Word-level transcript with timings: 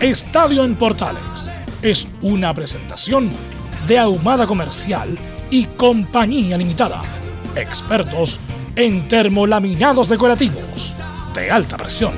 Estadio 0.00 0.64
en 0.64 0.76
Portales 0.76 1.50
es 1.82 2.08
una 2.22 2.54
presentación 2.54 3.28
de 3.86 3.98
Ahumada 3.98 4.46
Comercial 4.46 5.18
y 5.50 5.66
Compañía 5.66 6.56
Limitada. 6.56 7.02
Expertos 7.54 8.40
en 8.76 9.06
termolaminados 9.08 10.08
decorativos 10.08 10.94
de 11.34 11.50
alta 11.50 11.76
presión. 11.76 12.14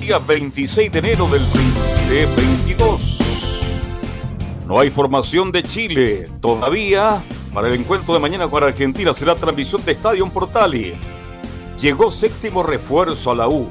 Día 0.00 0.18
26 0.20 0.92
de 0.92 0.98
enero 1.00 1.26
del 1.26 1.42
2022. 1.50 3.18
No 4.68 4.78
hay 4.78 4.90
formación 4.90 5.50
de 5.50 5.64
Chile 5.64 6.28
todavía. 6.40 7.20
Para 7.52 7.66
el 7.66 7.74
encuentro 7.74 8.14
de 8.14 8.20
mañana 8.20 8.46
con 8.46 8.62
Argentina 8.62 9.12
será 9.12 9.34
transmisión 9.34 9.84
de 9.84 9.90
Estadio 9.90 10.28
Portali. 10.28 10.94
Llegó 11.80 12.10
séptimo 12.10 12.64
refuerzo 12.64 13.30
a 13.30 13.36
la 13.36 13.48
U. 13.48 13.68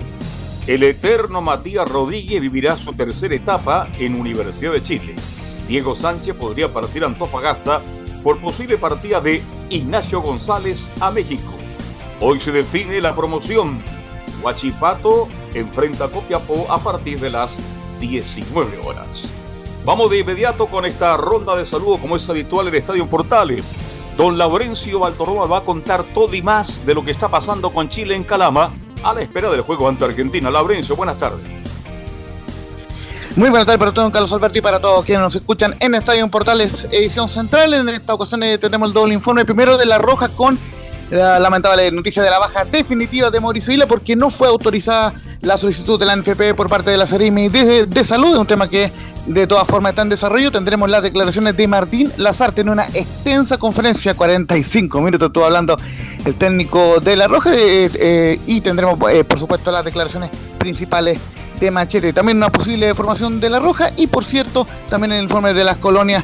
El 0.66 0.84
eterno 0.84 1.42
Matías 1.42 1.90
Rodríguez 1.90 2.42
vivirá 2.42 2.78
su 2.78 2.94
tercera 2.94 3.36
etapa 3.36 3.90
en 4.00 4.16
Universidad 4.16 4.72
de 4.72 4.82
Chile. 4.82 5.16
Diego 5.68 5.94
Sánchez 5.94 6.34
podría 6.34 6.72
partir 6.72 7.04
a 7.04 7.08
Antofagasta 7.08 7.82
por 8.24 8.40
posible 8.40 8.78
partida 8.78 9.20
de 9.20 9.42
Ignacio 9.70 10.22
González 10.22 10.88
a 11.02 11.12
México. 11.12 11.52
Hoy 12.22 12.40
se 12.40 12.54
define 12.54 13.02
la 13.02 13.14
promoción. 13.14 13.82
Huachipato 14.42 15.28
enfrenta 15.54 16.06
a 16.06 16.10
Copiapó 16.10 16.66
a 16.70 16.78
partir 16.78 17.20
de 17.20 17.30
las 17.30 17.52
19 18.00 18.78
horas. 18.86 19.28
Vamos 19.84 20.10
de 20.12 20.20
inmediato 20.20 20.68
con 20.68 20.86
esta 20.86 21.18
ronda 21.18 21.58
de 21.58 21.66
saludos 21.66 22.00
como 22.00 22.16
es 22.16 22.30
habitual 22.30 22.70
en 22.70 22.76
Estadio 22.76 23.06
Portales. 23.08 23.66
Don 24.18 24.36
Laurencio 24.36 24.98
Baltorroa 24.98 25.46
va 25.46 25.60
a 25.60 25.62
contar 25.62 26.04
todo 26.04 26.34
y 26.34 26.42
más 26.42 26.84
de 26.88 26.96
lo 26.96 27.06
que 27.06 27.12
está 27.12 27.28
pasando 27.28 27.70
con 27.70 27.88
Chile 27.88 28.16
en 28.16 28.24
Calama 28.24 28.72
a 29.04 29.14
la 29.14 29.22
espera 29.22 29.52
del 29.52 29.62
juego 29.62 29.88
ante 29.88 30.06
Argentina. 30.06 30.50
Laurencio, 30.50 30.96
buenas 30.96 31.20
tardes. 31.20 31.40
Muy 33.36 33.52
buenas 33.52 33.68
tardes 33.68 33.78
para 33.78 33.92
todos, 33.92 34.12
Carlos 34.12 34.34
Alberti 34.34 34.58
y 34.58 34.62
para 34.64 34.80
todos 34.80 35.06
quienes 35.06 35.22
nos 35.22 35.36
escuchan 35.36 35.76
en 35.80 35.94
Estadio 35.94 36.28
Portales, 36.30 36.88
edición 36.90 37.30
central. 37.30 37.76
En 37.76 37.90
esta 37.90 38.16
ocasión 38.16 38.42
eh, 38.42 38.58
tenemos 38.58 38.90
el 38.90 38.94
doble 38.96 39.14
informe. 39.14 39.46
Primero 39.46 39.78
de 39.78 39.86
La 39.86 40.00
Roja 40.00 40.30
con 40.30 40.58
la 41.12 41.38
lamentable 41.38 41.92
noticia 41.92 42.24
de 42.24 42.32
la 42.32 42.40
baja 42.40 42.66
definitiva 42.66 43.30
de 43.30 43.40
Mauricio 43.40 43.72
Isla 43.72 43.86
porque 43.86 44.16
no 44.16 44.32
fue 44.32 44.48
autorizada 44.48 45.14
la 45.42 45.58
solicitud 45.58 46.00
de 46.00 46.06
la 46.06 46.16
NFP 46.16 46.56
por 46.56 46.70
parte 46.70 46.92
de 46.92 46.98
la 46.98 47.08
Seremi 47.08 47.50
de, 47.50 48.04
Salud, 48.04 48.34
es 48.34 48.40
un 48.40 48.48
tema 48.48 48.70
que 48.70 48.92
de 49.26 49.46
todas 49.46 49.68
formas 49.68 49.92
está 49.92 50.02
en 50.02 50.10
desarrollo. 50.10 50.52
Tendremos 50.52 50.90
las 50.90 51.04
declaraciones 51.04 51.56
de 51.56 51.68
Martín 51.68 52.12
Lazarte 52.18 52.62
en 52.62 52.70
una 52.70 52.88
extensa 52.88 53.58
conferencia, 53.58 54.14
45 54.14 55.02
minutos, 55.02 55.28
estuvo 55.28 55.46
hablando 55.46 55.78
el 56.26 56.36
técnico 56.36 57.00
de 57.00 57.16
La 57.16 57.28
Roja, 57.28 57.54
eh, 57.56 57.90
eh, 57.94 58.40
y 58.48 58.62
tendremos, 58.62 58.98
eh, 59.12 59.24
por 59.24 59.40
supuesto, 59.40 59.72
las 59.72 59.86
declaraciones 59.86 60.32
principales 60.58 61.20
de 61.60 61.72
Machete. 61.72 62.14
También 62.14 62.38
una 62.38 62.52
posible 62.52 62.94
formación 62.94 63.40
de 63.40 63.50
La 63.50 63.60
Roja 63.60 63.92
y, 63.98 64.08
por 64.08 64.26
cierto, 64.26 64.68
también 64.90 65.12
el 65.14 65.24
informe 65.24 65.54
de 65.54 65.64
las 65.64 65.78
colonias, 65.78 66.24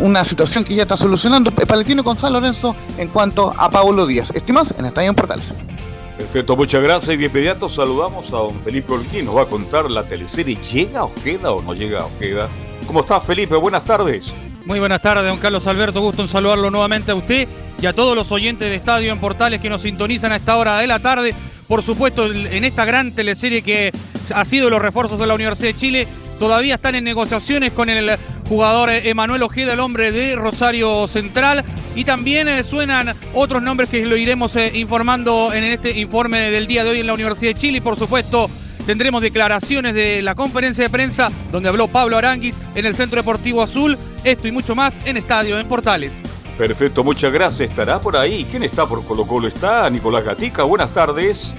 una 0.00 0.24
situación 0.24 0.64
que 0.64 0.74
ya 0.74 0.82
está 0.82 0.96
solucionando 0.96 1.50
Palestino 1.52 2.04
con 2.04 2.18
San 2.18 2.32
Lorenzo 2.32 2.76
en 2.98 3.08
cuanto 3.08 3.54
a 3.56 3.70
Paulo 3.70 4.06
Díaz. 4.06 4.30
Estimados 4.34 4.74
en 4.78 4.84
Estadio 4.84 5.14
Portales. 5.14 5.54
Perfecto, 6.20 6.54
muchas 6.54 6.82
gracias. 6.82 7.14
Y 7.14 7.16
de 7.16 7.26
inmediato 7.26 7.70
saludamos 7.70 8.28
a 8.28 8.36
don 8.36 8.60
Felipe 8.60 8.92
Olquín. 8.92 9.24
Nos 9.24 9.38
va 9.38 9.42
a 9.42 9.46
contar 9.46 9.90
la 9.90 10.02
teleserie 10.02 10.54
¿Llega 10.56 11.04
Ojeda 11.04 11.50
o 11.50 11.62
no 11.62 11.72
llega 11.72 12.04
Ojeda? 12.04 12.46
¿Cómo 12.86 13.00
está 13.00 13.22
Felipe? 13.22 13.56
Buenas 13.56 13.86
tardes. 13.86 14.30
Muy 14.66 14.78
buenas 14.78 15.00
tardes, 15.00 15.24
don 15.24 15.38
Carlos 15.38 15.66
Alberto. 15.66 16.02
Gusto 16.02 16.20
en 16.20 16.28
saludarlo 16.28 16.70
nuevamente 16.70 17.10
a 17.10 17.14
usted 17.14 17.48
y 17.80 17.86
a 17.86 17.94
todos 17.94 18.14
los 18.14 18.30
oyentes 18.32 18.68
de 18.68 18.76
Estadio 18.76 19.12
en 19.12 19.18
Portales 19.18 19.62
que 19.62 19.70
nos 19.70 19.80
sintonizan 19.80 20.32
a 20.32 20.36
esta 20.36 20.58
hora 20.58 20.76
de 20.76 20.86
la 20.86 20.98
tarde. 20.98 21.34
Por 21.66 21.82
supuesto, 21.82 22.26
en 22.26 22.64
esta 22.64 22.84
gran 22.84 23.12
teleserie 23.12 23.62
que 23.62 23.90
ha 24.34 24.44
sido 24.44 24.68
los 24.68 24.82
refuerzos 24.82 25.18
de 25.18 25.26
la 25.26 25.34
Universidad 25.34 25.68
de 25.68 25.76
Chile, 25.76 26.08
todavía 26.38 26.74
están 26.74 26.96
en 26.96 27.04
negociaciones 27.04 27.72
con 27.72 27.88
el 27.88 28.10
jugador 28.46 28.90
Emanuel 28.90 29.42
Ojeda, 29.42 29.72
el 29.72 29.80
hombre 29.80 30.12
de 30.12 30.36
Rosario 30.36 31.08
Central. 31.08 31.64
Y 31.94 32.04
también 32.04 32.48
eh, 32.48 32.62
suenan 32.62 33.14
otros 33.34 33.62
nombres 33.62 33.90
que 33.90 34.04
lo 34.06 34.16
iremos 34.16 34.54
eh, 34.56 34.70
informando 34.74 35.52
en 35.52 35.64
este 35.64 35.98
informe 35.98 36.50
del 36.50 36.66
día 36.66 36.84
de 36.84 36.90
hoy 36.90 37.00
en 37.00 37.06
la 37.06 37.14
Universidad 37.14 37.54
de 37.54 37.60
Chile. 37.60 37.78
Y 37.78 37.80
por 37.80 37.96
supuesto, 37.96 38.48
tendremos 38.86 39.22
declaraciones 39.22 39.94
de 39.94 40.22
la 40.22 40.34
conferencia 40.34 40.84
de 40.84 40.90
prensa 40.90 41.30
donde 41.50 41.68
habló 41.68 41.88
Pablo 41.88 42.16
Aranguis 42.16 42.54
en 42.74 42.86
el 42.86 42.94
Centro 42.94 43.16
Deportivo 43.16 43.62
Azul. 43.62 43.98
Esto 44.22 44.46
y 44.46 44.52
mucho 44.52 44.74
más 44.74 44.98
en 45.04 45.16
Estadio 45.16 45.58
en 45.58 45.66
Portales. 45.66 46.12
Perfecto, 46.56 47.02
muchas 47.02 47.32
gracias. 47.32 47.70
¿Estará 47.70 47.98
por 47.98 48.16
ahí? 48.16 48.46
¿Quién 48.50 48.62
está 48.62 48.86
por 48.86 49.04
Colo 49.04 49.26
Colo? 49.26 49.48
Está 49.48 49.88
Nicolás 49.90 50.24
Gatica. 50.24 50.62
Buenas 50.62 50.90
tardes. 50.90 51.54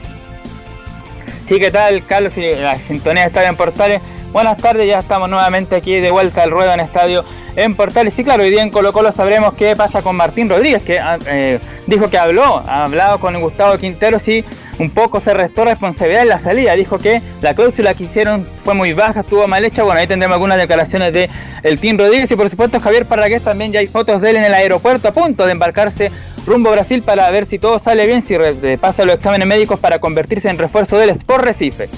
Sí, 1.44 1.60
¿qué 1.60 1.72
tal, 1.72 2.06
Carlos? 2.06 2.38
Y 2.38 2.42
la 2.56 2.80
sintonía 2.80 3.24
de 3.24 3.28
Estadio 3.28 3.50
en 3.50 3.58
Portales. 3.58 4.02
Buenas 4.32 4.56
tardes, 4.58 4.88
ya 4.88 5.00
estamos 5.00 5.30
nuevamente 5.30 5.76
aquí 5.76 5.96
de 5.96 6.10
vuelta 6.10 6.44
al 6.44 6.52
ruedo 6.52 6.72
en 6.72 6.80
Estadio 6.80 7.26
en 7.56 7.76
Portales. 7.76 8.14
Sí, 8.14 8.24
claro, 8.24 8.44
hoy 8.44 8.50
día 8.50 8.62
en 8.62 8.70
Colo 8.70 8.94
Colo 8.94 9.12
sabremos 9.12 9.54
qué 9.54 9.76
pasa 9.76 10.02
con 10.02 10.16
Martín 10.16 10.50
Rodríguez, 10.50 10.84
que 10.84 11.00
ah, 11.00 11.18
eh, 11.28 11.60
dijo 11.88 12.10
que 12.10 12.18
habló, 12.18 12.64
ha 12.68 12.84
hablado 12.84 13.20
con 13.20 13.40
Gustavo 13.40 13.78
Quintero, 13.78 14.20
sí, 14.20 14.44
un 14.80 14.90
poco 14.90 15.20
se 15.20 15.34
restó 15.34 15.66
responsabilidad 15.66 16.24
en 16.24 16.30
la 16.30 16.40
salida. 16.40 16.74
Dijo 16.74 16.98
que 16.98 17.22
la 17.42 17.54
cláusula 17.54 17.94
que 17.94 18.06
hicieron 18.06 18.48
fue 18.64 18.74
muy 18.74 18.94
baja, 18.94 19.22
estuvo 19.22 19.48
mal 19.48 19.64
hecha. 19.64 19.84
Bueno, 19.84 20.00
ahí 20.00 20.08
tendremos 20.08 20.36
algunas 20.36 20.58
declaraciones 20.58 21.14
de 21.14 21.30
el 21.64 21.80
Team 21.80 21.98
Rodríguez 21.98 22.32
y 22.32 22.36
por 22.36 22.50
supuesto 22.50 22.80
Javier 22.80 23.06
Parragués 23.06 23.44
también 23.44 23.72
ya 23.72 23.80
hay 23.80 23.88
fotos 23.88 24.22
de 24.22 24.32
él 24.32 24.38
en 24.38 24.46
el 24.46 24.54
aeropuerto 24.54 25.08
a 25.08 25.12
punto 25.12 25.46
de 25.46 25.52
embarcarse 25.52 26.12
rumbo 26.46 26.70
a 26.70 26.74
Brasil 26.74 27.04
para 27.04 27.30
ver 27.30 27.46
si 27.46 27.60
todo 27.60 27.78
sale 27.78 28.08
bien, 28.08 28.24
si 28.24 28.36
pasa 28.78 29.06
los 29.06 29.16
exámenes 29.16 29.48
médicos 29.48 29.80
para 29.80 30.00
convertirse 30.00 30.50
en 30.50 30.58
refuerzo 30.58 30.98
del 30.98 31.12
Sport 31.12 31.44
Recife. 31.44 31.90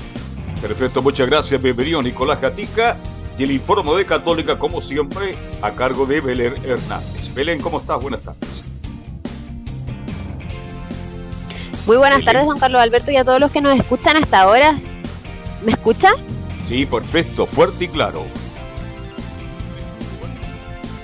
Perfecto, 0.62 1.02
muchas 1.02 1.30
gracias, 1.30 1.62
bienvenido 1.62 2.02
Nicolás 2.02 2.42
Gatica. 2.42 2.98
Y 3.38 3.44
el 3.44 3.52
informe 3.52 3.94
de 3.96 4.06
Católica, 4.06 4.58
como 4.60 4.82
siempre, 4.82 5.36
a 5.62 5.72
cargo 5.72 6.06
de 6.06 6.22
Belén 6.22 6.54
Hernández. 6.64 7.34
Belén, 7.34 7.60
¿cómo 7.62 7.80
estás? 7.80 8.02
Buenas 8.02 8.22
tardes. 8.22 8.64
Muy 11.86 11.98
buenas 11.98 12.24
tardes, 12.24 12.46
don 12.46 12.60
Carlos 12.60 12.82
Alberto, 12.82 13.12
y 13.12 13.18
a 13.18 13.26
todos 13.26 13.42
los 13.42 13.52
que 13.52 13.60
nos 13.60 13.78
escuchan 13.78 14.18
hasta 14.18 14.42
ahora. 14.42 14.76
¿Me 15.66 15.72
escucha? 15.74 16.12
Sí, 16.68 16.86
perfecto, 16.86 17.46
fuerte 17.46 17.86
y 17.86 17.88
claro. 17.88 18.24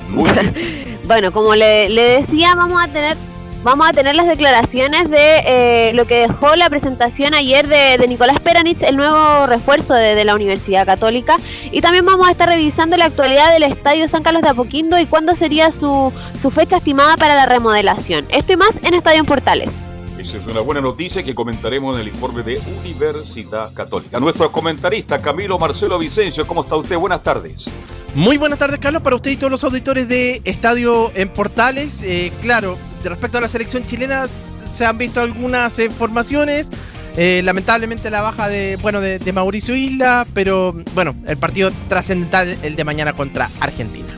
Muy 0.10 0.32
bien. 0.32 1.00
bueno, 1.06 1.32
como 1.32 1.56
le, 1.56 1.90
le 1.90 2.22
decía, 2.22 2.56
vamos 2.56 2.82
a 2.82 2.88
tener 2.88 3.18
vamos 3.64 3.90
a 3.90 3.92
tener 3.92 4.16
las 4.16 4.28
declaraciones 4.28 5.10
de 5.10 5.44
eh, 5.46 5.92
lo 5.94 6.06
que 6.06 6.28
dejó 6.28 6.56
la 6.56 6.70
presentación 6.70 7.34
ayer 7.34 7.68
de, 7.68 8.06
Nicolás 8.08 8.40
Peranich, 8.40 8.82
el 8.84 8.98
nuevo 8.98 9.46
refuerzo 9.46 9.94
de, 9.94 10.24
la 10.24 10.36
Universidad 10.36 10.86
Católica. 10.86 11.38
Y 11.72 11.82
también 11.82 12.06
vamos 12.06 12.28
a 12.28 12.32
estar 12.32 12.50
revisando 12.50 12.98
la 12.98 13.06
actualidad 13.06 13.52
del 13.52 13.64
Estadio 13.64 14.08
San 14.08 14.24
Carlos 14.24 14.42
de 14.42 14.50
Apoquindo 14.50 15.00
y 15.00 15.06
cuándo 15.06 15.36
sería 15.36 15.72
su, 15.72 16.12
su 16.42 16.52
fecha 16.52 16.78
estimada 16.78 17.18
para 17.18 17.36
la 17.36 17.46
remodelación. 17.46 18.26
Esto 18.30 18.54
y 18.54 18.58
más 18.58 18.72
en 18.84 18.94
Estadio 18.94 19.24
Portales. 19.24 19.70
Esa 20.18 20.38
es 20.38 20.52
una 20.52 20.60
buena 20.60 20.82
noticia 20.82 21.24
que 21.24 21.34
comentaremos 21.34 21.96
en 21.96 22.02
el 22.02 22.08
informe 22.10 22.44
de 22.44 22.62
Universidad 22.84 23.74
Católica. 23.74 24.20
Nuestro 24.20 24.52
comentarista 24.52 25.22
Camilo 25.22 25.58
Marcelo 25.58 25.98
Vicencio, 25.98 26.46
¿cómo 26.46 26.62
está 26.62 26.76
usted? 26.76 26.98
Buenas 26.98 27.24
tardes. 27.24 27.70
Muy 28.16 28.38
buenas 28.38 28.58
tardes, 28.60 28.80
Carlos, 28.80 29.04
para 29.04 29.16
usted 29.16 29.32
y 29.32 29.38
todos 29.38 29.52
los 29.52 29.64
auditores 29.64 30.08
de 30.08 30.42
Estadio 30.44 31.12
en 31.16 31.30
Portales. 31.30 32.02
Eh, 32.04 32.34
claro, 32.42 32.78
respecto 33.04 33.38
a 33.38 33.42
la 33.42 33.48
selección 33.48 33.86
chilena, 33.86 34.28
se 34.74 34.86
han 34.86 34.98
visto 34.98 35.22
algunas 35.22 35.78
informaciones. 35.80 36.70
Eh, 37.18 37.42
lamentablemente 37.44 38.10
la 38.10 38.22
baja 38.22 38.48
de, 38.48 38.78
bueno, 38.78 39.02
de, 39.02 39.20
de 39.20 39.34
Mauricio 39.34 39.76
Isla, 39.76 40.26
pero 40.34 40.74
bueno, 40.94 41.16
el 41.28 41.38
partido 41.38 41.72
trascendental 41.88 42.58
el 42.64 42.76
de 42.76 42.84
mañana 42.84 43.14
contra 43.14 43.50
Argentina. 43.60 44.14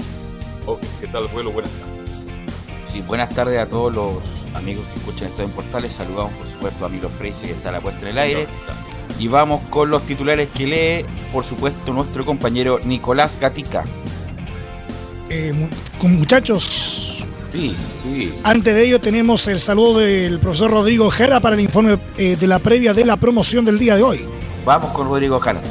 Ok, 0.65 0.81
¿qué 0.99 1.07
tal, 1.07 1.27
vuelo? 1.27 1.51
Buenas 1.51 1.71
tardes. 1.71 2.91
Sí, 2.91 3.01
buenas 3.01 3.29
tardes 3.33 3.59
a 3.59 3.65
todos 3.65 3.95
los 3.95 4.17
amigos 4.55 4.85
que 4.93 4.99
escuchan 4.99 5.29
esto 5.29 5.43
en 5.43 5.49
Portales. 5.51 5.93
Saludamos, 5.93 6.33
por 6.33 6.47
supuesto, 6.47 6.85
a 6.85 6.89
Milo 6.89 7.09
Freise, 7.09 7.47
que 7.47 7.53
está 7.53 7.69
a 7.69 7.73
la 7.73 7.81
puesta 7.81 8.01
en 8.01 8.07
el 8.07 8.17
aire. 8.17 8.47
Y 9.19 9.27
vamos 9.27 9.61
con 9.69 9.89
los 9.89 10.01
titulares 10.03 10.49
que 10.49 10.65
lee, 10.67 11.05
por 11.31 11.43
supuesto, 11.43 11.93
nuestro 11.93 12.25
compañero 12.25 12.79
Nicolás 12.83 13.37
Gatica. 13.39 13.83
Eh, 15.29 15.53
con 15.99 16.15
muchachos, 16.17 17.25
Sí, 17.51 17.75
sí. 18.03 18.33
antes 18.43 18.73
de 18.73 18.85
ello 18.85 18.99
tenemos 18.99 19.47
el 19.47 19.59
saludo 19.59 19.99
del 19.99 20.39
profesor 20.39 20.71
Rodrigo 20.71 21.09
Jera 21.11 21.39
para 21.39 21.55
el 21.55 21.61
informe 21.61 21.97
eh, 22.17 22.35
de 22.39 22.47
la 22.47 22.59
previa 22.59 22.93
de 22.93 23.05
la 23.05 23.17
promoción 23.17 23.63
del 23.65 23.77
día 23.79 23.95
de 23.95 24.03
hoy. 24.03 24.21
Vamos 24.65 24.91
con 24.91 25.07
Rodrigo 25.07 25.39
Carlos. 25.39 25.63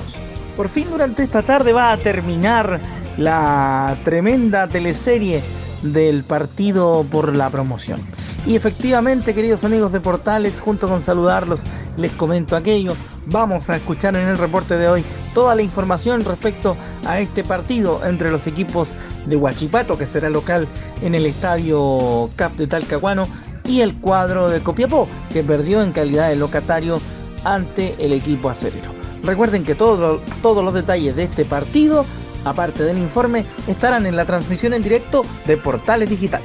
Por 0.56 0.68
fin 0.68 0.86
durante 0.90 1.22
esta 1.22 1.42
tarde 1.42 1.72
va 1.72 1.92
a 1.92 1.96
terminar 1.98 2.80
la 3.16 3.96
tremenda 4.04 4.66
teleserie 4.68 5.42
del 5.82 6.24
partido 6.24 7.04
por 7.10 7.34
la 7.34 7.50
promoción. 7.50 8.00
Y 8.46 8.56
efectivamente, 8.56 9.34
queridos 9.34 9.64
amigos 9.64 9.92
de 9.92 10.00
Portales, 10.00 10.60
junto 10.60 10.88
con 10.88 11.02
saludarlos, 11.02 11.60
les 11.96 12.10
comento 12.12 12.56
aquello. 12.56 12.94
Vamos 13.26 13.68
a 13.68 13.76
escuchar 13.76 14.16
en 14.16 14.26
el 14.28 14.38
reporte 14.38 14.76
de 14.76 14.88
hoy 14.88 15.04
toda 15.34 15.54
la 15.54 15.62
información 15.62 16.24
respecto 16.24 16.74
a 17.06 17.20
este 17.20 17.44
partido 17.44 18.00
entre 18.04 18.30
los 18.30 18.46
equipos 18.46 18.94
de 19.26 19.36
Huachipato, 19.36 19.98
que 19.98 20.06
será 20.06 20.30
local 20.30 20.66
en 21.02 21.14
el 21.14 21.26
estadio 21.26 22.30
CAP 22.36 22.52
de 22.56 22.66
Talcahuano, 22.66 23.28
y 23.66 23.82
el 23.82 23.94
cuadro 23.96 24.48
de 24.48 24.60
Copiapó, 24.60 25.06
que 25.32 25.44
perdió 25.44 25.82
en 25.82 25.92
calidad 25.92 26.30
de 26.30 26.36
locatario 26.36 26.98
ante 27.44 27.94
el 27.98 28.12
equipo 28.14 28.48
acerero. 28.48 28.90
Recuerden 29.22 29.64
que 29.64 29.74
todo- 29.74 30.18
todos 30.42 30.64
los 30.64 30.72
detalles 30.72 31.14
de 31.14 31.24
este 31.24 31.44
partido, 31.44 32.06
aparte 32.46 32.82
del 32.84 32.98
informe, 32.98 33.44
estarán 33.68 34.06
en 34.06 34.16
la 34.16 34.24
transmisión 34.24 34.72
en 34.72 34.82
directo 34.82 35.24
de 35.46 35.58
Portales 35.58 36.08
Digital. 36.08 36.40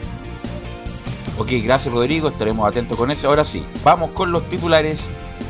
Ok, 1.37 1.49
gracias 1.63 1.93
Rodrigo, 1.93 2.29
estaremos 2.29 2.67
atentos 2.67 2.97
con 2.97 3.11
eso. 3.11 3.27
Ahora 3.27 3.43
sí, 3.43 3.63
vamos 3.83 4.11
con 4.11 4.31
los 4.31 4.47
titulares 4.49 5.01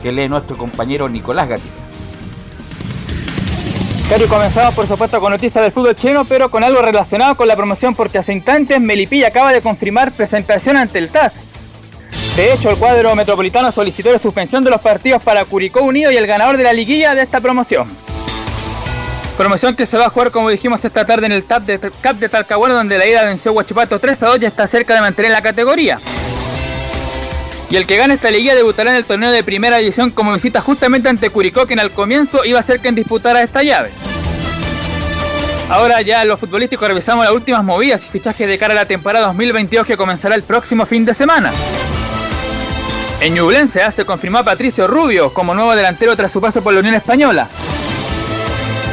que 0.01 0.11
lee 0.11 0.27
nuestro 0.27 0.57
compañero 0.57 1.07
Nicolás 1.09 1.47
Gatica. 1.47 1.73
Cari, 4.09 4.25
comenzamos 4.25 4.75
por 4.75 4.87
supuesto 4.87 5.19
con 5.19 5.31
noticias 5.31 5.63
del 5.63 5.71
fútbol 5.71 5.95
chileno, 5.95 6.25
pero 6.25 6.49
con 6.51 6.63
algo 6.63 6.79
relacionado 6.81 7.35
con 7.35 7.47
la 7.47 7.55
promoción 7.55 7.95
porque 7.95 8.19
hace 8.19 8.33
instantes 8.33 8.79
Melipilla 8.79 9.29
acaba 9.29 9.51
de 9.51 9.61
confirmar 9.61 10.11
presentación 10.11 10.77
ante 10.77 10.99
el 10.99 11.09
TAS. 11.09 11.43
De 12.35 12.53
hecho, 12.53 12.69
el 12.69 12.77
cuadro 12.77 13.15
metropolitano 13.15 13.71
solicitó 13.71 14.11
la 14.11 14.19
suspensión 14.19 14.63
de 14.63 14.69
los 14.69 14.81
partidos 14.81 15.23
para 15.23 15.45
Curicó 15.45 15.81
Unido 15.81 16.11
y 16.11 16.17
el 16.17 16.27
ganador 16.27 16.57
de 16.57 16.63
la 16.63 16.73
liguilla 16.73 17.15
de 17.15 17.21
esta 17.21 17.41
promoción. 17.41 17.87
Promoción 19.37 19.75
que 19.75 19.85
se 19.85 19.97
va 19.97 20.05
a 20.05 20.09
jugar, 20.09 20.31
como 20.31 20.49
dijimos 20.49 20.83
esta 20.85 21.05
tarde, 21.05 21.25
en 21.25 21.33
el 21.33 21.43
TAP 21.43 21.63
de, 21.63 21.91
CAP 22.01 22.17
de 22.17 22.29
Talcahuano, 22.29 22.73
donde 22.73 22.97
la 22.97 23.05
ida 23.05 23.23
venció 23.23 23.51
Huachipato 23.51 23.99
3 23.99 24.23
a 24.23 24.27
2 24.27 24.37
y 24.41 24.45
está 24.45 24.65
cerca 24.65 24.95
de 24.95 25.01
mantener 25.01 25.31
la 25.31 25.41
categoría. 25.41 25.97
Y 27.69 27.75
el 27.75 27.85
que 27.85 27.97
gane 27.97 28.13
esta 28.13 28.31
liguilla 28.31 28.55
debutará 28.55 28.91
en 28.91 28.95
el 28.95 29.03
torneo 29.03 29.31
de 29.31 29.43
primera 29.43 29.77
división 29.77 30.11
como 30.11 30.31
visita 30.31 30.61
justamente 30.61 31.09
ante 31.09 31.29
Curicó, 31.29 31.67
quien 31.67 31.79
al 31.79 31.91
comienzo 31.91 32.45
iba 32.45 32.59
a 32.59 32.63
ser 32.63 32.79
quien 32.79 32.95
disputara 32.95 33.41
esta 33.41 33.61
llave. 33.61 33.89
Ahora 35.69 36.01
ya 36.01 36.21
en 36.21 36.29
lo 36.29 36.37
futbolístico 36.37 36.87
revisamos 36.87 37.25
las 37.25 37.33
últimas 37.33 37.63
movidas 37.63 38.05
y 38.05 38.09
fichajes 38.09 38.47
de 38.47 38.57
cara 38.57 38.73
a 38.73 38.75
la 38.75 38.85
temporada 38.85 39.27
2022 39.27 39.85
que 39.85 39.97
comenzará 39.97 40.35
el 40.35 40.43
próximo 40.43 40.85
fin 40.85 41.03
de 41.03 41.13
semana. 41.13 41.51
En 43.19 43.33
Ñublense 43.33 43.81
se 43.91 44.05
confirmó 44.05 44.37
a 44.37 44.43
Patricio 44.43 44.87
Rubio 44.87 45.33
como 45.33 45.53
nuevo 45.53 45.75
delantero 45.75 46.15
tras 46.15 46.31
su 46.31 46.39
paso 46.39 46.61
por 46.61 46.73
la 46.73 46.79
Unión 46.79 46.95
Española. 46.95 47.49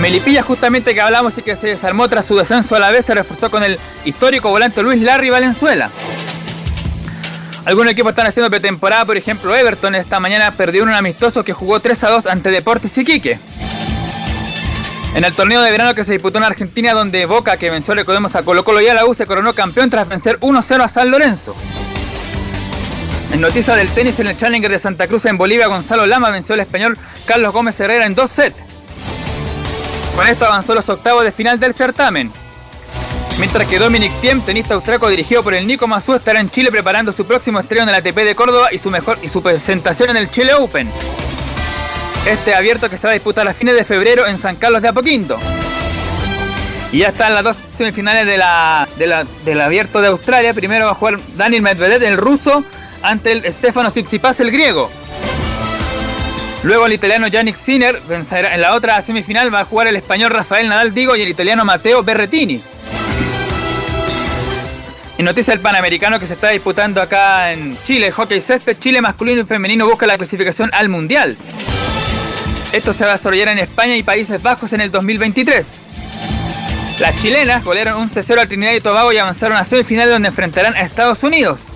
Melipilla 0.03 0.43
justamente 0.43 0.95
que 0.95 1.01
hablamos 1.01 1.39
y 1.39 1.43
que 1.43 1.55
se 1.55 1.69
desarmó 1.69 2.09
tras 2.09 2.25
su 2.25 2.37
descenso 2.37 2.75
a 2.75 2.81
la 2.81 2.91
vez 2.91 3.07
se 3.07 3.15
reforzó 3.15 3.53
con 3.53 3.63
el 3.63 3.79
histórico 4.05 4.51
volante 4.51 4.83
Luis 4.83 5.01
Larry 5.01 5.31
Valenzuela. 5.31 5.91
Algunos 7.65 7.93
equipos 7.93 8.11
están 8.11 8.27
haciendo 8.27 8.51
pretemporada, 8.51 9.05
por 9.05 9.17
ejemplo 9.17 9.55
Everton 9.55 9.95
esta 9.95 10.19
mañana 10.19 10.51
perdió 10.51 10.83
un 10.83 10.91
amistoso 10.91 11.45
que 11.45 11.53
jugó 11.53 11.79
3 11.79 12.03
a 12.03 12.11
2 12.11 12.27
ante 12.27 12.51
Deportes 12.51 12.99
Iquique. 12.99 13.39
En 15.15 15.23
el 15.23 15.33
torneo 15.35 15.63
de 15.63 15.71
verano 15.71 15.95
que 15.95 16.03
se 16.03 16.15
disputó 16.15 16.39
en 16.39 16.45
Argentina, 16.45 16.95
donde 16.95 17.25
Boca, 17.27 17.57
que 17.57 17.71
venció, 17.71 17.95
recordemos 17.95 18.35
a 18.35 18.43
Colo 18.43 18.65
Colo 18.65 18.81
y 18.81 18.89
a 18.89 18.95
la 18.95 19.07
U, 19.07 19.15
se 19.15 19.25
coronó 19.25 19.53
campeón 19.53 19.89
tras 19.89 20.09
vencer 20.09 20.41
1-0 20.41 20.83
a 20.83 20.89
San 20.89 21.13
Lorenzo. 21.13 21.55
En 23.33 23.41
noticias 23.41 23.77
del 23.77 23.93
tenis, 23.93 24.19
en 24.19 24.27
el 24.27 24.37
Challenger 24.37 24.73
de 24.73 24.81
Santa 24.81 25.07
Cruz 25.07 25.27
en 25.27 25.39
Bolivia, 25.39 25.69
Gonzalo 25.69 26.07
Lama 26.07 26.31
venció 26.31 26.55
al 26.55 26.61
español 26.61 26.99
Carlos 27.25 27.53
Gómez 27.53 27.79
Herrera 27.79 28.05
en 28.05 28.17
dos 28.17 28.33
sets. 28.33 28.72
Con 30.17 30.27
esto 30.27 30.45
avanzó 30.47 30.75
los 30.75 30.89
octavos 30.89 31.25
de 31.25 31.33
final 31.33 31.59
del 31.59 31.75
certamen. 31.75 32.31
Mientras 33.39 33.67
que 33.67 33.79
Dominic 33.79 34.13
Thiem, 34.21 34.41
tenista 34.43 34.75
austriaco 34.75 35.09
dirigido 35.09 35.43
por 35.43 35.55
el 35.55 35.67
Nico 35.67 35.87
Mazú, 35.89 36.15
estará 36.15 36.39
en 36.39 36.51
Chile 36.51 36.71
preparando 36.71 37.13
su 37.13 37.25
próximo 37.27 37.59
estreno 37.61 37.85
en 37.85 37.89
el 37.89 37.95
ATP 37.97 38.17
de 38.19 38.35
Córdoba 38.35 38.69
y 38.73 38.79
su 38.79 38.91
mejor 38.91 39.19
y 39.23 39.29
su 39.29 39.43
presentación 39.43 40.11
en 40.11 40.19
el 40.19 40.31
Chile 40.31 40.53
Open. 40.55 40.91
Este 42.27 42.55
abierto 42.55 42.89
que 42.91 42.97
se 42.99 43.07
va 43.07 43.13
a 43.13 43.15
disputar 43.15 43.49
a 43.49 43.55
fines 43.55 43.75
de 43.75 43.85
febrero 43.85 44.27
en 44.27 44.39
San 44.39 44.57
Carlos 44.57 44.83
de 44.83 44.89
Apoquinto. 44.89 45.39
Y 46.93 46.99
ya 46.99 47.09
están 47.09 47.33
las 47.35 47.43
dos 47.43 47.57
semifinales 47.75 48.27
de 48.27 48.37
la, 48.37 48.87
de 48.97 49.07
la- 49.07 49.25
del 49.47 49.61
abierto 49.63 50.03
de 50.03 50.09
Australia. 50.09 50.53
Primero 50.53 50.85
va 50.85 50.93
a 50.93 50.95
jugar 50.95 51.19
Daniel 51.37 51.63
Medvedev, 51.63 52.03
el 52.03 52.19
ruso, 52.19 52.63
ante 53.03 53.33
el 53.33 53.51
Stefano 53.51 53.91
Tsitsipas, 53.91 54.39
el 54.41 54.51
griego. 54.51 54.91
Luego 56.65 56.87
el 56.87 56.93
italiano 56.93 57.27
Yannick 57.27 57.57
Sinner 57.57 58.01
en 58.09 58.61
la 58.61 58.75
otra 58.75 59.03
semifinal 59.03 59.53
va 59.53 59.61
a 59.61 59.65
jugar 59.65 59.89
el 59.89 59.97
español 59.97 60.31
Rafael 60.31 60.69
Nadal 60.69 60.95
Digo 60.95 61.17
y 61.17 61.23
el 61.23 61.29
italiano 61.29 61.65
Matteo 61.65 62.05
Berretini. 62.05 62.63
En 65.19 65.25
noticia 65.25 65.55
del 65.55 65.61
Panamericano 65.61 66.19
que 66.19 66.27
se 66.27 66.35
está 66.35 66.51
disputando 66.51 67.03
acá 67.03 67.53
en 67.53 67.77
Chile, 67.85 68.13
hockey 68.13 68.41
césped, 68.41 68.79
Chile 68.79 69.01
masculino 69.01 69.43
y 69.43 69.45
femenino 69.45 69.87
busca 69.87 70.07
la 70.07 70.17
clasificación 70.17 70.71
al 70.73 70.89
Mundial. 70.89 71.37
Esto 72.73 72.93
se 72.93 73.05
va 73.05 73.11
a 73.11 73.17
desarrollar 73.17 73.49
en 73.49 73.59
España 73.59 73.97
y 73.97 74.03
Países 74.03 74.41
Bajos 74.41 74.73
en 74.73 74.81
el 74.81 74.91
2023. 74.91 75.67
Las 77.01 77.21
chilenas 77.21 77.65
golearon 77.65 78.01
un 78.01 78.09
0 78.09 78.41
a 78.41 78.47
Trinidad 78.47 78.73
y 78.73 78.81
Tobago 78.81 79.13
y 79.13 79.19
avanzaron 79.19 79.59
a 79.59 79.65
semifinal 79.65 80.09
donde 80.09 80.29
enfrentarán 80.29 80.75
a 80.77 80.81
Estados 80.83 81.23
Unidos. 81.25 81.67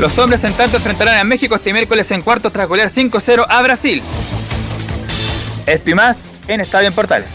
Los 0.00 0.16
hombres 0.16 0.44
en 0.44 0.52
tanto 0.52 0.76
enfrentarán 0.76 1.18
a 1.18 1.24
México 1.24 1.56
este 1.56 1.72
miércoles 1.72 2.08
en 2.12 2.20
cuartos 2.20 2.52
tras 2.52 2.68
golear 2.68 2.88
5-0 2.88 3.44
a 3.48 3.62
Brasil. 3.62 4.00
Esto 5.66 5.90
y 5.90 5.94
más 5.94 6.22
en 6.48 6.60
Estadio 6.60 6.86
en 6.86 6.94
Portales. 6.94 7.28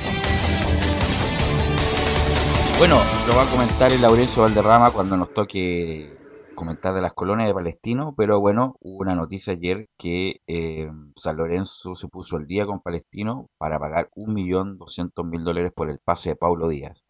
Bueno, 2.79 2.95
lo 3.27 3.35
va 3.35 3.43
a 3.43 3.49
comentar 3.49 3.91
el 3.91 4.01
Laurencio 4.01 4.43
Valderrama 4.43 4.91
cuando 4.91 5.17
nos 5.17 5.33
toque 5.33 6.17
comentar 6.55 6.93
de 6.93 7.01
las 7.01 7.11
colonias 7.11 7.49
de 7.49 7.53
Palestino, 7.53 8.13
pero 8.15 8.39
bueno, 8.39 8.77
hubo 8.79 8.99
una 8.99 9.15
noticia 9.15 9.51
ayer 9.51 9.89
que 9.97 10.39
eh, 10.47 10.89
San 11.17 11.35
Lorenzo 11.35 11.95
se 11.95 12.07
puso 12.07 12.37
al 12.37 12.47
día 12.47 12.65
con 12.65 12.79
Palestino 12.79 13.47
para 13.57 13.77
pagar 13.77 14.09
1.200.000 14.15 15.43
dólares 15.43 15.73
por 15.75 15.89
el 15.89 15.99
pase 15.99 16.29
de 16.29 16.35
Paulo 16.37 16.69
Díaz. 16.69 17.03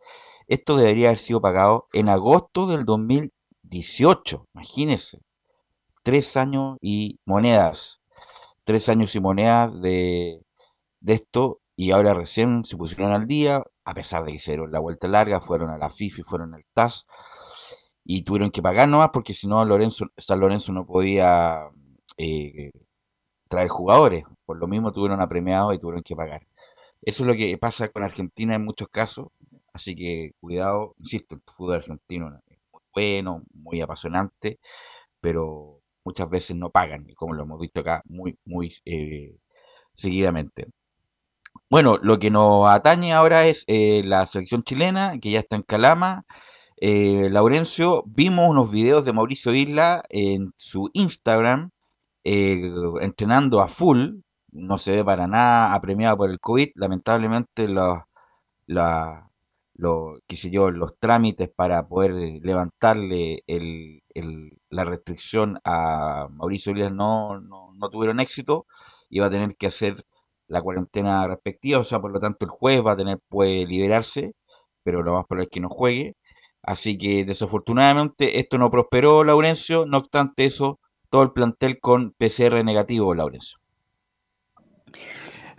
Esto 0.48 0.78
debería 0.78 1.10
haber 1.10 1.20
sido 1.20 1.42
pagado 1.42 1.88
en 1.94 2.10
agosto 2.10 2.66
del 2.66 2.86
2018, 2.86 4.48
imagínense. 4.56 5.20
Tres 6.04 6.38
años 6.38 6.78
y 6.82 7.20
monedas. 7.26 8.02
Tres 8.64 8.90
años 8.90 9.16
y 9.16 9.20
monedas 9.20 9.82
de, 9.82 10.42
de 11.02 11.14
esto 11.14 11.60
y 11.76 11.92
ahora 11.92 12.14
recién 12.14 12.64
se 12.66 12.78
pusieron 12.78 13.14
al 13.14 13.26
día, 13.26 13.64
a 13.86 13.94
pesar 13.94 14.24
de 14.24 14.32
que 14.32 14.38
hicieron 14.38 14.72
la 14.72 14.80
vuelta 14.80 15.08
larga, 15.08 15.42
fueron 15.42 15.70
a 15.72 15.78
la 15.78 15.90
FIFI, 15.90 16.24
fueron 16.24 16.54
al 16.54 16.64
TAS 16.74 17.08
y 18.06 18.24
tuvieron 18.24 18.52
que 18.52 18.62
pagar 18.62 18.88
nomás 18.90 19.10
porque 19.14 19.34
si 19.34 19.48
no 19.48 19.64
Lorenzo, 19.66 20.08
San 20.18 20.40
Lorenzo 20.40 20.72
no 20.74 20.86
podía 20.86 21.70
eh, 22.18 22.72
traer 23.50 23.70
jugadores, 23.70 24.26
por 24.46 24.58
lo 24.58 24.68
mismo 24.68 24.92
tuvieron 24.92 25.22
apremiado 25.22 25.74
y 25.74 25.80
tuvieron 25.80 26.04
que 26.04 26.16
pagar. 26.16 26.48
Eso 27.02 27.24
es 27.24 27.28
lo 27.28 27.36
que 27.36 27.58
pasa 27.58 27.90
con 27.90 28.04
Argentina 28.04 28.56
en 28.56 28.66
muchos 28.66 28.88
casos, 28.90 29.28
así 29.74 29.96
que 29.96 30.32
cuidado, 30.40 30.96
insisto, 31.00 31.36
el 31.36 31.42
fútbol 31.48 31.76
argentino 31.78 32.40
es 32.48 32.60
muy 32.72 32.82
bueno, 32.94 33.44
muy 33.54 33.82
apasionante, 33.82 34.60
pero 35.22 35.83
muchas 36.06 36.30
veces 36.30 36.56
no 36.56 36.70
pagan, 36.70 37.06
y 37.10 37.14
como 37.16 37.34
lo 37.34 37.44
hemos 37.44 37.60
visto 37.60 37.80
acá 37.82 38.02
muy, 38.06 38.38
muy 38.46 38.74
eh, 38.86 39.36
seguidamente. 39.94 40.68
Bueno, 41.70 41.98
lo 42.02 42.20
que 42.20 42.30
nos 42.32 42.70
atañe 42.70 43.14
ahora 43.14 43.46
es 43.48 43.64
eh, 43.68 44.04
la 44.06 44.26
selección 44.26 44.64
chilena, 44.64 45.20
que 45.20 45.32
ya 45.32 45.40
está 45.40 45.56
en 45.56 45.64
Calama. 45.64 46.26
Eh, 46.78 47.30
Laurencio, 47.32 48.04
vimos 48.08 48.50
unos 48.50 48.72
videos 48.72 49.06
de 49.06 49.14
Mauricio 49.14 49.54
Isla 49.54 50.04
en 50.10 50.52
su 50.58 50.90
Instagram, 50.94 51.72
entrenando 52.24 53.62
a 53.62 53.68
full. 53.70 54.20
No 54.52 54.78
se 54.78 54.92
ve 54.94 55.06
para 55.06 55.28
nada 55.28 55.74
apremiado 55.74 56.18
por 56.18 56.30
el 56.30 56.40
COVID. 56.40 56.70
Lamentablemente, 56.76 57.68
los, 57.68 58.00
la- 58.68 59.30
lo- 59.76 60.20
qué 60.28 60.36
sé 60.38 60.50
yo, 60.52 60.72
los 60.72 60.98
trámites 61.00 61.50
para 61.56 61.88
poder 61.88 62.12
levantarle 62.44 63.44
el- 63.48 64.58
la 64.70 64.84
restricción 64.86 65.60
a 65.64 66.28
Mauricio 66.32 66.72
Isla 66.74 66.90
no, 66.90 67.40
no, 67.40 67.74
no 67.76 67.90
tuvieron 67.90 68.20
éxito 68.20 68.66
y 69.10 69.20
va 69.20 69.28
a 69.28 69.30
tener 69.30 69.56
que 69.58 69.68
hacer 69.68 70.06
la 70.48 70.62
cuarentena 70.62 71.28
respectiva, 71.28 71.80
o 71.80 71.84
sea, 71.84 72.00
por 72.00 72.12
lo 72.12 72.20
tanto 72.20 72.46
el 72.46 72.52
juez 72.52 72.86
va 72.86 72.92
a 72.94 72.98
tener, 72.98 73.20
puede 73.30 73.66
liberarse, 73.66 74.34
pero 74.84 75.02
lo 75.04 75.14
más 75.14 75.26
probable 75.26 75.46
es 75.46 75.50
que 75.52 75.60
no 75.62 75.70
juegue. 75.70 76.16
Así 76.62 76.98
que 76.98 77.26
desafortunadamente 77.26 78.40
esto 78.40 78.58
no 78.58 78.70
prosperó, 78.72 79.24
Laurencio, 79.24 79.86
no 79.86 79.98
obstante 79.98 80.46
eso, 80.46 80.80
todo 81.10 81.24
el 81.24 81.32
plantel 81.32 81.80
con 81.80 82.12
PCR 82.18 82.64
negativo, 82.64 83.14
Laurencio. 83.14 83.60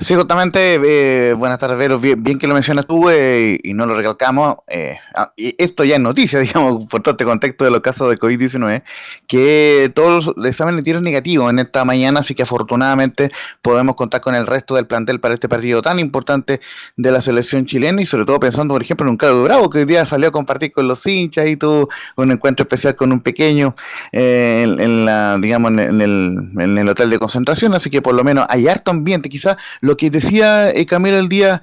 Sí, 0.00 0.16
justamente, 0.16 0.80
eh, 0.82 1.34
buenas 1.34 1.60
tardes, 1.60 1.78
Vero. 1.78 2.00
Bien, 2.00 2.38
que 2.38 2.48
lo 2.48 2.54
mencionas 2.54 2.84
tú 2.84 3.08
eh, 3.10 3.60
y 3.62 3.74
no 3.74 3.86
lo 3.86 3.94
recalcamos. 3.94 4.56
Eh, 4.66 4.98
ah, 5.14 5.32
y 5.36 5.54
esto 5.56 5.84
ya 5.84 5.94
es 5.94 6.00
noticia, 6.00 6.38
digamos, 6.40 6.86
por 6.86 7.00
todo 7.00 7.12
este 7.12 7.24
contexto 7.24 7.64
de 7.64 7.70
los 7.70 7.80
casos 7.80 8.10
de 8.10 8.16
COVID-19, 8.16 8.82
que 9.28 9.92
todos 9.94 10.32
los 10.36 10.46
exámenes 10.46 10.82
tienen 10.82 11.04
negativos 11.04 11.48
en 11.48 11.60
esta 11.60 11.84
mañana, 11.84 12.20
así 12.20 12.34
que 12.34 12.42
afortunadamente 12.42 13.30
podemos 13.62 13.94
contar 13.94 14.20
con 14.20 14.34
el 14.34 14.48
resto 14.48 14.74
del 14.74 14.86
plantel 14.86 15.20
para 15.20 15.34
este 15.34 15.48
partido 15.48 15.80
tan 15.80 16.00
importante 16.00 16.60
de 16.96 17.12
la 17.12 17.20
selección 17.20 17.64
chilena 17.64 18.02
y 18.02 18.06
sobre 18.06 18.24
todo 18.24 18.40
pensando, 18.40 18.74
por 18.74 18.82
ejemplo, 18.82 19.06
en 19.06 19.10
un 19.12 19.16
Carlos 19.16 19.44
Bravo 19.44 19.70
que 19.70 19.78
hoy 19.78 19.84
día 19.84 20.04
salió 20.06 20.28
a 20.28 20.32
compartir 20.32 20.72
con 20.72 20.88
los 20.88 21.06
hinchas 21.06 21.46
y 21.46 21.56
tuvo 21.56 21.88
un 22.16 22.32
encuentro 22.32 22.64
especial 22.64 22.96
con 22.96 23.12
un 23.12 23.20
pequeño 23.20 23.76
en, 24.10 25.06
la, 25.06 25.38
digamos, 25.40 25.70
en 25.70 26.00
el, 26.00 26.50
en 26.58 26.78
el 26.78 26.88
hotel 26.88 27.10
de 27.10 27.18
concentración, 27.20 27.74
así 27.74 27.90
que 27.90 28.02
por 28.02 28.14
lo 28.14 28.24
menos 28.24 28.44
hay 28.48 28.66
harto 28.66 28.90
ambiente, 28.90 29.28
quizás 29.28 29.56
lo 29.84 29.96
que 29.96 30.10
decía 30.10 30.70
eh, 30.70 30.86
Camilo 30.86 31.18
el 31.18 31.28
día 31.28 31.60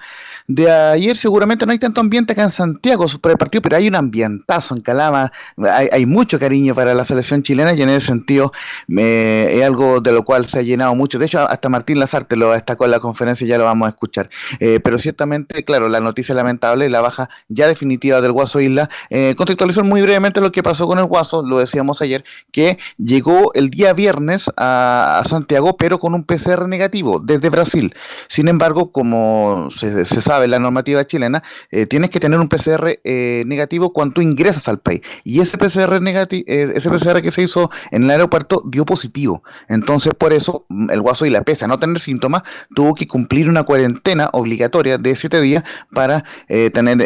de 0.56 0.70
ayer 0.70 1.18
seguramente 1.18 1.66
no 1.66 1.72
hay 1.72 1.80
tanto 1.80 2.02
ambiente 2.02 2.34
acá 2.34 2.44
en 2.44 2.52
Santiago 2.52 3.06
por 3.22 3.32
el 3.32 3.38
partido, 3.38 3.62
pero 3.62 3.78
hay 3.78 3.88
un 3.88 3.96
ambientazo 3.96 4.76
en 4.76 4.82
Calama, 4.82 5.32
hay, 5.58 6.06
mucho 6.06 6.40
cariño 6.40 6.76
para 6.76 6.94
la 6.94 7.06
selección 7.06 7.42
chilena 7.42 7.74
y 7.74 7.82
en 7.82 7.90
ese 7.90 8.08
sentido 8.08 8.52
es 8.90 9.64
algo 9.64 10.02
de 10.02 10.12
lo 10.12 10.24
cual 10.24 10.48
se 10.48 10.60
ha 10.60 10.62
llenado 10.62 10.94
mucho. 10.96 11.20
De 11.20 11.26
hecho, 11.26 11.40
hasta 11.40 11.70
Martín 11.70 12.00
Lazarte 12.00 12.36
lo 12.36 12.52
destacó 12.52 12.86
en 12.86 12.92
la 12.92 13.00
conferencia 13.00 13.46
y 13.46 13.48
ya 13.48 13.58
lo 13.58 13.64
vamos 13.64 13.86
a 13.86 13.90
escuchar. 13.90 14.30
Eh, 14.60 14.80
pero 14.84 15.00
ciertamente, 15.00 15.64
claro, 15.64 15.88
la 15.88 16.00
noticia 16.00 16.36
lamentable, 16.36 16.90
la 16.90 17.02
baja 17.02 17.30
ya 17.48 17.68
definitiva 17.68 18.20
del 18.20 18.32
Guaso 18.34 18.60
Isla. 18.60 18.90
Eh, 19.10 19.36
contextualizar 19.38 19.84
muy 19.84 20.02
brevemente 20.02 20.42
lo 20.42 20.52
que 20.52 20.64
pasó 20.64 20.86
con 20.88 21.00
el 21.00 21.06
Guaso, 21.06 21.46
lo 21.46 21.60
decíamos 21.60 22.02
ayer, 22.02 22.26
que 22.52 22.78
llegó 22.98 23.54
el 23.54 23.70
día 23.70 23.94
viernes 23.94 24.50
a, 24.58 25.24
Santiago, 25.26 25.78
pero 25.78 26.00
con 26.00 26.14
un 26.14 26.24
PCR 26.24 26.68
negativo 26.68 27.20
desde 27.20 27.50
Brasil. 27.50 27.94
Sin 28.28 28.48
embargo, 28.48 28.92
como 28.92 29.70
se 29.70 30.06
sabe, 30.06 30.41
la 30.48 30.60
normativa 30.60 31.06
chilena, 31.06 31.44
eh, 31.70 31.86
tienes 31.86 32.10
que 32.10 32.20
tener 32.20 32.40
un 32.40 32.50
PCR 32.50 33.00
eh, 33.04 33.44
negativo 33.46 33.94
cuando 33.94 34.22
ingresas 34.22 34.68
al 34.68 34.80
país. 34.80 35.02
Y 35.24 35.42
ese 35.42 35.58
PCR, 35.58 36.02
negativo, 36.02 36.44
eh, 36.48 36.72
ese 36.76 36.90
PCR 36.90 37.22
que 37.22 37.32
se 37.32 37.44
hizo 37.44 37.70
en 37.92 38.04
el 38.04 38.12
aeropuerto 38.12 38.64
dio 38.66 38.86
positivo. 38.86 39.44
Entonces, 39.68 40.14
por 40.14 40.34
eso, 40.34 40.66
mm, 40.70 40.90
el 40.92 41.02
guaso 41.02 41.26
y 41.26 41.30
la 41.30 41.44
pese 41.44 41.66
a 41.66 41.68
no 41.68 41.80
tener 41.80 42.00
síntomas, 42.00 42.44
tuvo 42.76 42.96
que 42.96 43.08
cumplir 43.08 43.50
una 43.50 43.64
cuarentena 43.64 44.30
obligatoria 44.34 44.98
de 44.98 45.16
siete 45.16 45.42
días 45.42 45.64
para 45.94 46.24
tener, 46.48 46.98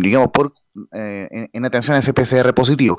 digamos, 0.00 0.28
por 0.32 0.52
eh, 0.92 1.48
en, 1.52 1.64
atención 1.64 1.94
a 1.94 2.00
ese 2.00 2.12
PCR 2.12 2.52
positivo. 2.52 2.98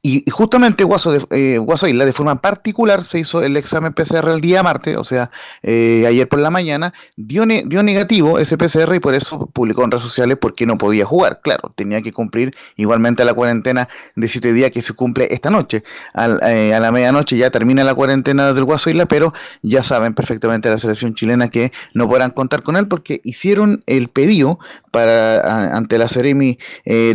Y, 0.00 0.24
justamente 0.30 0.84
Guaso, 0.84 1.10
de, 1.10 1.26
eh, 1.30 1.58
Isla, 1.88 2.04
de 2.04 2.12
forma 2.12 2.40
particular, 2.40 3.04
se 3.04 3.18
hizo 3.18 3.42
el 3.42 3.56
examen 3.56 3.92
PCR 3.94 4.28
el 4.28 4.40
día 4.40 4.62
martes, 4.62 4.96
o 4.96 5.04
sea, 5.04 5.32
eh, 5.64 6.04
ayer 6.06 6.28
por 6.28 6.38
la 6.38 6.50
mañana, 6.50 6.94
dio, 7.16 7.44
dio 7.44 7.82
negativo 7.82 8.38
ese 8.38 8.56
PCR 8.56 8.94
y 8.94 9.00
por 9.00 9.16
eso 9.16 9.46
publicó 9.52 9.82
en 9.82 9.90
redes 9.90 10.04
sociales 10.04 10.38
porque 10.40 10.66
no 10.66 10.78
podía 10.78 11.04
jugar. 11.04 11.40
Claro, 11.42 11.72
tenía 11.74 12.00
que 12.00 12.12
cumplir 12.12 12.54
igualmente 12.76 13.24
la 13.24 13.34
cuarentena 13.34 13.88
de 14.14 14.28
siete 14.28 14.52
días 14.52 14.70
que 14.70 14.80
se 14.80 14.92
cumple 14.92 15.26
esta 15.32 15.50
noche. 15.50 15.82
a 16.14 16.28
la 16.28 16.92
medianoche 16.92 17.36
ya 17.36 17.50
termina 17.50 17.82
la 17.82 17.94
cuarentena 17.96 18.52
del 18.52 18.64
Guaso 18.64 18.88
Isla, 18.88 19.06
pero 19.06 19.34
ya 19.62 19.82
saben 19.82 20.14
perfectamente 20.14 20.70
la 20.70 20.78
selección 20.78 21.14
chilena 21.14 21.48
que 21.48 21.72
no 21.92 22.08
podrán 22.08 22.30
contar 22.30 22.62
con 22.62 22.76
él 22.76 22.86
porque 22.86 23.20
hicieron 23.24 23.82
el 23.86 24.08
pedido 24.08 24.60
para 24.92 25.76
ante 25.76 25.98
la 25.98 26.08
Ceremi 26.08 26.58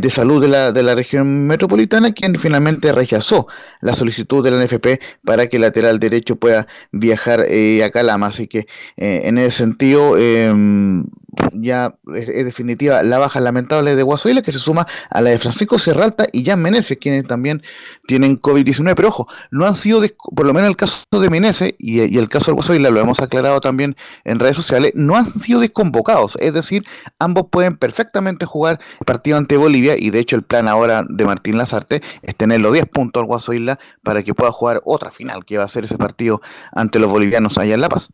de 0.02 0.10
Salud 0.10 0.42
de 0.42 0.48
la, 0.48 0.72
de 0.72 0.84
la 0.84 0.96
región 0.96 1.48
metropolitana, 1.48 2.12
quien 2.14 2.36
finalmente 2.36 2.92
rechazó 2.92 3.48
la 3.82 3.94
solicitud 3.94 4.44
de 4.44 4.52
la 4.52 4.66
NFP 4.66 5.00
para 5.24 5.48
que 5.48 5.58
el 5.58 5.62
lateral 5.62 6.00
derecho 6.00 6.36
pueda 6.36 6.68
viajar 6.92 7.46
eh, 7.48 7.84
a 7.84 7.92
Calama. 7.92 8.28
Así 8.28 8.48
que 8.48 8.68
eh, 8.98 9.22
en 9.26 9.38
ese 9.38 9.52
sentido, 9.52 10.18
em, 10.18 11.06
ya 11.54 11.96
es, 12.16 12.28
definitiva 12.46 13.04
la 13.04 13.20
baja 13.20 13.40
lamentable 13.40 13.96
de 13.96 14.04
Guasoila, 14.04 14.42
que 14.42 14.52
se 14.52 14.60
suma 14.60 14.88
a 15.10 15.22
la 15.22 15.30
de 15.30 15.40
Francisco 15.40 15.80
Serralta 15.80 16.26
y 16.32 16.44
Jan 16.46 16.62
Meneses, 16.62 16.98
quienes 17.00 17.26
también 17.26 17.62
tienen 18.08 18.42
COVID-19. 18.42 18.94
Pero 18.96 19.10
ojo, 19.10 19.28
no 19.52 19.66
han 19.66 19.76
sido, 19.76 20.02
por 20.36 20.46
lo 20.46 20.54
menos 20.54 20.70
el 20.70 20.76
caso 20.76 21.04
de 21.12 21.30
Meneses 21.30 21.74
y, 21.78 22.00
el 22.18 22.30
caso 22.30 22.52
de 22.52 22.56
Guasoila, 22.56 22.90
lo 22.90 23.00
hemos 23.00 23.20
aclarado 23.20 23.62
también 23.62 23.96
en 24.24 24.40
redes 24.40 24.58
sociales, 24.58 24.92
no 24.96 25.16
han 25.16 25.28
sido 25.40 25.60
desconvocados. 25.60 26.38
Es 26.40 26.54
decir, 26.54 26.86
ambos 27.20 27.46
pueden 27.50 27.78
perfectamente 27.78 28.46
jugar 28.46 28.80
partido 29.06 29.38
ante 29.38 29.58
Bolivia 29.58 29.96
y 29.98 30.10
de 30.10 30.20
hecho 30.20 30.36
el 30.36 30.44
plan 30.44 30.68
ahora 30.68 31.04
de 31.08 31.26
Martín 31.26 31.58
Lazarte 31.58 32.02
es 32.22 32.36
tenerlo 32.36 32.72
10 32.72 32.86
puntos 32.88 33.22
al 33.22 33.28
Guasoila 33.28 33.80
para 34.04 34.24
que 34.24 34.34
pueda 34.34 34.52
jugar 34.52 34.82
otra 34.86 35.12
final, 35.12 35.46
que 35.46 35.58
va 35.58 35.64
a 35.64 35.68
ser 35.68 35.86
ese 35.86 35.98
partido 35.98 36.42
ante 36.72 37.00
los 37.00 37.10
bolivianos 37.10 37.58
allá 37.58 37.76
en 37.76 37.82
La 37.82 37.90
Paz. 37.90 38.10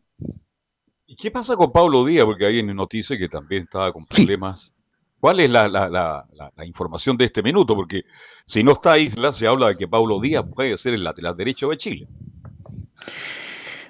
¿Y 1.18 1.24
qué 1.24 1.32
pasa 1.32 1.56
con 1.56 1.72
Pablo 1.72 2.06
Díaz? 2.06 2.26
Porque 2.26 2.46
hay 2.46 2.60
en 2.60 2.76
noticia 2.76 3.18
que 3.18 3.28
también 3.28 3.64
estaba 3.64 3.92
con 3.92 4.06
problemas. 4.06 4.72
¿Cuál 5.20 5.40
es 5.40 5.50
la, 5.50 6.26
información 6.64 7.18
de 7.18 7.26
este 7.26 7.42
minuto? 7.42 7.76
Porque 7.76 8.04
si 8.46 8.64
no 8.64 8.74
está 8.74 9.00
Isla, 9.00 9.32
se 9.32 9.48
habla 9.48 9.70
de 9.70 9.78
que 9.78 9.88
Pablo 9.88 10.22
Díaz 10.22 10.46
puede 10.54 10.78
ser 10.78 10.94
el 10.94 11.04
lateral 11.04 11.36
derecho 11.36 11.70
de 11.70 11.78
Chile. 11.78 12.08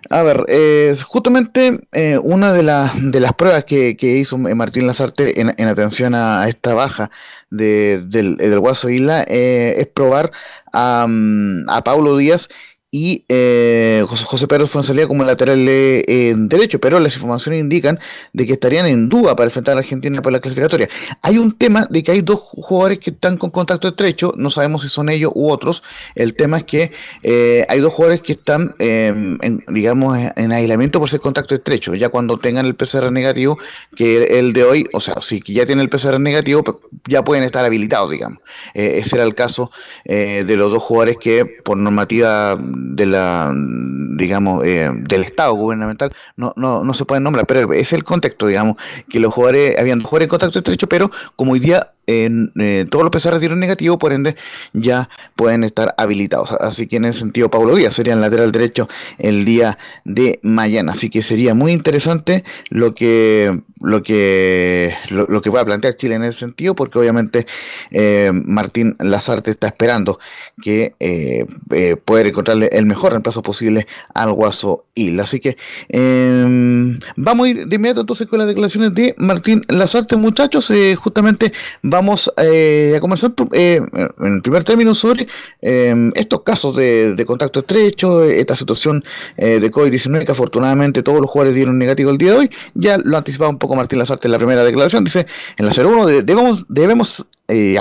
A 0.09 0.23
ver, 0.23 0.45
eh, 0.47 0.95
justamente 1.05 1.81
eh, 1.91 2.17
una 2.17 2.53
de, 2.53 2.63
de 2.63 3.19
las 3.19 3.33
pruebas 3.33 3.65
que, 3.65 3.97
hizo 3.99 4.37
Martín 4.37 4.87
Lazarte 4.87 5.41
en, 5.41 5.67
atención 5.67 6.15
a, 6.15 6.47
esta 6.47 6.75
baja 6.75 7.11
del, 7.49 8.09
del, 8.09 8.59
Guaso 8.61 8.89
Isla 8.89 9.25
eh, 9.27 9.75
es 9.77 9.87
probar 9.87 10.31
a, 10.71 11.05
mm, 11.05 11.69
a 11.69 11.83
Paulo 11.83 12.15
Díaz 12.15 12.47
y 12.89 13.25
eh, 13.27 14.05
José, 14.07 14.23
José 14.23 14.47
Pedro 14.47 14.67
Fuenzalía 14.67 15.07
como 15.07 15.25
lateral 15.25 15.65
de, 15.65 16.05
eh, 16.07 16.33
derecho, 16.37 16.79
pero 16.79 16.99
las 16.99 17.15
informaciones 17.15 17.59
indican 17.59 17.99
de 18.31 18.47
que 18.47 18.53
estarían 18.53 18.85
en 18.85 19.09
duda 19.09 19.35
para 19.35 19.47
enfrentar 19.47 19.75
a 19.75 19.79
Argentina 19.79 20.21
por 20.21 20.31
la 20.31 20.39
clasificatoria. 20.39 20.87
Hay 21.21 21.37
un 21.37 21.57
tema 21.57 21.87
de 21.89 22.01
que 22.01 22.13
hay 22.13 22.21
dos 22.21 22.39
jugadores 22.39 22.99
que 22.99 23.09
están 23.09 23.37
con 23.37 23.49
contacto 23.49 23.89
estrecho, 23.89 24.33
no 24.37 24.51
sabemos 24.51 24.83
si 24.83 24.89
son 24.89 25.09
ellos 25.09 25.31
u 25.35 25.51
otros. 25.51 25.83
El 26.15 26.33
tema 26.33 26.59
es 26.59 26.63
que 26.63 26.91
eh, 27.23 27.65
hay 27.67 27.79
dos 27.81 27.93
jugadores 27.93 28.21
que 28.21 28.33
están, 28.33 28.73
em, 28.79 29.37
en, 29.41 29.63
digamos, 29.67 30.17
en 30.35 30.51
aislamiento 30.53 30.99
por 30.99 31.09
ser 31.09 31.19
contacto 31.19 31.55
estrecho. 31.55 31.93
Ya 31.93 32.07
cuando 32.07 32.39
tengan 32.39 32.65
el 32.65 32.75
PCR 32.75 33.11
negativo, 33.11 33.57
que 33.97 34.39
el 34.39 34.53
de 34.53 34.63
hoy, 34.63 34.87
o 34.93 35.01
sea, 35.01 35.15
si 35.21 35.41
ya 35.45 35.65
tienen 35.65 35.83
el 35.83 35.89
PCR 35.89 36.19
negativo, 36.21 36.63
ya 37.07 37.23
pueden 37.23 37.43
estar 37.43 37.65
habilitados, 37.65 38.11
digamos. 38.11 38.39
ese 38.73 39.15
era 39.17 39.25
el 39.25 39.35
caso 39.35 39.71
de 40.05 40.55
los 40.55 40.71
dos 40.71 40.83
jugadores 40.83 41.17
que 41.19 41.45
por 41.45 41.77
normativa 41.77 42.57
de 42.95 43.05
la, 43.05 43.53
digamos, 43.55 44.65
eh, 44.65 44.89
del 44.93 45.23
Estado 45.23 45.53
gubernamental, 45.53 46.11
no, 46.35 46.53
no, 46.55 46.83
no 46.83 46.93
se 46.93 47.05
pueden 47.05 47.23
nombrar, 47.23 47.45
pero 47.47 47.73
es 47.73 47.93
el 47.93 48.03
contexto, 48.03 48.47
digamos, 48.47 48.77
que 49.09 49.19
los 49.19 49.33
jugadores, 49.33 49.79
habían 49.79 50.01
jugadores 50.01 50.25
en 50.25 50.29
contacto 50.29 50.59
estrecho, 50.59 50.87
pero 50.87 51.11
como 51.35 51.53
hoy 51.53 51.59
día 51.59 51.91
en, 52.07 52.53
eh, 52.57 52.85
todos 52.89 53.03
los 53.03 53.11
PCR 53.11 53.37
dieron 53.39 53.59
negativo, 53.59 53.99
por 53.99 54.13
ende 54.13 54.35
ya 54.73 55.09
pueden 55.35 55.63
estar 55.63 55.93
habilitados. 55.97 56.51
Así 56.51 56.87
que 56.87 56.95
en 56.95 57.05
ese 57.05 57.19
sentido, 57.19 57.51
Pablo 57.51 57.75
Díaz 57.75 57.95
sería 57.95 58.13
el 58.13 58.21
lateral 58.21 58.51
derecho 58.51 58.87
el 59.17 59.45
día 59.45 59.77
de 60.05 60.39
mañana. 60.41 60.93
Así 60.93 61.09
que 61.09 61.21
sería 61.21 61.53
muy 61.53 61.73
interesante 61.73 62.43
lo 62.69 62.95
que 62.95 63.61
lo 63.79 64.01
que 64.01 64.95
lo, 65.09 65.41
que 65.41 65.51
pueda 65.51 65.65
plantear 65.65 65.97
Chile 65.97 66.15
en 66.15 66.23
ese 66.23 66.39
sentido, 66.39 66.75
porque 66.75 66.97
obviamente 66.97 67.45
eh, 67.91 68.31
Martín 68.33 68.95
Lazarte 68.99 69.51
está 69.51 69.67
esperando 69.67 70.19
que 70.61 70.95
eh, 70.99 71.45
eh 71.71 71.95
poder 71.97 72.27
encontrarle 72.27 72.66
el 72.71 72.85
mejor 72.85 73.11
reemplazo 73.11 73.41
posible 73.41 73.87
al 74.13 74.31
Guaso 74.31 74.85
Isla. 74.95 75.23
Así 75.23 75.39
que 75.39 75.57
em, 75.89 76.99
vamos 77.15 77.47
a 77.47 77.49
ir 77.49 77.67
de 77.67 77.75
inmediato 77.75 78.01
entonces 78.01 78.27
con 78.27 78.39
las 78.39 78.47
declaraciones 78.47 78.93
de 78.93 79.13
Martín 79.17 79.63
Lazarte, 79.67 80.15
muchachos. 80.15 80.71
justamente 80.97 81.51
va 81.83 81.97
vamos 81.97 82.31
eh, 82.37 82.93
a 82.95 82.99
comenzar 82.99 83.33
eh, 83.53 83.81
en 84.19 84.41
primer 84.43 84.63
término 84.63 84.93
sobre 84.93 85.27
em, 85.61 86.11
estos 86.13 86.43
casos 86.43 86.75
de, 86.75 87.25
contacto 87.25 87.61
estrecho, 87.61 88.23
esta 88.23 88.55
situación 88.55 89.03
eh, 89.35 89.59
de 89.59 89.71
COVID-19 89.71 90.25
que 90.25 90.31
afortunadamente 90.31 91.01
todos 91.01 91.19
los 91.19 91.29
jugadores 91.29 91.55
dieron 91.55 91.77
negativo 91.79 92.11
el 92.11 92.19
día 92.19 92.33
de 92.33 92.37
hoy. 92.37 92.51
Ya 92.75 92.97
lo 92.97 93.17
anticipaba 93.17 93.49
un 93.49 93.57
poco 93.57 93.75
Martín 93.75 93.97
Lazarte 93.99 94.27
en 94.27 94.31
la 94.31 94.37
primera 94.37 94.63
declaración, 94.63 95.03
dice 95.03 95.25
en 95.57 95.65
la 95.65 95.71
01 95.71 96.05
debemos, 96.23 96.65
debemos 96.69 97.25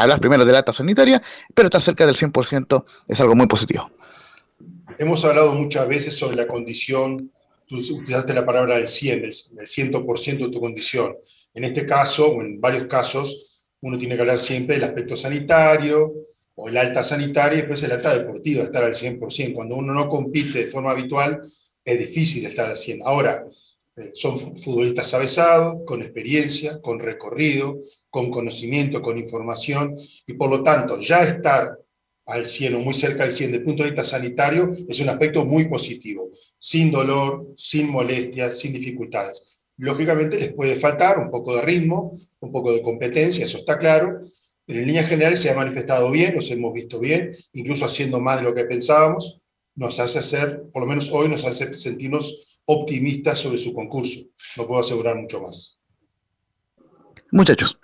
hablar 0.00 0.20
primero 0.20 0.44
de 0.44 0.52
la 0.52 0.58
alta 0.58 0.72
sanitaria, 0.72 1.20
pero 1.54 1.66
estar 1.66 1.82
cerca 1.82 2.06
del 2.06 2.16
100% 2.16 2.84
es 3.08 3.20
algo 3.20 3.34
muy 3.34 3.46
positivo. 3.46 3.90
Hemos 4.98 5.24
hablado 5.24 5.52
muchas 5.52 5.86
veces 5.86 6.16
sobre 6.16 6.36
la 6.36 6.46
condición, 6.46 7.30
tú 7.66 7.76
utilizaste 7.76 8.32
la 8.32 8.46
palabra 8.46 8.76
del 8.76 8.86
100, 8.86 9.20
del 9.20 9.66
100% 9.66 10.38
de 10.38 10.48
tu 10.48 10.60
condición. 10.60 11.16
En 11.52 11.64
este 11.64 11.84
caso, 11.84 12.28
o 12.30 12.42
en 12.42 12.60
varios 12.60 12.86
casos, 12.86 13.74
uno 13.82 13.98
tiene 13.98 14.14
que 14.14 14.22
hablar 14.22 14.38
siempre 14.38 14.76
del 14.76 14.84
aspecto 14.84 15.14
sanitario 15.14 16.14
o 16.54 16.68
el 16.68 16.76
alta 16.78 17.04
sanitaria 17.04 17.58
y 17.58 17.60
después 17.62 17.82
el 17.82 17.92
alta 17.92 18.16
deportiva, 18.16 18.64
estar 18.64 18.84
al 18.84 18.94
100%. 18.94 19.52
Cuando 19.54 19.76
uno 19.76 19.92
no 19.92 20.08
compite 20.08 20.60
de 20.60 20.66
forma 20.66 20.92
habitual, 20.92 21.42
es 21.84 21.98
difícil 21.98 22.46
estar 22.46 22.66
al 22.66 22.76
100. 22.76 23.02
Ahora, 23.04 23.44
eh, 23.96 24.10
son 24.14 24.38
futbolistas 24.38 25.12
avesados, 25.12 25.82
con 25.84 26.00
experiencia, 26.00 26.80
con 26.80 27.00
recorrido, 27.00 27.80
con 28.08 28.30
conocimiento, 28.30 29.02
con 29.02 29.18
información, 29.18 29.94
y 30.26 30.32
por 30.32 30.48
lo 30.48 30.62
tanto, 30.62 30.98
ya 31.00 31.22
estar 31.22 31.78
al 32.26 32.45
100 32.45 32.75
o 32.75 32.80
muy 32.80 32.95
cerca 32.95 33.23
del 33.23 33.33
100 33.33 33.50
desde 33.50 33.61
el 33.61 33.64
punto 33.64 33.83
de 33.83 33.90
vista 33.90 34.04
sanitario 34.04 34.71
es 34.88 35.00
un 35.00 35.09
aspecto 35.09 35.45
muy 35.45 35.68
positivo, 35.68 36.28
sin 36.59 36.90
dolor, 36.90 37.52
sin 37.56 37.88
molestias, 37.90 38.59
sin 38.59 38.73
dificultades. 38.73 39.64
Lógicamente 39.78 40.38
les 40.38 40.52
puede 40.52 40.75
faltar 40.76 41.18
un 41.18 41.30
poco 41.30 41.54
de 41.54 41.62
ritmo, 41.62 42.16
un 42.40 42.52
poco 42.52 42.73
de 42.73 42.83
competencia, 42.83 43.45
eso 43.45 43.59
está 43.59 43.78
claro, 43.78 44.21
pero 44.64 44.80
en 44.80 44.87
líneas 44.87 45.09
generales 45.09 45.40
se 45.40 45.50
ha 45.50 45.54
manifestado 45.54 46.11
bien, 46.11 46.35
los 46.35 46.50
hemos 46.50 46.73
visto 46.73 46.99
bien, 46.99 47.30
incluso 47.52 47.85
haciendo 47.85 48.21
más 48.21 48.38
de 48.38 48.45
lo 48.45 48.54
que 48.54 48.64
pensábamos, 48.64 49.40
nos 49.76 50.00
hace 50.00 50.18
hacer, 50.18 50.64
por 50.73 50.83
lo 50.83 50.88
menos 50.88 51.11
hoy 51.12 51.28
nos 51.28 51.45
hace 51.45 51.73
sentirnos 51.75 52.61
optimistas 52.64 53.38
sobre 53.38 53.59
su 53.59 53.73
concurso. 53.73 54.21
No 54.56 54.66
puedo 54.66 54.80
asegurar 54.80 55.14
mucho 55.16 55.40
más. 55.40 55.78
Muchachos. 57.30 57.78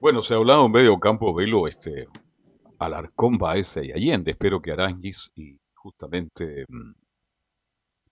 Bueno, 0.00 0.22
se 0.22 0.34
ha 0.34 0.36
hablado 0.36 0.66
en 0.66 0.72
medio 0.72 0.98
campo, 0.98 1.34
Velo, 1.34 1.66
este, 1.66 2.06
Alarcón, 2.86 3.38
Baeza 3.38 3.82
y 3.82 3.92
Allende. 3.92 4.32
Espero 4.32 4.60
que 4.60 4.72
Aranguis 4.72 5.30
y 5.34 5.58
justamente 5.74 6.64
mm, 6.68 6.92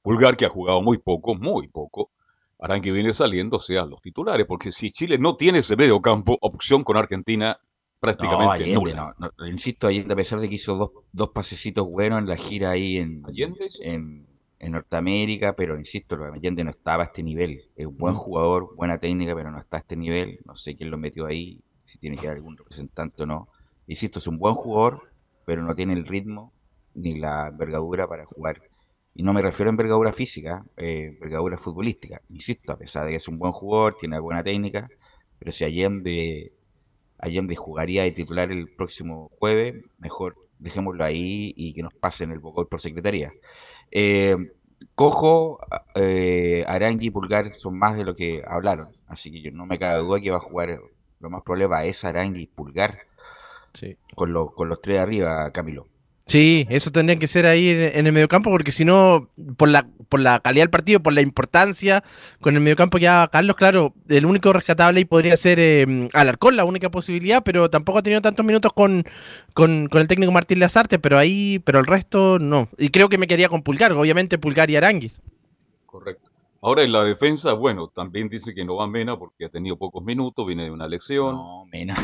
Pulgar, 0.02 0.36
que 0.36 0.46
ha 0.46 0.50
jugado 0.50 0.82
muy 0.82 0.98
poco, 0.98 1.34
muy 1.34 1.68
poco, 1.68 2.10
harán 2.58 2.82
que 2.82 2.90
viene 2.90 3.12
saliendo 3.12 3.60
sean 3.60 3.88
los 3.88 4.00
titulares, 4.00 4.46
porque 4.46 4.72
si 4.72 4.90
Chile 4.90 5.16
no 5.18 5.36
tiene 5.36 5.58
ese 5.58 5.76
medio 5.76 6.00
campo, 6.00 6.36
opción 6.40 6.84
con 6.84 6.96
Argentina 6.96 7.58
prácticamente 8.00 8.44
no, 8.44 8.50
Allende, 8.50 8.74
nula. 8.74 9.14
No, 9.16 9.30
no, 9.38 9.46
insisto, 9.46 9.86
Allende, 9.86 10.12
a 10.12 10.16
pesar 10.16 10.40
de 10.40 10.48
que 10.48 10.56
hizo 10.56 10.74
dos, 10.74 10.90
dos 11.12 11.30
pasecitos 11.30 11.88
buenos 11.88 12.20
en 12.20 12.28
la 12.28 12.36
gira 12.36 12.70
ahí 12.70 12.96
en, 12.96 13.22
¿Allende? 13.24 13.68
en, 13.80 14.26
en 14.58 14.72
Norteamérica, 14.72 15.54
pero 15.54 15.78
insisto, 15.78 16.16
Allende 16.16 16.64
no 16.64 16.70
estaba 16.70 17.04
a 17.04 17.06
este 17.06 17.22
nivel. 17.22 17.62
Es 17.76 17.86
un 17.86 17.96
buen 17.96 18.14
jugador, 18.14 18.74
buena 18.74 18.98
técnica, 18.98 19.36
pero 19.36 19.52
no 19.52 19.58
está 19.58 19.76
a 19.76 19.80
este 19.80 19.96
nivel. 19.96 20.40
No 20.44 20.56
sé 20.56 20.74
quién 20.74 20.90
lo 20.90 20.98
metió 20.98 21.26
ahí, 21.26 21.60
si 21.84 21.98
tiene 21.98 22.16
que 22.16 22.26
haber 22.26 22.38
algún 22.38 22.56
representante 22.56 23.22
o 23.22 23.26
no. 23.26 23.48
Insisto, 23.86 24.18
es 24.18 24.26
un 24.26 24.38
buen 24.38 24.54
jugador, 24.54 25.10
pero 25.44 25.62
no 25.62 25.74
tiene 25.74 25.94
el 25.94 26.06
ritmo 26.06 26.52
ni 26.94 27.18
la 27.18 27.48
envergadura 27.48 28.06
para 28.06 28.26
jugar. 28.26 28.62
Y 29.14 29.22
no 29.22 29.32
me 29.32 29.42
refiero 29.42 29.68
a 29.70 29.72
envergadura 29.72 30.12
física, 30.12 30.64
eh, 30.76 31.10
envergadura 31.14 31.58
futbolística. 31.58 32.20
Insisto, 32.30 32.72
a 32.72 32.78
pesar 32.78 33.04
de 33.04 33.10
que 33.10 33.16
es 33.16 33.28
un 33.28 33.38
buen 33.38 33.52
jugador, 33.52 33.96
tiene 33.96 34.18
buena 34.18 34.42
técnica, 34.42 34.88
pero 35.38 35.52
si 35.52 35.64
Allende, 35.64 36.52
Allende 37.18 37.56
jugaría 37.56 38.04
de 38.04 38.12
titular 38.12 38.50
el 38.50 38.68
próximo 38.68 39.30
jueves, 39.38 39.84
mejor 39.98 40.36
dejémoslo 40.58 41.04
ahí 41.04 41.52
y 41.56 41.74
que 41.74 41.82
nos 41.82 41.92
pasen 41.94 42.30
el 42.32 42.38
Bocol 42.38 42.68
por 42.68 42.80
secretaría. 42.80 43.32
Eh, 43.90 44.36
Cojo, 44.94 45.60
eh, 45.94 46.64
Arangui 46.66 47.06
y 47.06 47.10
Pulgar 47.10 47.54
son 47.54 47.78
más 47.78 47.96
de 47.96 48.04
lo 48.04 48.14
que 48.16 48.42
hablaron, 48.46 48.88
así 49.06 49.30
que 49.30 49.40
yo 49.40 49.50
no 49.52 49.66
me 49.66 49.78
cabe 49.78 50.02
duda 50.02 50.20
que 50.20 50.30
va 50.30 50.38
a 50.38 50.40
jugar, 50.40 50.80
lo 51.20 51.30
más 51.30 51.42
probable 51.42 51.88
es 51.88 52.04
Arangui 52.04 52.42
y 52.42 52.46
Pulgar 52.46 52.98
Sí. 53.74 53.96
con, 54.14 54.32
los 54.32 54.52
con 54.52 54.68
los 54.68 54.80
tres 54.80 55.00
arriba, 55.00 55.50
Camilo. 55.52 55.88
Sí, 56.26 56.66
eso 56.70 56.92
tendría 56.92 57.18
que 57.18 57.26
ser 57.26 57.46
ahí 57.46 57.68
en, 57.68 57.98
en 57.98 58.06
el 58.06 58.12
mediocampo, 58.12 58.50
porque 58.50 58.70
si 58.70 58.84
no, 58.84 59.28
por 59.56 59.68
la, 59.68 59.86
por 60.08 60.20
la 60.20 60.38
calidad 60.40 60.62
del 60.62 60.70
partido, 60.70 61.00
por 61.00 61.12
la 61.12 61.20
importancia, 61.20 62.04
con 62.40 62.54
el 62.54 62.60
mediocampo 62.60 62.98
ya 62.98 63.28
Carlos, 63.32 63.56
claro, 63.56 63.92
el 64.08 64.24
único 64.24 64.52
rescatable 64.52 64.98
ahí 64.98 65.04
podría 65.04 65.36
ser 65.36 65.58
eh, 65.58 66.08
Alarcón, 66.12 66.56
la 66.56 66.64
única 66.64 66.90
posibilidad, 66.90 67.42
pero 67.42 67.68
tampoco 67.70 67.98
ha 67.98 68.02
tenido 68.02 68.22
tantos 68.22 68.46
minutos 68.46 68.72
con, 68.72 69.04
con, 69.52 69.88
con 69.88 70.00
el 70.00 70.08
técnico 70.08 70.32
Martín 70.32 70.60
Lazarte, 70.60 70.98
pero 71.00 71.18
ahí, 71.18 71.60
pero 71.64 71.80
el 71.80 71.86
resto 71.86 72.38
no. 72.38 72.68
Y 72.78 72.90
creo 72.90 73.08
que 73.08 73.18
me 73.18 73.26
quedaría 73.26 73.48
con 73.48 73.62
Pulgar, 73.62 73.92
obviamente 73.92 74.38
Pulgar 74.38 74.70
y 74.70 74.76
Aranguis. 74.76 75.20
Correcto. 75.86 76.30
Ahora 76.64 76.84
en 76.84 76.92
la 76.92 77.02
defensa, 77.02 77.54
bueno, 77.54 77.88
también 77.88 78.28
dice 78.28 78.54
que 78.54 78.64
no 78.64 78.76
va 78.76 78.86
Mena 78.86 79.18
porque 79.18 79.46
ha 79.46 79.48
tenido 79.48 79.76
pocos 79.76 80.04
minutos, 80.04 80.46
viene 80.46 80.62
de 80.62 80.70
una 80.70 80.86
lesión, 80.86 81.34
No, 81.34 81.66
Mena. 81.66 81.96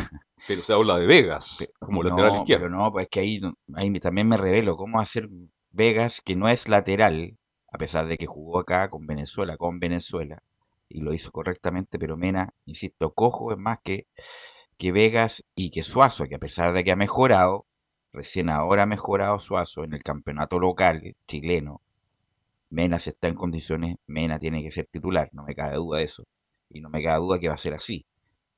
pero 0.48 0.64
se 0.64 0.72
habla 0.72 0.98
de 0.98 1.06
Vegas 1.06 1.72
como 1.78 2.02
no, 2.02 2.11
lateral 2.11 2.40
izquierdo. 2.40 2.64
Pero 2.64 2.76
no, 2.76 2.90
pues 2.90 3.04
es 3.04 3.09
que 3.09 3.20
ahí, 3.20 3.40
también 4.00 4.28
me 4.28 4.37
revelo 4.37 4.76
cómo 4.76 5.00
hacer 5.00 5.28
Vegas, 5.70 6.20
que 6.20 6.35
no 6.35 6.48
es 6.48 6.68
lateral, 6.68 7.37
a 7.72 7.78
pesar 7.78 8.09
de 8.09 8.18
que 8.18 8.26
jugó 8.26 8.59
acá 8.59 8.90
con 8.90 9.06
Venezuela, 9.06 9.56
con 9.56 9.78
Venezuela, 9.78 10.42
y 10.88 11.02
lo 11.02 11.14
hizo 11.14 11.30
correctamente, 11.30 11.96
pero 11.96 12.16
Mena, 12.16 12.52
insisto, 12.66 13.12
cojo 13.12 13.52
es 13.52 13.59
más 13.59 13.78
que, 13.85 14.09
que 14.76 14.90
Vegas 14.90 15.44
y 15.54 15.70
que 15.70 15.85
Suazo, 15.85 16.24
que 16.26 16.35
a 16.35 16.40
pesar 16.40 16.72
de 16.72 16.83
que 16.83 16.90
ha 16.90 16.96
mejorado, 16.96 17.66
recién 18.12 18.48
ahora 18.50 18.83
ha 18.83 18.87
mejorado 18.87 19.38
Suazo 19.38 19.85
en 19.85 19.92
el 19.94 20.02
campeonato 20.02 20.59
local 20.59 21.14
chileno, 21.28 21.80
Mena 22.70 22.98
si 22.98 23.11
está 23.11 23.28
en 23.28 23.35
condiciones, 23.35 23.96
Mena 24.07 24.38
tiene 24.38 24.62
que 24.62 24.70
ser 24.70 24.87
titular, 24.90 25.28
no 25.33 25.44
me 25.44 25.54
cabe 25.54 25.76
duda 25.76 25.98
de 25.98 26.04
eso, 26.04 26.24
y 26.70 26.81
no 26.81 26.90
me 26.90 27.02
cabe 27.02 27.20
duda 27.20 27.38
que 27.38 27.48
va 27.48 27.54
a 27.54 27.59
ser 27.59 27.74
así. 27.74 28.04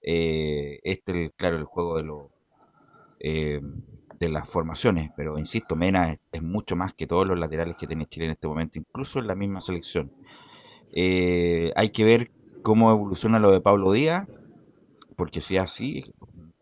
Eh, 0.02 0.80
este 0.82 1.26
es, 1.26 1.32
claro, 1.36 1.56
el 1.56 1.64
juego 1.64 1.96
de 1.96 2.10
eh, 3.20 3.60
de 4.18 4.28
las 4.28 4.48
formaciones, 4.48 5.10
pero 5.16 5.38
insisto, 5.38 5.76
Mena 5.76 6.12
es, 6.12 6.18
es 6.32 6.42
mucho 6.42 6.76
más 6.76 6.94
que 6.94 7.06
todos 7.06 7.26
los 7.26 7.38
laterales 7.38 7.76
que 7.76 7.86
tiene 7.86 8.06
Chile 8.06 8.26
en 8.26 8.32
este 8.32 8.48
momento, 8.48 8.78
incluso 8.78 9.18
en 9.18 9.26
la 9.26 9.34
misma 9.34 9.60
selección. 9.60 10.12
Eh, 10.92 11.72
hay 11.76 11.90
que 11.90 12.04
ver 12.04 12.30
cómo 12.62 12.90
evoluciona 12.90 13.38
lo 13.38 13.50
de 13.50 13.60
Pablo 13.60 13.92
Díaz, 13.92 14.28
porque 15.16 15.40
si 15.40 15.56
es 15.56 15.62
así, 15.62 16.12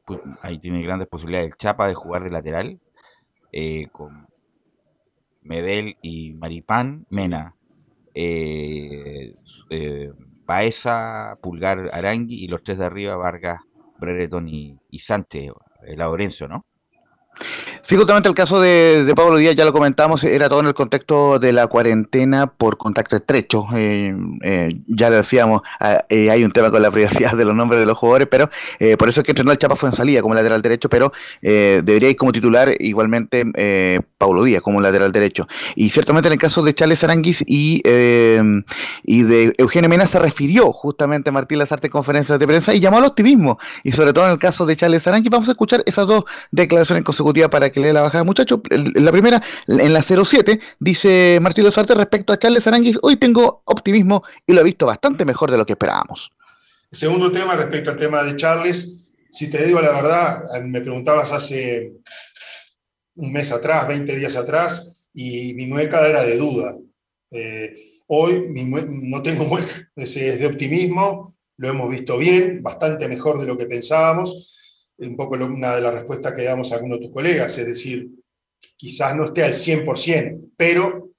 pues, 0.05 0.21
ahí 0.43 0.59
tiene 0.59 0.83
grandes 0.83 1.09
posibilidades 1.09 1.51
el 1.51 1.57
Chapa 1.57 1.89
de 1.89 1.95
jugar 1.95 2.25
de 2.25 2.31
lateral, 2.31 2.81
eh, 3.53 3.89
con 3.93 4.28
Medel 5.49 5.97
y 6.03 6.35
Maripán, 6.35 7.07
Mena, 7.11 7.55
eh, 8.15 9.35
s- 9.43 9.65
eh, 9.71 10.11
Pulgar, 11.41 11.91
Arangui 11.93 12.45
y 12.45 12.49
los 12.49 12.63
tres 12.63 12.79
de 12.79 12.87
arriba, 12.87 13.17
Vargas, 13.17 13.61
Brereton 13.99 14.49
y, 14.49 14.77
y 14.91 14.99
Sánchez, 15.01 15.53
eh, 15.87 15.97
Laurencio, 15.97 16.49
¿no? 16.49 16.65
Sí, 17.89 17.97
justamente 17.97 18.29
el 18.29 18.35
caso 18.35 18.61
de, 18.61 19.11
Pablo 19.17 19.39
Díaz, 19.39 19.57
ya 19.57 19.65
lo 19.65 19.73
comentamos, 19.73 20.23
era 20.23 20.51
todo 20.51 20.61
en 20.61 20.67
el 20.67 20.75
contexto 20.75 21.39
de 21.39 21.55
la 21.55 21.69
cuarentena 21.69 22.47
por 22.47 22.77
contacto 22.77 23.17
estrecho. 23.17 23.65
Eh, 23.75 24.15
eh, 24.43 24.77
ya 24.89 25.09
decíamos, 25.09 25.63
ah, 25.81 26.05
eh, 26.11 26.31
hay 26.31 26.45
un 26.45 26.53
tema 26.53 26.71
con 26.71 26.83
la 26.83 26.91
privacidad 26.91 27.33
de 27.33 27.47
los 27.47 27.55
nombres 27.55 27.81
de 27.81 27.87
los 27.87 27.97
jugadores, 27.97 28.29
pero 28.31 28.51
por 28.99 29.09
eso 29.09 29.23
es 29.23 29.25
que 29.25 29.31
entrenó 29.31 29.53
el 29.53 29.57
Chapa 29.57 29.75
fue 29.75 29.89
en 29.89 29.95
salida 29.95 30.21
como 30.21 30.35
lateral 30.35 30.61
derecho, 30.61 30.91
pero 30.91 31.15
debería 31.41 32.11
ir 32.11 32.17
como 32.17 32.31
titular 32.31 32.71
igualmente 32.79 34.03
Pablo 34.19 34.45
Díaz 34.45 34.61
como 34.61 34.83
lateral 34.83 35.11
derecho. 35.11 35.49
Y 35.75 35.89
ciertamente 35.89 36.29
en 36.29 36.35
el 36.35 36.39
caso 36.39 36.63
de 36.63 36.75
Charles 36.75 37.03
Aranguis 37.05 37.43
y, 37.47 37.81
y 39.05 39.23
de 39.23 39.55
Eugenio 39.57 39.89
Mena 39.89 40.07
se 40.07 40.19
refirió 40.19 40.73
justamente 40.73 41.31
a 41.31 41.33
Martín 41.33 41.59
Lazarte 41.59 41.87
en 41.87 41.93
conferencias 41.93 42.39
de 42.39 42.47
prensa 42.47 42.75
y 42.75 42.81
llamó 42.81 42.99
al 42.99 43.07
optimismo. 43.07 43.59
Y 43.83 43.93
sobre 43.93 44.13
todo 44.13 44.27
en 44.27 44.33
el 44.33 44.39
caso 44.39 44.67
de 44.67 44.77
Charles 44.77 45.07
Aranguis, 45.07 45.31
vamos 45.31 45.49
a 45.49 45.53
escuchar 45.53 45.83
esas 45.87 46.07
dos 46.07 46.25
declaraciones 46.51 47.03
consecutivas 47.03 47.49
para 47.49 47.71
que 47.71 47.78
lea 47.79 47.93
la 47.93 48.03
bajada, 48.03 48.25
muchachos. 48.25 48.61
La 48.71 49.13
primera, 49.13 49.43
en 49.67 49.93
la 49.93 50.03
07, 50.03 50.61
dice 50.79 51.39
Martín 51.41 51.65
Lazarte 51.65 51.95
respecto 51.95 52.33
a 52.33 52.39
Charles 52.39 52.67
Aranguis, 52.67 52.99
hoy 53.03 53.17
tengo 53.17 53.63
optimismo 53.65 54.23
y 54.47 54.53
lo 54.53 54.61
he 54.61 54.65
visto 54.65 54.87
bastante 54.87 55.25
mejor 55.25 55.51
de 55.51 55.59
lo 55.59 55.67
que 55.67 55.73
esperábamos. 55.73 56.33
Segundo 56.91 57.31
tema, 57.31 57.55
respecto 57.55 57.91
al 57.91 57.97
tema 57.97 58.23
de 58.23 58.37
Charles, 58.37 59.17
si 59.31 59.51
te 59.51 59.65
digo 59.67 59.81
la 59.81 59.93
verdad, 59.93 60.45
eh, 60.57 60.65
me 60.65 60.81
preguntabas 60.81 61.33
hace 61.33 61.93
un 63.17 63.33
mes 63.33 63.53
atrás, 63.53 63.87
20 63.89 64.17
días 64.17 64.37
atrás, 64.37 65.11
y 65.13 65.55
mi 65.55 65.67
mueca 65.67 66.07
era 66.07 66.23
de 66.23 66.37
duda. 66.37 66.77
Eh, 67.31 67.75
hoy 68.07 68.49
mi 68.49 68.65
no 68.65 69.23
tengo 69.23 69.45
mueca, 69.45 69.91
es 69.97 70.15
de 70.15 70.47
optimismo, 70.47 71.35
lo 71.59 71.69
hemos 71.69 71.91
visto 71.91 72.17
bien, 72.17 72.63
bastante 72.63 73.09
mejor 73.09 73.41
de 73.41 73.47
lo 73.47 73.59
que 73.59 73.67
pensábamos. 73.67 74.68
Un 74.99 75.17
poco 75.17 75.37
una 75.37 75.77
de 75.77 75.81
las 75.81 75.95
respuestas 75.95 76.35
que 76.35 76.43
damos 76.43 76.73
a 76.73 76.77
algunos 76.77 76.99
de 76.99 77.07
tus 77.07 77.15
colegas, 77.15 77.57
es 77.57 77.67
decir, 77.67 78.11
quizás 78.77 79.15
no 79.15 79.25
esté 79.25 79.45
al 79.45 79.55
100%, 79.55 80.53
pero 80.57 81.13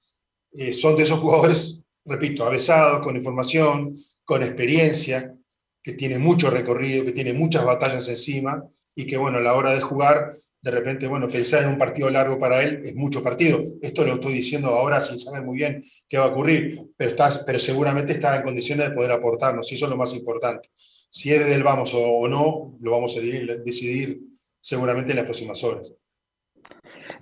eh, 0.52 0.72
son 0.72 0.96
de 0.96 1.04
esos 1.04 1.18
jugadores, 1.18 1.84
repito, 2.04 2.44
avesados, 2.44 3.00
con 3.00 3.16
información, 3.16 3.94
con 4.24 4.42
experiencia, 4.42 5.34
que 5.82 5.92
tiene 5.92 6.18
mucho 6.18 6.50
recorrido, 6.50 7.04
que 7.04 7.12
tiene 7.12 7.32
muchas 7.32 7.64
batallas 7.64 8.08
encima 8.08 8.62
y 8.94 9.06
que, 9.06 9.16
bueno, 9.16 9.38
a 9.38 9.40
la 9.40 9.54
hora 9.54 9.72
de 9.72 9.80
jugar, 9.80 10.30
de 10.60 10.70
repente, 10.70 11.06
bueno, 11.06 11.28
pensar 11.28 11.62
en 11.62 11.70
un 11.70 11.78
partido 11.78 12.10
largo 12.10 12.38
para 12.38 12.62
él 12.62 12.82
es 12.84 12.94
mucho 12.94 13.22
partido. 13.22 13.62
Esto 13.80 14.04
lo 14.04 14.14
estoy 14.14 14.34
diciendo 14.34 14.68
ahora 14.68 15.00
sin 15.00 15.18
saber 15.18 15.42
muy 15.42 15.56
bien 15.56 15.82
qué 16.08 16.18
va 16.18 16.24
a 16.24 16.28
ocurrir, 16.28 16.78
pero, 16.96 17.10
está, 17.10 17.30
pero 17.46 17.58
seguramente 17.58 18.12
está 18.12 18.36
en 18.36 18.42
condiciones 18.42 18.90
de 18.90 18.94
poder 18.94 19.12
aportarnos 19.12 19.70
y 19.72 19.76
eso 19.76 19.86
es 19.86 19.90
lo 19.90 19.96
más 19.96 20.12
importante. 20.12 20.68
Si 21.10 21.32
es 21.32 21.40
desde 21.40 21.56
el 21.56 21.64
vamos 21.64 21.92
o, 21.94 22.28
no, 22.28 22.78
lo 22.80 22.90
vamos 22.92 23.16
a 23.16 23.20
decidir 23.20 24.22
seguramente 24.60 25.10
en 25.10 25.16
las 25.16 25.24
próximas 25.24 25.62
horas. 25.64 25.92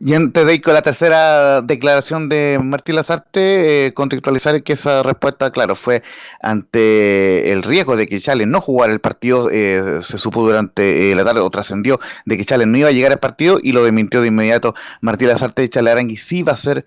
Y 0.01 0.15
antes 0.15 0.47
de 0.47 0.55
ir 0.55 0.63
con 0.63 0.75
la 0.75 0.83
tercera 0.83 1.61
declaración 1.61 2.29
de 2.29 2.61
Martín 2.63 2.95
Lazarte, 2.95 3.87
eh, 3.87 3.95
contextualizar 3.95 4.63
que 4.63 4.75
esa 4.75 5.03
respuesta, 5.03 5.51
claro, 5.51 5.75
fue 5.75 6.05
ante 6.41 7.51
el 7.51 7.65
riesgo 7.65 7.97
de 7.97 8.07
que 8.07 8.21
Chales 8.21 8.47
no 8.47 8.61
jugara 8.61 8.93
el 8.93 9.01
partido, 9.01 9.51
eh, 9.51 9.99
se 10.03 10.19
supo 10.19 10.43
durante 10.43 11.11
eh, 11.11 11.17
la 11.17 11.25
tarde 11.25 11.41
o 11.41 11.51
trascendió 11.51 11.99
de 12.27 12.37
que 12.37 12.45
Chales 12.45 12.69
no 12.69 12.79
iba 12.79 12.91
a 12.91 12.93
llegar 12.93 13.11
al 13.11 13.19
partido 13.19 13.59
y 13.61 13.73
lo 13.73 13.83
desmintió 13.83 14.21
de 14.21 14.29
inmediato 14.29 14.75
Martín 15.01 15.29
Lazarte 15.29 15.63
de 15.63 15.71
Chale 15.71 15.91
Arangui 15.91 16.17
sí 16.17 16.45
va 16.45 16.53
a 16.53 16.57
ser 16.57 16.85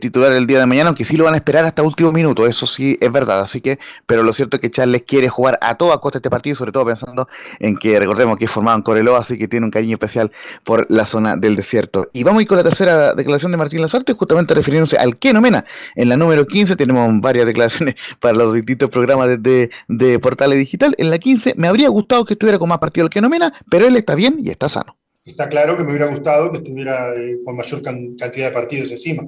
titular 0.00 0.32
el 0.32 0.46
día 0.46 0.60
de 0.60 0.66
mañana, 0.66 0.88
aunque 0.90 1.04
sí 1.04 1.16
lo 1.16 1.24
van 1.24 1.34
a 1.34 1.38
esperar 1.38 1.64
hasta 1.64 1.82
último 1.82 2.12
minuto, 2.12 2.46
eso 2.46 2.66
sí 2.66 2.96
es 3.00 3.10
verdad, 3.10 3.40
así 3.40 3.60
que, 3.60 3.80
pero 4.06 4.22
lo 4.22 4.32
cierto 4.32 4.56
es 4.56 4.60
que 4.60 4.70
Chales 4.70 5.02
quiere 5.02 5.28
jugar 5.28 5.58
a 5.60 5.74
toda 5.74 5.98
costa 5.98 6.18
este 6.18 6.30
partido, 6.30 6.54
sobre 6.54 6.70
todo 6.70 6.86
pensando 6.86 7.28
en 7.58 7.76
que 7.76 7.98
recordemos 7.98 8.36
que 8.36 8.44
es 8.44 8.50
formado 8.50 8.78
en 8.78 8.82
Coreloa, 8.82 9.18
así 9.18 9.36
que 9.36 9.48
tiene 9.48 9.66
un 9.66 9.72
cariño 9.72 9.94
especial 9.94 10.30
por 10.64 10.86
la 10.90 11.06
zona 11.06 11.36
del 11.36 11.56
desierto. 11.56 12.08
Y 12.12 12.22
vamos 12.22 12.40
a 12.40 12.42
ir 12.42 12.48
con 12.52 12.58
la 12.58 12.64
tercera 12.64 13.14
declaración 13.14 13.50
de 13.50 13.56
Martín 13.56 13.80
Lazarte, 13.80 14.12
justamente 14.12 14.52
refiriéndose 14.52 14.98
al 14.98 15.18
Kenomena. 15.18 15.64
En 15.94 16.10
la 16.10 16.18
número 16.18 16.46
15 16.46 16.76
tenemos 16.76 17.10
varias 17.22 17.46
declaraciones 17.46 17.94
para 18.20 18.34
los 18.34 18.52
distintos 18.52 18.90
programas 18.90 19.42
de, 19.42 19.70
de, 19.88 20.18
Portales 20.18 20.58
Digital. 20.58 20.94
En 20.98 21.08
la 21.08 21.18
15 21.18 21.54
me 21.56 21.66
habría 21.66 21.88
gustado 21.88 22.26
que 22.26 22.34
estuviera 22.34 22.58
con 22.58 22.68
más 22.68 22.76
partido 22.76 23.06
el 23.06 23.10
Kenomena, 23.10 23.54
pero 23.70 23.86
él 23.86 23.96
está 23.96 24.14
bien 24.14 24.36
y 24.38 24.50
está 24.50 24.68
sano. 24.68 24.98
Está 25.24 25.48
claro 25.48 25.78
que 25.78 25.82
me 25.82 25.92
hubiera 25.92 26.08
gustado 26.08 26.50
que 26.50 26.58
estuviera 26.58 27.14
eh, 27.14 27.38
con 27.42 27.56
mayor 27.56 27.80
cantidad 27.80 28.48
de 28.48 28.50
partidos 28.50 28.90
encima. 28.90 29.22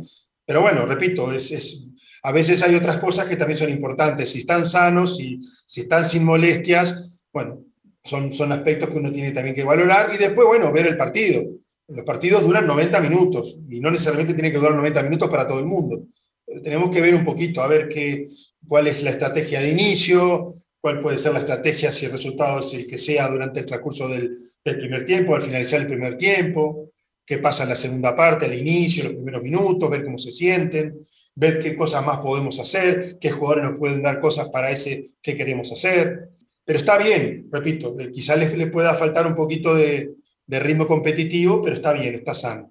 Pero 0.45 0.61
bueno, 0.61 0.85
repito, 0.85 1.33
es, 1.33 1.51
es, 1.51 1.89
a 2.23 2.31
veces 2.31 2.63
hay 2.63 2.75
otras 2.75 2.99
cosas 2.99 3.25
que 3.25 3.37
también 3.37 3.57
son 3.57 3.71
importantes. 3.71 4.33
Si 4.33 4.41
están 4.41 4.67
sanos, 4.67 5.17
si, 5.17 5.41
si 5.65 5.81
están 5.81 6.05
sin 6.05 6.25
molestias, 6.27 7.23
bueno, 7.33 7.63
son, 8.03 8.35
son 8.35 8.53
aspectos 8.53 8.91
que 8.91 8.99
uno 8.99 9.11
tiene 9.11 9.31
también 9.31 9.57
que 9.57 9.65
valorar 9.65 10.11
y 10.15 10.19
después, 10.19 10.47
bueno, 10.47 10.71
ver 10.71 10.89
el 10.89 10.99
partido. 10.99 11.43
Los 11.89 12.05
partidos 12.05 12.43
duran 12.43 12.67
90 12.67 13.01
minutos 13.01 13.59
y 13.69 13.81
no 13.81 13.91
necesariamente 13.91 14.35
tiene 14.35 14.51
que 14.51 14.59
durar 14.59 14.75
90 14.75 15.03
minutos 15.03 15.29
para 15.29 15.47
todo 15.47 15.59
el 15.59 15.67
mundo. 15.67 16.07
Eh, 16.47 16.61
tenemos 16.61 16.91
que 16.91 17.01
ver 17.01 17.15
un 17.15 17.25
poquito, 17.25 17.63
a 17.63 17.67
ver 17.67 17.89
qué, 17.89 18.27
cuál 18.67 18.87
es 18.87 19.03
la 19.03 19.11
estrategia 19.11 19.61
de 19.61 19.71
inicio, 19.71 20.55
cuál 20.81 21.01
puede 21.01 21.17
ser 21.17 21.33
la 21.33 21.39
estrategia 21.39 21.91
si 21.93 22.07
el 22.07 22.13
resultado 22.13 22.61
es 22.61 22.75
el 22.75 22.87
que 22.87 22.99
sea 22.99 23.29
durante 23.29 23.61
el 23.61 23.67
transcurso 23.67 24.07
del, 24.07 24.37
primer 24.63 25.05
tiempo, 25.05 25.35
al 25.35 25.43
finalizar 25.43 25.81
el 25.81 25.87
primer 25.87 26.17
tiempo, 26.17 26.91
qué 27.25 27.39
pasa 27.39 27.63
en 27.63 27.71
la 27.71 27.77
segunda 27.77 28.15
parte, 28.15 28.47
al 28.47 28.55
inicio, 28.55 29.05
los 29.05 29.15
primeros 29.15 29.43
minutos, 29.43 29.91
ver 29.91 30.05
cómo 30.05 30.19
se 30.19 30.31
sienten, 30.31 30.99
ver 31.35 31.59
qué 31.59 31.75
cosas 31.75 32.05
más 32.05 32.19
podemos 32.19 32.59
hacer, 32.61 33.19
qué 33.19 33.31
jugadores 33.31 33.65
nos 33.65 33.79
pueden 33.79 34.03
dar 34.03 34.21
cosas 34.21 34.51
para 34.51 34.71
ese 34.71 35.13
que 35.23 35.35
queremos 35.35 35.73
hacer. 35.73 36.29
Pero 36.65 36.79
está 36.79 36.99
bien, 36.99 37.49
repito, 37.51 37.97
eh, 37.99 38.11
quizás 38.11 38.39
le, 38.39 38.67
pueda 38.67 38.95
faltar 38.95 39.27
un 39.27 39.35
poquito 39.35 39.75
de, 39.75 40.13
ritmo 40.49 40.87
competitivo, 40.87 41.61
pero 41.63 41.75
está 41.75 41.93
bien, 41.93 42.15
está 42.15 42.35
sano. 42.35 42.71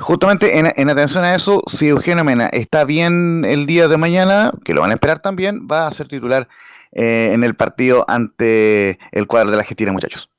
Justamente 0.00 0.56
en, 0.56 0.90
atención 0.90 1.24
a 1.24 1.34
eso, 1.34 1.60
si 1.66 1.88
Eugenio 1.88 2.22
Mena 2.22 2.46
está 2.46 2.84
bien 2.84 3.44
el 3.44 3.66
día 3.66 3.88
de 3.88 3.96
mañana, 3.96 4.52
que 4.64 4.72
lo 4.72 4.82
van 4.82 4.92
a 4.92 4.94
esperar 4.94 5.20
también, 5.20 5.66
va 5.70 5.88
a 5.88 5.92
ser 5.92 6.06
titular 6.06 6.48
eh, 6.92 7.30
en 7.32 7.42
el 7.42 7.56
partido 7.56 8.04
ante 8.06 8.98
el 9.10 9.26
cuadro 9.26 9.50
de 9.50 9.56
la 9.56 9.62
Argentina, 9.62 9.90
muchachos. 9.90 10.30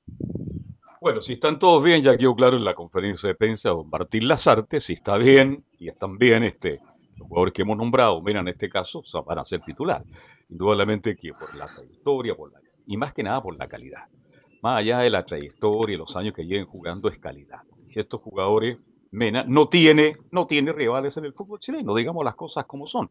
Bueno, 1.01 1.21
si 1.21 1.33
están 1.33 1.59
todos 1.59 1.83
bien, 1.83 2.01
ya 2.01 2.17
quedó 2.17 2.35
claro 2.35 2.55
en 2.55 2.63
la 2.63 2.73
conferencia 2.73 3.27
de 3.27 3.35
prensa 3.35 3.71
con 3.71 3.89
Martín 3.89 4.29
Lazarte, 4.29 4.79
si 4.79 4.93
está 4.93 5.17
bien 5.17 5.65
y 5.77 5.89
están 5.89 6.17
bien 6.17 6.43
este, 6.43 6.79
los 7.17 7.27
jugadores 7.27 7.53
que 7.53 7.61
hemos 7.63 7.77
nombrado, 7.77 8.21
Mena 8.21 8.39
en 8.39 8.47
este 8.47 8.69
caso, 8.69 9.03
van 9.25 9.39
a 9.39 9.45
ser 9.45 9.59
titular 9.59 10.03
indudablemente 10.49 11.15
que 11.15 11.31
por 11.33 11.53
la 11.55 11.67
trayectoria, 11.67 12.35
por 12.35 12.51
la, 12.51 12.59
y 12.87 12.97
más 12.97 13.13
que 13.13 13.23
nada 13.23 13.41
por 13.41 13.57
la 13.57 13.67
calidad. 13.67 14.07
Más 14.61 14.79
allá 14.79 14.99
de 14.99 15.09
la 15.09 15.25
trayectoria 15.25 15.95
y 15.95 15.97
los 15.97 16.15
años 16.15 16.33
que 16.33 16.45
lleven 16.45 16.65
jugando 16.65 17.09
es 17.09 17.17
calidad. 17.17 17.61
Si 17.87 17.99
estos 17.99 18.21
jugadores, 18.21 18.77
Mena, 19.11 19.43
no 19.47 19.69
tiene, 19.69 20.17
no 20.31 20.45
tiene 20.47 20.71
rivales 20.71 21.17
en 21.17 21.25
el 21.25 21.33
fútbol 21.33 21.59
chileno, 21.59 21.95
digamos 21.95 22.23
las 22.23 22.35
cosas 22.35 22.65
como 22.65 22.85
son. 22.85 23.09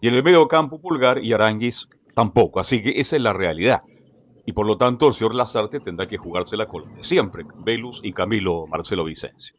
Y 0.00 0.08
en 0.08 0.14
el 0.14 0.22
medio 0.22 0.46
campo 0.48 0.80
Pulgar 0.80 1.22
y 1.22 1.32
Aranguis 1.32 1.88
tampoco. 2.14 2.60
Así 2.60 2.82
que 2.82 2.98
esa 2.98 3.16
es 3.16 3.22
la 3.22 3.32
realidad. 3.32 3.82
Y 4.44 4.52
por 4.52 4.66
lo 4.66 4.76
tanto 4.76 5.08
el 5.08 5.14
señor 5.14 5.34
Lazarte 5.34 5.80
tendrá 5.80 6.06
que 6.06 6.16
jugársela 6.16 6.66
con 6.66 6.84
siempre, 7.02 7.44
Velus 7.58 8.00
y 8.02 8.12
Camilo 8.12 8.66
Marcelo 8.66 9.04
Vicencio. 9.04 9.56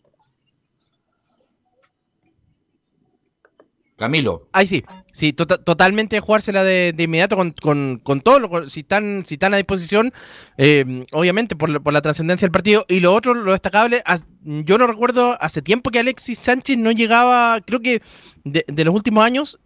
Camilo. 3.97 4.47
Ahí 4.53 4.67
sí, 4.67 4.86
sí, 5.12 5.33
tota-, 5.33 5.57
totalmente 5.57 6.19
jugársela 6.19 6.63
de, 6.63 6.93
de 6.95 7.03
inmediato 7.03 7.36
con, 7.36 7.51
con, 7.51 7.99
con 8.03 8.21
todo, 8.21 8.69
si 8.69 8.81
están, 8.81 9.23
si 9.25 9.33
están 9.36 9.53
a 9.53 9.57
disposición, 9.57 10.13
eh, 10.57 11.03
obviamente 11.12 11.55
por, 11.55 11.81
por 11.81 11.93
la 11.93 12.01
trascendencia 12.01 12.45
del 12.45 12.51
partido. 12.51 12.86
Y 12.88 12.99
lo 12.99 13.13
otro, 13.13 13.33
lo 13.33 13.51
destacable, 13.51 14.03
yo 14.43 14.77
no 14.77 14.88
recuerdo 14.88 15.36
hace 15.41 15.62
tiempo 15.62 15.89
que 15.89 15.99
Alexis 15.99 16.38
Sánchez 16.39 16.77
no 16.77 16.91
llegaba, 16.91 17.60
creo 17.62 17.79
que 17.79 18.01
de, 18.43 18.63
de 18.67 18.83
los 18.86 18.93
últimos 18.93 19.25
años, 19.25 19.60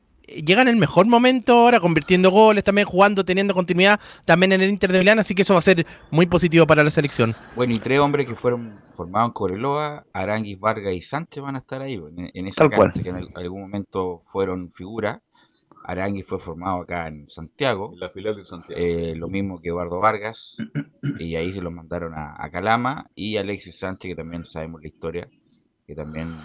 llega 0.45 0.61
en 0.61 0.67
el 0.67 0.77
mejor 0.77 1.07
momento 1.07 1.53
ahora, 1.53 1.79
convirtiendo 1.79 2.31
goles, 2.31 2.63
también 2.63 2.87
jugando, 2.87 3.23
teniendo 3.23 3.53
continuidad, 3.53 3.99
también 4.25 4.51
en 4.53 4.61
el 4.61 4.69
Inter 4.69 4.91
de 4.91 4.99
Milán, 4.99 5.19
así 5.19 5.35
que 5.35 5.41
eso 5.43 5.53
va 5.53 5.59
a 5.59 5.63
ser 5.63 5.85
muy 6.09 6.25
positivo 6.25 6.65
para 6.65 6.83
la 6.83 6.89
selección. 6.89 7.35
Bueno, 7.55 7.73
y 7.73 7.79
tres 7.79 7.99
hombres 7.99 8.27
que 8.27 8.35
fueron 8.35 8.79
formados 8.95 9.29
en 9.29 9.33
Coreloa, 9.33 10.05
Aranguis, 10.13 10.59
Vargas 10.59 10.93
y 10.93 11.01
Sánchez 11.01 11.43
van 11.43 11.55
a 11.55 11.59
estar 11.59 11.81
ahí, 11.81 11.99
en, 12.33 12.47
esa 12.47 12.69
cancha 12.69 13.01
que 13.01 13.09
en 13.09 13.27
algún 13.35 13.61
momento 13.61 14.21
fueron 14.25 14.69
figuras. 14.69 15.19
Aranguis 15.83 16.27
fue 16.27 16.39
formado 16.39 16.81
acá 16.81 17.07
en 17.07 17.27
Santiago. 17.27 17.93
la 17.95 18.09
filial 18.09 18.35
de 18.35 18.45
Santiago. 18.45 18.79
Eh, 18.79 19.15
lo 19.15 19.27
mismo 19.27 19.59
que 19.59 19.69
Eduardo 19.69 19.99
Vargas. 19.99 20.57
y 21.19 21.35
ahí 21.35 21.53
se 21.53 21.61
lo 21.61 21.71
mandaron 21.71 22.13
a, 22.15 22.49
Calama. 22.51 23.09
Y 23.15 23.37
Alexis 23.37 23.79
Sánchez, 23.79 24.11
que 24.11 24.15
también 24.15 24.45
sabemos 24.45 24.81
la 24.81 24.87
historia. 24.87 25.27
Que 25.87 25.95
también 25.95 26.37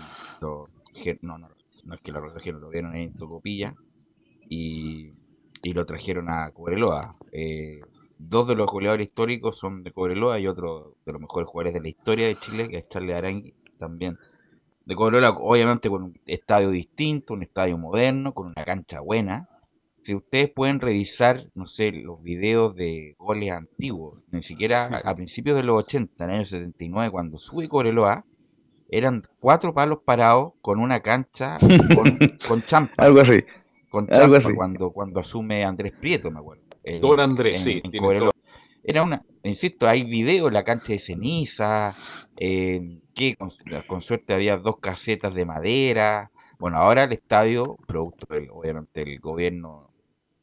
no, 1.21 1.39
no, 1.39 1.49
no 1.87 1.95
es 1.95 2.01
que 2.01 2.13
lo 2.13 2.21
trajeron, 2.33 2.61
lo 2.61 2.69
vieron 2.69 2.95
en 2.97 3.15
Tocopilla 3.15 3.75
y, 4.49 5.13
y 5.63 5.73
lo 5.73 5.87
trajeron 5.87 6.29
a 6.29 6.51
Cobreloa. 6.51 7.17
Eh, 7.33 7.81
dos 8.19 8.49
de 8.49 8.57
los 8.57 8.71
goleadores 8.71 9.09
históricos 9.09 9.59
son 9.59 9.83
de 9.83 9.93
Cobreloa 9.93 10.39
y 10.41 10.47
otro 10.47 10.97
de 11.05 11.13
los 11.13 11.21
mejores 11.21 11.49
jugadores 11.49 11.75
de 11.75 11.81
la 11.81 11.89
historia 11.89 12.27
de 12.27 12.39
Chile, 12.39 12.69
que 12.69 12.79
es 12.79 12.89
Charlie 12.89 13.15
Arangui, 13.15 13.55
también 13.79 14.19
de 14.85 14.95
Cobreloa, 14.95 15.31
obviamente 15.39 15.89
con 15.89 16.03
un 16.03 16.21
estadio 16.27 16.71
distinto, 16.71 17.35
un 17.35 17.43
estadio 17.43 17.77
moderno, 17.79 18.33
con 18.33 18.47
una 18.47 18.65
cancha 18.65 19.01
buena. 19.01 19.49
Si 20.05 20.15
ustedes 20.15 20.51
pueden 20.51 20.79
revisar, 20.79 21.51
no 21.55 21.67
sé, 21.67 21.91
los 21.91 22.23
videos 22.23 22.77
de 22.77 23.17
goles 23.19 23.51
antiguos, 23.51 24.21
ni 24.31 24.43
siquiera 24.43 24.87
a, 24.87 25.15
principios 25.17 25.57
de 25.57 25.65
los 25.65 25.79
80, 25.83 26.25
en 26.25 26.31
el 26.31 26.37
año 26.37 26.47
79, 26.47 27.11
cuando 27.11 27.39
sube 27.39 27.69
Cobreloa, 27.69 28.25
eran 28.89 29.23
cuatro 29.41 29.75
palos 29.75 29.99
parados 30.05 30.53
con 30.61 30.81
una 30.81 31.01
cancha 31.01 31.59
con, 31.59 32.19
con 32.49 32.65
champa. 32.65 32.95
Algo 32.97 33.21
así. 33.21 33.45
Con 33.91 34.09
champa 34.09 34.41
Cuando, 34.55 34.91
cuando 34.91 35.21
asume 35.21 35.65
Andrés 35.65 35.93
Prieto, 35.93 36.31
me 36.31 36.41
acuerdo. 36.41 36.65
Don 37.01 37.19
Andrés, 37.19 37.63
sí. 37.63 37.83
Era 38.89 39.03
una, 39.03 39.25
insisto, 39.43 39.89
hay 39.89 40.05
videos, 40.05 40.53
la 40.53 40.63
cancha 40.63 40.93
de 40.93 41.01
ceniza, 41.01 41.97
eh, 42.37 43.01
que 43.15 43.37
con, 43.37 44.01
suerte 44.01 44.33
había 44.33 44.57
dos 44.59 44.79
casetas 44.79 45.35
de 45.35 45.45
madera. 45.45 46.31
Bueno, 46.61 46.79
ahora 46.79 47.03
el 47.03 47.13
estadio, 47.13 47.77
producto 47.89 48.27
obviamente 48.53 49.03
el 49.03 49.19
gobierno, 49.19 49.91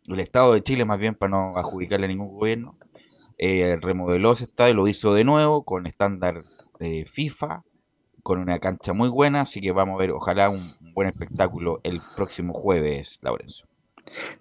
el 0.08 0.20
Estado 0.20 0.54
de 0.54 0.62
Chile 0.62 0.84
más 0.84 1.00
bien 1.00 1.16
para 1.16 1.30
no 1.30 1.58
adjudicarle 1.58 2.06
a 2.06 2.10
ningún 2.10 2.34
gobierno, 2.34 2.76
eh, 3.38 3.78
remodeló 3.82 4.34
ese 4.34 4.44
estadio, 4.44 4.74
lo 4.74 4.90
hizo 4.90 5.14
de 5.14 5.24
nuevo 5.24 5.64
con 5.64 5.88
estándar 5.88 6.44
de 6.80 7.06
FIFA, 7.08 7.64
con 8.24 8.40
una 8.40 8.60
cancha 8.60 8.94
muy 8.94 9.10
buena, 9.10 9.42
así 9.42 9.62
que 9.62 9.72
vamos 9.72 9.96
a 9.96 10.00
ver, 10.00 10.12
ojalá 10.12 10.50
un, 10.50 10.76
buen 10.94 11.10
espectáculo 11.10 11.82
el 11.84 12.02
próximo 12.16 12.54
jueves, 12.54 13.20
Laurencio. 13.22 13.68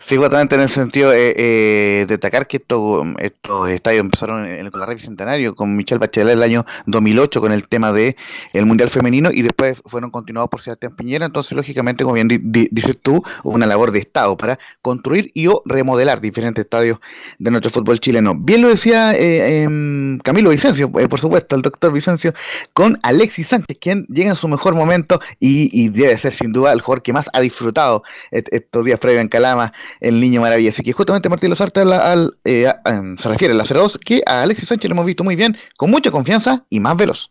Sí, 0.07 0.17
justamente 0.17 0.55
en 0.55 0.61
el 0.61 0.69
sentido 0.69 1.13
eh, 1.13 1.33
eh, 1.37 2.07
destacar 2.09 2.47
que 2.47 2.59
estos, 2.59 3.07
estos 3.19 3.69
estadios 3.71 4.01
empezaron 4.01 4.45
en 4.45 4.67
el 4.67 4.71
Colarrey 4.71 4.97
Bicentenario 4.97 5.55
con 5.55 5.77
Michelle 5.77 5.99
Bachelet 5.99 6.35
el 6.35 6.43
año 6.43 6.67
2008 6.87 7.41
con 7.41 7.53
el 7.53 7.69
tema 7.69 7.93
de 7.93 8.17
Mundial 8.53 8.91
Femenino 8.91 9.31
y 9.33 9.43
después 9.43 9.81
fueron 9.87 10.11
continuados 10.11 10.51
por 10.51 10.61
Sebastián 10.61 10.95
Piñera, 10.97 11.27
entonces 11.27 11.53
lógicamente, 11.53 12.05
como 12.05 12.15
bien 12.15 12.29
dices 12.71 12.99
tú, 13.01 13.23
una 13.45 13.67
labor 13.67 13.93
de 13.93 14.01
Estado 14.01 14.37
para 14.37 14.59
construir 14.83 15.31
y 15.35 15.47
o 15.47 15.63
remodelar 15.65 16.21
diferentes 16.21 16.65
estadios 16.65 16.99
de 17.39 17.51
nuestro 17.51 17.71
fútbol 17.71 18.01
chileno. 18.01 18.35
Bien 18.35 18.61
lo 18.61 18.69
decía 18.69 19.13
eh, 19.13 19.63
em, 19.63 20.19
Camilo 20.19 20.51
Vicencio, 20.51 20.91
por 20.91 21.21
supuesto, 21.21 21.57
el 21.57 21.63
doctor 21.63 21.93
Vicencio, 21.93 22.35
con 22.73 22.99
Alexis 23.03 23.49
Sánchez, 23.49 23.79
quien 23.81 24.07
llega 24.09 24.31
en 24.31 24.37
su 24.37 24.49
mejor 24.49 24.75
momento 24.75 25.21
y, 25.39 25.71
y 25.73 25.89
debe 25.89 26.19
ser 26.19 26.33
sin 26.35 26.53
duda 26.53 26.73
el 26.73 26.81
jugador 26.81 27.03
que 27.03 27.13
más 27.13 27.31
ha 27.33 27.41
disfrutado 27.41 28.03
estos 28.31 28.85
días 28.85 28.99
previos 28.99 29.23
en 29.23 29.29
Calama 29.29 29.62
el 30.01 30.21
niño 30.21 30.41
maravilla. 30.41 30.71
Así 30.71 30.83
que 30.83 30.93
justamente 30.93 31.29
Martín 31.29 31.51
Lazarte 31.51 31.81
al, 31.81 32.39
eh, 32.45 32.73
se 33.19 33.29
refiere 33.29 33.55
a 33.55 33.57
la 33.57 33.65
02 33.65 33.99
que 34.05 34.23
a 34.27 34.43
Alexis 34.43 34.69
Sánchez 34.69 34.89
lo 34.89 34.95
hemos 34.95 35.07
visto 35.07 35.25
muy 35.25 35.37
bien, 35.37 35.57
con 35.77 35.91
mucha 35.91 36.11
confianza 36.11 36.67
y 36.71 36.81
más 36.81 36.97
veloz. 36.97 37.31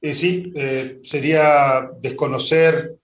Eh, 0.00 0.14
sí, 0.14 0.52
eh, 0.54 0.96
sería 1.02 1.90
desconocer 2.00 2.96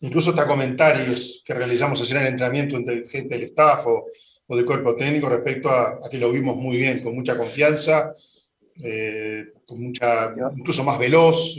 incluso 0.00 0.30
hasta 0.30 0.46
comentarios 0.46 1.42
que 1.44 1.54
realizamos 1.54 2.00
ayer 2.02 2.16
en 2.16 2.22
el 2.22 2.28
entrenamiento 2.30 2.76
entre 2.76 3.04
gente 3.04 3.34
del 3.34 3.44
staff 3.44 3.86
o, 3.86 4.06
o 4.46 4.56
del 4.56 4.64
cuerpo 4.64 4.96
técnico 4.96 5.28
respecto 5.28 5.70
a, 5.70 6.00
que 6.10 6.18
lo 6.18 6.32
vimos 6.32 6.56
muy 6.56 6.76
bien, 6.76 7.00
con 7.00 7.14
mucha 7.14 7.36
confianza. 7.36 8.12
con 9.66 9.80
mucha, 9.80 10.34
incluso 10.56 10.82
más 10.82 10.98
veloz, 10.98 11.56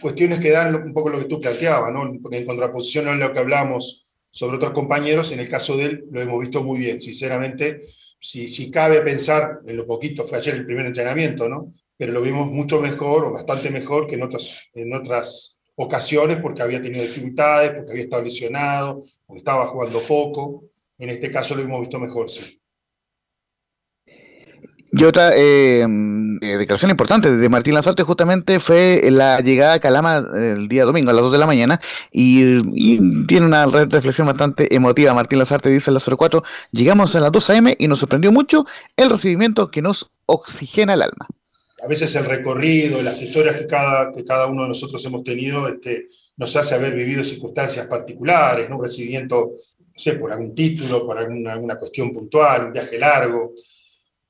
cuestiones 0.00 0.40
que 0.40 0.50
dan 0.50 0.74
un 0.74 0.92
poco 0.92 1.08
lo 1.08 1.18
que 1.18 1.24
tú 1.26 1.40
planteabas, 1.40 1.92
¿no? 1.92 2.04
en 2.06 2.46
contraposición 2.46 3.08
a 3.08 3.14
lo 3.14 3.32
que 3.32 3.38
hablamos 3.38 4.03
sobre 4.34 4.56
otros 4.56 4.72
compañeros, 4.72 5.30
en 5.30 5.38
el 5.38 5.48
caso 5.48 5.76
de 5.76 5.84
él 5.84 6.04
lo 6.10 6.20
hemos 6.20 6.40
visto 6.40 6.60
muy 6.64 6.80
bien, 6.80 7.00
sinceramente, 7.00 7.78
si, 8.18 8.48
si 8.48 8.68
cabe 8.68 9.00
pensar 9.00 9.60
en 9.64 9.76
lo 9.76 9.86
poquito, 9.86 10.24
fue 10.24 10.38
ayer 10.38 10.56
el 10.56 10.66
primer 10.66 10.86
entrenamiento, 10.86 11.48
¿no? 11.48 11.72
pero 11.96 12.12
lo 12.12 12.20
vimos 12.20 12.50
mucho 12.50 12.80
mejor 12.80 13.26
o 13.26 13.32
bastante 13.32 13.70
mejor 13.70 14.08
que 14.08 14.16
en 14.16 14.22
otras, 14.22 14.70
en 14.74 14.92
otras 14.92 15.60
ocasiones 15.76 16.38
porque 16.42 16.62
había 16.62 16.82
tenido 16.82 17.02
dificultades, 17.02 17.72
porque 17.72 17.92
había 17.92 18.04
estado 18.04 18.24
lesionado, 18.24 19.00
porque 19.24 19.38
estaba 19.38 19.68
jugando 19.68 20.00
poco. 20.00 20.64
En 20.98 21.10
este 21.10 21.30
caso 21.30 21.54
lo 21.54 21.62
hemos 21.62 21.80
visto 21.80 22.00
mejor, 22.00 22.28
sí. 22.28 22.60
Y 24.96 25.02
otra 25.02 25.32
eh, 25.34 25.80
eh, 25.80 26.56
declaración 26.56 26.92
importante 26.92 27.28
de 27.28 27.48
Martín 27.48 27.74
Lazarte 27.74 28.04
justamente 28.04 28.60
fue 28.60 29.02
la 29.10 29.40
llegada 29.40 29.74
a 29.74 29.80
Calama 29.80 30.24
el 30.34 30.68
día 30.68 30.84
domingo 30.84 31.10
a 31.10 31.14
las 31.14 31.22
2 31.22 31.32
de 31.32 31.38
la 31.38 31.46
mañana 31.46 31.80
y, 32.12 32.60
tiene 33.26 33.46
una 33.46 33.66
reflexión 33.66 34.28
bastante 34.28 34.72
emotiva. 34.72 35.12
Martín 35.12 35.40
Lazarte 35.40 35.68
dice 35.68 35.90
en 35.90 35.94
la 35.94 36.00
04, 36.00 36.44
llegamos 36.70 37.16
a 37.16 37.20
las 37.20 37.32
2 37.32 37.50
a.m. 37.50 37.74
y 37.76 37.88
nos 37.88 37.98
sorprendió 37.98 38.30
mucho 38.30 38.66
el 38.96 39.10
recibimiento 39.10 39.68
que 39.68 39.82
nos 39.82 40.12
oxigena 40.26 40.94
el 40.94 41.02
alma. 41.02 41.26
A 41.82 41.88
veces 41.88 42.14
el 42.14 42.26
recorrido, 42.26 43.02
las 43.02 43.20
historias 43.20 43.56
que 43.56 43.66
cada, 43.66 44.12
que 44.12 44.24
cada 44.24 44.46
uno 44.46 44.62
de 44.62 44.68
nosotros 44.68 45.04
hemos 45.06 45.24
tenido 45.24 45.66
este, 45.66 46.06
nos 46.36 46.54
hace 46.54 46.76
haber 46.76 46.94
vivido 46.94 47.24
circunstancias 47.24 47.86
particulares, 47.86 48.70
¿no? 48.70 48.76
un 48.76 48.82
recibimiento, 48.82 49.54
no 49.80 49.92
sé, 49.92 50.12
por 50.12 50.32
algún 50.32 50.54
título, 50.54 51.04
por 51.04 51.18
alguna, 51.18 51.54
alguna 51.54 51.76
cuestión 51.76 52.12
puntual, 52.12 52.66
un 52.66 52.72
viaje 52.72 52.96
largo 52.96 53.54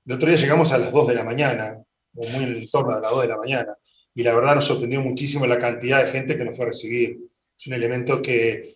el 0.07 0.13
otro 0.13 0.29
día 0.29 0.37
llegamos 0.37 0.73
a 0.73 0.79
las 0.79 0.93
2 0.93 1.09
de 1.09 1.15
la 1.15 1.25
mañana, 1.25 1.83
o 2.15 2.29
muy 2.29 2.45
en 2.45 2.51
el 2.51 2.57
entorno 2.59 3.01
las 3.01 3.11
2 3.11 3.23
de 3.23 3.29
la 3.29 3.37
mañana, 3.39 3.77
y 4.15 4.23
la 4.23 4.35
verdad 4.35 4.55
nos 4.55 4.67
sorprendió 4.67 5.01
muchísimo 5.01 5.47
la 5.47 5.59
cantidad 5.59 6.05
de 6.05 6.11
gente 6.11 6.37
que 6.37 6.45
nos 6.45 6.57
fue 6.57 6.67
a 6.67 6.69
recibir. 6.69 7.19
Es 7.59 7.67
un 7.67 7.73
elemento 7.73 8.21
que, 8.21 8.71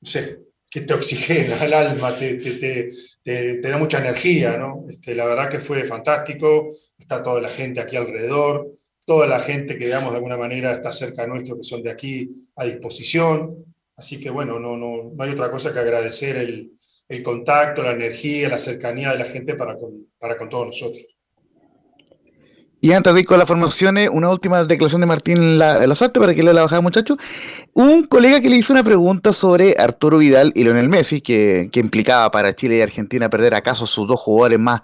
no 0.00 0.08
sé, 0.08 0.38
que 0.68 0.80
te 0.80 0.94
oxigena 0.94 1.62
el 1.64 1.74
alma, 1.74 2.16
te, 2.16 2.34
te, 2.36 2.90
te, 3.22 3.54
te 3.58 3.68
da 3.68 3.76
mucha 3.76 3.98
energía, 3.98 4.56
¿no? 4.56 4.86
Este, 4.88 5.14
la 5.14 5.26
verdad 5.26 5.50
que 5.50 5.60
fue 5.60 5.84
fantástico, 5.84 6.68
está 6.98 7.22
toda 7.22 7.40
la 7.40 7.48
gente 7.48 7.80
aquí 7.80 7.96
alrededor, 7.96 8.72
toda 9.04 9.26
la 9.26 9.40
gente 9.40 9.76
que, 9.76 9.84
digamos, 9.84 10.10
de 10.12 10.16
alguna 10.16 10.38
manera 10.38 10.72
está 10.72 10.90
cerca 10.92 11.26
nuestro, 11.26 11.56
que 11.56 11.64
son 11.64 11.82
de 11.82 11.90
aquí, 11.90 12.48
a 12.56 12.64
disposición. 12.64 13.64
Así 13.96 14.18
que, 14.18 14.30
bueno, 14.30 14.58
no, 14.58 14.76
no, 14.76 15.12
no 15.14 15.22
hay 15.22 15.30
otra 15.30 15.50
cosa 15.50 15.72
que 15.72 15.80
agradecer 15.80 16.36
el, 16.36 16.72
el 17.14 17.22
contacto, 17.22 17.82
la 17.82 17.92
energía, 17.92 18.48
la 18.48 18.58
cercanía 18.58 19.12
de 19.12 19.18
la 19.18 19.24
gente 19.24 19.54
para 19.54 19.74
con, 19.76 20.06
para 20.18 20.36
con 20.36 20.48
todos 20.48 20.66
nosotros. 20.66 21.16
Y 22.84 22.92
antes 22.92 23.14
de 23.14 23.20
ir 23.20 23.26
con 23.26 23.38
las 23.38 23.46
formaciones, 23.46 24.10
una 24.12 24.28
última 24.28 24.64
declaración 24.64 25.02
de 25.02 25.06
Martín 25.06 25.56
Lazarte 25.56 26.18
para 26.18 26.34
que 26.34 26.42
le 26.42 26.52
la 26.52 26.62
bajada, 26.62 26.80
muchachos. 26.80 27.16
Un 27.74 28.08
colega 28.08 28.40
que 28.40 28.50
le 28.50 28.56
hizo 28.56 28.72
una 28.72 28.82
pregunta 28.82 29.32
sobre 29.32 29.76
Arturo 29.78 30.18
Vidal 30.18 30.50
y 30.56 30.64
Leonel 30.64 30.88
Messi, 30.88 31.20
que, 31.20 31.68
que 31.70 31.78
implicaba 31.78 32.28
para 32.32 32.56
Chile 32.56 32.78
y 32.78 32.80
Argentina 32.80 33.30
perder 33.30 33.54
acaso 33.54 33.86
sus 33.86 34.08
dos 34.08 34.18
jugadores 34.18 34.58
más 34.58 34.80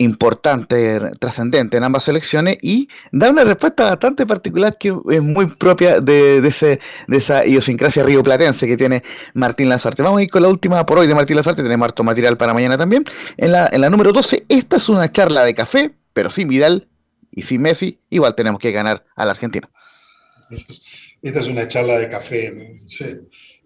importante, 0.00 0.98
trascendente 1.18 1.76
en 1.76 1.84
ambas 1.84 2.04
selecciones 2.04 2.56
y 2.62 2.88
da 3.12 3.28
una 3.28 3.44
respuesta 3.44 3.84
bastante 3.84 4.24
particular 4.24 4.78
que 4.78 4.96
es 5.10 5.20
muy 5.20 5.46
propia 5.46 6.00
de, 6.00 6.40
de 6.40 6.78
esa 7.18 7.44
idiosincrasia 7.46 8.02
rioplatense 8.02 8.66
que 8.66 8.78
tiene 8.78 9.02
Martín 9.34 9.68
Lazarte. 9.68 10.02
Vamos 10.02 10.20
a 10.20 10.22
ir 10.22 10.30
con 10.30 10.42
la 10.42 10.48
última 10.48 10.86
por 10.86 10.98
hoy 10.98 11.06
de 11.06 11.14
Martín 11.14 11.36
Lazarte, 11.36 11.62
tenemos 11.62 11.84
harto 11.84 12.02
material 12.02 12.38
para 12.38 12.54
mañana 12.54 12.78
también. 12.78 13.04
En 13.36 13.52
la, 13.52 13.68
en 13.70 13.82
la 13.82 13.90
número 13.90 14.10
12, 14.12 14.46
esta 14.48 14.78
es 14.78 14.88
una 14.88 15.12
charla 15.12 15.44
de 15.44 15.54
café, 15.54 15.92
pero 16.14 16.30
sin 16.30 16.48
Vidal 16.48 16.88
y 17.30 17.42
sin 17.42 17.60
Messi, 17.60 17.98
igual 18.08 18.34
tenemos 18.34 18.58
que 18.58 18.72
ganar 18.72 19.04
a 19.16 19.26
la 19.26 19.32
Argentina. 19.32 19.68
Esta 21.20 21.40
es 21.40 21.46
una 21.48 21.68
charla 21.68 21.98
de 21.98 22.08
café, 22.08 22.78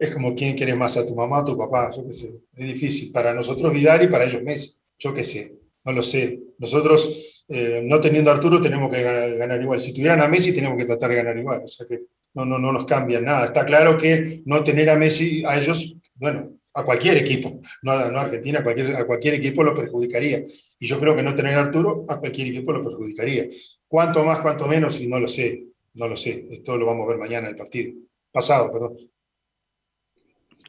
es 0.00 0.10
como 0.12 0.34
quién 0.34 0.56
quiere 0.56 0.74
más 0.74 0.96
a 0.96 1.06
tu 1.06 1.14
mamá, 1.14 1.38
a 1.38 1.44
tu 1.44 1.56
papá, 1.56 1.92
yo 1.96 2.04
qué 2.04 2.12
sé. 2.12 2.34
Es 2.56 2.66
difícil 2.66 3.12
para 3.12 3.32
nosotros 3.32 3.72
Vidal 3.72 4.02
y 4.02 4.08
para 4.08 4.24
ellos 4.24 4.42
Messi, 4.42 4.80
yo 4.98 5.14
qué 5.14 5.22
sé 5.22 5.63
no 5.84 5.92
lo 5.92 6.02
sé. 6.02 6.40
Nosotros, 6.58 7.44
eh, 7.48 7.82
no 7.84 8.00
teniendo 8.00 8.30
a 8.30 8.34
Arturo, 8.34 8.60
tenemos 8.60 8.90
que 8.90 9.02
ganar, 9.02 9.60
igual. 9.60 9.78
Si 9.78 9.92
tuvieran 9.92 10.20
a 10.22 10.28
Messi, 10.28 10.52
tenemos 10.52 10.78
que 10.78 10.84
tratar 10.84 11.10
de 11.10 11.16
ganar 11.16 11.36
igual. 11.36 11.62
O 11.64 11.68
sea 11.68 11.86
que 11.86 12.02
no, 12.34 12.44
no, 12.44 12.58
no 12.58 12.72
nos 12.72 12.84
cambia 12.84 13.20
nada. 13.20 13.46
Está 13.46 13.64
claro 13.64 13.96
que 13.96 14.42
no 14.46 14.62
tener 14.62 14.90
a 14.90 14.96
Messi, 14.96 15.44
a 15.44 15.58
ellos, 15.58 15.96
bueno, 16.14 16.54
a 16.76 16.82
cualquier 16.82 17.16
equipo, 17.18 17.60
no 17.82 17.92
a, 17.92 18.20
Argentina, 18.20 18.58
a 18.58 18.62
cualquier, 18.64 18.96
a 18.96 19.06
cualquier 19.06 19.34
equipo 19.34 19.62
lo 19.62 19.74
perjudicaría. 19.74 20.42
Y 20.78 20.86
yo 20.86 20.98
creo 20.98 21.14
que 21.14 21.22
no 21.22 21.34
tener 21.34 21.54
a 21.54 21.60
Arturo, 21.60 22.04
a 22.08 22.18
cualquier 22.18 22.48
equipo 22.48 22.72
lo 22.72 22.82
perjudicaría. 22.82 23.48
Cuánto 23.86 24.24
más, 24.24 24.40
cuánto 24.40 24.66
menos, 24.66 25.00
y 25.00 25.06
no 25.06 25.20
lo 25.20 25.28
sé. 25.28 25.66
No 25.94 26.08
lo 26.08 26.16
sé. 26.16 26.48
Esto 26.50 26.76
lo 26.76 26.86
vamos 26.86 27.06
a 27.06 27.10
ver 27.10 27.18
mañana 27.18 27.46
en 27.46 27.52
el 27.52 27.56
partido. 27.56 27.92
Pasado, 28.32 28.72
perdón. 28.72 28.98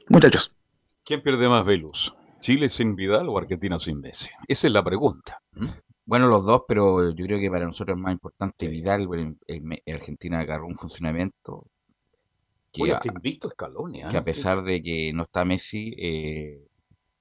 Muchachos. 0.08 0.52
¿Quién 1.04 1.24
pierde 1.24 1.48
más 1.48 1.66
Velus? 1.66 2.14
¿Chile 2.46 2.70
sin 2.70 2.96
Vidal 2.96 3.28
o 3.28 3.40
Argentina 3.40 3.80
sin 3.80 4.00
Messi? 4.00 4.30
Esa 4.48 4.68
es 4.68 4.74
la 4.74 4.84
pregunta. 4.84 5.42
Bueno, 6.06 6.28
los 6.28 6.46
dos, 6.46 6.62
pero 6.68 7.10
yo 7.10 7.26
creo 7.26 7.40
que 7.40 7.50
para 7.50 7.66
nosotros 7.66 7.98
es 7.98 8.00
más 8.04 8.14
importante 8.14 8.68
Vidal. 8.68 9.08
Argentina 9.92 10.42
agarró 10.42 10.68
un 10.68 10.76
funcionamiento 10.76 11.66
que, 12.72 12.92
a, 12.92 13.02
visto 13.20 13.50
¿eh? 13.50 14.06
que 14.12 14.18
a 14.18 14.24
pesar 14.24 14.64
de 14.64 14.80
que 14.80 15.12
no 15.12 15.24
está 15.24 15.44
Messi, 15.44 15.96
eh, 15.98 16.68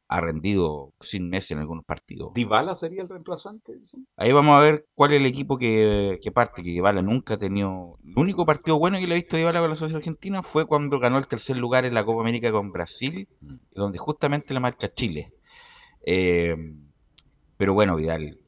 ha 0.09 0.21
rendido 0.21 0.93
sin 1.01 1.29
Messi 1.29 1.55
en 1.55 1.61
algunos 1.61 1.85
partidos. 1.85 2.35
¿Dybala 2.35 2.75
sería 2.75 3.03
el 3.03 3.09
reemplazante? 3.09 3.73
Ahí 4.17 4.33
vamos 4.33 4.57
a 4.57 4.61
ver 4.61 4.87
cuál 4.95 5.13
es 5.13 5.21
el 5.21 5.27
equipo 5.27 5.57
que, 5.57 6.19
parte, 6.33 6.63
que 6.63 6.71
Dybala 6.71 7.03
nunca 7.03 7.35
ha 7.35 7.39
tenido... 7.39 7.99
El 8.05 8.13
único 8.17 8.45
partido 8.45 8.79
bueno 8.79 8.99
que 8.99 9.07
le 9.07 9.15
he 9.15 9.19
visto 9.19 9.37
a 9.37 9.39
Dybala 9.39 9.61
con 9.61 9.71
la 9.71 9.77
Sociedad 9.77 9.99
Argentina 9.99 10.43
fue 10.43 10.67
cuando 10.67 10.99
ganó 10.99 11.19
el 11.19 11.27
tercer 11.27 11.57
lugar 11.57 11.85
en 11.85 11.95
la 11.95 12.05
Copa 12.05 12.21
América 12.21 12.53
con 12.53 12.71
Brasil, 12.71 13.29
mm. 13.41 13.55
donde 13.75 13.99
justamente 13.99 14.53
la 14.53 14.61
marca 14.61 14.89
Chile. 14.89 15.33
Eh, 16.05 16.55
pero 17.57 17.73
bueno, 17.73 17.97
Vidal, 17.97 18.39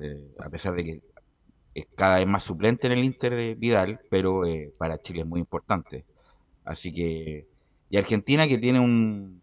eh, 0.00 0.30
a 0.38 0.48
pesar 0.48 0.74
de 0.74 0.84
que 0.84 1.02
es 1.74 1.86
cada 1.96 2.18
vez 2.18 2.26
más 2.26 2.44
suplente 2.44 2.86
en 2.86 2.92
el 2.92 3.04
Inter 3.04 3.34
de 3.34 3.54
Vidal, 3.54 4.00
pero 4.08 4.46
eh, 4.46 4.72
para 4.78 4.98
Chile 4.98 5.22
es 5.22 5.26
muy 5.26 5.40
importante. 5.40 6.04
Así 6.64 6.92
que... 6.92 7.48
Y 7.88 7.98
Argentina 7.98 8.48
que 8.48 8.58
tiene 8.58 8.80
un, 8.80 9.40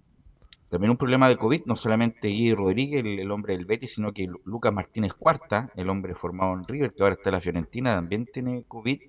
también 0.73 0.89
un 0.89 0.97
problema 0.97 1.29
de 1.29 1.37
COVID, 1.37 1.65
no 1.67 1.75
solamente 1.75 2.29
Guy 2.29 2.55
Rodríguez, 2.55 3.05
el, 3.05 3.29
hombre 3.29 3.55
del 3.55 3.67
Betis, 3.67 3.93
sino 3.93 4.11
que 4.11 4.27
Lucas 4.43 4.73
Martínez 4.73 5.13
Cuarta, 5.13 5.69
el 5.75 5.87
hombre 5.87 6.15
formado 6.15 6.55
en 6.55 6.67
River, 6.67 6.93
que 6.97 7.03
ahora 7.03 7.13
está 7.13 7.29
en 7.29 7.35
la 7.35 7.41
Fiorentina, 7.41 7.93
también 7.93 8.25
tiene 8.25 8.63
COVID 8.67 8.99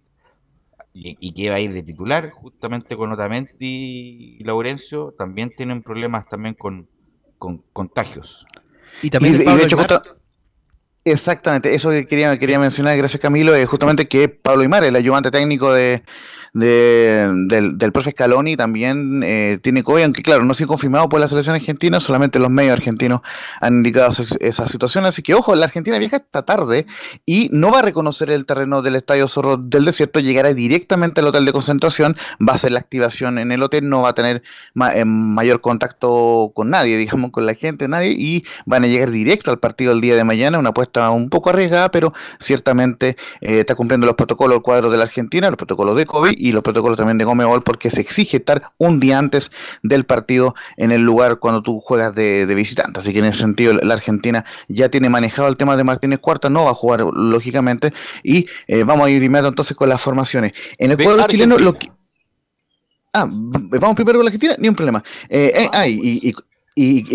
y, 0.93 1.33
que 1.33 1.49
va 1.49 1.57
a 1.57 1.61
ir 1.61 1.73
de 1.73 1.83
titular, 1.83 2.33
justamente 2.33 2.99
con 2.99 3.13
Otamendi 3.13 3.57
y 4.39 4.45
Laurencio, 4.45 5.15
también 5.17 5.53
tienen 5.57 5.83
problemas 5.83 6.29
también 6.29 6.53
con, 6.53 6.87
contagios. 7.73 8.47
Y 9.01 9.09
también 9.09 9.39
de 9.39 9.63
hecho, 9.63 9.79
Exactamente, 11.07 11.75
eso 11.75 11.89
que 11.89 12.07
quería, 12.07 12.39
quería 12.39 12.59
mencionar, 12.59 12.97
gracias 12.99 13.23
Camilo, 13.23 13.55
es 13.55 13.67
justamente 13.67 14.07
que 14.07 14.29
Pablo 14.29 14.65
Imar, 14.65 14.85
el 14.85 14.97
ayudante 14.97 15.31
técnico 15.31 15.73
de, 15.73 16.03
de, 16.55 17.29
del, 17.49 17.77
del 17.77 17.93
profe 17.93 18.13
Scaloni 18.13 18.57
también 18.57 19.23
eh, 19.25 19.59
tiene 19.61 19.83
COVID, 19.83 20.05
aunque 20.05 20.23
claro, 20.23 20.45
no 20.45 20.55
se 20.55 20.65
ha 20.65 20.67
confirmado 20.69 21.09
por 21.09 21.21
la 21.21 21.29
selección 21.29 21.57
argentina, 21.57 22.01
solamente 22.01 22.39
los 22.39 22.51
medios 22.51 22.73
argentinos 22.73 23.21
han 23.61 23.75
indicado 23.75 24.13
esa 24.41 24.69
situación, 24.69 25.05
así 25.05 25.21
que 25.21 25.35
ojo, 25.35 25.55
la 25.57 25.67
Argentina 25.67 25.99
viaja 25.99 26.17
esta 26.17 26.45
tarde 26.45 26.87
y 27.27 27.51
no 27.53 27.73
va 27.73 27.81
a 27.81 27.83
reconocer 27.83 28.31
el 28.31 28.47
terreno 28.47 28.83
del 28.83 28.97
Estadio 28.97 29.27
Zorro 29.27 29.57
del 29.57 29.85
Desierto, 29.85 30.21
llegará 30.21 30.55
directamente 30.55 31.21
al 31.21 31.27
hotel 31.27 31.45
de 31.45 31.53
concentración, 31.53 32.17
va 32.41 32.53
a 32.53 32.57
hacer 32.57 32.71
la 32.71 32.79
activación 32.79 33.39
en 33.39 33.51
el 33.51 33.63
hotel, 33.63 33.89
no 33.89 34.03
va 34.03 34.11
a 34.11 34.15
tener 34.15 34.43
eh, 34.95 35.05
mayor 35.05 35.61
contacto 35.61 36.53
con 36.55 36.71
nadie, 36.71 36.97
digamos, 36.97 37.33
con 37.33 37.47
la 37.47 37.55
gente, 37.55 37.89
nadie, 37.89 38.15
y 38.17 38.45
van 38.65 38.85
a 38.85 38.87
llegar 38.87 39.11
directo 39.11 39.51
al 39.51 39.59
partido 39.59 39.93
el 39.93 40.01
día 40.01 40.15
de 40.15 40.23
mañana, 40.23 40.59
una 40.61 40.69
apuesta 40.69 41.11
un 41.11 41.31
poco 41.31 41.51
arriesgada, 41.51 41.91
pero 41.91 42.13
ciertamente 42.39 43.17
eh, 43.41 43.61
está 43.61 43.75
cumpliendo 43.75 44.07
los 44.07 44.15
protocolos, 44.15 44.57
el 44.57 44.63
cuadro 44.63 44.91
de 44.91 44.99
la 44.99 45.05
Argentina, 45.05 45.49
los 45.49 45.57
protocolos 45.57 45.97
de 45.97 46.07
COVID, 46.07 46.44
y 46.45 46.53
los 46.53 46.63
protocolos 46.63 46.99
también 46.99 47.17
de 47.17 47.25
Gol 47.25 47.63
porque 47.63 47.89
se 47.89 48.03
exige 48.03 48.37
estar 48.37 48.65
un 48.77 49.01
día 49.01 49.19
antes 49.19 49.51
del 49.83 50.05
partido 50.05 50.55
en 50.77 50.93
el 50.93 51.01
lugar 51.01 51.39
cuando 51.39 51.63
tú 51.63 51.81
juegas 51.81 52.15
de, 52.15 52.45
visitante. 52.55 53.01
Así 53.01 53.15
que 53.15 53.21
en 53.21 53.25
ese 53.25 53.39
sentido 53.39 53.73
la 53.73 53.95
Argentina 53.95 54.45
ya 54.69 54.91
tiene 54.91 55.09
manejado 55.09 55.49
el 55.49 55.57
tema 55.57 55.75
de 55.75 55.85
Martínez 55.85 56.19
Cuarta, 56.19 56.51
no 56.51 56.67
va 56.67 56.73
a 56.73 56.75
jugar 56.75 57.01
lógicamente 57.01 57.95
y 58.23 58.47
eh, 58.67 58.85
vamos 58.85 59.07
a 59.07 59.11
ir 59.11 59.21
primero 59.21 59.49
entonces 59.49 59.75
con 59.75 59.89
las 59.89 60.03
formaciones. 60.03 60.53
En 60.77 60.91
el 60.91 61.03
cuadro 61.03 61.27
chileno 61.29 61.57
lo 61.57 61.79
que... 61.79 61.91
Ah, 63.15 63.27
vamos 63.27 63.95
primero 63.95 64.19
con 64.19 64.27
la 64.27 64.29
Argentina, 64.29 64.55
ni 64.59 64.69
un 64.69 64.75
problema. 64.75 65.03
Eh, 65.31 65.67
eh, 65.73 65.89
y, 65.89 66.29
y, 66.29 66.29
y 66.29 66.35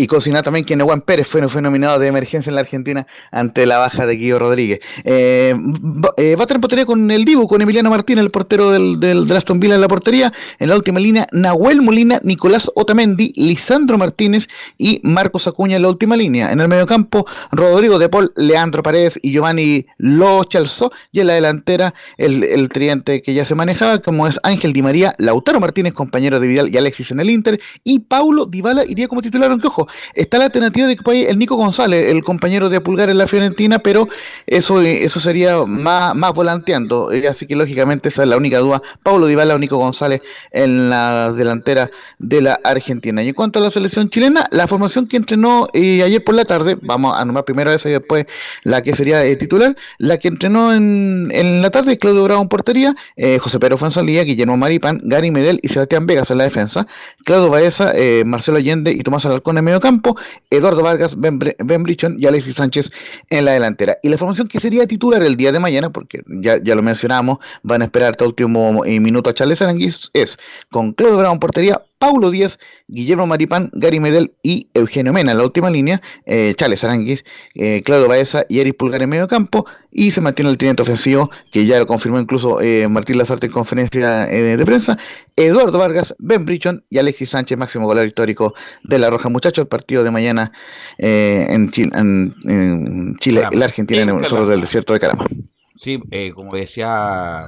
cocinar 0.06 0.42
también 0.42 0.64
que 0.64 0.76
Juan 0.80 1.02
Pérez 1.02 1.26
fue, 1.26 1.46
fue 1.48 1.60
nominado 1.60 1.98
de 1.98 2.06
emergencia 2.06 2.50
en 2.50 2.54
la 2.54 2.62
Argentina 2.62 3.06
ante 3.30 3.66
la 3.66 3.78
baja 3.78 4.06
de 4.06 4.16
Guido 4.16 4.38
Rodríguez. 4.38 4.80
Eh, 5.04 5.54
va, 5.56 6.14
eh, 6.16 6.34
va 6.36 6.44
a 6.44 6.46
tener 6.46 6.60
portería 6.60 6.86
con 6.86 7.10
el 7.10 7.24
Dibu, 7.24 7.46
con 7.46 7.60
Emiliano 7.60 7.90
Martínez, 7.90 8.24
el 8.24 8.30
portero 8.30 8.70
del, 8.70 8.98
del, 8.98 9.30
Aston 9.30 9.60
Villa 9.60 9.74
en 9.74 9.82
la 9.82 9.88
portería. 9.88 10.32
En 10.58 10.68
la 10.68 10.76
última 10.76 10.98
línea, 10.98 11.26
Nahuel 11.32 11.82
Molina, 11.82 12.20
Nicolás 12.22 12.70
Otamendi, 12.74 13.32
Lisandro 13.36 13.98
Martínez 13.98 14.46
y 14.78 15.00
Marcos 15.02 15.46
Acuña 15.46 15.76
en 15.76 15.82
la 15.82 15.88
última 15.88 16.16
línea. 16.16 16.50
En 16.50 16.60
el 16.60 16.68
mediocampo, 16.68 17.26
Rodrigo 17.52 17.98
de 17.98 18.08
Paul, 18.08 18.32
Leandro 18.36 18.82
Paredes 18.82 19.18
y 19.22 19.32
Giovanni 19.32 19.86
Lo 19.98 20.44
Chalzó. 20.44 20.90
Y 21.12 21.20
en 21.20 21.26
la 21.26 21.34
delantera, 21.34 21.94
el, 22.16 22.44
el 22.44 22.68
triente 22.70 23.22
que 23.22 23.34
ya 23.34 23.44
se 23.44 23.54
manejaba, 23.54 23.98
como 23.98 24.26
es 24.26 24.40
Ángel 24.42 24.72
Di 24.72 24.82
María, 24.82 25.14
Lautaro 25.18 25.60
Martínez, 25.60 25.92
compañero 25.92 26.40
de 26.40 26.48
Vidal 26.48 26.74
y 26.74 26.78
Alexis 26.78 27.10
en 27.10 27.20
el 27.20 27.28
Inter. 27.28 27.60
Y 27.84 28.00
Paulo 28.00 28.46
Dybala 28.46 28.84
iría 28.86 29.06
como 29.06 29.20
titular 29.20 29.49
que 29.58 29.68
ojo, 29.68 29.88
está 30.14 30.38
la 30.38 30.44
alternativa 30.44 30.86
de 30.86 30.96
que 30.96 31.02
puede 31.02 31.30
el 31.30 31.38
Nico 31.38 31.56
González, 31.56 32.10
el 32.10 32.22
compañero 32.22 32.68
de 32.68 32.80
Pulgar 32.80 33.10
en 33.10 33.18
la 33.18 33.26
Fiorentina, 33.26 33.78
pero 33.78 34.08
eso, 34.46 34.80
eso 34.80 35.20
sería 35.20 35.64
más, 35.64 36.14
más 36.14 36.32
volanteando, 36.32 37.12
eh, 37.12 37.26
así 37.28 37.46
que 37.46 37.56
lógicamente 37.56 38.08
esa 38.08 38.22
es 38.22 38.28
la 38.28 38.36
única 38.36 38.58
duda, 38.58 38.82
Paulo 39.02 39.26
Dybala 39.26 39.54
o 39.54 39.58
Nico 39.58 39.76
González 39.76 40.20
en 40.52 40.90
la 40.90 41.32
delantera 41.32 41.90
de 42.18 42.42
la 42.42 42.60
Argentina. 42.64 43.22
Y 43.22 43.28
en 43.28 43.34
cuanto 43.34 43.58
a 43.58 43.62
la 43.62 43.70
selección 43.70 44.08
chilena, 44.08 44.46
la 44.50 44.66
formación 44.66 45.06
que 45.08 45.16
entrenó 45.16 45.68
eh, 45.72 46.02
ayer 46.02 46.22
por 46.22 46.34
la 46.34 46.44
tarde, 46.44 46.76
vamos 46.80 47.16
a 47.16 47.24
nombrar 47.24 47.44
primero 47.44 47.72
esa 47.72 47.88
y 47.88 47.92
después 47.92 48.26
la 48.62 48.82
que 48.82 48.94
sería 48.94 49.24
eh, 49.24 49.36
titular, 49.36 49.76
la 49.98 50.18
que 50.18 50.28
entrenó 50.28 50.72
en, 50.72 51.30
en 51.32 51.62
la 51.62 51.70
tarde, 51.70 51.98
Claudio 51.98 52.24
Bravo 52.24 52.42
en 52.42 52.48
portería, 52.48 52.94
eh, 53.16 53.38
José 53.38 53.58
Pedro 53.58 53.78
Fuenzalía, 53.78 54.24
Guillermo 54.24 54.56
Maripán, 54.56 55.00
Gary 55.04 55.30
Medel 55.30 55.60
y 55.62 55.68
Sebastián 55.68 56.06
Vegas 56.06 56.30
en 56.30 56.38
la 56.38 56.44
defensa, 56.44 56.86
Claudio 57.24 57.50
Baeza, 57.50 57.92
Marcelo 58.24 58.58
Allende 58.58 58.92
y 58.92 59.00
Tomás 59.00 59.24
Alarcón 59.26 59.39
en 59.44 59.64
medio 59.64 59.80
campo, 59.80 60.16
Eduardo 60.50 60.82
Vargas, 60.82 61.18
Ben, 61.18 61.38
ben 61.38 61.82
Brichon 61.82 62.16
y 62.18 62.26
Alexis 62.26 62.54
Sánchez 62.54 62.90
en 63.28 63.44
la 63.44 63.52
delantera. 63.52 63.98
Y 64.02 64.08
la 64.08 64.18
formación 64.18 64.48
que 64.48 64.60
sería 64.60 64.86
titular 64.86 65.22
el 65.22 65.36
día 65.36 65.52
de 65.52 65.58
mañana, 65.58 65.90
porque 65.90 66.22
ya, 66.26 66.62
ya 66.62 66.74
lo 66.74 66.82
mencionamos, 66.82 67.38
van 67.62 67.82
a 67.82 67.86
esperar 67.86 68.12
hasta 68.12 68.26
último 68.26 68.84
eh, 68.84 69.00
minuto 69.00 69.30
a 69.30 69.34
Charles 69.34 69.62
Aranguis, 69.62 70.10
es 70.12 70.38
con 70.70 70.92
Claudio 70.92 71.18
Bravo 71.18 71.34
en 71.34 71.40
portería, 71.40 71.82
Paulo 72.00 72.30
Díaz, 72.30 72.58
Guillermo 72.88 73.26
Maripán, 73.26 73.70
Gary 73.74 74.00
Medel 74.00 74.32
y 74.42 74.70
Eugenio 74.72 75.12
Mena 75.12 75.32
en 75.32 75.38
la 75.38 75.44
última 75.44 75.68
línea, 75.68 76.00
eh, 76.24 76.54
Aranguis, 76.82 77.26
eh, 77.54 77.82
Claudio 77.84 78.08
Baeza 78.08 78.46
y 78.48 78.60
Eric 78.60 78.78
Pulgar 78.78 79.02
en 79.02 79.10
medio 79.10 79.28
campo, 79.28 79.66
y 79.92 80.10
se 80.10 80.22
mantiene 80.22 80.50
el 80.50 80.56
tridente 80.56 80.82
ofensivo, 80.82 81.30
que 81.52 81.66
ya 81.66 81.78
lo 81.78 81.86
confirmó 81.86 82.18
incluso 82.18 82.62
eh, 82.62 82.88
Martín 82.88 83.18
Lazarte 83.18 83.48
en 83.48 83.52
conferencia 83.52 84.24
eh, 84.32 84.56
de 84.56 84.64
prensa, 84.64 84.96
Eduardo 85.36 85.76
Vargas, 85.76 86.14
Ben 86.18 86.46
Brichon 86.46 86.82
y 86.88 86.96
Alexis 86.96 87.28
Sánchez, 87.28 87.58
máximo 87.58 87.84
goleador 87.84 88.08
histórico 88.08 88.54
de 88.82 88.98
la 88.98 89.10
Roja. 89.10 89.28
Muchachos, 89.28 89.64
el 89.64 89.68
partido 89.68 90.02
de 90.02 90.10
mañana 90.10 90.52
en, 90.96 91.70
Chile, 91.70 91.90
en, 91.94 92.34
en 92.48 93.16
Chile 93.18 93.42
la 93.52 93.66
Argentina, 93.66 94.00
en 94.00 94.08
el 94.08 94.24
Zorro 94.24 94.46
del 94.46 94.62
Desierto 94.62 94.94
de 94.94 95.00
Caramba. 95.00 95.26
Sí, 95.74 96.00
como 96.34 96.56
decía 96.56 97.46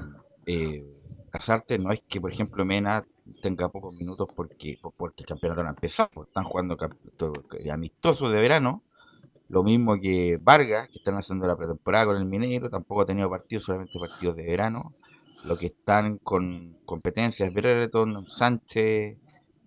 Lazarte, 1.33 1.79
no 1.79 1.91
es 1.91 2.03
que, 2.07 2.21
por 2.21 2.31
ejemplo, 2.31 2.67
Mena 2.67 3.05
tenga 3.41 3.69
pocos 3.69 3.95
minutos 3.95 4.29
porque, 4.35 4.79
porque 4.97 5.23
el 5.23 5.27
campeonato 5.27 5.63
no 5.63 5.69
ha 5.69 5.73
empezado, 5.73 6.25
están 6.25 6.45
jugando 6.45 6.77
amistosos 7.71 8.33
de 8.33 8.41
verano, 8.41 8.83
lo 9.49 9.63
mismo 9.63 10.01
que 10.01 10.39
Vargas, 10.41 10.89
que 10.89 10.99
están 10.99 11.17
haciendo 11.17 11.47
la 11.47 11.57
pretemporada 11.57 12.07
con 12.07 12.17
el 12.17 12.25
Mineiro, 12.25 12.71
tampoco 12.71 13.03
ha 13.03 13.07
tenido 13.07 13.29
partidos, 13.29 13.65
solamente 13.65 13.99
partidos 13.99 14.37
de 14.37 14.45
verano, 14.45 14.95
lo 15.45 15.59
que 15.59 15.67
están 15.67 16.19
con 16.19 16.79
competencias, 16.85 17.53
Brereton, 17.53 18.27
Sánchez, 18.27 19.19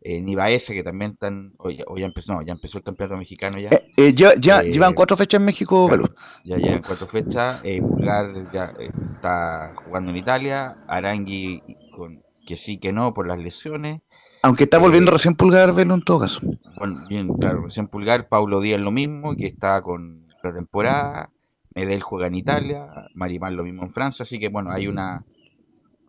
eh, 0.07 0.63
que 0.67 0.83
también 0.83 1.11
están, 1.11 1.53
o 1.57 1.69
ya, 1.69 1.83
o 1.87 1.97
ya, 1.97 2.05
empezó, 2.05 2.33
no, 2.33 2.41
ya 2.43 2.53
empezó 2.53 2.77
el 2.77 2.83
campeonato 2.83 3.17
mexicano 3.17 3.59
ya. 3.59 3.69
Eh, 3.69 3.91
eh, 3.97 4.13
ya, 4.13 4.33
ya 4.39 4.61
eh, 4.61 4.71
llevan 4.71 4.93
cuatro 4.93 5.17
fechas 5.17 5.39
en 5.39 5.45
México, 5.45 5.87
claro, 5.87 6.13
Ya 6.43 6.57
llevan 6.57 6.83
cuatro 6.85 7.07
fechas, 7.07 7.61
Pulgar 7.81 8.51
ya 8.51 8.73
está 9.15 9.73
jugando 9.83 10.11
en 10.11 10.17
Italia, 10.17 10.77
Arangui 10.87 11.61
con 11.95 12.24
que 12.45 12.57
sí, 12.57 12.77
que 12.77 12.93
no, 12.93 13.13
por 13.13 13.27
las 13.27 13.39
lesiones. 13.39 14.01
Aunque 14.43 14.65
está 14.65 14.77
volviendo 14.77 15.11
eh, 15.11 15.13
recién 15.13 15.35
Pulgar, 15.35 15.73
verlo 15.73 15.95
en 15.95 16.03
todo 16.03 16.19
caso. 16.19 16.39
Bueno, 16.77 17.01
bien, 17.09 17.29
claro, 17.33 17.63
recién 17.63 17.87
Pulgar, 17.87 18.27
Paulo 18.27 18.61
Díaz 18.61 18.79
lo 18.79 18.91
mismo, 18.91 19.35
que 19.35 19.47
está 19.47 19.81
con 19.81 20.27
pretemporada, 20.41 21.31
Medel 21.73 22.01
juega 22.01 22.27
en 22.27 22.35
Italia, 22.35 22.87
Marimán 23.15 23.55
lo 23.55 23.63
mismo 23.63 23.83
en 23.83 23.89
Francia, 23.89 24.23
así 24.23 24.39
que 24.39 24.49
bueno, 24.49 24.71
hay 24.71 24.87
una 24.87 25.25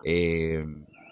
eh, 0.04 0.64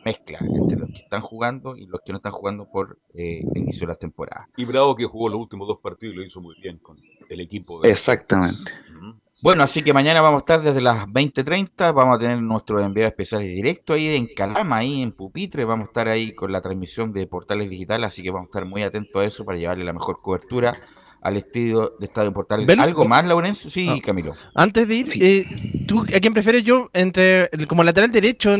mezcla 0.04 0.38
entre 0.40 0.78
los 0.78 0.90
que 0.90 0.98
están 0.98 1.22
jugando 1.22 1.76
y 1.76 1.86
los 1.86 2.00
que 2.04 2.12
no 2.12 2.18
están 2.18 2.32
jugando 2.32 2.70
por 2.70 2.98
eh, 3.14 3.40
el 3.54 3.62
inicio 3.62 3.86
de 3.86 3.92
las 3.92 3.98
temporadas. 3.98 4.48
Y 4.56 4.64
Bravo 4.64 4.94
que 4.94 5.06
jugó 5.06 5.28
los 5.28 5.40
últimos 5.40 5.66
dos 5.66 5.78
partidos 5.82 6.14
y 6.14 6.18
lo 6.18 6.24
hizo 6.24 6.40
muy 6.40 6.54
bien 6.62 6.78
con 6.78 6.98
el 7.28 7.40
equipo. 7.40 7.80
De... 7.80 7.90
Exactamente. 7.90 8.70
Uh 8.90 9.00
-huh. 9.00 9.20
Bueno, 9.42 9.64
así 9.64 9.82
que 9.82 9.92
mañana 9.92 10.20
vamos 10.20 10.38
a 10.38 10.42
estar 10.42 10.62
desde 10.62 10.80
las 10.80 11.06
20.30, 11.06 11.92
vamos 11.92 12.16
a 12.16 12.18
tener 12.18 12.40
nuestro 12.40 12.80
enviado 12.80 13.08
especial 13.08 13.42
directo 13.42 13.94
ahí 13.94 14.14
en 14.14 14.28
Calama, 14.34 14.78
ahí 14.78 15.02
en 15.02 15.12
Pupitre, 15.12 15.64
vamos 15.64 15.86
a 15.86 15.88
estar 15.88 16.08
ahí 16.08 16.34
con 16.34 16.52
la 16.52 16.60
transmisión 16.60 17.12
de 17.12 17.26
Portales 17.26 17.68
Digitales, 17.68 18.06
así 18.06 18.22
que 18.22 18.30
vamos 18.30 18.46
a 18.46 18.50
estar 18.50 18.64
muy 18.64 18.82
atentos 18.82 19.20
a 19.20 19.24
eso 19.24 19.44
para 19.44 19.58
llevarle 19.58 19.84
la 19.84 19.92
mejor 19.92 20.20
cobertura 20.22 20.78
al 21.20 21.36
estilo 21.36 21.94
de 21.98 22.06
Estadio 22.06 22.32
Portales. 22.32 22.66
Ven, 22.66 22.80
¿Algo 22.80 23.06
más, 23.06 23.24
Laurencio? 23.24 23.70
Sí, 23.70 23.86
no. 23.86 24.00
Camilo. 24.00 24.34
Antes 24.54 24.86
de 24.86 24.94
ir, 24.94 25.10
sí. 25.10 25.18
eh, 25.22 25.84
¿tú 25.86 26.02
a 26.02 26.20
quién 26.20 26.34
prefieres 26.34 26.62
yo 26.62 26.90
entre 26.92 27.50
como 27.66 27.82
lateral 27.82 28.12
derecho? 28.12 28.50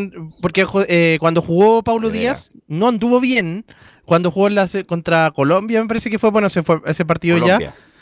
Porque 0.40 0.66
eh, 0.88 1.18
cuando 1.20 1.40
jugó 1.40 1.82
Paulo 1.82 2.10
Díaz 2.10 2.52
no 2.66 2.88
anduvo 2.88 3.20
bien. 3.20 3.64
Cuando 4.06 4.30
jugó 4.30 4.50
la, 4.50 4.68
contra 4.87 5.30
Colombia, 5.30 5.80
me 5.80 5.88
parece 5.88 6.10
que 6.10 6.18
fue 6.18 6.30
bueno 6.30 6.48
ese, 6.48 6.62
ese 6.84 7.04
partido 7.06 7.38
Colombia. 7.38 7.74
ya 7.74 7.93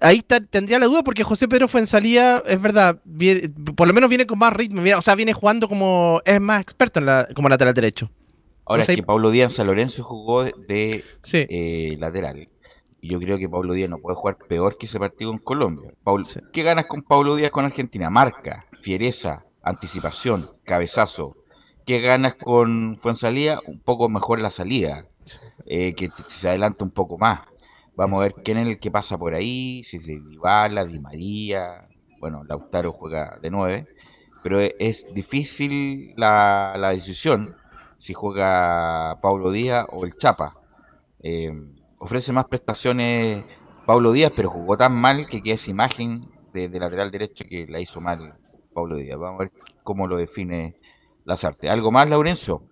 ahí 0.00 0.18
está, 0.18 0.40
tendría 0.40 0.78
la 0.78 0.86
duda 0.86 1.02
porque 1.02 1.24
José 1.24 1.48
Pedro 1.48 1.68
fue 1.68 1.80
en 1.80 1.86
salida, 1.86 2.42
es 2.46 2.60
verdad, 2.60 3.00
viene, 3.04 3.48
por 3.76 3.86
lo 3.86 3.94
menos 3.94 4.08
viene 4.08 4.26
con 4.26 4.38
más 4.38 4.52
ritmo, 4.52 4.82
o 4.96 5.02
sea, 5.02 5.14
viene 5.14 5.32
jugando 5.32 5.68
como 5.68 6.20
es 6.24 6.40
más 6.40 6.60
experto 6.60 7.00
en 7.00 7.06
la, 7.06 7.28
como 7.34 7.48
lateral 7.48 7.74
derecho. 7.74 8.10
Ahora 8.66 8.82
es 8.82 8.88
que 8.88 9.02
Pablo 9.02 9.30
Díaz 9.30 9.54
San 9.54 9.66
Lorenzo 9.66 10.02
jugó 10.02 10.44
de 10.44 11.04
sí. 11.22 11.46
eh, 11.48 11.96
lateral. 11.98 12.48
Y 13.00 13.08
yo 13.10 13.20
creo 13.20 13.36
que 13.36 13.48
Pablo 13.48 13.74
Díaz 13.74 13.90
no 13.90 13.98
puede 13.98 14.16
jugar 14.16 14.38
peor 14.48 14.78
que 14.78 14.86
ese 14.86 14.98
partido 14.98 15.30
en 15.30 15.38
Colombia. 15.38 15.92
Sí. 16.22 16.40
¿Qué 16.52 16.62
ganas 16.62 16.86
con 16.86 17.02
Pablo 17.02 17.36
Díaz 17.36 17.50
con 17.50 17.66
Argentina? 17.66 18.08
Marca, 18.08 18.64
fiereza, 18.80 19.44
anticipación, 19.62 20.50
cabezazo. 20.64 21.36
¿Qué 21.84 22.00
ganas 22.00 22.36
con 22.36 22.96
Fuensalía? 22.96 23.60
Un 23.66 23.80
poco 23.80 24.08
mejor 24.08 24.40
la 24.40 24.48
salida. 24.48 25.06
Eh, 25.66 25.94
que 25.94 26.10
se 26.26 26.48
adelanta 26.48 26.84
un 26.84 26.90
poco 26.90 27.18
más. 27.18 27.40
Vamos 27.96 28.18
a 28.18 28.22
ver 28.24 28.34
quién 28.44 28.58
es 28.58 28.66
el 28.66 28.78
que 28.80 28.90
pasa 28.90 29.16
por 29.16 29.34
ahí, 29.34 29.84
si 29.84 29.98
es 29.98 30.06
Dybala, 30.06 30.84
Di 30.84 30.98
María, 30.98 31.88
bueno, 32.18 32.42
Lautaro 32.44 32.92
juega 32.92 33.38
de 33.40 33.50
9, 33.50 33.86
pero 34.42 34.60
es 34.60 35.06
difícil 35.14 36.12
la, 36.16 36.74
la 36.76 36.90
decisión 36.90 37.56
si 37.98 38.12
juega 38.12 39.18
Paulo 39.22 39.50
Díaz 39.50 39.86
o 39.90 40.04
el 40.04 40.16
Chapa. 40.16 40.56
Eh, 41.22 41.52
ofrece 41.98 42.32
más 42.32 42.46
prestaciones 42.46 43.44
Paulo 43.86 44.12
Díaz, 44.12 44.32
pero 44.34 44.50
jugó 44.50 44.76
tan 44.76 44.92
mal 44.92 45.26
que 45.26 45.42
queda 45.42 45.54
esa 45.54 45.70
imagen 45.70 46.28
de, 46.52 46.68
de, 46.68 46.80
lateral 46.80 47.10
derecho 47.10 47.44
que 47.48 47.66
la 47.66 47.80
hizo 47.80 48.00
mal 48.00 48.34
Paulo 48.74 48.96
Díaz. 48.96 49.18
Vamos 49.18 49.40
a 49.40 49.44
ver 49.44 49.52
cómo 49.82 50.06
lo 50.06 50.16
define 50.16 50.76
Lazarte. 51.24 51.70
¿Algo 51.70 51.90
más, 51.90 52.08
Laurencio? 52.08 52.64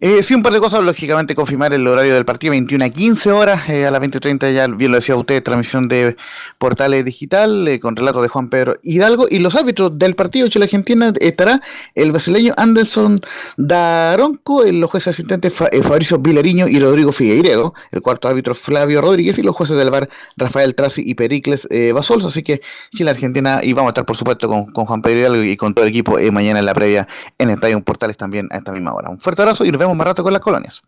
Eh, 0.00 0.22
sí, 0.22 0.32
un 0.32 0.44
par 0.44 0.52
de 0.52 0.60
cosas, 0.60 0.80
lógicamente 0.84 1.34
confirmar 1.34 1.72
el 1.72 1.84
horario 1.84 2.14
del 2.14 2.24
partido, 2.24 2.52
21 2.52 2.84
a 2.84 2.88
15 2.88 3.32
horas, 3.32 3.68
eh, 3.68 3.84
a 3.84 3.90
las 3.90 4.00
20.30 4.00 4.54
ya 4.54 4.68
bien 4.68 4.92
lo 4.92 4.98
decía 4.98 5.16
usted, 5.16 5.42
transmisión 5.42 5.88
de 5.88 6.16
Portales 6.58 7.04
Digital, 7.04 7.66
eh, 7.66 7.80
con 7.80 7.96
relato 7.96 8.22
de 8.22 8.28
Juan 8.28 8.48
Pedro 8.48 8.76
Hidalgo, 8.84 9.26
y 9.28 9.40
los 9.40 9.56
árbitros 9.56 9.98
del 9.98 10.14
partido 10.14 10.46
Chile-Argentina 10.46 11.12
estará 11.18 11.62
el 11.96 12.12
brasileño 12.12 12.54
Anderson 12.56 13.20
Daronco, 13.56 14.62
los 14.62 14.88
jueces 14.88 15.16
asistentes 15.16 15.52
Fa 15.52 15.68
Fabricio 15.82 16.20
Vilariño 16.20 16.68
y 16.68 16.78
Rodrigo 16.78 17.10
Figueiredo, 17.10 17.74
el 17.90 18.00
cuarto 18.00 18.28
árbitro 18.28 18.54
Flavio 18.54 19.00
Rodríguez, 19.00 19.36
y 19.38 19.42
los 19.42 19.56
jueces 19.56 19.76
del 19.76 19.90
bar 19.90 20.08
Rafael 20.36 20.76
Traci 20.76 21.02
y 21.04 21.16
Pericles 21.16 21.66
Basols, 21.92 22.24
así 22.24 22.44
que 22.44 22.60
Chile-Argentina, 22.94 23.62
y 23.64 23.72
vamos 23.72 23.88
a 23.88 23.90
estar 23.90 24.06
por 24.06 24.16
supuesto 24.16 24.48
con, 24.48 24.66
Juan 24.72 25.02
Pedro 25.02 25.18
Hidalgo 25.18 25.42
y 25.42 25.56
con 25.56 25.74
todo 25.74 25.86
el 25.86 25.90
equipo 25.90 26.18
mañana 26.30 26.60
en 26.60 26.66
la 26.66 26.74
previa 26.74 27.08
en 27.36 27.50
Estadio 27.50 27.80
Portales 27.82 28.16
también 28.16 28.46
a 28.52 28.58
esta 28.58 28.70
misma 28.70 28.94
hora. 28.94 29.10
Un 29.10 29.18
fuerte 29.18 29.42
abrazo 29.42 29.64
y 29.64 29.72
nos 29.72 29.78
vemos 29.80 29.87
más 29.96 30.06
rato 30.06 30.22
con 30.22 30.32
las 30.32 30.42
colonias. 30.42 30.82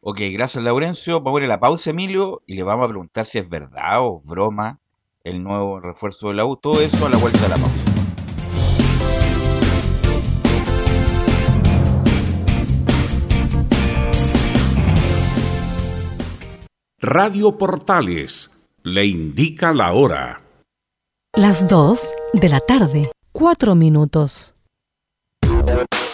Ok, 0.00 0.20
gracias 0.32 0.62
Laurencio. 0.64 1.20
Vamos 1.20 1.40
a 1.40 1.44
ir 1.44 1.50
a 1.50 1.54
la 1.54 1.60
pausa, 1.60 1.90
Emilio, 1.90 2.42
y 2.46 2.54
le 2.54 2.62
vamos 2.62 2.84
a 2.84 2.88
preguntar 2.88 3.24
si 3.24 3.38
es 3.38 3.48
verdad 3.48 4.00
o 4.00 4.20
broma 4.20 4.80
el 5.22 5.42
nuevo 5.42 5.80
refuerzo 5.80 6.28
de 6.28 6.34
la 6.34 6.44
U. 6.44 6.56
Todo 6.56 6.80
eso 6.80 7.06
a 7.06 7.08
la 7.08 7.16
vuelta 7.18 7.40
de 7.40 7.48
la 7.48 7.56
pausa. 7.56 7.92
Radio 17.04 17.58
Portales 17.58 18.50
le 18.84 19.06
indica 19.06 19.72
la 19.72 19.92
hora. 19.92 20.42
Las 21.34 21.66
2 21.68 22.00
de 22.34 22.48
la 22.48 22.60
tarde, 22.60 23.10
4 23.32 23.74
minutos. 23.74 24.54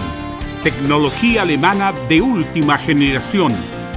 Tecnología 0.63 1.41
alemana 1.43 1.93
de 2.09 2.21
última 2.21 2.79
generación. 2.79 3.53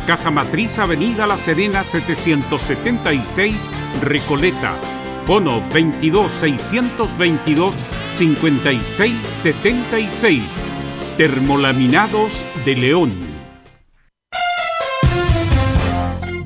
Casa 0.07 0.31
Matriz, 0.31 0.79
Avenida 0.79 1.27
La 1.27 1.37
Serena, 1.37 1.83
776, 1.83 3.55
Recoleta. 4.01 4.75
Bono 5.27 5.61
22 5.69 6.31
622 6.39 7.75
5676. 8.17 10.41
Termolaminados 11.17 12.31
de 12.65 12.75
León. 12.75 13.24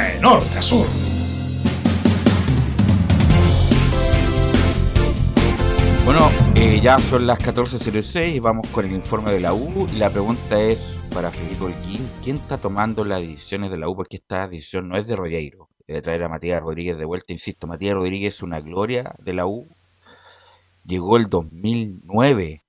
de 0.00 0.18
norte 0.20 0.56
a 0.56 0.62
sur. 0.62 0.86
Bueno, 6.06 6.30
eh, 6.56 6.80
ya 6.82 6.98
son 6.98 7.26
las 7.26 7.38
14.06 7.38 8.36
y 8.36 8.38
vamos 8.38 8.66
con 8.68 8.86
el 8.86 8.92
informe 8.92 9.32
de 9.32 9.40
la 9.40 9.52
U. 9.52 9.86
Y 9.92 9.96
la 9.96 10.08
pregunta 10.08 10.58
es 10.60 10.96
para 11.12 11.30
Felipe 11.30 11.64
Holguín: 11.64 12.08
¿quién 12.24 12.36
está 12.36 12.56
tomando 12.56 13.04
las 13.04 13.20
decisiones 13.20 13.70
de 13.70 13.76
la 13.76 13.88
U? 13.88 13.94
Porque 13.94 14.16
esta 14.16 14.48
decisión 14.48 14.88
no 14.88 14.96
es 14.96 15.06
de 15.06 15.14
Rogueiro, 15.14 15.68
de 15.86 16.00
traer 16.00 16.22
a 16.22 16.28
Matías 16.30 16.62
Rodríguez 16.62 16.96
de 16.96 17.04
vuelta. 17.04 17.34
Insisto, 17.34 17.66
Matías 17.66 17.94
Rodríguez 17.94 18.36
es 18.36 18.42
una 18.42 18.60
gloria 18.60 19.14
de 19.18 19.34
la 19.34 19.46
U. 19.46 19.66
Llegó 20.84 21.18
el 21.18 21.28
2009, 21.28 22.62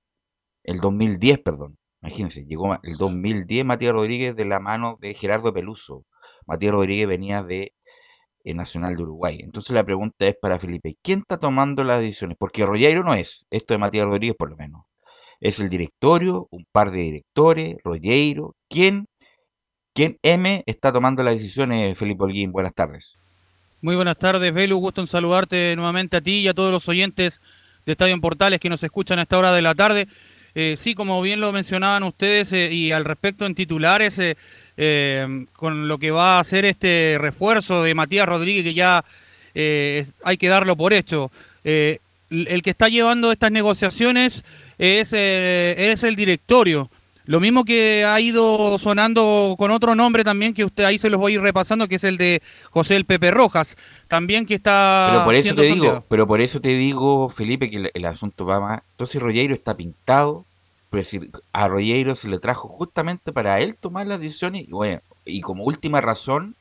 el 0.62 0.78
2010, 0.78 1.38
perdón. 1.38 1.78
Imagínense, 2.02 2.44
llegó 2.44 2.74
el 2.82 2.98
2010 2.98 3.64
Matías 3.64 3.94
Rodríguez 3.94 4.36
de 4.36 4.44
la 4.44 4.60
mano 4.60 4.98
de 5.00 5.14
Gerardo 5.14 5.54
Peluso. 5.54 6.04
Matías 6.46 6.72
Rodríguez 6.72 7.08
venía 7.08 7.42
de 7.42 7.72
eh, 8.44 8.54
Nacional 8.54 8.94
de 8.94 9.02
Uruguay. 9.02 9.38
Entonces 9.42 9.72
la 9.72 9.84
pregunta 9.84 10.26
es 10.26 10.36
para 10.40 10.58
Felipe, 10.58 10.96
¿quién 11.02 11.20
está 11.20 11.38
tomando 11.38 11.82
las 11.82 12.02
decisiones? 12.02 12.36
Porque 12.38 12.66
Rollero 12.66 13.02
no 13.02 13.14
es, 13.14 13.46
esto 13.50 13.72
de 13.72 13.78
Matías 13.78 14.04
Rodríguez 14.04 14.36
por 14.38 14.50
lo 14.50 14.56
menos. 14.56 14.82
Es 15.40 15.60
el 15.60 15.70
directorio, 15.70 16.46
un 16.50 16.66
par 16.70 16.90
de 16.90 16.98
directores, 16.98 17.76
Rollero. 17.82 18.54
¿Quién, 18.68 19.06
quién 19.94 20.18
M 20.22 20.62
está 20.66 20.92
tomando 20.92 21.22
las 21.22 21.34
decisiones, 21.34 21.96
Felipe 21.98 22.22
Holguín? 22.22 22.52
Buenas 22.52 22.74
tardes. 22.74 23.16
Muy 23.80 23.96
buenas 23.96 24.18
tardes, 24.18 24.52
Belu. 24.52 24.78
Gusto 24.78 25.00
en 25.00 25.06
saludarte 25.06 25.74
nuevamente 25.76 26.18
a 26.18 26.20
ti 26.20 26.40
y 26.40 26.48
a 26.48 26.54
todos 26.54 26.70
los 26.70 26.88
oyentes 26.88 27.40
de 27.86 27.92
Estadio 27.92 28.14
en 28.14 28.20
Portales 28.20 28.60
que 28.60 28.68
nos 28.68 28.82
escuchan 28.82 29.18
a 29.18 29.22
esta 29.22 29.38
hora 29.38 29.52
de 29.52 29.62
la 29.62 29.74
tarde. 29.74 30.06
Eh, 30.54 30.76
sí, 30.78 30.94
como 30.94 31.20
bien 31.20 31.40
lo 31.40 31.50
mencionaban 31.52 32.02
ustedes 32.02 32.52
eh, 32.52 32.72
y 32.72 32.92
al 32.92 33.04
respecto 33.04 33.44
en 33.44 33.54
titulares, 33.54 34.20
eh, 34.76 35.46
con 35.54 35.88
lo 35.88 35.98
que 35.98 36.10
va 36.10 36.36
a 36.36 36.40
hacer 36.40 36.64
este 36.64 37.16
refuerzo 37.20 37.82
de 37.82 37.94
Matías 37.94 38.26
Rodríguez, 38.26 38.64
que 38.64 38.74
ya 38.74 39.04
eh, 39.54 40.06
hay 40.22 40.36
que 40.36 40.48
darlo 40.48 40.76
por 40.76 40.92
hecho. 40.92 41.30
Eh, 41.64 41.98
el 42.30 42.62
que 42.62 42.70
está 42.70 42.88
llevando 42.88 43.30
estas 43.30 43.52
negociaciones 43.52 44.44
es, 44.78 45.12
es 45.12 46.02
el 46.02 46.16
directorio. 46.16 46.90
Lo 47.26 47.40
mismo 47.40 47.64
que 47.64 48.04
ha 48.04 48.20
ido 48.20 48.78
sonando 48.78 49.54
con 49.56 49.70
otro 49.70 49.94
nombre 49.94 50.24
también, 50.24 50.52
que 50.52 50.64
usted 50.64 50.84
ahí 50.84 50.98
se 50.98 51.08
los 51.08 51.18
voy 51.18 51.32
a 51.32 51.34
ir 51.36 51.40
repasando, 51.40 51.88
que 51.88 51.94
es 51.94 52.04
el 52.04 52.18
de 52.18 52.42
José 52.70 52.96
el 52.96 53.06
Pepe 53.06 53.30
Rojas, 53.30 53.78
también 54.08 54.44
que 54.44 54.54
está... 54.54 55.08
Pero 55.10 55.24
por 55.24 55.34
eso 55.34 55.54
te 55.54 55.62
digo, 55.62 56.04
pero 56.08 56.26
por 56.26 56.40
eso 56.42 56.60
te 56.60 56.76
digo, 56.76 57.30
Felipe, 57.30 57.70
que 57.70 57.76
el, 57.76 57.90
el 57.94 58.04
asunto 58.04 58.44
va 58.44 58.60
más. 58.60 58.82
Entonces 58.90 59.22
Rollero 59.22 59.54
está 59.54 59.74
pintado, 59.74 60.44
pero 60.94 61.02
si 61.02 61.28
a 61.52 61.66
Rollero 61.66 62.14
se 62.14 62.28
le 62.28 62.38
trajo 62.38 62.68
justamente 62.68 63.32
para 63.32 63.58
él 63.58 63.74
tomar 63.74 64.06
las 64.06 64.20
decisiones 64.20 64.68
y 64.68 64.70
bueno, 64.70 65.00
y 65.24 65.40
como 65.40 65.64
última 65.64 66.00
razón, 66.00 66.54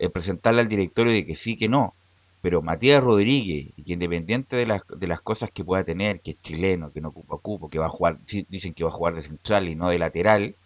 eh, 0.00 0.08
presentarle 0.08 0.62
al 0.62 0.68
directorio 0.68 1.12
de 1.12 1.24
que 1.24 1.36
sí, 1.36 1.56
que 1.56 1.68
no. 1.68 1.94
Pero 2.42 2.60
Matías 2.60 3.04
Rodríguez, 3.04 3.68
que 3.86 3.92
independiente 3.92 4.56
de 4.56 4.66
las, 4.66 4.82
de 4.88 5.06
las 5.06 5.20
cosas 5.20 5.52
que 5.52 5.62
pueda 5.62 5.84
tener, 5.84 6.18
que 6.18 6.32
es 6.32 6.42
chileno, 6.42 6.90
que 6.90 7.00
no 7.00 7.10
ocupa 7.10 7.38
cupo, 7.38 7.70
que 7.70 7.78
va 7.78 7.86
a 7.86 7.88
jugar, 7.88 8.18
dicen 8.48 8.74
que 8.74 8.82
va 8.82 8.90
a 8.90 8.94
jugar 8.94 9.14
de 9.14 9.22
central 9.22 9.68
y 9.68 9.76
no 9.76 9.90
de 9.90 10.00
lateral, 10.00 10.56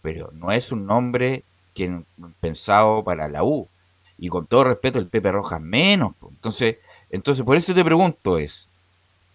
pero 0.00 0.30
no 0.34 0.52
es 0.52 0.70
un 0.70 0.86
nombre 0.86 1.42
que 1.74 2.00
pensado 2.38 3.02
para 3.02 3.26
la 3.26 3.42
U. 3.42 3.66
Y 4.18 4.28
con 4.28 4.46
todo 4.46 4.62
respeto, 4.62 5.00
el 5.00 5.08
Pepe 5.08 5.32
Rojas 5.32 5.60
menos. 5.60 6.14
Entonces, 6.30 6.76
entonces 7.10 7.44
por 7.44 7.56
eso 7.56 7.74
te 7.74 7.84
pregunto 7.84 8.38
es, 8.38 8.68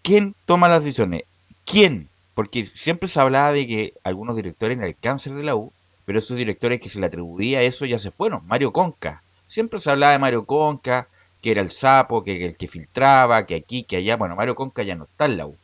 ¿quién 0.00 0.34
toma 0.46 0.66
las 0.66 0.82
decisiones? 0.82 1.24
¿Quién? 1.66 2.08
Porque 2.40 2.64
siempre 2.64 3.06
se 3.06 3.20
hablaba 3.20 3.52
de 3.52 3.66
que 3.66 3.92
algunos 4.02 4.34
directores 4.34 4.78
eran 4.78 4.88
el 4.88 4.96
cáncer 4.96 5.34
de 5.34 5.42
la 5.42 5.56
U, 5.56 5.74
pero 6.06 6.18
esos 6.18 6.38
directores 6.38 6.80
que 6.80 6.88
se 6.88 6.98
le 6.98 7.04
atribuía 7.04 7.60
eso 7.60 7.84
ya 7.84 7.98
se 7.98 8.10
fueron. 8.10 8.46
Mario 8.46 8.72
Conca. 8.72 9.22
Siempre 9.46 9.78
se 9.78 9.90
hablaba 9.90 10.14
de 10.14 10.20
Mario 10.20 10.46
Conca, 10.46 11.06
que 11.42 11.50
era 11.50 11.60
el 11.60 11.70
sapo, 11.70 12.24
que 12.24 12.46
el 12.46 12.56
que 12.56 12.66
filtraba, 12.66 13.44
que 13.44 13.56
aquí, 13.56 13.82
que 13.82 13.96
allá. 13.96 14.16
Bueno, 14.16 14.36
Mario 14.36 14.54
Conca 14.54 14.82
ya 14.82 14.94
no 14.94 15.04
está 15.04 15.26
en 15.26 15.36
la 15.36 15.48
U. 15.48 15.56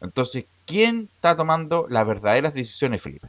Entonces, 0.00 0.46
¿quién 0.66 1.08
está 1.14 1.36
tomando 1.36 1.86
las 1.88 2.04
verdaderas 2.04 2.54
decisiones, 2.54 3.00
Felipe? 3.00 3.28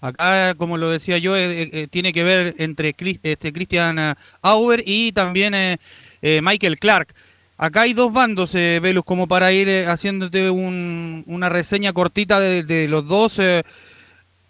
Acá, 0.00 0.54
como 0.54 0.78
lo 0.78 0.88
decía 0.88 1.18
yo, 1.18 1.36
eh, 1.36 1.68
eh, 1.70 1.86
tiene 1.90 2.14
que 2.14 2.22
ver 2.24 2.54
entre 2.56 2.94
Cris- 2.96 3.20
este, 3.22 3.52
Christian 3.52 3.98
eh, 3.98 4.14
Auer 4.40 4.82
y 4.86 5.12
también 5.12 5.52
eh, 5.52 5.76
eh, 6.22 6.40
Michael 6.42 6.78
Clark. 6.78 7.14
Acá 7.62 7.82
hay 7.82 7.92
dos 7.92 8.10
bandos, 8.10 8.54
eh, 8.54 8.80
Velus, 8.82 9.04
como 9.04 9.28
para 9.28 9.52
ir 9.52 9.68
eh, 9.68 9.86
haciéndote 9.86 10.48
un- 10.48 11.24
una 11.26 11.50
reseña 11.50 11.92
cortita 11.92 12.40
de, 12.40 12.88
los 12.88 13.06
dos. 13.06 13.38
eh. 13.38 13.64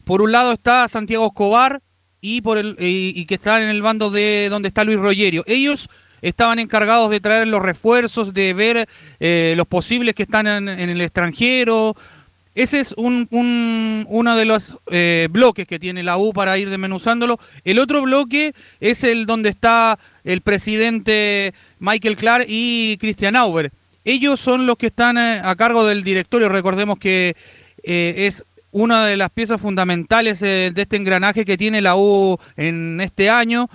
Por 0.04 0.22
un 0.22 0.30
lado 0.30 0.52
está 0.52 0.86
Santiago 0.88 1.26
Escobar, 1.26 1.80
y, 2.20 2.40
por 2.40 2.56
el, 2.56 2.76
que 2.76 3.34
están 3.34 3.62
en 3.62 3.68
el 3.70 3.82
bando 3.82 4.10
de 4.12 4.46
donde 4.48 4.68
está 4.68 4.84
Luis 4.84 4.98
Rogerio. 4.98 5.42
Ellos 5.48 5.88
estaban 6.22 6.60
encargados 6.60 7.10
de 7.10 7.18
traer 7.18 7.48
los 7.48 7.60
refuerzos, 7.60 8.32
de 8.32 8.54
ver 8.54 8.88
los 9.56 9.66
posibles 9.66 10.14
que 10.14 10.22
están 10.22 10.46
en, 10.46 10.68
el 10.68 11.00
extranjero. 11.00 11.96
Ese 12.54 12.78
es 12.78 12.92
un, 12.96 13.26
un- 13.32 14.06
uno 14.08 14.36
de 14.36 14.44
los 14.44 14.76
bloques 15.30 15.66
que 15.66 15.78
tiene 15.80 16.02
la 16.04 16.16
U 16.18 16.32
para 16.32 16.58
ir 16.58 16.68
desmenuzándolo. 16.70 17.40
El 17.64 17.78
otro 17.80 18.02
bloque 18.02 18.54
es 18.80 19.02
el 19.02 19.24
donde 19.26 19.48
está 19.48 19.98
el 20.22 20.42
presidente 20.42 21.54
Michael 21.80 22.16
Clark 22.16 22.46
y 22.48 22.96
Christian 22.98 23.34
Auber. 23.34 23.72
Ellos 24.04 24.40
son 24.40 24.66
los 24.66 24.76
que 24.78 24.86
están 24.86 25.18
eh, 25.18 25.40
a 25.42 25.54
cargo 25.56 25.86
del 25.86 26.04
directorio. 26.04 26.48
Recordemos 26.48 26.98
que 26.98 27.36
eh, 27.82 28.14
es 28.16 28.44
una 28.70 29.06
de 29.06 29.16
las 29.16 29.30
piezas 29.30 29.60
fundamentales 29.60 30.40
eh, 30.42 30.70
de 30.72 30.82
este 30.82 30.96
engranaje 30.96 31.44
que 31.44 31.58
tiene 31.58 31.80
la 31.80 31.96
U 31.96 32.38
en 32.56 33.00
este 33.00 33.28
año. 33.28 33.68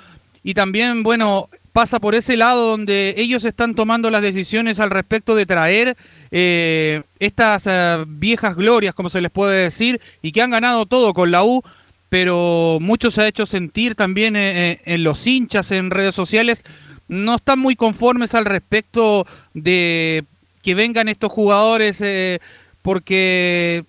Y 0.43 0.53
también, 0.53 1.03
bueno, 1.03 1.49
pasa 1.73 1.99
por 1.99 2.15
ese 2.15 2.37
lado 2.37 2.69
donde 2.69 3.13
ellos 3.17 3.43
están 3.45 3.75
tomando 3.75 4.09
las 4.09 4.21
decisiones 4.21 4.79
al 4.79 4.89
respecto 4.91 5.35
de 5.35 5.45
traer 5.45 5.97
estas 6.31 7.67
viejas 8.07 8.55
glorias, 8.55 8.93
como 8.93 9.09
se 9.09 9.21
les 9.21 9.31
puede 9.31 9.63
decir, 9.63 10.01
y 10.21 10.31
que 10.31 10.41
han 10.41 10.51
ganado 10.51 10.85
todo 10.85 11.13
con 11.13 11.31
la 11.31 11.43
U, 11.43 11.63
pero 12.09 12.77
mucho 12.79 13.09
se 13.09 13.21
ha 13.21 13.27
hecho 13.27 13.45
sentir 13.45 13.95
también 13.95 14.35
en 14.35 15.03
los 15.03 15.25
hinchas, 15.25 15.71
en 15.71 15.91
redes 15.91 16.13
sociales, 16.13 16.63
no 17.07 17.35
están 17.35 17.59
muy 17.59 17.75
conformes 17.75 18.33
al 18.33 18.45
respecto 18.45 19.25
de 19.53 20.23
que 20.61 20.75
vengan 20.75 21.07
estos 21.07 21.31
jugadores 21.31 22.01
eh, 22.01 22.39
porque 22.81 23.85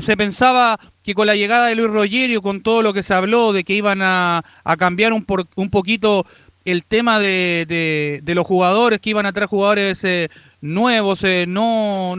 se 0.00 0.16
pensaba 0.16 0.80
que 1.04 1.14
con 1.14 1.28
la 1.28 1.36
llegada 1.36 1.68
de 1.68 1.76
Luis 1.76 1.90
Rogerio, 1.90 2.42
con 2.42 2.62
todo 2.62 2.82
lo 2.82 2.92
que 2.92 3.04
se 3.04 3.14
habló 3.14 3.52
de 3.52 3.62
que 3.62 3.74
iban 3.74 4.00
a, 4.02 4.42
cambiar 4.76 5.12
un, 5.12 5.24
poquito 5.24 6.26
el 6.64 6.82
tema 6.82 7.20
de, 7.20 8.22
los 8.26 8.44
jugadores, 8.46 9.00
que 9.00 9.10
iban 9.10 9.26
a 9.26 9.32
traer 9.32 9.48
jugadores 9.48 10.02
eh, 10.02 10.30
nuevos, 10.60 11.22
eh, 11.22 11.44
no, 11.46 12.16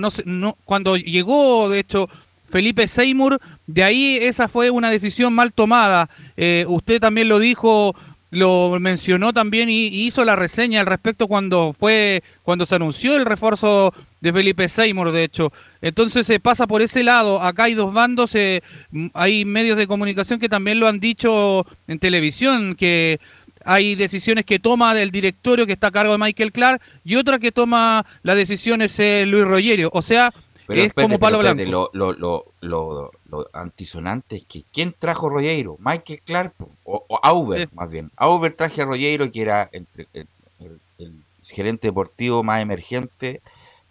cuando 0.64 0.96
llegó, 0.96 1.70
de 1.70 1.80
hecho, 1.80 2.08
Felipe 2.50 2.88
Seymour, 2.88 3.42
de 3.68 3.84
ahí 3.84 4.20
esa 4.22 4.48
fue 4.48 4.70
una 4.70 4.90
decisión 4.90 5.34
mal 5.34 5.52
tomada. 5.52 6.10
Usted 6.68 7.02
también 7.02 7.28
lo 7.28 7.40
dijo, 7.40 7.94
lo 8.36 8.78
mencionó 8.80 9.34
también 9.34 9.70
y, 9.70 9.88
hizo 9.88 10.24
la 10.26 10.36
reseña 10.36 10.82
al 10.82 10.86
respecto 10.86 11.28
cuando 11.28 11.76
fue, 11.80 12.24
cuando 12.44 12.66
se 12.66 12.76
anunció 12.76 13.16
el 13.16 13.26
refuerzo 13.26 13.94
de 14.22 14.34
Felipe 14.34 14.70
Seymour, 14.70 15.12
de 15.12 15.24
hecho. 15.24 15.52
Entonces 15.82 16.26
se 16.28 16.40
pasa 16.40 16.68
por 16.68 16.82
ese 16.82 17.04
lado. 17.04 17.42
Acá 17.42 17.66
hay 17.66 17.74
dos 17.74 17.94
bandos, 17.94 18.36
eh, 18.36 18.62
m- 18.92 19.12
hay 19.14 19.46
medios 19.46 19.78
de 19.78 19.88
comunicación 19.88 20.40
que 20.40 20.50
también 20.50 20.80
lo 20.80 20.88
han 20.88 21.00
dicho 21.00 21.66
en 21.88 22.00
televisión, 22.00 22.76
que 22.76 23.20
hay 23.64 23.96
decisiones 23.96 24.46
que 24.46 24.60
toma 24.60 25.00
el 25.00 25.10
directorio 25.12 25.66
que 25.66 25.74
está 25.74 25.88
a 25.88 25.92
cargo 25.92 26.12
de 26.12 26.20
Michael 26.20 26.52
Clark 26.52 26.82
y 27.04 27.16
otra 27.16 27.40
que 27.40 27.52
toma 27.52 28.06
las 28.22 28.36
decisiones 28.36 29.00
eh, 29.00 29.26
Luis 29.28 29.44
Rogerio. 29.44 29.90
O 29.94 30.02
sea, 30.04 30.34
Pero 30.68 30.82
es 30.82 30.88
espérate, 30.88 31.08
como 31.08 31.20
palo 31.20 31.38
pero 31.38 31.38
espérate, 31.38 31.62
blanco. 31.64 31.72
Lo, 31.72 31.90
lo, 31.94 32.14
lo, 32.62 33.12
lo, 33.26 33.48
antisonante 33.54 34.38
es 34.38 34.46
que 34.46 34.64
¿quién 34.74 34.94
trajo 34.98 35.30
Rogueiro? 35.30 35.78
Michael 35.80 36.22
Clark 36.26 36.54
o, 36.84 37.06
o 37.08 37.20
Auber, 37.24 37.68
más 37.74 37.92
bien. 37.92 38.12
Auber 38.18 38.54
traje 38.56 38.82
a 38.82 38.86
Rogueiro, 38.86 39.32
que 39.32 39.42
era 39.42 39.70
el, 39.72 39.88
el- 40.14 40.28
el 40.98 41.14
gerente 41.44 41.88
deportivo 41.90 42.44
más 42.44 42.62
emergente 42.62 43.42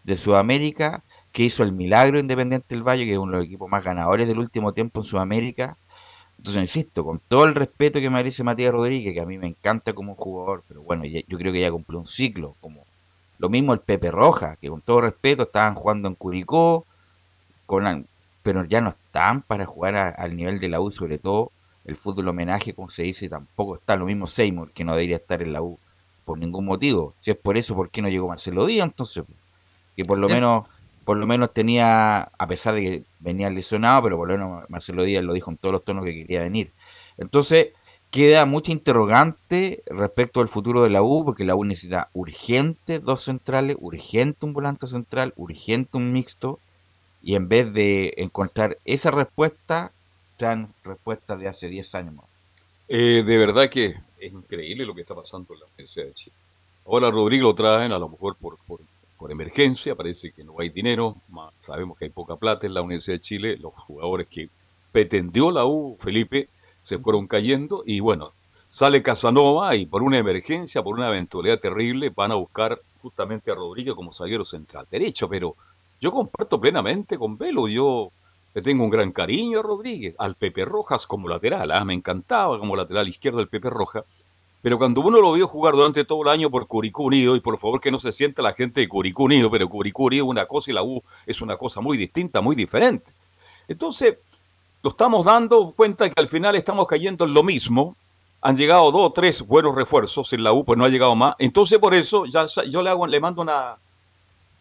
de 0.05 0.17
Sudamérica, 0.17 1.03
que 1.33 1.45
hizo 1.45 1.63
el 1.63 1.73
milagro 1.73 2.19
Independiente 2.19 2.75
del 2.75 2.83
Valle, 2.87 3.05
que 3.07 3.13
es 3.13 3.19
uno 3.19 3.33
de 3.33 3.39
los 3.39 3.47
equipos 3.47 3.71
más 3.71 3.85
ganadores 3.85 4.29
del 4.29 4.39
último 4.39 4.73
tiempo 4.73 5.01
en 5.01 5.05
Sudamérica. 5.05 5.77
Entonces, 6.39 6.63
insisto, 6.63 7.05
con 7.05 7.21
todo 7.29 7.45
el 7.47 7.55
respeto 7.55 8.01
que 8.01 8.11
merece 8.11 8.45
Matías 8.45 8.73
Rodríguez, 8.73 9.15
que 9.15 9.21
a 9.21 9.27
mí 9.27 9.39
me 9.39 9.49
encanta 9.49 9.93
como 9.95 10.15
jugador, 10.17 10.63
pero 10.69 10.83
bueno, 10.83 11.05
ya- 11.07 11.23
yo 11.29 11.39
creo 11.39 11.53
que 11.53 11.61
ya 11.61 11.71
cumplió 11.71 11.99
un 12.01 12.07
ciclo, 12.07 12.57
como 12.61 12.85
lo 13.39 13.49
mismo 13.49 13.73
el 13.73 13.81
Pepe 13.81 14.11
Roja, 14.11 14.57
que 14.57 14.69
con 14.69 14.81
todo 14.81 15.01
respeto 15.03 15.45
estaban 15.45 15.75
jugando 15.75 16.09
en 16.09 16.15
Curicó, 16.15 16.87
con 17.67 17.85
la- 17.85 18.03
pero 18.43 18.65
ya 18.65 18.81
no 18.81 18.91
están 18.91 19.43
para 19.43 19.67
jugar 19.67 19.97
a- 19.97 20.09
al 20.11 20.37
nivel 20.37 20.61
de 20.61 20.69
la 20.69 20.81
U, 20.81 20.91
sobre 20.91 21.19
todo 21.19 21.51
el 21.85 21.97
fútbol 21.97 22.29
homenaje, 22.29 22.75
como 22.75 22.89
se 22.89 23.03
dice, 23.03 23.29
tampoco 23.29 23.77
está. 23.77 23.97
Lo 23.97 24.07
mismo 24.07 24.27
Seymour, 24.27 24.71
que 24.73 24.85
no 24.85 24.93
debería 24.93 25.17
estar 25.17 25.43
en 25.43 25.53
la 25.53 25.63
U 25.63 25.79
por 26.25 26.39
ningún 26.39 26.65
motivo. 26.65 27.15
Si 27.21 27.31
es 27.31 27.37
por 27.37 27.57
eso, 27.57 27.75
¿por 27.75 27.91
qué 27.91 28.01
no 28.01 28.09
llegó 28.09 28.29
Marcelo 28.29 28.65
Díaz 28.67 28.87
entonces? 28.87 29.25
Que 29.97 30.05
por 30.05 30.19
lo 30.19 30.29
menos 30.35 30.65
por 31.05 31.19
lo 31.19 31.27
menos 31.27 31.53
tenía, 31.53 32.23
a 32.23 32.47
pesar 32.47 32.75
de 32.75 32.81
que 32.81 33.03
venía 33.21 33.51
lesionado, 33.51 34.05
pero 34.05 34.17
por 34.17 34.29
lo 34.29 34.39
menos 34.39 34.71
Marcelo 34.71 35.03
Díaz 35.03 35.23
lo 35.23 35.35
dijo 35.35 35.51
en 35.51 35.59
todos 35.59 35.75
los 35.75 35.85
tonos 35.85 36.03
que 36.03 36.15
quería 36.15 36.41
venir. 36.41 36.71
Entonces, 37.19 37.69
queda 38.15 38.47
mucha 38.47 38.71
interrogante 38.71 39.83
respecto 39.87 40.41
al 40.41 40.47
futuro 40.47 40.85
de 40.85 40.91
la 40.91 41.03
U, 41.03 41.25
porque 41.25 41.43
la 41.43 41.57
U 41.57 41.65
necesita 41.65 42.11
urgente 42.13 43.01
dos 43.01 43.23
centrales, 43.23 43.77
urgente 43.81 44.47
un 44.47 44.53
volante 44.53 44.87
central, 44.87 45.33
urgente 45.35 45.97
un 45.97 46.13
mixto, 46.13 46.61
y 47.25 47.35
en 47.35 47.49
vez 47.49 47.73
de 47.73 48.15
encontrar 48.19 48.79
esa 48.85 49.11
respuesta, 49.11 49.91
traen 50.37 50.69
respuestas 50.85 51.41
de 51.41 51.49
hace 51.49 51.67
10 51.67 51.93
años 51.97 52.15
más. 52.15 52.27
Eh, 52.87 53.25
de 53.27 53.37
verdad 53.37 53.69
que 53.69 53.97
es 54.21 54.33
increíble 54.33 54.87
lo 54.87 54.95
que 54.95 55.01
está 55.01 55.17
pasando 55.17 55.53
en 55.53 55.59
la 55.59 55.67
Universidad 55.67 56.07
de 56.07 56.15
Chile. 56.15 56.37
Ahora 56.87 57.11
Rodrigo 57.11 57.49
lo 57.49 57.55
traen 57.57 57.91
a 57.91 57.99
lo 57.99 58.09
mejor 58.09 58.37
por, 58.37 58.59
por, 58.69 58.79
por 59.19 59.33
emergencia, 59.33 59.97
parece 59.97 60.31
que 60.31 60.45
no 60.45 60.55
hay 60.61 60.69
dinero, 60.69 61.17
sabemos 61.63 61.99
que 61.99 62.05
hay 62.05 62.13
poca 62.13 62.37
plata 62.37 62.65
en 62.65 62.75
la 62.75 62.83
Universidad 62.83 63.17
de 63.17 63.23
Chile, 63.23 63.57
los 63.57 63.75
jugadores 63.75 64.29
que 64.29 64.51
pretendió 64.93 65.51
la 65.51 65.67
U, 65.67 65.99
Felipe, 65.99 66.49
se 66.85 66.99
fueron 66.99 67.27
cayendo 67.27 67.83
y 67.85 67.99
bueno, 67.99 68.31
sale 68.69 69.03
Casanova 69.03 69.75
y 69.75 69.87
por 69.87 70.03
una 70.03 70.19
emergencia, 70.19 70.83
por 70.83 70.95
una 70.95 71.09
eventualidad 71.09 71.59
terrible, 71.59 72.13
van 72.15 72.31
a 72.31 72.37
buscar 72.37 72.79
justamente 73.03 73.51
a 73.51 73.55
Rodrigo 73.55 73.97
como 73.97 74.13
zaguero 74.13 74.45
central 74.45 74.87
derecho, 74.91 75.29
pero 75.29 75.57
yo 76.01 76.13
comparto 76.13 76.61
plenamente 76.61 77.19
con 77.19 77.37
Velo, 77.37 77.67
yo 77.67 78.11
le 78.55 78.63
tengo 78.63 78.85
un 78.85 78.91
gran 78.91 79.11
cariño 79.11 79.59
a 79.59 79.63
Rodríguez, 79.63 80.15
al 80.19 80.37
Pepe 80.37 80.65
Rojas 80.65 81.07
como 81.07 81.29
lateral, 81.29 81.71
ah, 81.73 81.85
me 81.85 81.95
encantaba 81.95 82.59
como 82.59 82.77
lateral 82.77 83.09
izquierdo 83.09 83.41
el 83.41 83.49
Pepe 83.49 83.71
Rojas, 83.71 84.05
pero 84.61 84.79
cuando 84.79 85.01
uno 85.01 85.21
lo 85.21 85.33
vio 85.33 85.49
jugar 85.49 85.75
durante 85.75 86.05
todo 86.05 86.23
el 86.23 86.29
año 86.29 86.51
por 86.51 86.67
Curicú 86.67 87.05
Unido, 87.05 87.35
y 87.37 87.41
por 87.41 87.59
favor 87.59 87.81
que 87.81 87.91
no 87.91 87.99
se 87.99 88.13
sienta 88.13 88.43
la 88.43 88.53
gente 88.53 88.81
de 88.81 88.89
Curicú 88.89 89.25
Unido, 89.25 89.51
pero 89.51 89.69
Curicú 89.69 90.07
Unido 90.07 90.25
es 90.25 90.31
una 90.31 90.47
cosa 90.47 90.71
y 90.71 90.75
la 90.75 90.83
U 90.83 91.03
es 91.27 91.41
una 91.41 91.57
cosa 91.57 91.81
muy 91.81 91.97
distinta, 91.97 92.41
muy 92.41 92.57
diferente. 92.57 93.13
Entonces, 93.69 94.19
lo 94.85 94.91
estamos 94.91 95.25
dando 95.25 95.73
cuenta 95.75 96.11
que 96.11 96.21
al 96.21 96.29
final 96.29 96.55
estamos 96.57 96.87
cayendo 96.87 97.25
en 97.25 97.33
lo 97.33 97.43
mismo. 97.43 97.97
Han 98.43 98.55
llegado 98.55 98.93
dos 98.93 99.07
o 99.07 99.13
tres 99.13 99.41
buenos 99.41 99.75
refuerzos 99.75 100.31
en 100.35 100.45
la 100.45 100.53
U, 100.53 100.63
pues 100.63 100.79
no 100.79 100.85
ha 100.85 100.91
llegado 100.91 101.17
más. 101.17 101.35
Entonces, 101.39 101.79
por 101.79 101.95
eso, 101.95 102.27
ya 102.27 102.45
yo 102.69 102.83
le 102.83 103.21
mando 103.21 103.41
una, 103.41 103.77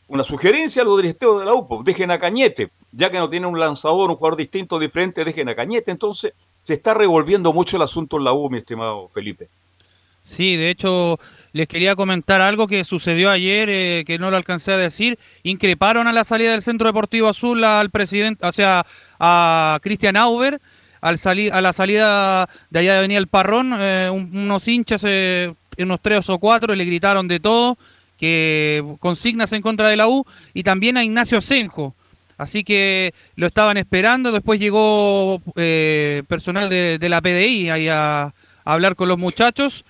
una 0.07 0.23
sugerencia 0.23 0.81
a 0.81 0.85
los 0.85 0.95
directivos 0.95 1.41
de 1.41 1.45
la 1.45 1.53
U, 1.53 1.67
pues, 1.67 1.83
dejen 1.83 2.09
a 2.09 2.17
Cañete, 2.17 2.69
ya 2.93 3.11
que 3.11 3.17
no 3.17 3.29
tiene 3.29 3.47
un 3.47 3.59
lanzador, 3.59 4.09
un 4.09 4.15
jugador 4.15 4.37
distinto, 4.37 4.79
diferente, 4.79 5.25
dejen 5.25 5.49
a 5.49 5.55
Cañete. 5.55 5.91
Entonces, 5.91 6.33
se 6.61 6.75
está 6.75 6.93
revolviendo 6.93 7.51
mucho 7.51 7.75
el 7.75 7.83
asunto 7.83 8.15
en 8.15 8.23
la 8.23 8.31
U, 8.31 8.49
mi 8.49 8.59
estimado 8.59 9.09
Felipe. 9.09 9.49
Sí, 10.23 10.55
de 10.55 10.69
hecho, 10.69 11.19
les 11.53 11.67
quería 11.67 11.95
comentar 11.95 12.41
algo 12.41 12.67
que 12.67 12.83
sucedió 12.83 13.29
ayer, 13.29 13.69
eh, 13.69 14.03
que 14.05 14.19
no 14.19 14.29
lo 14.31 14.37
alcancé 14.37 14.73
a 14.73 14.77
decir. 14.77 15.17
Increparon 15.43 16.07
a 16.07 16.11
la 16.13 16.23
salida 16.23 16.51
del 16.51 16.63
Centro 16.63 16.87
Deportivo 16.87 17.29
Azul 17.29 17.63
al 17.63 17.89
presidente, 17.91 18.45
o 18.45 18.51
sea, 18.51 18.85
a 19.19 19.79
Cristian 19.81 20.17
Auber, 20.17 20.59
al 20.99 21.19
sali- 21.19 21.49
a 21.49 21.61
la 21.61 21.71
salida 21.73 22.49
de 22.69 22.79
allá 22.79 22.93
de 22.93 22.97
Avenida 22.99 23.19
El 23.19 23.27
Parrón, 23.27 23.73
eh, 23.79 24.09
un- 24.11 24.29
unos 24.35 24.67
hinchas, 24.67 25.03
eh, 25.05 25.53
unos 25.77 25.99
tres 26.01 26.29
o 26.29 26.39
cuatro, 26.39 26.73
le 26.75 26.85
gritaron 26.85 27.27
de 27.27 27.39
todo, 27.39 27.77
que 28.19 28.83
consignas 28.99 29.51
en 29.53 29.61
contra 29.61 29.89
de 29.89 29.97
la 29.97 30.07
U, 30.07 30.25
y 30.53 30.63
también 30.63 30.97
a 30.97 31.03
Ignacio 31.03 31.41
Senjo. 31.41 31.93
Así 32.37 32.63
que 32.63 33.13
lo 33.35 33.45
estaban 33.47 33.77
esperando, 33.77 34.31
después 34.31 34.59
llegó 34.59 35.41
eh, 35.55 36.23
personal 36.27 36.67
de, 36.69 36.97
la 37.09 37.21
PDI 37.21 37.69
ahí 37.69 37.89
a 37.89 38.33
hablar 38.65 38.95
con 38.95 39.07
los 39.07 39.19
muchachos. 39.19 39.85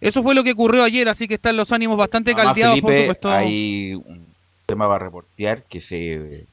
Eso 0.00 0.22
fue 0.22 0.34
lo 0.34 0.44
que 0.44 0.52
ocurrió 0.52 0.82
ayer, 0.84 1.08
así 1.08 1.26
que 1.26 1.34
están 1.34 1.56
los 1.56 1.72
ánimos 1.72 1.96
bastante 1.96 2.30
Además, 2.32 2.46
caldeados, 2.54 2.80
por 2.80 2.94
supuesto. 2.94 3.30
Hay 3.30 3.94
un 3.94 4.26
tema 4.66 4.86
para 4.88 5.04
reportear 5.04 5.62
que 5.64 5.80
se 5.80 6.46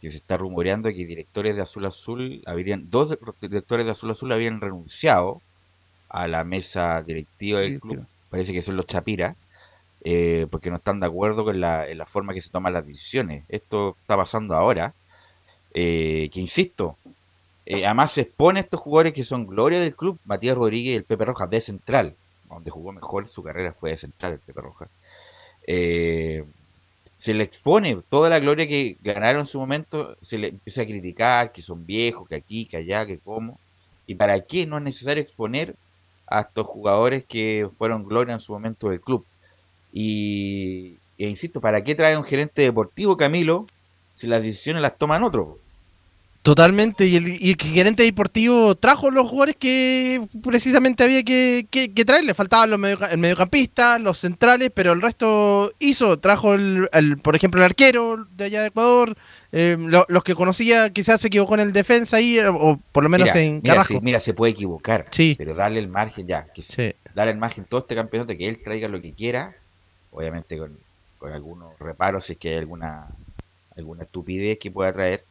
que 0.00 0.10
se 0.10 0.16
está 0.16 0.38
rumoreando 0.38 0.88
que 0.88 1.04
directores 1.04 1.56
de 1.56 1.62
Azul 1.62 1.84
Azul 1.84 2.42
habrían 2.46 2.88
dos 2.90 3.14
directores 3.40 3.84
de 3.84 3.92
Azul 3.92 4.10
Azul 4.10 4.32
habían 4.32 4.60
renunciado 4.60 5.42
a 6.08 6.26
la 6.26 6.42
mesa 6.42 7.02
directiva 7.02 7.60
del 7.60 7.80
club. 7.80 8.06
Parece 8.30 8.52
que 8.54 8.62
son 8.62 8.76
los 8.76 8.86
Chapira. 8.86 9.36
eh, 10.02 10.46
porque 10.50 10.70
no 10.70 10.76
están 10.76 11.00
de 11.00 11.06
acuerdo 11.06 11.44
con 11.44 11.60
la, 11.60 11.86
en 11.86 11.98
la 11.98 12.06
forma 12.06 12.32
que 12.32 12.40
se 12.40 12.48
toman 12.50 12.72
las 12.72 12.86
decisiones. 12.86 13.44
Esto 13.50 13.94
está 14.00 14.16
pasando 14.16 14.54
ahora. 14.54 14.94
eh, 15.74 16.30
que 16.32 16.40
insisto, 16.40 16.96
eh, 17.66 17.84
además 17.86 18.12
se 18.12 18.22
expone 18.22 18.58
a 18.60 18.62
estos 18.62 18.80
jugadores 18.80 19.12
que 19.12 19.22
son 19.24 19.46
gloria 19.46 19.78
del 19.80 19.94
club, 19.94 20.18
Matías 20.24 20.56
Rodríguez 20.56 20.94
y 20.94 20.96
el 20.96 21.04
Pepe 21.04 21.26
Rojas 21.26 21.50
de 21.50 21.60
central, 21.60 22.14
donde 22.54 22.70
jugó 22.70 22.92
mejor 22.92 23.28
su 23.28 23.42
carrera 23.42 23.72
fue 23.72 23.90
de 23.90 23.96
central 23.96 24.32
el 24.32 24.40
Pepe 24.40 24.60
Rojas. 24.60 24.90
Eh, 25.66 26.44
se 27.18 27.34
le 27.34 27.44
expone 27.44 27.98
toda 28.08 28.30
la 28.30 28.38
gloria 28.38 28.66
que 28.66 28.96
ganaron 29.02 29.40
en 29.40 29.46
su 29.46 29.58
momento, 29.60 30.16
se 30.22 30.38
le 30.38 30.48
empieza 30.48 30.82
a 30.82 30.86
criticar 30.86 31.52
que 31.52 31.60
son 31.60 31.84
viejos, 31.84 32.26
que 32.28 32.34
aquí, 32.34 32.66
que 32.66 32.78
allá, 32.78 33.04
que 33.06 33.18
cómo. 33.18 33.60
¿Y 34.06 34.14
para 34.14 34.40
qué? 34.40 34.66
No 34.66 34.78
es 34.78 34.82
necesario 34.82 35.22
exponer 35.22 35.76
a 36.26 36.40
estos 36.40 36.66
jugadores 36.66 37.24
que 37.24 37.68
fueron 37.76 38.04
gloria 38.04 38.32
en 38.32 38.40
su 38.40 38.52
momento 38.52 38.88
del 38.88 39.00
club. 39.00 39.26
Y, 39.92 40.96
e 41.18 41.28
insisto, 41.28 41.60
¿para 41.60 41.84
qué 41.84 41.94
trae 41.94 42.16
un 42.16 42.24
gerente 42.24 42.62
deportivo, 42.62 43.16
Camilo, 43.16 43.66
si 44.14 44.26
las 44.26 44.42
decisiones 44.42 44.80
las 44.80 44.96
toman 44.96 45.22
otros? 45.22 45.58
Totalmente, 46.42 47.06
y 47.06 47.16
el, 47.16 47.28
y 47.42 47.50
el 47.50 47.56
gerente 47.60 48.02
deportivo 48.02 48.74
trajo 48.74 49.10
los 49.10 49.28
jugadores 49.28 49.56
que 49.56 50.26
precisamente 50.42 51.04
había 51.04 51.22
que, 51.22 51.66
que, 51.70 51.92
que 51.92 52.04
traer, 52.06 52.24
le 52.24 52.32
faltaban 52.32 52.70
los 52.70 52.78
medio, 52.78 52.98
el 53.10 53.18
mediocampista, 53.18 53.98
los 53.98 54.16
centrales, 54.18 54.70
pero 54.74 54.92
el 54.92 55.02
resto 55.02 55.70
hizo, 55.78 56.18
trajo 56.18 56.54
el, 56.54 56.88
el 56.94 57.18
por 57.18 57.36
ejemplo 57.36 57.60
el 57.60 57.66
arquero 57.66 58.24
de 58.36 58.44
allá 58.46 58.62
de 58.62 58.68
Ecuador, 58.68 59.18
eh, 59.52 59.76
lo- 59.78 60.06
los 60.08 60.24
que 60.24 60.34
conocía 60.34 60.88
quizás 60.88 61.20
se 61.20 61.26
equivocó 61.28 61.54
en 61.54 61.60
el 61.60 61.72
defensa 61.74 62.16
ahí, 62.16 62.38
o, 62.38 62.54
o 62.54 62.80
por 62.90 63.02
lo 63.02 63.10
menos 63.10 63.26
mira, 63.28 63.40
en 63.40 63.52
mira, 63.62 63.74
Carrasco. 63.74 63.94
se, 63.94 64.00
mira, 64.00 64.18
se 64.20 64.32
puede 64.32 64.52
equivocar, 64.52 65.08
Sí. 65.10 65.34
pero 65.36 65.54
darle 65.54 65.78
el 65.80 65.88
margen 65.88 66.26
ya, 66.26 66.46
que 66.54 66.62
Sí. 66.62 66.94
darle 67.14 67.32
el 67.32 67.38
margen 67.38 67.66
todo 67.68 67.80
este 67.80 67.94
campeonato, 67.94 68.34
que 68.34 68.48
él 68.48 68.62
traiga 68.62 68.88
lo 68.88 69.02
que 69.02 69.12
quiera, 69.12 69.52
obviamente 70.10 70.56
con, 70.56 70.74
con 71.18 71.32
algunos 71.34 71.78
reparos 71.78 72.24
si 72.24 72.32
es 72.32 72.38
que 72.38 72.48
hay 72.48 72.56
alguna, 72.56 73.08
alguna 73.76 74.04
estupidez 74.04 74.56
que 74.58 74.70
pueda 74.70 74.90
traer, 74.90 75.22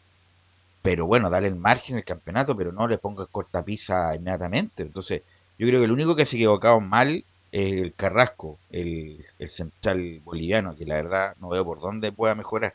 pero 0.81 1.05
bueno, 1.05 1.29
darle 1.29 1.49
el 1.49 1.55
margen 1.55 1.97
al 1.97 2.03
campeonato, 2.03 2.55
pero 2.55 2.71
no 2.71 2.87
le 2.87 2.97
pongas 2.97 3.27
cortapisa 3.27 4.15
inmediatamente. 4.15 4.83
Entonces, 4.83 5.23
yo 5.57 5.67
creo 5.67 5.79
que 5.79 5.85
el 5.85 5.91
único 5.91 6.15
que 6.15 6.25
se 6.25 6.43
ha 6.45 6.79
mal 6.79 7.23
es 7.51 7.73
el 7.73 7.93
Carrasco, 7.93 8.57
el, 8.71 9.17
el 9.39 9.49
central 9.49 10.21
boliviano, 10.23 10.75
que 10.77 10.85
la 10.85 10.95
verdad 10.95 11.35
no 11.39 11.49
veo 11.49 11.65
por 11.65 11.79
dónde 11.79 12.11
pueda 12.11 12.35
mejorar. 12.35 12.73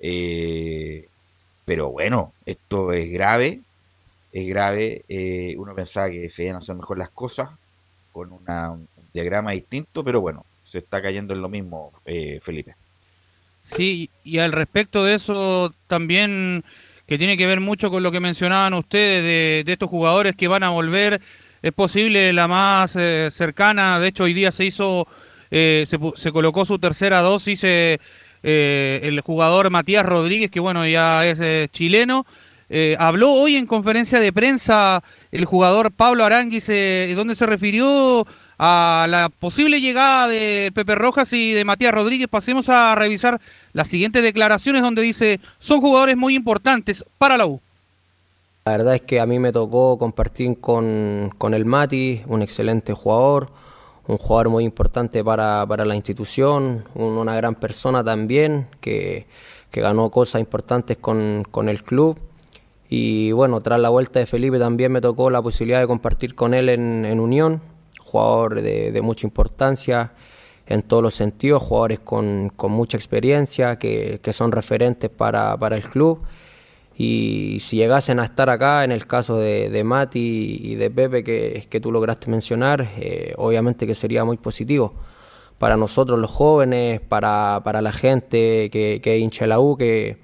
Eh, 0.00 1.08
pero 1.64 1.90
bueno, 1.90 2.32
esto 2.46 2.92
es 2.92 3.10
grave, 3.10 3.60
es 4.32 4.48
grave. 4.48 5.04
eh, 5.08 5.54
uno 5.58 5.74
pensaba 5.74 6.10
que 6.10 6.30
se 6.30 6.44
iban 6.44 6.56
a 6.56 6.58
hacer 6.58 6.76
mejor 6.76 6.98
las 6.98 7.10
cosas 7.10 7.50
con 8.12 8.32
un 8.32 8.88
diagrama 9.12 9.52
distinto, 9.52 10.02
pero 10.02 10.20
bueno, 10.20 10.44
se 10.62 10.78
está 10.78 11.00
cayendo 11.00 11.34
en 11.34 11.42
lo 11.42 11.48
mismo, 11.48 11.92
eh, 12.04 12.40
Felipe. 12.42 12.74
Sí, 13.64 14.10
y 14.24 14.38
al 14.38 14.52
respecto 14.52 15.04
de 15.04 15.14
eso 15.14 15.74
también, 15.86 16.64
que 17.08 17.16
tiene 17.16 17.38
que 17.38 17.46
ver 17.46 17.60
mucho 17.60 17.90
con 17.90 18.02
lo 18.02 18.12
que 18.12 18.20
mencionaban 18.20 18.74
ustedes 18.74 19.64
de, 19.64 19.72
estos 19.72 19.88
jugadores 19.88 20.36
que 20.36 20.46
van 20.46 20.62
a 20.62 20.68
volver, 20.68 21.22
es 21.62 21.72
posible 21.72 22.34
la 22.34 22.46
más 22.46 22.94
eh, 22.96 23.30
cercana, 23.32 23.98
de 23.98 24.08
hecho 24.08 24.24
hoy 24.24 24.34
día 24.34 24.52
se 24.52 24.66
hizo, 24.66 25.08
eh, 25.50 25.86
se, 25.88 26.32
colocó 26.32 26.66
su 26.66 26.78
tercera 26.78 27.20
dosis 27.22 27.64
eh, 27.64 27.98
eh, 28.42 29.00
el 29.04 29.22
jugador 29.22 29.70
Matías 29.70 30.04
Rodríguez, 30.04 30.50
que 30.50 30.60
bueno, 30.60 30.86
ya 30.86 31.26
es 31.26 31.70
chileno, 31.70 32.26
habló 32.98 33.32
hoy 33.32 33.56
en 33.56 33.64
conferencia 33.64 34.20
de 34.20 34.30
prensa 34.30 35.02
el 35.32 35.46
jugador 35.46 35.90
Pablo 35.90 36.26
Aranguis, 36.26 36.66
donde 37.16 37.34
se 37.34 37.46
refirió 37.46 38.26
a 38.58 39.06
la 39.08 39.28
posible 39.28 39.80
llegada 39.80 40.26
de 40.28 40.72
Pepe 40.74 40.94
Rojas 40.96 41.32
y 41.32 41.52
de 41.52 41.64
Matías 41.64 41.94
Rodríguez. 41.94 42.28
Pasemos 42.28 42.68
a 42.68 42.94
revisar 42.94 43.40
las 43.72 43.88
siguientes 43.88 44.22
declaraciones 44.22 44.82
donde 44.82 45.02
dice, 45.02 45.40
son 45.58 45.80
jugadores 45.80 46.16
muy 46.16 46.34
importantes 46.34 47.04
para 47.18 47.36
la 47.36 47.46
U. 47.46 47.60
La 48.66 48.72
verdad 48.72 48.96
es 48.96 49.02
que 49.02 49.20
a 49.20 49.26
mí 49.26 49.38
me 49.38 49.52
tocó 49.52 49.96
compartir 49.96 50.60
con, 50.60 51.32
con 51.38 51.54
el 51.54 51.64
Mati, 51.64 52.22
un 52.26 52.42
excelente 52.42 52.92
jugador, 52.92 53.50
un 54.06 54.18
jugador 54.18 54.50
muy 54.50 54.64
importante 54.64 55.22
para, 55.24 55.64
para 55.66 55.84
la 55.84 55.94
institución, 55.94 56.84
un- 56.94 57.16
una 57.16 57.34
gran 57.36 57.54
persona 57.54 58.02
también, 58.04 58.66
que, 58.80 59.26
que 59.70 59.80
ganó 59.80 60.10
cosas 60.10 60.40
importantes 60.40 60.98
con, 60.98 61.44
con 61.50 61.68
el 61.68 61.82
club. 61.82 62.18
Y 62.90 63.32
bueno, 63.32 63.60
tras 63.60 63.80
la 63.80 63.88
vuelta 63.90 64.18
de 64.18 64.26
Felipe 64.26 64.58
también 64.58 64.92
me 64.92 65.00
tocó 65.00 65.30
la 65.30 65.40
posibilidad 65.40 65.80
de 65.80 65.86
compartir 65.86 66.34
con 66.34 66.52
él 66.54 66.68
en 66.68 67.20
Unión, 67.20 67.62
jugador 68.08 68.60
de, 68.60 68.92
de 68.92 69.02
mucha 69.02 69.26
importancia 69.26 70.12
en 70.68 70.82
todos 70.82 71.02
los 71.02 71.14
sentidos, 71.14 71.62
jugadores 71.62 72.00
con, 72.00 72.50
con 72.54 72.72
mucha 72.72 72.96
experiencia, 72.96 73.78
que, 73.78 74.20
son 74.32 74.52
referentes 74.52 75.10
para, 75.10 75.56
para 75.56 75.76
el 75.76 75.84
club. 75.84 76.20
Y 76.96 77.58
si 77.60 77.76
llegasen 77.76 78.20
a 78.20 78.24
estar 78.24 78.50
acá, 78.50 78.84
en 78.84 78.92
el 78.92 79.06
caso 79.06 79.38
de, 79.38 79.70
de 79.70 79.84
Mati 79.84 80.60
y 80.62 80.74
de 80.74 80.90
Pepe 80.90 81.24
que, 81.24 81.66
que 81.70 81.80
tú 81.80 81.90
lograste 81.90 82.30
mencionar, 82.30 82.88
eh, 82.98 83.34
obviamente 83.36 83.86
que 83.86 83.94
sería 83.94 84.24
muy 84.24 84.36
positivo 84.36 84.94
para 85.58 85.76
nosotros 85.76 86.18
los 86.18 86.30
jóvenes, 86.30 87.00
para, 87.00 87.62
para 87.64 87.80
la 87.82 87.92
gente 87.92 88.68
que, 88.70 89.00
que 89.02 89.18
hincha 89.18 89.46
la 89.46 89.60
U, 89.60 89.76
que, 89.76 90.18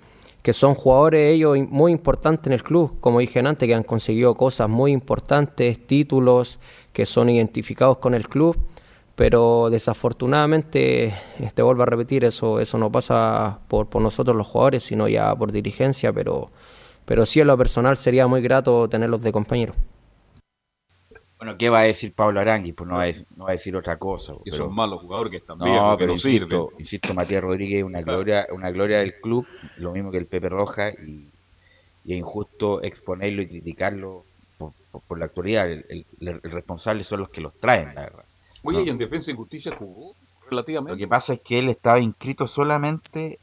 que 0.44 0.52
son 0.52 0.74
jugadores 0.74 1.34
ellos 1.34 1.56
muy 1.70 1.90
importantes 1.90 2.48
en 2.48 2.52
el 2.52 2.62
club, 2.62 3.00
como 3.00 3.20
dije 3.20 3.38
antes, 3.38 3.66
que 3.66 3.74
han 3.74 3.82
conseguido 3.82 4.34
cosas 4.34 4.68
muy 4.68 4.92
importantes, 4.92 5.86
títulos, 5.86 6.58
que 6.92 7.06
son 7.06 7.30
identificados 7.30 7.96
con 7.96 8.12
el 8.12 8.28
club, 8.28 8.54
pero 9.16 9.70
desafortunadamente, 9.70 11.14
te 11.54 11.62
vuelvo 11.62 11.84
a 11.84 11.86
repetir, 11.86 12.26
eso, 12.26 12.60
eso 12.60 12.76
no 12.76 12.92
pasa 12.92 13.60
por, 13.68 13.86
por 13.88 14.02
nosotros 14.02 14.36
los 14.36 14.46
jugadores, 14.46 14.82
sino 14.82 15.08
ya 15.08 15.34
por 15.34 15.50
dirigencia, 15.50 16.12
pero, 16.12 16.50
pero 17.06 17.24
sí 17.24 17.40
en 17.40 17.46
lo 17.46 17.56
personal 17.56 17.96
sería 17.96 18.26
muy 18.26 18.42
grato 18.42 18.86
tenerlos 18.86 19.22
de 19.22 19.32
compañeros. 19.32 19.76
Bueno, 21.38 21.58
¿qué 21.58 21.68
va 21.68 21.80
a 21.80 21.82
decir 21.82 22.14
Pablo 22.14 22.40
Arangui? 22.40 22.72
Pues 22.72 22.88
no 22.88 22.96
va 22.96 23.04
a, 23.04 23.12
no 23.36 23.44
va 23.44 23.50
a 23.50 23.52
decir 23.52 23.76
otra 23.76 23.96
cosa. 23.98 24.32
Que 24.44 24.50
pero- 24.52 24.56
son 24.66 24.74
malos 24.74 25.00
jugadores 25.02 25.30
que 25.30 25.36
están 25.38 25.58
No, 25.58 25.64
viejos, 25.64 25.90
que 25.92 25.98
pero 25.98 26.06
no 26.08 26.12
insisto, 26.14 26.46
sirven. 26.68 26.80
insisto, 26.80 27.14
Matías 27.14 27.42
Rodríguez 27.42 27.78
es 27.78 27.84
una 27.84 28.02
gloria, 28.02 28.46
una 28.52 28.70
gloria 28.70 28.98
del 29.00 29.14
club, 29.20 29.46
lo 29.78 29.92
mismo 29.92 30.10
que 30.10 30.18
el 30.18 30.26
Pepe 30.26 30.48
Roja, 30.48 30.90
y, 30.90 31.28
y 32.04 32.12
es 32.12 32.18
injusto 32.18 32.82
exponerlo 32.82 33.42
y 33.42 33.48
criticarlo 33.48 34.24
por, 34.58 34.72
por- 34.90 35.02
por 35.02 35.18
la 35.18 35.24
actualidad. 35.26 35.68
El, 35.70 35.84
el- 35.88 36.06
el 36.20 36.50
responsable 36.50 37.02
son 37.04 37.20
los 37.20 37.28
que 37.28 37.40
los 37.40 37.52
traen, 37.60 37.94
la 37.94 38.02
verdad. 38.02 38.24
Oye, 38.62 38.78
No. 38.78 38.84
y 38.84 38.88
en 38.90 38.98
Defensa 38.98 39.30
y 39.30 39.34
Justicia 39.34 39.74
jugó 39.76 40.14
relativamente. 40.48 40.92
Lo 40.92 40.98
que 40.98 41.08
pasa 41.08 41.34
es 41.34 41.40
que 41.40 41.58
él 41.58 41.68
estaba 41.68 41.98
inscrito 42.00 42.46
solamente 42.46 43.38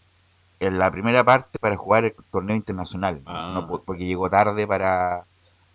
en 0.60 0.80
la 0.80 0.90
primera 0.92 1.24
parte 1.24 1.60
para 1.60 1.76
jugar 1.76 2.06
el 2.06 2.14
torneo 2.32 2.56
internacional, 2.56 3.22
Ah. 3.26 3.52
no 3.54 3.68
po- 3.68 3.84
porque 3.84 4.06
llegó 4.06 4.30
tarde 4.30 4.66
para, 4.66 5.26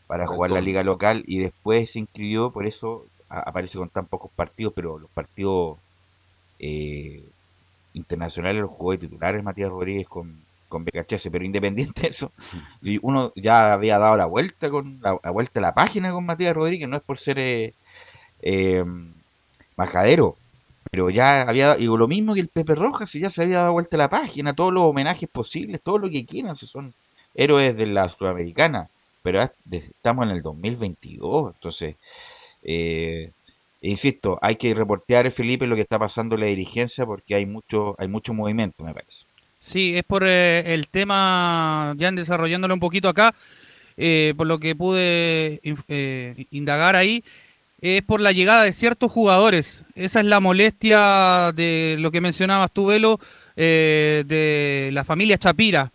para 0.07 0.27
jugar 0.27 0.51
la 0.51 0.61
liga 0.61 0.83
local 0.83 1.25
y 1.27 1.39
después 1.39 1.91
se 1.91 1.99
inscribió, 1.99 2.51
por 2.51 2.67
eso 2.67 3.07
aparece 3.29 3.79
con 3.79 3.89
tan 3.89 4.07
pocos 4.07 4.31
partidos, 4.35 4.73
pero 4.75 4.99
los 4.99 5.11
partidos 5.11 5.79
eh, 6.59 7.25
internacionales 7.95 8.63
los 8.63 8.71
jugó 8.71 8.93
de 8.93 8.99
titulares 8.99 9.43
Matías 9.43 9.71
Rodríguez 9.71 10.07
con, 10.09 10.41
con 10.69 10.85
BKHS, 10.85 11.29
pero 11.31 11.45
independiente 11.45 12.03
de 12.03 12.09
eso, 12.09 12.31
y 12.83 12.99
uno 13.03 13.33
ya 13.35 13.73
había 13.73 13.99
dado 13.99 14.17
la 14.17 14.27
vuelta 14.27 14.71
con 14.71 14.99
la, 15.03 15.19
la 15.23 15.31
vuelta 15.31 15.61
a 15.61 15.63
la 15.63 15.75
página 15.75 16.13
con 16.13 16.25
Matías 16.25 16.55
Rodríguez, 16.55 16.89
no 16.89 16.97
es 16.97 17.03
por 17.03 17.19
ser 17.19 17.39
eh, 17.39 17.75
eh, 18.43 18.85
majadero, 19.77 20.37
pero 20.91 21.11
ya 21.11 21.43
había, 21.43 21.75
digo, 21.75 21.97
lo 21.97 22.07
mismo 22.07 22.35
que 22.35 22.41
el 22.41 22.49
Pepe 22.49 22.77
Rojas, 22.77 23.13
y 23.17 23.21
ya 23.21 23.31
se 23.31 23.43
había 23.43 23.59
dado 23.59 23.73
vuelta 23.73 23.97
a 23.97 23.99
la 23.99 24.09
página, 24.09 24.55
todos 24.55 24.73
los 24.73 24.85
homenajes 24.85 25.29
posibles, 25.29 25.81
todo 25.83 25.99
lo 25.99 26.09
que 26.09 26.25
quieran, 26.25 26.57
si 26.57 26.67
son 26.67 26.95
héroes 27.35 27.77
de 27.77 27.87
la 27.87 28.09
Sudamericana, 28.09 28.89
pero 29.27 29.43
estamos 29.73 30.25
en 30.25 30.37
el 30.37 30.41
2022, 30.41 31.55
entonces, 31.57 31.97
eh, 32.63 33.33
insisto, 33.81 34.39
hay 34.41 34.55
que 34.55 34.73
reportear, 34.73 35.33
Felipe, 35.33 35.67
lo 35.67 35.75
que 35.75 35.81
está 35.81 35.99
pasando 35.99 36.37
en 36.37 36.43
la 36.43 36.47
dirigencia, 36.47 37.05
porque 37.05 37.35
hay 37.35 37.45
mucho, 37.45 37.97
hay 37.99 38.07
mucho 38.07 38.33
movimiento, 38.33 38.85
me 38.85 38.95
parece. 38.95 39.25
Sí, 39.59 39.99
es 39.99 40.05
por 40.05 40.23
eh, 40.25 40.73
el 40.73 40.87
tema, 40.87 41.93
ya 41.97 42.13
desarrollándolo 42.13 42.73
un 42.73 42.79
poquito 42.79 43.09
acá, 43.09 43.35
eh, 43.97 44.33
por 44.37 44.47
lo 44.47 44.61
que 44.61 44.77
pude 44.77 45.61
indagar 46.53 46.95
ahí, 46.95 47.25
es 47.81 48.03
por 48.03 48.21
la 48.21 48.31
llegada 48.31 48.63
de 48.63 48.73
ciertos 48.73 49.11
jugadores. 49.11 49.83
Esa 49.97 50.21
es 50.21 50.27
la 50.27 50.39
molestia 50.39 51.51
de 51.53 51.97
lo 51.99 52.13
que 52.13 52.21
mencionabas 52.21 52.71
tú, 52.71 52.87
Velo, 52.87 53.19
de 53.57 54.91
la 54.93 55.03
familia 55.03 55.37
Chapira. 55.37 55.91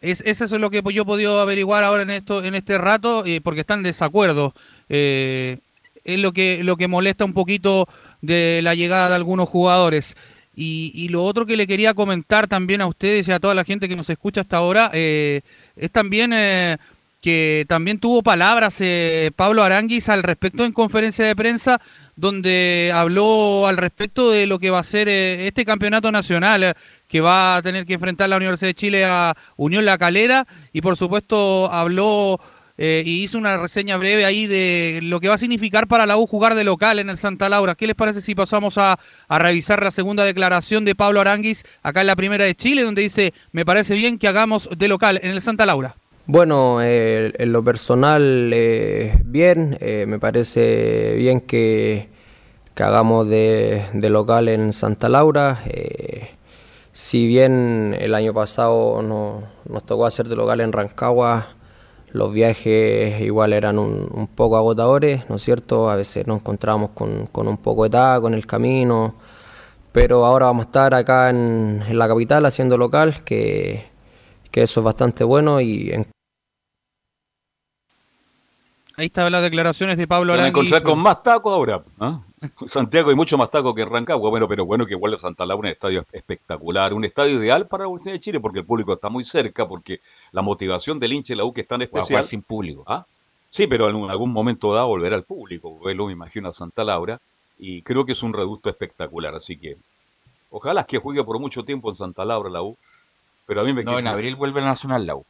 Es, 0.00 0.22
eso 0.26 0.44
es 0.44 0.52
lo 0.52 0.70
que 0.70 0.82
yo 0.92 1.02
he 1.02 1.04
podido 1.04 1.40
averiguar 1.40 1.84
ahora 1.84 2.02
en 2.02 2.10
esto 2.10 2.44
en 2.44 2.54
este 2.54 2.78
rato, 2.78 3.24
eh, 3.26 3.40
porque 3.42 3.60
están 3.60 3.80
en 3.80 3.84
desacuerdo. 3.84 4.54
Eh, 4.88 5.58
es 6.04 6.18
lo 6.18 6.32
que, 6.32 6.62
lo 6.64 6.76
que 6.76 6.88
molesta 6.88 7.24
un 7.24 7.34
poquito 7.34 7.88
de 8.22 8.60
la 8.62 8.74
llegada 8.74 9.08
de 9.08 9.14
algunos 9.14 9.48
jugadores. 9.48 10.16
Y, 10.60 11.08
lo 11.10 11.22
otro 11.22 11.46
que 11.46 11.56
le 11.56 11.68
quería 11.68 11.94
comentar 11.94 12.48
también 12.48 12.80
a 12.80 12.88
ustedes 12.88 13.28
y 13.28 13.32
a 13.32 13.38
toda 13.38 13.54
la 13.54 13.62
gente 13.62 13.88
que 13.88 13.94
nos 13.94 14.10
escucha 14.10 14.40
hasta 14.40 14.56
ahora, 14.56 14.90
eh, 14.92 15.42
es 15.76 15.92
también 15.92 16.32
eh, 16.32 16.78
que 17.22 17.64
también 17.68 18.00
tuvo 18.00 18.24
palabras 18.24 18.78
Pablo 19.36 19.62
Aranguis 19.62 20.08
al 20.08 20.24
respecto 20.24 20.64
en 20.64 20.72
conferencia 20.72 21.24
de 21.24 21.36
prensa, 21.36 21.80
donde 22.16 22.90
habló 22.92 23.68
al 23.68 23.76
respecto 23.76 24.32
de 24.32 24.48
lo 24.48 24.58
que 24.58 24.70
va 24.70 24.80
a 24.80 24.84
ser 24.84 25.08
este 25.08 25.64
campeonato 25.64 26.10
nacional, 26.10 26.74
que 27.08 27.20
va 27.20 27.56
a 27.56 27.62
tener 27.62 27.86
que 27.86 27.94
enfrentar 27.94 28.28
la 28.28 28.36
Universidad 28.36 28.68
de 28.68 28.74
Chile 28.74 29.04
a 29.04 29.34
Unión 29.56 29.84
La 29.84 29.98
Calera, 29.98 30.46
y 30.72 30.80
por 30.82 30.96
supuesto 30.96 31.72
habló 31.72 32.38
eh, 32.80 33.02
y 33.04 33.24
hizo 33.24 33.36
una 33.38 33.56
reseña 33.56 33.96
breve 33.96 34.24
ahí 34.24 34.46
de 34.46 35.00
lo 35.02 35.18
que 35.18 35.26
va 35.26 35.34
a 35.34 35.38
significar 35.38 35.88
para 35.88 36.06
la 36.06 36.16
U 36.16 36.28
jugar 36.28 36.54
de 36.54 36.62
local 36.62 37.00
en 37.00 37.10
el 37.10 37.18
Santa 37.18 37.48
Laura. 37.48 37.74
¿Qué 37.74 37.88
les 37.88 37.96
parece 37.96 38.20
si 38.20 38.36
pasamos 38.36 38.78
a, 38.78 39.00
revisar 39.28 39.82
la 39.82 39.90
segunda 39.90 40.24
declaración 40.24 40.84
de 40.84 40.94
Pablo 40.94 41.20
Aranguis 41.20 41.64
acá 41.82 42.02
en 42.02 42.06
la 42.06 42.14
primera 42.14 42.44
de 42.44 42.54
Chile, 42.54 42.84
donde 42.84 43.02
dice, 43.02 43.34
me 43.50 43.64
parece 43.66 43.94
bien 43.94 44.16
que 44.16 44.28
hagamos 44.28 44.68
de 44.76 44.86
local 44.86 45.18
en 45.24 45.32
el 45.32 45.42
Santa 45.42 45.66
Laura? 45.66 45.96
Bueno, 46.26 46.78
eh, 46.80 47.32
en 47.36 47.52
lo 47.52 47.64
personal, 47.64 48.52
eh, 48.54 49.18
bien, 49.24 49.76
me 49.80 50.20
parece 50.20 51.14
bien 51.16 51.40
que, 51.40 52.08
que 52.76 52.82
hagamos 52.84 53.28
de, 53.28 53.86
de 53.92 54.08
local 54.08 54.46
en 54.48 54.72
Santa 54.72 55.08
Laura. 55.08 55.62
Si 56.92 57.26
bien 57.26 57.96
el 57.98 58.14
año 58.14 58.34
pasado 58.34 59.02
no- 59.02 59.42
nos 59.68 59.84
tocó 59.84 60.06
hacer 60.06 60.28
de 60.28 60.36
local 60.36 60.60
en 60.60 60.72
Rancagua, 60.72 61.48
los 62.12 62.32
viajes 62.32 63.20
igual 63.20 63.52
eran 63.52 63.78
un, 63.78 64.08
un 64.12 64.26
poco 64.28 64.56
agotadores, 64.56 65.28
¿no 65.28 65.36
es 65.36 65.42
cierto? 65.42 65.90
A 65.90 65.96
veces 65.96 66.26
nos 66.26 66.40
encontrábamos 66.40 66.90
con, 66.90 67.26
con 67.26 67.46
un 67.48 67.58
poco 67.58 67.84
de 67.84 67.90
taco 67.90 68.28
en 68.28 68.34
el 68.34 68.46
camino, 68.46 69.14
pero 69.92 70.24
ahora 70.24 70.46
vamos 70.46 70.66
a 70.66 70.68
estar 70.68 70.94
acá 70.94 71.30
en, 71.30 71.82
en 71.86 71.98
la 71.98 72.08
capital 72.08 72.46
haciendo 72.46 72.76
local, 72.78 73.22
que, 73.24 73.84
que 74.50 74.62
eso 74.62 74.80
es 74.80 74.84
bastante 74.84 75.22
bueno 75.24 75.60
y 75.60 75.90
en 75.92 76.06
Ahí 78.96 79.06
estaban 79.06 79.30
las 79.30 79.42
declaraciones 79.42 79.96
de 79.96 80.08
Pablo 80.08 80.32
Se 80.32 80.38
van 80.38 80.40
a 80.40 80.48
Arangui. 80.48 80.60
encontrar 80.66 80.82
con 80.82 80.98
más 80.98 81.22
taco 81.22 81.52
ahora. 81.52 81.82
¿ah? 82.00 82.20
Santiago 82.66 83.10
hay 83.10 83.16
mucho 83.16 83.36
más 83.38 83.50
taco 83.50 83.74
que 83.74 83.84
Rancagua. 83.84 84.30
Bueno, 84.30 84.48
pero 84.48 84.64
bueno 84.64 84.86
que 84.86 84.94
igual 84.94 85.14
a 85.14 85.18
Santa 85.18 85.44
Laura 85.46 85.68
un 85.68 85.72
estadio 85.72 86.04
espectacular, 86.12 86.92
un 86.94 87.04
estadio 87.04 87.38
ideal 87.40 87.66
para 87.66 87.84
la 87.84 87.88
Universidad 87.88 88.14
de 88.14 88.20
Chile 88.20 88.40
porque 88.40 88.60
el 88.60 88.64
público 88.64 88.92
está 88.92 89.08
muy 89.08 89.24
cerca, 89.24 89.66
porque 89.66 90.00
la 90.32 90.42
motivación 90.42 90.98
del 90.98 91.12
hincha 91.12 91.32
de 91.32 91.36
la 91.38 91.44
U 91.44 91.52
que 91.52 91.62
es 91.62 91.68
tan 91.68 91.80
a 91.80 91.84
especial. 91.84 92.24
sin 92.24 92.42
público. 92.42 92.84
¿Ah? 92.86 93.04
Sí, 93.50 93.66
pero 93.66 93.88
en 93.88 94.10
algún 94.10 94.32
momento 94.32 94.72
dado 94.74 94.88
volverá 94.88 95.16
al 95.16 95.24
público. 95.24 95.78
Verlo, 95.80 96.06
me 96.06 96.12
imagino, 96.12 96.48
a 96.48 96.52
Santa 96.52 96.84
Laura. 96.84 97.20
Y 97.58 97.82
creo 97.82 98.04
que 98.04 98.12
es 98.12 98.22
un 98.22 98.32
reducto 98.32 98.70
espectacular. 98.70 99.34
Así 99.34 99.56
que 99.56 99.76
ojalá 100.50 100.84
que 100.84 100.98
juegue 100.98 101.24
por 101.24 101.38
mucho 101.40 101.64
tiempo 101.64 101.88
en 101.90 101.96
Santa 101.96 102.24
Laura 102.24 102.50
la 102.50 102.62
U. 102.62 102.76
Pero 103.46 103.62
a 103.62 103.64
mí 103.64 103.72
me 103.72 103.82
No, 103.82 103.98
en 103.98 104.06
abril 104.06 104.36
vuelve 104.36 104.60
la 104.60 104.66
Nacional 104.66 105.06
la 105.06 105.16
U. 105.16 105.24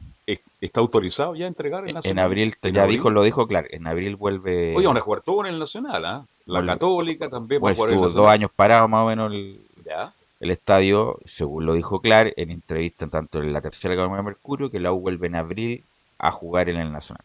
¿Está 0.59 0.81
autorizado 0.81 1.35
ya 1.35 1.45
a 1.45 1.47
entregar 1.47 1.83
el 1.83 1.89
En 1.89 1.95
Nacional? 1.95 2.25
abril, 2.25 2.53
¿En 2.61 2.73
ya 2.73 2.81
abril? 2.83 2.97
dijo, 2.97 3.09
lo 3.09 3.23
dijo 3.23 3.47
claro, 3.47 3.67
en 3.71 3.87
abril 3.87 4.17
vuelve... 4.17 4.75
Oye, 4.75 4.85
van 4.87 4.97
a 4.97 5.01
jugar 5.01 5.21
todo 5.21 5.39
en 5.45 5.53
el 5.53 5.57
Nacional, 5.57 6.05
¿ah? 6.05 6.25
La 6.49 6.65
Católica 6.65 7.29
también 7.29 7.61
Pues 7.61 7.77
estuvo 7.77 8.09
dos 8.09 8.27
años 8.27 8.51
parado 8.55 8.87
más 8.87 9.03
o 9.03 9.07
menos 9.07 9.31
el, 9.31 9.59
Ya. 9.85 10.11
el 10.39 10.51
estadio, 10.51 11.19
según 11.25 11.65
lo 11.65 11.73
dijo 11.73 12.01
Clar, 12.01 12.33
en 12.35 12.51
entrevista 12.51 13.07
tanto 13.07 13.41
en 13.41 13.53
la 13.53 13.61
tercera 13.61 13.95
como 13.95 14.15
en 14.15 14.19
el 14.19 14.25
Mercurio, 14.25 14.69
que 14.69 14.79
la 14.79 14.91
U 14.91 14.99
vuelve 14.99 15.27
en 15.27 15.35
abril 15.35 15.83
a 16.17 16.31
jugar 16.31 16.69
en 16.69 16.77
el 16.77 16.91
Nacional. 16.91 17.23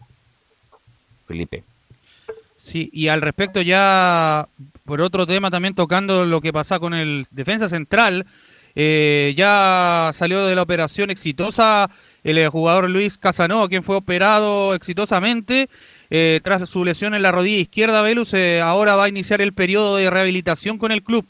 Felipe. 1.26 1.64
Sí, 2.60 2.88
y 2.92 3.08
al 3.08 3.20
respecto 3.20 3.60
ya, 3.60 4.48
por 4.84 5.00
otro 5.00 5.26
tema 5.26 5.50
también 5.50 5.74
tocando 5.74 6.24
lo 6.24 6.40
que 6.40 6.52
pasa 6.52 6.78
con 6.78 6.94
el 6.94 7.26
defensa 7.30 7.68
central, 7.68 8.26
eh, 8.74 9.34
ya 9.36 10.12
salió 10.14 10.44
de 10.46 10.54
la 10.54 10.62
operación 10.62 11.10
exitosa 11.10 11.90
el 12.24 12.48
jugador 12.48 12.88
Luis 12.88 13.18
Casanova, 13.18 13.68
quien 13.68 13.82
fue 13.82 13.96
operado 13.96 14.74
exitosamente 14.74 15.68
eh, 16.11 16.40
tras 16.42 16.68
su 16.68 16.84
lesión 16.84 17.14
en 17.14 17.22
la 17.22 17.32
rodilla 17.32 17.59
izquierda, 17.61 18.02
Velus, 18.02 18.34
eh, 18.34 18.61
ahora 18.61 18.96
va 18.96 19.05
a 19.05 19.09
iniciar 19.09 19.40
el 19.40 19.52
periodo 19.52 19.96
de 19.96 20.11
rehabilitación 20.11 20.78
con 20.78 20.92
el 20.92 21.02
club. 21.02 21.24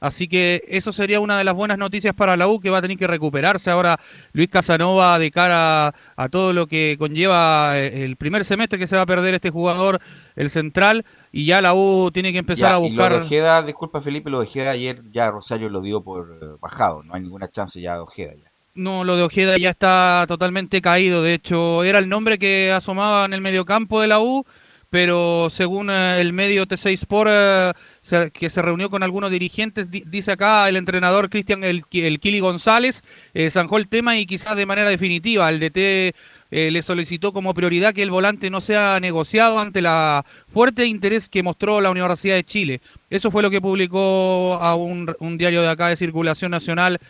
Así 0.00 0.28
que 0.28 0.62
eso 0.68 0.92
sería 0.92 1.18
una 1.18 1.38
de 1.38 1.42
las 1.42 1.54
buenas 1.54 1.76
noticias 1.76 2.14
para 2.14 2.36
la 2.36 2.46
U, 2.46 2.60
que 2.60 2.70
va 2.70 2.78
a 2.78 2.82
tener 2.82 2.96
que 2.96 3.08
recuperarse 3.08 3.68
ahora 3.68 3.98
Luis 4.32 4.48
Casanova 4.48 5.18
de 5.18 5.32
cara 5.32 5.92
a 6.16 6.28
todo 6.28 6.52
lo 6.52 6.68
que 6.68 6.94
conlleva 7.00 7.72
eh, 7.76 8.04
el 8.04 8.14
primer 8.14 8.44
semestre 8.44 8.78
que 8.78 8.86
se 8.86 8.94
va 8.94 9.02
a 9.02 9.06
perder 9.06 9.34
este 9.34 9.50
jugador, 9.50 10.00
el 10.36 10.50
central, 10.50 11.04
y 11.32 11.46
ya 11.46 11.60
la 11.60 11.74
U 11.74 12.10
tiene 12.12 12.30
que 12.32 12.38
empezar 12.38 12.70
Ya, 12.70 12.76
a 12.76 12.78
y 12.78 12.90
lo 12.92 13.08
buscar... 13.08 13.12
de 13.12 13.18
Ojeda, 13.26 13.62
disculpa 13.64 14.00
Felipe, 14.00 14.30
lo 14.30 14.38
de 14.40 14.46
Ojeda 14.46 14.70
ayer 14.70 15.00
ya 15.10 15.32
Rosario 15.32 15.68
lo 15.68 15.80
dio 15.80 16.00
por 16.02 16.30
eh, 16.40 16.46
bajado, 16.60 17.02
no 17.02 17.14
hay 17.14 17.22
ninguna 17.22 17.48
chance 17.50 17.80
ya 17.80 17.94
de 17.94 18.00
Ojeda. 18.00 18.34
Ya. 18.34 18.47
No, 18.78 19.02
lo 19.02 19.16
de 19.16 19.24
Ojeda 19.24 19.58
ya 19.58 19.70
está 19.70 20.24
totalmente 20.28 20.80
caído. 20.80 21.20
De 21.22 21.34
hecho, 21.34 21.82
era 21.82 21.98
el 21.98 22.08
nombre 22.08 22.38
que 22.38 22.70
asomaba 22.70 23.24
en 23.24 23.32
el 23.32 23.40
mediocampo 23.40 24.00
de 24.00 24.06
la 24.06 24.20
U, 24.20 24.46
pero 24.88 25.48
según 25.50 25.90
eh, 25.90 26.20
el 26.20 26.32
medio 26.32 26.64
T6 26.64 26.92
Sport, 26.92 27.30
eh, 27.32 28.30
que 28.32 28.48
se 28.50 28.62
reunió 28.62 28.88
con 28.88 29.02
algunos 29.02 29.32
dirigentes, 29.32 29.90
di- 29.90 30.04
dice 30.06 30.30
acá 30.30 30.68
el 30.68 30.76
entrenador 30.76 31.28
Cristian 31.28 31.64
el, 31.64 31.82
el 31.92 32.20
Kili 32.20 32.38
González, 32.38 33.02
eh, 33.34 33.50
zanjó 33.50 33.78
el 33.78 33.88
tema 33.88 34.16
y 34.16 34.26
quizás 34.26 34.54
de 34.54 34.64
manera 34.64 34.88
definitiva. 34.88 35.48
El 35.50 35.58
DT 35.58 36.14
le 36.50 36.82
solicitó 36.82 37.32
como 37.32 37.52
prioridad 37.52 37.92
que 37.92 38.02
el 38.04 38.10
volante 38.12 38.48
no 38.48 38.60
sea 38.60 39.00
negociado 39.00 39.58
ante 39.58 39.82
la 39.82 40.24
fuerte 40.50 40.86
interés 40.86 41.28
que 41.28 41.42
mostró 41.42 41.80
la 41.80 41.90
Universidad 41.90 42.36
de 42.36 42.44
Chile. 42.44 42.80
Eso 43.10 43.30
fue 43.32 43.42
lo 43.42 43.50
que 43.50 43.60
publicó 43.60 44.54
a 44.62 44.76
un, 44.76 45.12
un 45.18 45.36
diario 45.36 45.62
de 45.62 45.68
acá 45.68 45.88
de 45.88 45.96
circulación 45.96 46.52
nacional. 46.52 47.00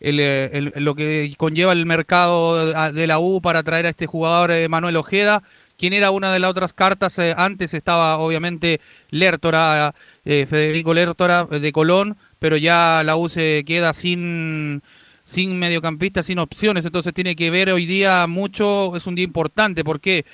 Eh, 0.00 0.70
lo 0.76 0.94
que 0.94 1.34
conlleva 1.36 1.72
el 1.72 1.86
mercado 1.86 2.92
de- 2.92 3.06
la 3.06 3.18
U 3.18 3.40
para 3.40 3.62
traer 3.62 3.86
a 3.86 3.90
este 3.90 4.06
jugador 4.06 4.50
eh, 4.50 4.68
Manuel 4.68 4.96
Ojeda, 4.96 5.42
quien 5.76 5.92
era 5.92 6.10
una 6.10 6.32
de 6.32 6.38
las 6.38 6.50
otras 6.50 6.72
cartas. 6.72 7.18
eh, 7.18 7.34
antes 7.36 7.74
estaba 7.74 8.18
obviamente 8.18 8.80
Lertora, 9.10 9.94
eh, 10.24 10.46
Federico 10.48 10.94
Lertora 10.94 11.44
de 11.44 11.72
Colón, 11.72 12.16
pero 12.38 12.56
ya 12.56 13.02
la 13.04 13.16
U 13.16 13.28
se 13.28 13.64
queda 13.66 13.92
sin 13.94 14.82
sin 15.24 15.58
mediocampista, 15.58 16.22
sin 16.22 16.38
opciones, 16.38 16.86
entonces 16.86 17.12
tiene 17.12 17.36
que 17.36 17.50
ver 17.50 17.68
hoy 17.70 17.84
día 17.84 18.26
mucho, 18.26 18.96
es 18.96 19.06
un 19.06 19.14
día 19.14 19.24
importante, 19.24 19.84
porque 19.84 20.24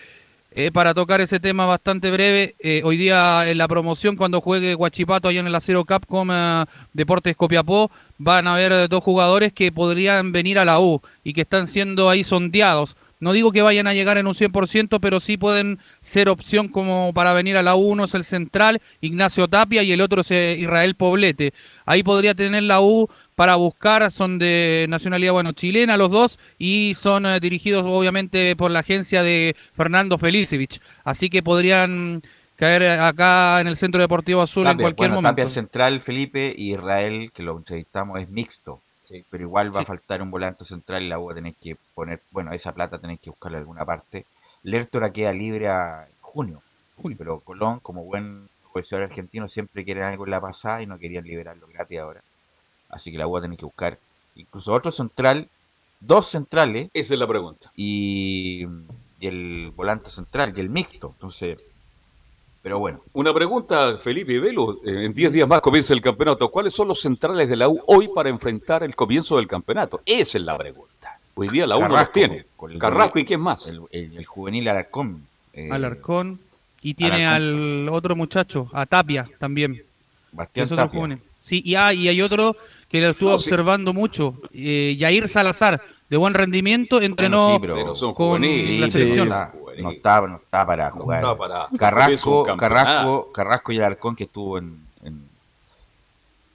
eh, 0.56 0.70
para 0.70 0.94
tocar 0.94 1.20
ese 1.20 1.40
tema 1.40 1.66
bastante 1.66 2.12
breve, 2.12 2.54
eh, 2.60 2.82
hoy 2.84 2.96
día 2.96 3.48
en 3.50 3.58
la 3.58 3.66
promoción 3.66 4.14
cuando 4.14 4.40
juegue 4.40 4.74
Guachipato 4.74 5.26
allá 5.26 5.40
en 5.40 5.48
el 5.48 5.54
Acero 5.54 5.84
Cup 5.84 6.06
con 6.06 6.28
eh, 6.30 6.64
Deportes 6.92 7.36
Copiapó, 7.36 7.90
van 8.18 8.46
a 8.46 8.54
haber 8.54 8.88
dos 8.88 9.02
jugadores 9.02 9.52
que 9.52 9.72
podrían 9.72 10.30
venir 10.30 10.60
a 10.60 10.64
la 10.64 10.78
U 10.78 11.02
y 11.24 11.32
que 11.32 11.40
están 11.40 11.66
siendo 11.66 12.08
ahí 12.08 12.22
sondeados. 12.22 12.96
No 13.24 13.32
digo 13.32 13.52
que 13.52 13.62
vayan 13.62 13.86
a 13.86 13.94
llegar 13.94 14.18
en 14.18 14.26
un 14.26 14.34
100%, 14.34 14.98
pero 15.00 15.18
sí 15.18 15.38
pueden 15.38 15.78
ser 16.02 16.28
opción 16.28 16.68
como 16.68 17.12
para 17.14 17.32
venir 17.32 17.56
a 17.56 17.62
la 17.62 17.74
U. 17.74 17.92
Uno 17.92 18.04
es 18.04 18.14
el 18.14 18.22
central, 18.22 18.82
Ignacio 19.00 19.48
Tapia, 19.48 19.82
y 19.82 19.92
el 19.92 20.02
otro 20.02 20.20
es 20.20 20.30
eh, 20.30 20.56
Israel 20.60 20.94
Poblete. 20.94 21.54
Ahí 21.86 22.02
podría 22.02 22.34
tener 22.34 22.64
la 22.64 22.82
U 22.82 23.08
para 23.34 23.56
buscar, 23.56 24.10
son 24.10 24.38
de 24.38 24.86
nacionalidad, 24.88 25.32
bueno, 25.32 25.52
chilena 25.52 25.96
los 25.96 26.10
dos, 26.10 26.38
y 26.58 26.94
son 26.96 27.26
eh, 27.26 27.40
dirigidos 27.40 27.84
obviamente 27.86 28.54
por 28.56 28.70
la 28.70 28.80
agencia 28.80 29.22
de 29.22 29.56
Fernando 29.76 30.18
Felicevich. 30.18 30.80
Así 31.04 31.30
que 31.30 31.42
podrían 31.42 32.22
caer 32.56 32.82
eh, 32.82 32.92
acá 32.92 33.60
en 33.60 33.66
el 33.66 33.76
Centro 33.76 34.00
Deportivo 34.00 34.42
Azul 34.42 34.66
en 34.66 34.78
cualquier 34.78 35.10
bueno, 35.10 35.14
momento. 35.16 35.42
Tapia 35.42 35.46
central, 35.48 36.00
Felipe, 36.00 36.54
y 36.56 36.72
Israel, 36.74 37.30
que 37.34 37.42
lo 37.42 37.56
entrevistamos, 37.56 38.20
es 38.20 38.28
mixto. 38.28 38.80
Pero 39.30 39.44
igual 39.44 39.74
va 39.74 39.82
a 39.82 39.84
faltar 39.84 40.22
un 40.22 40.30
volante 40.30 40.64
central 40.64 41.02
y 41.02 41.08
la 41.08 41.18
U 41.18 41.26
va 41.26 41.32
a 41.32 41.34
tener 41.34 41.54
que 41.54 41.76
poner, 41.94 42.20
bueno, 42.30 42.52
esa 42.52 42.72
plata 42.72 42.98
tenéis 42.98 43.20
que 43.20 43.30
buscarla 43.30 43.58
en 43.58 43.62
alguna 43.62 43.84
parte. 43.84 44.24
Lertora 44.62 45.12
queda 45.12 45.32
libre 45.32 45.68
a 45.68 46.08
junio, 46.20 46.62
pero 47.18 47.40
Colón, 47.40 47.80
como 47.80 48.02
buen 48.04 48.48
jugador 48.62 49.02
argentino, 49.02 49.46
siempre 49.46 49.84
quieren 49.84 50.04
algo 50.04 50.24
en 50.24 50.30
la 50.30 50.40
pasada 50.40 50.82
y 50.82 50.86
no 50.86 50.98
querían 50.98 51.24
liberarlo 51.24 51.66
gratis 51.68 51.98
ahora. 51.98 52.22
Así 52.94 53.10
que 53.10 53.18
la 53.18 53.26
U 53.26 53.32
va 53.32 53.40
a 53.40 53.42
tener 53.42 53.58
que 53.58 53.64
buscar 53.64 53.98
incluso 54.36 54.72
otro 54.72 54.90
central, 54.90 55.48
dos 56.00 56.28
centrales. 56.28 56.90
Esa 56.94 57.14
es 57.14 57.20
la 57.20 57.26
pregunta. 57.26 57.70
Y, 57.76 58.64
y 59.20 59.26
el 59.26 59.72
volante 59.74 60.10
central, 60.10 60.54
y 60.56 60.60
el 60.60 60.70
mixto. 60.70 61.10
Entonces, 61.14 61.58
pero 62.62 62.78
bueno. 62.78 63.00
Una 63.12 63.34
pregunta, 63.34 63.98
Felipe 63.98 64.38
Velo. 64.40 64.78
eh, 64.86 65.04
En 65.06 65.12
10 65.14 65.32
días 65.32 65.48
más 65.48 65.60
comienza 65.60 65.92
el 65.92 66.00
campeonato. 66.00 66.48
¿Cuáles 66.50 66.72
son 66.72 66.88
los 66.88 67.00
centrales 67.00 67.48
de 67.48 67.56
la 67.56 67.68
U 67.68 67.80
hoy 67.86 68.08
para 68.14 68.30
enfrentar 68.30 68.82
el 68.82 68.94
comienzo 68.94 69.36
del 69.36 69.46
campeonato? 69.46 70.00
Esa 70.06 70.38
es 70.38 70.44
la 70.44 70.56
pregunta. 70.56 71.18
Hoy 71.34 71.48
día 71.48 71.66
la 71.66 71.76
U 71.76 71.80
no 71.80 71.88
los 71.88 71.96
Carrasco, 71.96 72.12
tiene. 72.14 72.44
con 72.56 72.70
el- 72.72 72.78
Carrasco 72.78 73.18
y 73.18 73.24
quién 73.24 73.40
más. 73.40 73.66
El, 73.68 73.80
el- 73.90 74.16
el 74.16 74.24
juvenil 74.24 74.68
Alarcón. 74.68 75.26
eh, 75.52 75.68
Alarcón. 75.70 76.38
Y 76.80 76.94
tiene 76.94 77.26
Alarcón. 77.26 77.82
al 77.82 77.88
otro 77.90 78.14
muchacho, 78.16 78.70
a 78.72 78.86
Tapia 78.86 79.28
también. 79.38 79.82
Bastián 80.32 80.64
Es 80.66 80.72
otro 80.72 80.84
Tapia. 80.86 81.00
joven. 81.00 81.20
Sí, 81.42 81.60
y, 81.64 81.74
ah, 81.74 81.92
y 81.92 82.08
hay 82.08 82.22
otro 82.22 82.56
que 82.94 83.00
lo 83.00 83.10
estuvo 83.10 83.30
No, 83.32 83.38
sí. 83.40 83.48
observando 83.48 83.92
mucho, 83.92 84.34
eh, 84.52 84.94
Yair 84.96 85.26
Salazar, 85.28 85.82
de 86.08 86.16
buen 86.16 86.32
rendimiento, 86.32 87.02
entrenó 87.02 87.58
Bueno, 87.58 87.74
sí, 87.74 87.80
pero- 87.82 87.96
son 87.96 88.14
con 88.14 88.40
la 88.40 88.88
selección. 88.88 89.28
No, 89.30 89.34
está, 89.34 89.52
no 89.82 89.90
está, 89.90 90.20
no 90.28 90.36
está 90.36 90.64
para 90.64 90.90
jugar. 90.92 91.18
está 91.24 91.36
para- 91.36 91.68
es 91.72 91.76
Carrasco. 91.78 92.46
Carrasco, 92.56 93.32
Carrasco 93.32 93.72
y 93.72 93.78
Alarcón 93.78 94.14
que 94.14 94.24
estuvo 94.24 94.58
en, 94.58 94.78
en- 95.02 95.24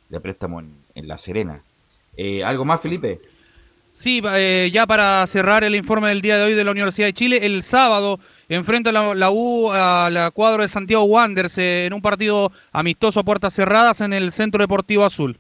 de 0.08 0.20
préstamo 0.22 0.62
en, 0.62 0.74
en 0.96 1.08
La 1.10 1.18
Serena. 1.18 1.60
Eh, 2.16 2.42
¿Algo 2.42 2.64
más, 2.64 2.80
Felipe? 2.80 3.20
Sí, 3.94 4.22
eh, 4.34 4.70
ya 4.74 4.88
para 4.88 5.28
cerrar 5.28 5.66
el 5.66 5.76
informe 5.76 6.08
del 6.08 6.22
día 6.22 6.38
de 6.38 6.46
hoy 6.46 6.54
de 6.54 6.64
la 6.64 6.72
Universidad 6.72 7.08
de 7.08 7.14
Chile, 7.14 7.40
el 7.46 7.64
sábado 7.64 8.18
enfrenta 8.48 8.94
la, 8.94 9.14
la 9.14 9.30
U 9.30 9.72
a 9.74 10.10
la 10.10 10.32
cuadro 10.32 10.62
de 10.62 10.70
Santiago 10.70 11.04
Wanderers 11.04 11.58
eh, 11.58 11.86
en 11.86 11.92
un 11.94 12.02
partido 12.02 12.50
amistoso 12.72 13.20
a 13.20 13.24
puertas 13.24 13.54
cerradas 13.54 14.00
en 14.00 14.14
el 14.14 14.32
Centro 14.32 14.64
Deportivo 14.64 15.04
Azul. 15.04 15.38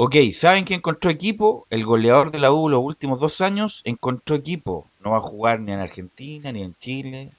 Ok, 0.00 0.14
¿saben 0.32 0.64
que 0.64 0.74
encontró 0.74 1.10
equipo? 1.10 1.66
El 1.70 1.84
goleador 1.84 2.30
de 2.30 2.38
la 2.38 2.52
U 2.52 2.68
los 2.68 2.84
últimos 2.84 3.18
dos 3.18 3.40
años 3.40 3.82
encontró 3.84 4.36
equipo. 4.36 4.86
No 5.02 5.10
va 5.10 5.16
a 5.16 5.20
jugar 5.22 5.58
ni 5.58 5.72
en 5.72 5.80
Argentina 5.80 6.52
ni 6.52 6.62
en 6.62 6.76
Chile. 6.76 7.32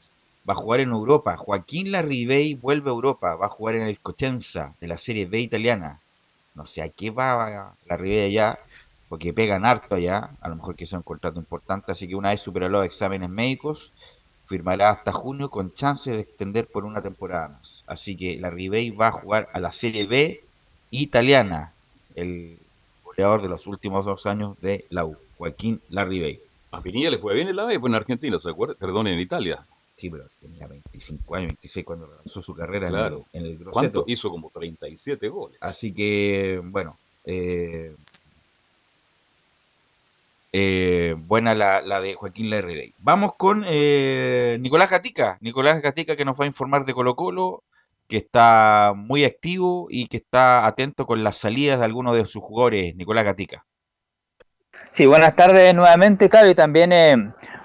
Va 0.48 0.56
a 0.56 0.58
jugar 0.58 0.82
en 0.82 0.90
Europa. 0.90 1.38
Joaquín 1.38 1.94
Larribey 1.94 2.56
vuelve 2.56 2.90
a 2.90 2.94
Europa. 2.94 3.34
Va 3.36 3.46
a 3.46 3.50
jugar 3.50 3.76
en 3.76 3.84
el 3.84 3.98
Cochenza 4.00 4.74
de 4.82 4.88
la 4.88 4.98
Serie 4.98 5.26
B 5.26 5.40
italiana. 5.40 6.02
No 6.54 6.66
sé 6.66 6.82
a 6.82 6.90
qué 6.90 7.12
va 7.12 7.76
Larribey 7.86 8.26
allá, 8.26 8.60
porque 9.08 9.32
pegan 9.32 9.64
harto 9.64 9.96
allá, 9.96 10.32
a 10.42 10.50
lo 10.50 10.58
mejor 10.58 10.76
que 10.76 10.86
sea 10.86 11.00
un 11.00 11.04
contrato 11.04 11.40
importante, 11.40 11.94
así 11.94 12.10
que 12.10 12.16
una 12.16 12.32
vez 12.32 12.42
superado 12.42 12.74
los 12.74 12.86
exámenes 12.86 13.30
médicos, 13.30 13.94
firmará 14.44 14.90
hasta 14.90 15.14
junio 15.14 15.50
con 15.50 15.74
chance 15.74 16.12
de 16.12 16.20
extender 16.20 16.68
por 16.68 16.84
una 16.84 17.02
temporada 17.02 17.48
más. 17.48 17.86
Así 17.88 18.18
que 18.18 18.36
la 18.38 18.50
Ribey 18.50 18.90
va 18.90 19.08
a 19.08 19.12
jugar 19.14 19.48
a 19.54 19.62
la 19.62 19.72
Serie 19.72 20.06
B 20.08 20.44
italiana, 20.92 21.72
el 22.16 22.58
goleador 23.04 23.42
de 23.42 23.50
los 23.50 23.68
últimos 23.68 24.06
dos 24.06 24.26
años 24.26 24.60
de 24.62 24.86
la 24.90 25.06
U, 25.06 25.18
Joaquín 25.38 25.82
Larribey. 25.90 26.40
A 26.72 26.82
Pinilla 26.82 27.10
le 27.10 27.18
fue 27.18 27.34
bien 27.34 27.48
en 27.48 27.56
la 27.56 27.66
B, 27.66 27.80
pues 27.80 27.90
en 27.92 27.96
Argentina, 27.96 28.40
¿se 28.40 28.50
acuerda? 28.50 28.76
Perdón, 28.76 29.08
en 29.08 29.20
Italia. 29.20 29.60
Sí, 29.96 30.10
pero 30.10 30.26
tenía 30.40 30.66
25 30.68 31.36
años, 31.36 31.48
26 31.50 31.86
cuando 31.86 32.08
lanzó 32.08 32.42
su 32.42 32.54
carrera 32.56 32.88
Claro. 32.90 33.26
en 33.34 33.46
el, 33.46 33.52
en 33.54 33.58
el 33.62 33.66
¿Cuánto? 33.66 34.04
Hizo 34.08 34.30
como 34.30 34.50
37 34.50 35.28
goles. 35.28 35.58
Así 35.62 35.94
que, 35.94 36.62
bueno, 36.64 36.98
eh, 37.26 37.94
eh, 40.54 41.16
buena 41.18 41.54
la, 41.54 41.82
la 41.82 42.02
de 42.02 42.16
Joaquín 42.16 42.50
Larribey. 42.50 42.94
Vamos 43.00 43.36
con 43.36 43.64
eh, 43.68 44.58
Nicolás 44.62 44.90
Gatica. 44.90 45.38
Nicolás 45.42 45.82
Gatica 45.82 46.16
que 46.16 46.26
nos 46.26 46.40
va 46.40 46.46
a 46.46 46.48
informar 46.48 46.86
de 46.86 46.94
Colo 46.94 47.16
Colo, 47.16 47.62
que 48.10 48.18
está 48.18 48.94
muy 48.96 49.24
activo 49.24 49.88
y 49.90 50.08
que 50.08 50.18
está 50.18 50.66
atento 50.66 51.06
con 51.06 51.24
las 51.24 51.38
salidas 51.38 51.80
de 51.80 51.86
algunos 51.86 52.16
de 52.16 52.26
sus 52.26 52.44
jugadores. 52.44 52.96
Nicolás 52.96 53.24
Gatica. 53.24 53.66
Sí, 54.92 55.06
buenas 55.06 55.36
tardes 55.36 55.74
nuevamente, 55.76 56.30
y 56.50 56.56
también 56.56 56.92
eh, 56.92 57.16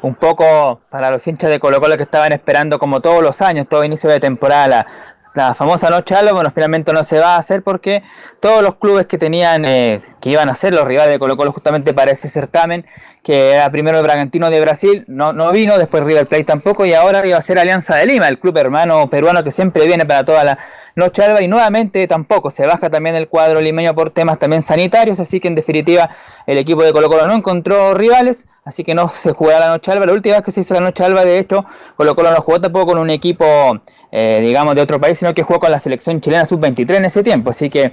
un 0.03 0.15
poco 0.15 0.83
para 0.91 1.11
los 1.11 1.27
hinchas 1.27 1.49
de 1.49 1.59
Colo 1.59 1.81
Colo 1.81 1.97
que 1.97 2.03
estaban 2.03 2.33
esperando 2.33 2.79
como 2.79 3.01
todos 3.01 3.23
los 3.23 3.41
años, 3.41 3.67
todo 3.67 3.83
inicio 3.83 4.11
de 4.11 4.21
temporada, 4.21 4.69
la, 4.69 4.87
la 5.35 5.55
famosa 5.55 5.89
noche 5.89 6.15
alba, 6.15 6.33
bueno, 6.33 6.51
finalmente 6.51 6.93
no 6.93 7.03
se 7.03 7.19
va 7.19 7.37
a 7.37 7.39
hacer 7.39 7.63
porque 7.63 8.03
todos 8.41 8.63
los 8.63 8.75
clubes 8.77 9.07
que 9.07 9.17
tenían, 9.17 9.65
eh, 9.65 10.03
que 10.25 10.31
iban 10.31 10.49
a 10.49 10.55
ser 10.55 10.73
los 10.73 10.87
rivales 10.87 11.13
de 11.13 11.19
Colo 11.19 11.37
Colo 11.37 11.53
justamente 11.53 11.93
para 11.93 12.11
ese 12.11 12.29
certamen, 12.29 12.87
que 13.23 13.53
era 13.53 13.71
primero 13.71 13.99
el 13.99 14.05
Bragantino 14.05 14.49
de 14.49 14.59
Brasil, 14.59 15.05
no, 15.07 15.35
no 15.35 15.53
vino, 15.53 15.77
después 15.77 16.03
River 16.03 16.27
Plate 16.27 16.45
tampoco, 16.45 16.87
y 16.87 16.95
ahora 16.95 17.27
iba 17.27 17.37
a 17.37 17.43
ser 17.43 17.59
Alianza 17.59 17.97
de 17.97 18.07
Lima, 18.07 18.27
el 18.29 18.39
club 18.39 18.57
hermano 18.57 19.11
peruano 19.11 19.45
que 19.45 19.51
siempre 19.51 19.87
viene 19.87 20.07
para 20.07 20.25
toda 20.25 20.43
la 20.43 20.59
noche 20.97 21.23
alba, 21.23 21.43
y 21.43 21.47
nuevamente 21.47 22.09
tampoco, 22.09 22.49
se 22.49 22.65
baja 22.65 22.89
también 22.89 23.17
el 23.17 23.29
cuadro 23.29 23.61
limeño 23.61 23.95
por 23.95 24.13
temas 24.13 24.39
también 24.39 24.63
sanitarios, 24.63 25.21
así 25.21 25.41
que 25.41 25.49
en 25.49 25.57
definitiva 25.57 26.09
el 26.47 26.57
equipo 26.57 26.83
de 26.83 26.95
Colo 26.95 27.11
Colo 27.11 27.27
no 27.27 27.35
encontró 27.35 27.93
rivales, 27.93 28.47
así 28.65 28.83
que 28.83 28.95
no 28.95 29.09
se 29.09 29.33
jugará 29.33 29.61
la 29.61 29.69
noche 29.73 29.93
alba, 29.93 30.07
la 30.07 30.15
última 30.15 30.37
vez 30.37 30.45
que 30.47 30.53
se 30.53 30.61
hizo 30.61 30.73
la 30.73 30.81
noche 30.81 31.05
alba, 31.05 31.27
de 31.27 31.39
hecho, 31.39 31.67
Colo 31.97 32.17
Colo 32.17 32.31
no 32.31 32.41
jugó 32.41 32.63
tampoco 32.63 32.87
con 32.87 32.99
un 32.99 33.11
equipo, 33.11 33.45
eh, 34.11 34.41
digamos, 34.43 34.75
de 34.75 34.81
otro 34.81 34.99
país, 34.99 35.19
sino 35.19 35.35
que 35.35 35.43
jugó 35.43 35.61
con 35.61 35.71
la 35.71 35.79
selección 35.79 36.23
chilena 36.23 36.47
sub-23 36.47 36.97
en 36.97 37.05
ese 37.05 37.23
tiempo, 37.23 37.51
así 37.51 37.69
que 37.69 37.93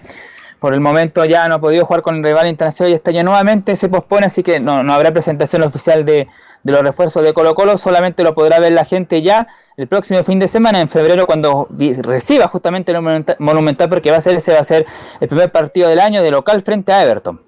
por 0.62 0.74
el 0.76 0.80
momento 0.80 1.26
ya 1.26 1.50
no 1.50 1.56
ha 1.56 1.60
podido 1.60 1.86
jugar 1.86 2.04
con 2.04 2.18
el 2.18 2.24
rival 2.24 2.46
internacional 2.48 2.92
y 2.92 2.96
este 2.96 3.10
año 3.10 3.24
nuevamente 3.24 3.76
se 3.76 3.90
pospone, 3.90 4.28
así 4.28 4.44
que 4.44 4.60
no, 4.60 4.84
no 4.84 4.94
habrá 4.94 5.12
presentación 5.12 5.64
oficial 5.64 6.06
de, 6.06 6.28
de 6.62 6.72
los 6.72 6.84
refuerzos 6.84 7.24
de 7.24 7.34
Colo 7.34 7.56
Colo, 7.56 7.78
solamente 7.80 8.24
lo 8.24 8.36
podrá 8.36 8.60
ver 8.60 8.72
la 8.72 8.86
gente 8.86 9.24
ya 9.24 9.48
el 9.76 9.88
próximo 9.88 10.22
fin 10.22 10.38
de 10.38 10.48
semana, 10.48 10.80
en 10.80 10.88
febrero, 10.88 11.26
cuando 11.26 11.68
reciba 12.04 12.48
justamente 12.48 12.92
el 12.92 13.00
Monumenta- 13.00 13.36
Monumental, 13.40 13.90
porque 13.90 14.12
va 14.12 14.18
a 14.18 14.22
ser 14.22 14.36
ese 14.36 14.54
va 14.54 14.60
a 14.60 14.64
ser 14.64 14.86
el 15.20 15.28
primer 15.28 15.52
partido 15.52 15.90
del 15.90 16.00
año 16.00 16.22
de 16.22 16.30
local 16.30 16.62
frente 16.62 16.92
a 16.92 17.02
Everton. 17.02 17.42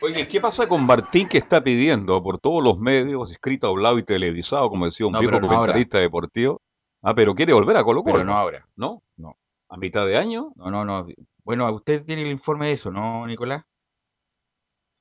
Oye, 0.00 0.28
¿qué 0.28 0.40
pasa 0.40 0.66
con 0.68 0.84
Martín 0.86 1.26
que 1.28 1.38
está 1.38 1.62
pidiendo 1.64 2.22
por 2.22 2.38
todos 2.38 2.62
los 2.62 2.78
medios, 2.78 3.30
escrito, 3.32 3.66
hablado 3.68 3.98
y 3.98 4.04
televisado, 4.04 4.68
como 4.68 4.84
decía 4.84 5.06
un 5.06 5.12
No, 5.14 5.20
viejo 5.20 5.34
ahora. 5.34 5.48
comentarista 5.48 5.98
deportivo? 5.98 6.60
Ah, 7.02 7.14
pero 7.14 7.34
quiere 7.34 7.52
volver 7.54 7.76
a 7.78 7.82
Colo 7.82 8.02
Colo. 8.02 8.14
Pero 8.16 8.24
no 8.26 8.36
ahora. 8.36 8.66
¿No? 8.76 9.02
No. 9.16 9.36
¿A 9.70 9.76
mitad 9.78 10.06
de 10.06 10.16
año? 10.18 10.52
No, 10.56 10.70
no, 10.70 10.84
no. 10.84 11.04
Bueno, 11.44 11.70
usted 11.72 12.02
tiene 12.04 12.22
el 12.22 12.30
informe 12.30 12.68
de 12.68 12.72
eso, 12.72 12.90
¿no, 12.90 13.26
Nicolás? 13.26 13.62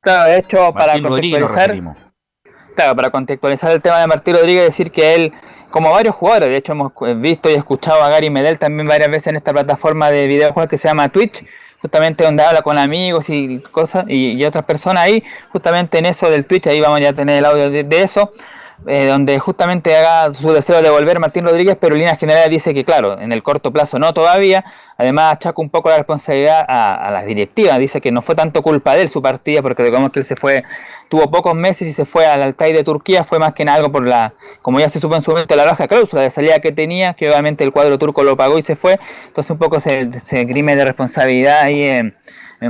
Claro, 0.02 0.30
de 0.30 0.38
hecho, 0.40 0.74
para 0.74 0.98
Martín 0.98 1.10
contextualizar. 1.10 2.14
Claro, 2.76 2.96
para 2.96 3.10
contextualizar 3.12 3.72
el 3.72 3.82
tema 3.82 4.00
de 4.00 4.08
Martín 4.08 4.36
Rodríguez, 4.36 4.64
decir 4.66 4.92
que 4.92 5.16
él, 5.16 5.34
como 5.70 5.92
varios 5.92 6.16
jugadores, 6.16 6.50
de 6.50 6.58
hecho 6.58 6.74
hemos 6.74 6.92
visto 7.18 7.50
y 7.50 7.54
escuchado 7.54 8.04
a 8.04 8.10
Gary 8.10 8.30
Medel 8.30 8.60
también 8.60 8.86
varias 8.88 9.10
veces 9.10 9.28
en 9.28 9.38
esta 9.38 9.54
plataforma 9.54 10.10
de 10.10 10.28
videojuegos 10.28 10.70
que 10.70 10.78
se 10.78 10.90
llama 10.90 11.08
Twitch, 11.10 11.46
justamente 11.82 12.26
donde 12.26 12.44
habla 12.44 12.62
con 12.62 12.78
amigos 12.78 13.30
y 13.30 13.60
cosas 13.72 14.06
y, 14.10 14.32
y 14.32 14.44
otras 14.44 14.66
personas 14.66 15.04
ahí, 15.04 15.24
justamente 15.50 16.00
en 16.00 16.08
eso 16.08 16.30
del 16.30 16.46
Twitch, 16.46 16.68
ahí 16.68 16.82
vamos 16.82 17.00
ya 17.00 17.10
a 17.10 17.14
tener 17.14 17.38
el 17.38 17.46
audio 17.46 17.70
de, 17.70 17.84
de 17.84 18.02
eso, 18.02 18.32
eh, 18.88 19.08
donde 19.08 19.40
justamente 19.40 19.96
haga 19.96 20.34
su 20.34 20.52
deseo 20.52 20.82
de 20.82 20.90
volver 20.90 21.20
Martín 21.20 21.46
Rodríguez, 21.46 21.78
pero 21.80 21.96
en 21.96 22.00
líneas 22.00 22.20
generales 22.20 22.50
dice 22.50 22.74
que 22.74 22.84
claro, 22.84 23.20
en 23.20 23.32
el 23.32 23.42
corto 23.44 23.72
plazo 23.72 24.00
no 24.00 24.14
todavía, 24.14 24.64
además 24.98 25.34
achaca 25.34 25.62
un 25.62 25.70
poco 25.70 25.90
la 25.90 25.98
responsabilidad 25.98 26.66
a, 26.68 27.10
las 27.12 27.26
directivas, 27.26 27.80
dice 27.80 28.02
que 28.02 28.12
no 28.12 28.22
fue 28.22 28.36
tanto 28.36 28.62
culpa 28.62 28.96
de 28.96 29.04
él 29.04 29.10
su 29.10 29.22
partida, 29.22 29.62
porque 29.62 29.84
recordemos 29.84 30.12
que 30.12 30.20
él 30.20 30.26
se 30.26 30.36
fue, 30.36 30.64
tuvo 31.10 31.30
pocos 31.32 31.56
meses 31.56 31.88
y 31.88 31.94
se 31.94 32.06
fue 32.06 32.26
al 32.26 32.42
Altai 32.42 32.74
de 32.74 32.84
Turquía, 32.84 33.24
fue 33.24 33.40
más 33.40 33.54
que 33.54 33.66
nada 33.66 33.78
algo 33.78 33.92
por 33.92 34.08
la, 34.08 34.34
como 34.62 34.80
ya 34.80 34.90
se 34.90 35.00
supo 35.00 35.16
en 35.16 35.22
su 35.22 35.32
momento, 35.32 35.56
la 35.56 35.66
baja 35.66 35.88
cláusula 35.88 36.22
de 36.22 36.30
salida 36.30 36.60
que 36.60 36.72
tenía, 36.72 37.14
que 37.14 37.30
obviamente 37.30 37.64
el 37.64 37.72
cuadro 37.72 37.98
turco 37.98 38.24
lo 38.24 38.36
pagó 38.36 38.58
y 38.58 38.62
se 38.62 38.76
fue, 38.76 39.00
entonces 39.28 39.50
un 39.52 39.58
poco 39.58 39.80
se, 39.80 40.12
se 40.22 40.46
grime 40.46 40.76
de 40.76 40.86
responsabilidad 40.86 41.62
ahí 41.62 41.84
en 41.84 42.14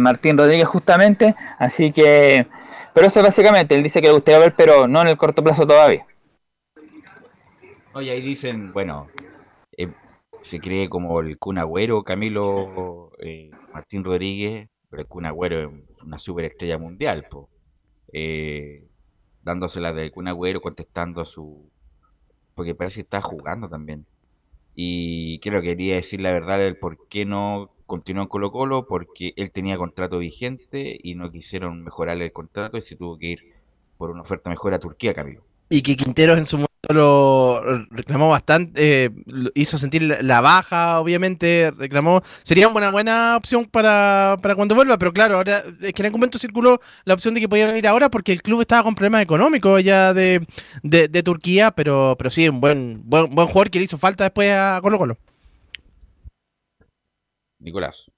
Martín 0.02 0.38
Rodríguez 0.38 0.68
justamente, 0.68 1.36
así 1.60 1.92
que, 1.92 2.48
pero 2.94 3.08
eso 3.08 3.22
básicamente, 3.22 3.76
él 3.76 3.84
dice 3.84 4.02
que 4.02 4.08
le 4.08 4.14
gustaría 4.14 4.40
ver, 4.40 4.54
pero 4.56 4.88
no 4.88 5.02
en 5.02 5.08
el 5.08 5.18
corto 5.18 5.44
plazo 5.44 5.66
todavía. 5.66 6.06
Oye, 7.94 8.12
ahí 8.12 8.22
dicen, 8.22 8.74
bueno, 8.74 9.08
eh, 9.78 9.92
se 10.42 10.60
cree 10.60 10.90
como 10.90 11.20
el 11.20 11.38
Kun 11.38 11.58
Agüero, 11.58 12.04
Camilo 12.04 13.12
eh, 13.20 13.52
Martín 13.74 14.04
Rodríguez, 14.04 14.68
pero 14.90 15.02
el 15.02 15.08
Kun 15.08 15.26
Agüero 15.26 15.72
es 15.90 16.02
una 16.02 16.18
superestrella 16.18 16.78
mundial, 16.78 17.28
po. 17.30 17.50
Eh, 18.12 18.88
dándosela 19.44 19.94
del 19.94 20.12
Kun 20.12 20.28
Agüero, 20.28 20.62
contestando 20.62 21.22
a 21.22 21.26
su... 21.26 21.70
Porque 22.56 22.76
parece 22.76 22.96
que 22.96 23.02
está 23.02 23.22
jugando 23.22 23.70
también. 23.70 24.06
Y 24.76 25.40
creo 25.40 25.62
que 25.62 25.70
quería 25.70 25.96
decir 25.96 26.22
la 26.22 26.32
verdad 26.32 26.64
el 26.64 26.78
por 26.78 27.08
qué 27.08 27.26
no 27.26 27.73
continuó 27.94 28.24
en 28.24 28.28
Colo 28.28 28.52
Colo, 28.52 28.88
porque 28.88 29.34
él 29.36 29.52
tenía 29.52 29.78
contrato 29.78 30.18
vigente 30.18 30.98
y 31.04 31.14
no 31.14 31.30
quisieron 31.32 31.84
mejorarle 31.84 32.26
el 32.26 32.32
contrato 32.32 32.76
y 32.76 32.82
se 32.82 32.96
tuvo 32.96 33.20
que 33.20 33.28
ir 33.28 33.40
por 34.00 34.10
una 34.10 34.22
oferta 34.24 34.50
mejor 34.50 34.74
a 34.74 34.80
Turquía, 34.80 35.14
Camilo. 35.14 35.44
Y 35.70 35.84
que 35.84 35.96
Quinteros 35.96 36.40
en 36.40 36.48
su 36.48 36.56
momento 36.58 36.74
lo 36.90 37.62
reclamó 37.92 38.30
bastante, 38.32 39.06
eh, 39.06 39.10
hizo 39.54 39.78
sentir 39.78 40.02
la- 40.02 40.42
baja, 40.42 41.00
obviamente, 41.02 41.72
reclamó. 41.78 42.24
Sería 42.42 42.68
una 42.68 42.90
buena 42.90 43.38
opción 43.38 43.66
para, 43.66 44.38
para 44.42 44.56
cuando 44.56 44.74
vuelva, 44.74 44.98
pero 44.98 45.14
claro, 45.14 45.38
ahora 45.38 45.60
es 45.82 45.94
que 45.94 46.02
en 46.02 46.06
algún 46.08 46.20
momento 46.20 46.40
circuló 46.40 46.82
la 47.06 47.14
opción 47.14 47.36
de 47.36 47.42
que 47.42 47.48
podía 47.48 47.68
venir 47.68 47.88
ahora 47.88 48.10
porque 48.10 48.32
el 48.32 48.42
club 48.42 48.62
estaba 48.62 48.82
con 48.82 48.96
problemas 48.96 49.22
económicos 49.22 49.84
ya 49.84 50.16
de, 50.16 50.46
de, 50.82 51.08
de 51.10 51.22
Turquía, 51.22 51.70
pero, 51.70 52.16
pero 52.18 52.32
sí, 52.32 52.50
un 52.50 52.60
buen, 52.60 53.02
buen, 53.06 53.30
buen 53.36 53.48
jugador 53.48 53.70
que 53.70 53.78
le 53.78 53.86
hizo 53.86 54.00
falta 54.00 54.24
después 54.24 54.52
a 54.52 54.80
Colo 54.82 54.98
Colo. 54.98 55.18
Nicolás. 57.64 58.12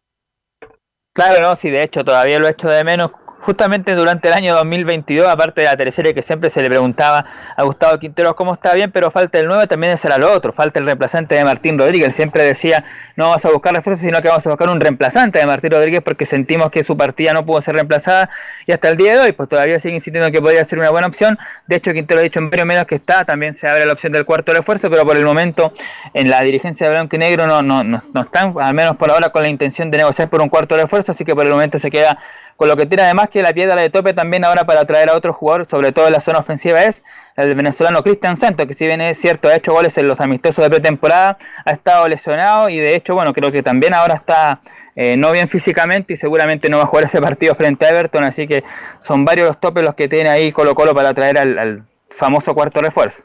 Claro, 1.14 1.42
no, 1.42 1.56
sí, 1.56 1.70
de 1.70 1.84
hecho 1.84 2.04
todavía 2.04 2.40
lo 2.40 2.48
he 2.48 2.52
hecho 2.52 2.68
de 2.68 2.84
menos. 2.84 3.12
Justamente 3.46 3.94
durante 3.94 4.28
el 4.28 4.34
año 4.34 4.56
2022, 4.56 5.28
aparte 5.28 5.62
de 5.62 5.68
la 5.68 5.78
tercera 5.78 6.12
que 6.14 6.24
siempre 6.24 6.50
se 6.50 6.64
le 6.64 6.68
preguntaba 6.68 7.26
a 7.56 7.62
Gustavo 7.62 8.00
Quinteros 8.00 8.34
cómo 8.34 8.56
está 8.56 8.74
bien, 8.74 8.90
pero 8.90 9.12
falta 9.12 9.38
el 9.38 9.46
9, 9.46 9.68
también 9.68 9.94
ese 9.94 10.08
era 10.08 10.18
lo 10.18 10.34
otro, 10.34 10.52
falta 10.52 10.80
el 10.80 10.86
reemplazante 10.86 11.36
de 11.36 11.46
Martín 11.46 11.78
Rodríguez. 11.78 12.16
Siempre 12.16 12.42
decía, 12.42 12.84
no 13.16 13.26
vamos 13.26 13.46
a 13.46 13.52
buscar 13.52 13.76
refuerzos, 13.76 14.02
sino 14.02 14.20
que 14.20 14.30
vamos 14.30 14.48
a 14.48 14.50
buscar 14.50 14.68
un 14.68 14.82
reemplazante 14.82 15.38
de 15.38 15.46
Martín 15.46 15.70
Rodríguez 15.70 16.02
porque 16.04 16.26
sentimos 16.26 16.72
que 16.72 16.84
su 16.84 16.98
partida 16.98 17.34
no 17.34 17.46
pudo 17.46 17.62
ser 17.62 17.76
reemplazada 17.76 18.32
y 18.66 18.72
hasta 18.72 18.90
el 18.90 18.98
día 18.98 19.14
de 19.14 19.20
hoy, 19.20 19.32
pues 19.34 19.48
todavía 19.48 19.80
sigue 19.80 19.94
insistiendo 19.94 20.32
que 20.32 20.42
podría 20.42 20.64
ser 20.64 20.80
una 20.80 20.90
buena 20.90 21.06
opción. 21.06 21.38
De 21.68 21.76
hecho, 21.76 21.94
Quintero 21.94 22.22
ha 22.22 22.24
dicho 22.24 22.40
en 22.40 22.50
varios 22.50 22.66
medios 22.66 22.88
que 22.88 22.96
está, 22.96 23.26
también 23.26 23.54
se 23.54 23.68
abre 23.68 23.86
la 23.86 23.94
opción 23.94 24.12
del 24.12 24.26
cuarto 24.26 24.54
refuerzo, 24.54 24.90
pero 24.90 25.06
por 25.06 25.18
el 25.18 25.24
momento 25.24 25.72
en 26.16 26.32
la 26.32 26.42
dirigencia 26.42 26.88
de 26.88 26.94
Blanco 26.94 27.16
y 27.16 27.20
Negro 27.20 27.46
no, 27.46 27.62
no, 27.62 27.84
no, 27.84 28.02
no 28.12 28.22
están, 28.22 28.56
al 28.60 28.74
menos 28.74 28.98
por 28.98 29.12
ahora, 29.12 29.30
con 29.30 29.44
la 29.44 29.50
intención 29.50 29.92
de 29.92 30.00
negociar 30.00 30.30
por 30.30 30.42
un 30.42 30.50
cuarto 30.50 30.76
refuerzo, 30.76 31.12
así 31.12 31.24
que 31.24 31.36
por 31.36 31.46
el 31.46 31.52
momento 31.52 31.78
se 31.78 31.92
queda 31.92 32.18
con 32.56 32.70
lo 32.70 32.78
que 32.78 32.86
tiene 32.86 33.04
además 33.04 33.30
que 33.30 33.42
la 33.42 33.54
piedra 33.54 33.76
de 33.76 33.90
tope 33.90 34.14
también 34.14 34.46
ahora 34.46 34.66
para 34.66 34.86
traer 34.86 35.10
a 35.10 35.16
otro 35.16 35.34
jugador, 35.34 35.66
sobre 35.66 35.92
todo 35.92 36.08
en 36.08 36.14
la 36.14 36.20
zona 36.20 36.40
ofensiva, 36.40 36.84
es 36.84 37.04
el 37.36 37.54
venezolano 37.54 38.02
Cristian 38.02 38.38
Santos, 38.38 38.66
que 38.66 38.74
si 38.74 38.86
bien 38.86 39.02
es 39.02 39.20
cierto, 39.20 39.50
ha 39.50 39.56
hecho 39.56 39.74
goles 39.74 39.98
en 39.98 40.08
los 40.08 40.22
amistosos 40.22 40.64
de 40.64 40.70
pretemporada, 40.70 41.38
ha 41.66 41.72
estado 41.72 42.08
lesionado 42.08 42.70
y 42.70 42.78
de 42.78 42.96
hecho, 42.96 43.14
bueno, 43.14 43.34
creo 43.34 43.52
que 43.52 43.62
también 43.62 43.94
ahora 43.94 44.16
está 44.16 44.62
eh, 44.96 45.18
no 45.18 45.32
bien 45.32 45.50
físicamente 45.50 46.14
y 46.14 46.16
seguramente 46.16 46.70
no 46.70 46.78
va 46.78 46.84
a 46.84 46.88
jugar 46.88 47.06
ese 47.06 47.20
partido 47.20 47.54
frente 47.56 47.86
a 47.86 47.90
Everton, 47.90 48.24
así 48.24 48.48
que 48.48 48.64
son 49.02 49.26
varios 49.26 49.48
los 49.48 49.60
topes 49.60 49.84
los 49.84 49.96
que 49.96 50.08
tiene 50.08 50.30
ahí 50.30 50.52
Colo 50.54 50.76
Colo 50.76 50.96
para 50.96 51.14
traer 51.14 51.38
al, 51.38 51.60
al 51.60 51.84
famoso 52.10 52.54
cuarto 52.54 52.82
refuerzo. 52.82 53.24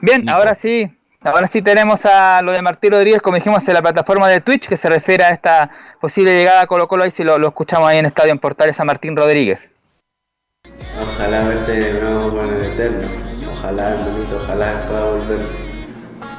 Bien, 0.00 0.30
ahora 0.30 0.54
sí, 0.54 0.90
ahora 1.22 1.46
sí 1.46 1.60
tenemos 1.62 2.06
a 2.06 2.40
lo 2.42 2.52
de 2.52 2.62
Martín 2.62 2.92
Rodríguez, 2.92 3.20
como 3.20 3.36
dijimos, 3.36 3.66
en 3.68 3.74
la 3.74 3.82
plataforma 3.82 4.28
de 4.28 4.40
Twitch, 4.40 4.68
que 4.68 4.76
se 4.76 4.88
refiere 4.88 5.24
a 5.24 5.30
esta 5.30 5.70
posible 6.00 6.34
llegada 6.34 6.62
a 6.62 6.66
Colo 6.66 6.88
Colo, 6.88 7.04
ahí 7.04 7.10
si 7.10 7.24
lo, 7.24 7.36
escuchamos 7.46 7.88
ahí 7.88 7.98
en 7.98 8.06
Estadio 8.06 8.32
en 8.32 8.38
Portales 8.38 8.78
a 8.80 8.84
Martín 8.84 9.16
Rodríguez. 9.16 9.72
Ojalá 11.00 11.44
verte 11.44 11.72
de 11.72 12.00
nuevo 12.00 12.38
con 12.38 12.48
el 12.48 12.62
Eterno. 12.62 13.08
Ojalá, 13.52 13.90
hermanito, 13.90 14.36
ojalá 14.42 14.86
pueda 14.88 15.04
volver. 15.10 15.38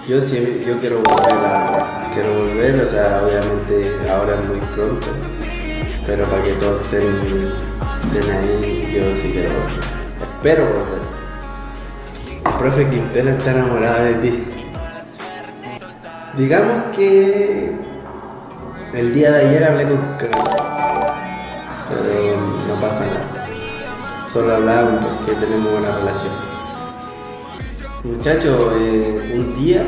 Yo 0.08 0.20
sí, 0.20 0.64
yo 0.66 0.80
quiero 0.80 1.02
volver 1.02 1.46
a 1.46 2.10
quiero 2.14 2.34
volver, 2.34 2.82
o 2.82 2.90
sea, 2.90 3.22
obviamente 3.24 4.10
ahora 4.10 4.34
es 4.40 4.46
muy 4.48 4.58
pronto, 4.76 5.08
pero 6.06 6.26
para 6.26 6.42
que 6.44 6.54
todos 6.54 6.82
estén, 6.82 7.54
ahí, 8.34 8.94
yo 8.94 9.16
sí 9.16 9.30
quiero 9.32 9.50
volver. 9.50 9.80
Espero 10.22 10.66
volver. 10.66 11.02
El 12.46 12.54
profe 12.54 12.90
Quintero 12.90 13.30
está 13.30 13.52
enamorada 13.52 14.04
de 14.04 14.14
ti. 14.16 14.61
Digamos 16.38 16.96
que 16.96 17.74
el 18.94 19.14
día 19.14 19.32
de 19.32 19.48
ayer 19.48 19.64
hablé 19.66 19.84
con 19.84 20.00
pero 20.18 20.32
no 22.68 22.76
pasa 22.80 23.06
nada. 23.06 23.48
Solo 24.28 24.56
hablábamos 24.56 25.06
porque 25.06 25.34
tenemos 25.34 25.74
buena 25.74 25.92
relación. 25.98 26.32
Muchachos, 28.06 28.74
eh, 28.80 29.34
un 29.36 29.56
día 29.58 29.84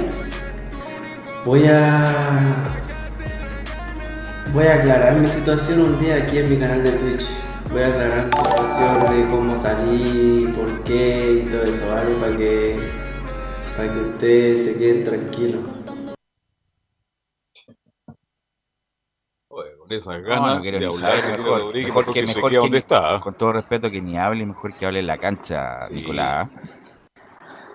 voy 1.45 1.63
a 1.65 2.65
voy 4.53 4.65
a 4.65 4.75
aclarar 4.75 5.15
mi 5.15 5.27
situación 5.27 5.81
un 5.81 5.99
día 5.99 6.17
aquí 6.17 6.39
en 6.39 6.49
mi 6.49 6.57
canal 6.57 6.83
de 6.83 6.91
Twitch. 6.91 7.29
Voy 7.71 7.83
a 7.83 7.87
aclarar 7.87 8.25
mi 8.25 8.49
situación 8.49 9.15
de 9.15 9.31
cómo 9.31 9.55
salí, 9.55 10.53
por 10.57 10.83
qué 10.83 11.45
y 11.45 11.49
todo 11.49 11.63
eso, 11.63 11.87
¿vale? 11.89 12.11
Para 12.15 12.35
que 12.35 12.79
para 13.77 13.93
que 13.93 13.99
ustedes 14.01 14.65
se 14.65 14.75
queden 14.75 15.05
tranquilos. 15.05 15.82
Con 19.87 19.97
esas 19.97 20.21
No, 20.21 20.27
ganas 20.27 20.55
no 20.55 20.61
quiero 20.61 20.79
de 20.79 20.85
hablar, 20.85 21.17
saber, 21.19 21.39
mejor, 21.39 21.61
Rodríguez, 21.61 21.87
mejor 21.87 22.01
mejor 22.01 22.13
que, 22.13 22.21
que 22.21 22.27
se 22.27 22.35
mejor 22.35 22.49
quede 22.51 22.57
que 22.59 22.61
donde 22.63 22.77
ni- 22.77 22.77
está. 22.77 23.19
Con 23.19 23.33
todo 23.35 23.51
respeto, 23.51 23.91
que 23.91 24.01
ni 24.01 24.17
hable, 24.17 24.45
mejor 24.45 24.73
que 24.75 24.85
hable 24.85 24.99
en 24.99 25.07
la 25.07 25.17
cancha, 25.17 25.79
Nicolás. 25.91 26.47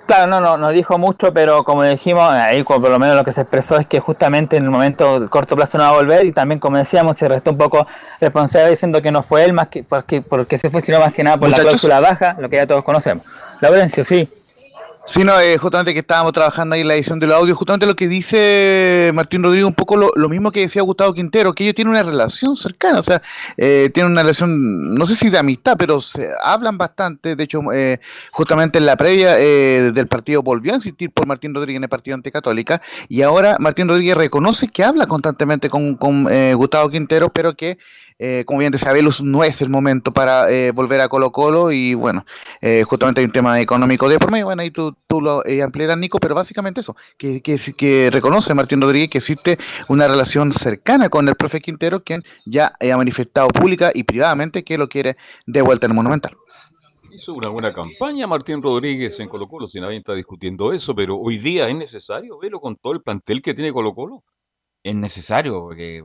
Claro, 0.06 0.26
no, 0.26 0.40
no, 0.40 0.56
no 0.56 0.70
dijo 0.70 0.96
mucho, 0.96 1.34
pero 1.34 1.64
como 1.64 1.82
dijimos, 1.82 2.22
ahí 2.30 2.62
por 2.62 2.80
lo 2.80 2.98
menos 2.98 3.14
lo 3.14 3.24
que 3.24 3.32
se 3.32 3.42
expresó 3.42 3.76
es 3.76 3.86
que 3.86 4.00
justamente 4.00 4.56
en 4.56 4.64
el 4.64 4.70
momento 4.70 5.20
de 5.20 5.28
corto 5.28 5.54
plazo 5.54 5.76
no 5.76 5.84
va 5.84 5.90
a 5.90 5.96
volver 5.96 6.24
y 6.24 6.32
también 6.32 6.59
como 6.59 6.78
decíamos 6.78 7.18
se 7.18 7.28
restó 7.28 7.50
un 7.50 7.59
poco 7.59 7.86
responsable 8.18 8.70
diciendo 8.70 9.02
que 9.02 9.12
no 9.12 9.22
fue 9.22 9.44
él 9.44 9.52
más 9.52 9.68
que 9.68 9.84
porque, 9.84 10.22
porque 10.22 10.56
se 10.56 10.70
fue 10.70 10.80
sino 10.80 10.98
más 10.98 11.12
que 11.12 11.22
nada 11.22 11.36
por 11.36 11.50
la 11.50 11.59
cláusula 11.59 12.00
baja, 12.00 12.36
lo 12.38 12.48
que 12.48 12.56
ya 12.56 12.66
todos 12.66 12.84
conocemos. 12.84 13.26
Laurencio, 13.61 14.02
sí. 14.02 14.26
Sí, 15.09 15.24
no, 15.24 15.40
eh, 15.40 15.56
justamente 15.56 15.94
que 15.94 16.00
estábamos 16.00 16.34
trabajando 16.34 16.74
ahí 16.74 16.82
en 16.82 16.88
la 16.88 16.94
edición 16.94 17.18
de 17.18 17.26
los 17.26 17.34
audios, 17.34 17.56
justamente 17.56 17.86
lo 17.86 17.96
que 17.96 18.09
dice 18.09 19.11
Martín 19.14 19.42
Rodríguez, 19.42 19.66
un 19.66 19.72
poco 19.72 19.96
lo, 19.96 20.28
mismo 20.28 20.52
que 20.52 20.61
decía 20.61 20.82
Gustavo 20.82 21.14
Quintero, 21.14 21.54
que 21.54 21.64
ellos 21.64 21.74
tienen 21.74 21.92
una 21.92 22.02
relación 22.02 22.56
cercana, 22.56 22.98
o 22.98 23.02
sea, 23.02 23.22
eh, 23.56 23.90
tienen 23.94 24.12
una 24.12 24.20
relación, 24.20 24.94
no 24.94 25.06
sé 25.06 25.16
si 25.16 25.30
de 25.30 25.38
amistad, 25.38 25.76
pero 25.78 26.02
se 26.02 26.28
hablan 26.42 26.76
bastante, 26.76 27.36
de 27.36 27.42
hecho, 27.42 27.62
eh, 27.72 28.00
justamente 28.32 28.76
en 28.76 28.84
la 28.84 28.96
previa 28.96 29.40
eh, 29.40 29.92
del 29.94 30.09
partido 30.09 30.42
volvió 30.42 30.72
a 30.72 30.74
insistir 30.74 31.11
por 31.11 31.26
Martín 31.26 31.54
Rodríguez 31.54 31.78
en 31.78 31.84
el 31.84 31.88
partido 31.88 32.14
anticatólica, 32.14 32.82
y 33.09 33.22
ahora 33.22 33.56
Martín 33.59 33.88
Rodríguez 33.88 34.14
reconoce 34.14 34.68
que 34.68 34.84
habla 34.84 35.06
constantemente 35.06 35.70
con, 35.70 35.94
con, 35.94 36.28
eh, 36.30 36.52
Gustavo 36.52 36.90
Quintero, 36.90 37.30
pero 37.30 37.54
que 37.56 37.78
eh, 38.18 38.44
como 38.46 38.60
bien 38.60 38.72
decía 38.72 38.92
Velus, 38.92 39.22
no 39.22 39.44
es 39.44 39.62
el 39.62 39.70
momento 39.70 40.12
para 40.12 40.50
eh, 40.50 40.72
volver 40.72 41.00
a 41.00 41.08
Colo 41.08 41.30
Colo 41.30 41.70
y 41.72 41.94
bueno, 41.94 42.24
eh, 42.60 42.82
justamente 42.82 43.20
hay 43.20 43.26
un 43.26 43.32
tema 43.32 43.60
económico 43.60 44.08
de 44.08 44.18
por 44.18 44.30
medio, 44.30 44.46
bueno, 44.46 44.62
ahí 44.62 44.70
tú, 44.70 44.96
tú 45.06 45.20
lo 45.20 45.44
eh, 45.46 45.62
ampliarás, 45.62 45.98
Nico, 45.98 46.18
pero 46.18 46.34
básicamente 46.34 46.80
eso, 46.80 46.96
que, 47.16 47.40
que, 47.40 47.58
que 47.76 48.10
reconoce 48.10 48.54
Martín 48.54 48.80
Rodríguez 48.80 49.10
que 49.10 49.18
existe 49.18 49.58
una 49.88 50.08
relación 50.08 50.52
cercana 50.52 51.08
con 51.08 51.28
el 51.28 51.34
profe 51.34 51.60
Quintero, 51.60 52.02
quien 52.02 52.24
ya 52.44 52.72
eh, 52.80 52.92
ha 52.92 52.96
manifestado 52.96 53.48
pública 53.48 53.90
y 53.94 54.02
privadamente 54.02 54.64
que 54.64 54.78
lo 54.78 54.88
quiere 54.88 55.16
de 55.46 55.62
vuelta 55.62 55.86
en 55.86 55.92
el 55.92 55.96
Monumental. 55.96 56.36
Hizo 57.10 57.34
una 57.34 57.48
buena 57.48 57.72
campaña 57.72 58.26
Martín 58.26 58.62
Rodríguez 58.62 59.18
en 59.18 59.28
Colo 59.28 59.48
Colo, 59.48 59.66
si 59.66 59.80
nadie 59.80 59.96
está 59.96 60.14
discutiendo 60.14 60.72
eso, 60.72 60.94
pero 60.94 61.16
hoy 61.16 61.38
día 61.38 61.68
es 61.68 61.74
necesario 61.74 62.38
verlo 62.38 62.60
con 62.60 62.76
todo 62.76 62.92
el 62.92 63.00
plantel 63.00 63.42
que 63.42 63.54
tiene 63.54 63.72
Colo 63.72 63.94
Colo. 63.94 64.24
Es 64.84 64.94
necesario, 64.94 65.60
porque 65.60 66.02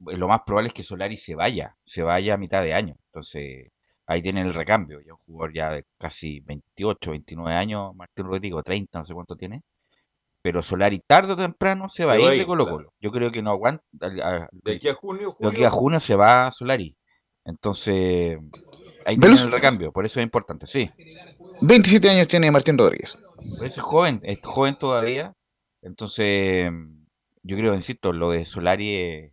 lo 0.00 0.28
más 0.28 0.40
probable 0.46 0.68
es 0.68 0.74
que 0.74 0.82
Solari 0.82 1.16
se 1.16 1.34
vaya, 1.34 1.74
se 1.84 2.02
vaya 2.02 2.34
a 2.34 2.38
mitad 2.38 2.62
de 2.62 2.74
año. 2.74 2.94
Entonces, 3.06 3.70
ahí 4.06 4.20
tienen 4.22 4.46
el 4.46 4.54
recambio. 4.54 5.00
Ya 5.00 5.12
un 5.14 5.20
jugador 5.26 5.54
ya 5.54 5.70
de 5.70 5.84
casi 5.98 6.40
28, 6.40 7.10
29 7.12 7.54
años, 7.56 7.94
Martín 7.94 8.26
Rodríguez, 8.26 8.62
30, 8.64 8.98
no 9.00 9.04
sé 9.04 9.14
cuánto 9.14 9.36
tiene. 9.36 9.62
Pero 10.42 10.62
Solari 10.62 11.00
tarde 11.06 11.32
o 11.32 11.36
temprano 11.36 11.88
se 11.88 12.04
va 12.04 12.12
a 12.12 12.20
ir 12.20 12.38
de 12.38 12.44
Colo 12.46 12.64
claro. 12.64 12.76
Colo. 12.78 12.92
Yo 13.00 13.10
creo 13.10 13.32
que 13.32 13.40
no 13.42 13.50
aguanta. 13.50 13.82
a- 14.02 14.48
De 14.52 14.76
aquí 14.76 14.88
a 14.88 14.94
junio, 14.94 15.36
de 15.40 15.48
aquí 15.48 15.64
a 15.64 15.70
junio 15.70 15.98
se 16.00 16.14
va 16.16 16.50
Solari. 16.52 16.94
Entonces, 17.46 18.38
ahí 19.06 19.16
tienen 19.16 19.38
el 19.38 19.52
recambio. 19.52 19.90
Por 19.92 20.04
eso 20.04 20.20
es 20.20 20.24
importante, 20.24 20.66
sí. 20.66 20.90
27 21.62 22.10
años 22.10 22.28
tiene 22.28 22.50
Martín 22.50 22.76
Rodríguez. 22.76 23.16
Por 23.56 23.66
eso 23.66 23.80
es 23.80 23.84
joven, 23.84 24.20
es 24.22 24.38
joven 24.42 24.76
todavía. 24.78 25.32
Entonces, 25.82 26.70
yo 27.42 27.56
creo, 27.56 27.74
insisto, 27.74 28.12
lo 28.12 28.30
de 28.30 28.44
Solari 28.44 29.30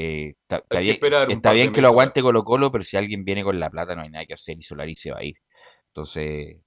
eh, 0.00 0.34
está, 0.48 0.62
bien, 0.78 1.00
está 1.28 1.72
que 1.72 1.80
lo 1.82 1.88
aguante 1.88 2.22
Colo 2.22 2.44
Colo, 2.44 2.70
pero 2.70 2.84
si 2.84 2.96
alguien 2.96 3.24
viene 3.24 3.42
con 3.42 3.58
la 3.58 3.68
plata 3.68 3.96
no 3.96 4.02
hay 4.02 4.10
nada 4.10 4.24
que 4.26 4.34
hacer 4.34 4.56
y 4.56 4.62
Solari 4.62 4.94
se 4.94 5.10
va 5.10 5.18
a 5.18 5.24
ir. 5.24 5.34
Entonces, 5.88 6.58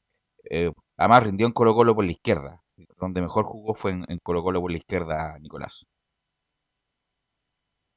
eh, 0.49 0.71
además 0.97 1.23
rindió 1.23 1.47
en 1.47 1.53
Colo 1.53 1.73
Colo 1.73 1.95
por 1.95 2.03
la 2.03 2.11
izquierda. 2.11 2.61
Donde 2.99 3.21
mejor 3.21 3.45
jugó 3.45 3.73
fue 3.73 3.91
en, 3.91 4.05
en 4.09 4.17
Colo 4.21 4.43
Colo 4.43 4.59
por 4.59 4.69
la 4.69 4.79
izquierda, 4.79 5.37
Nicolás. 5.39 5.85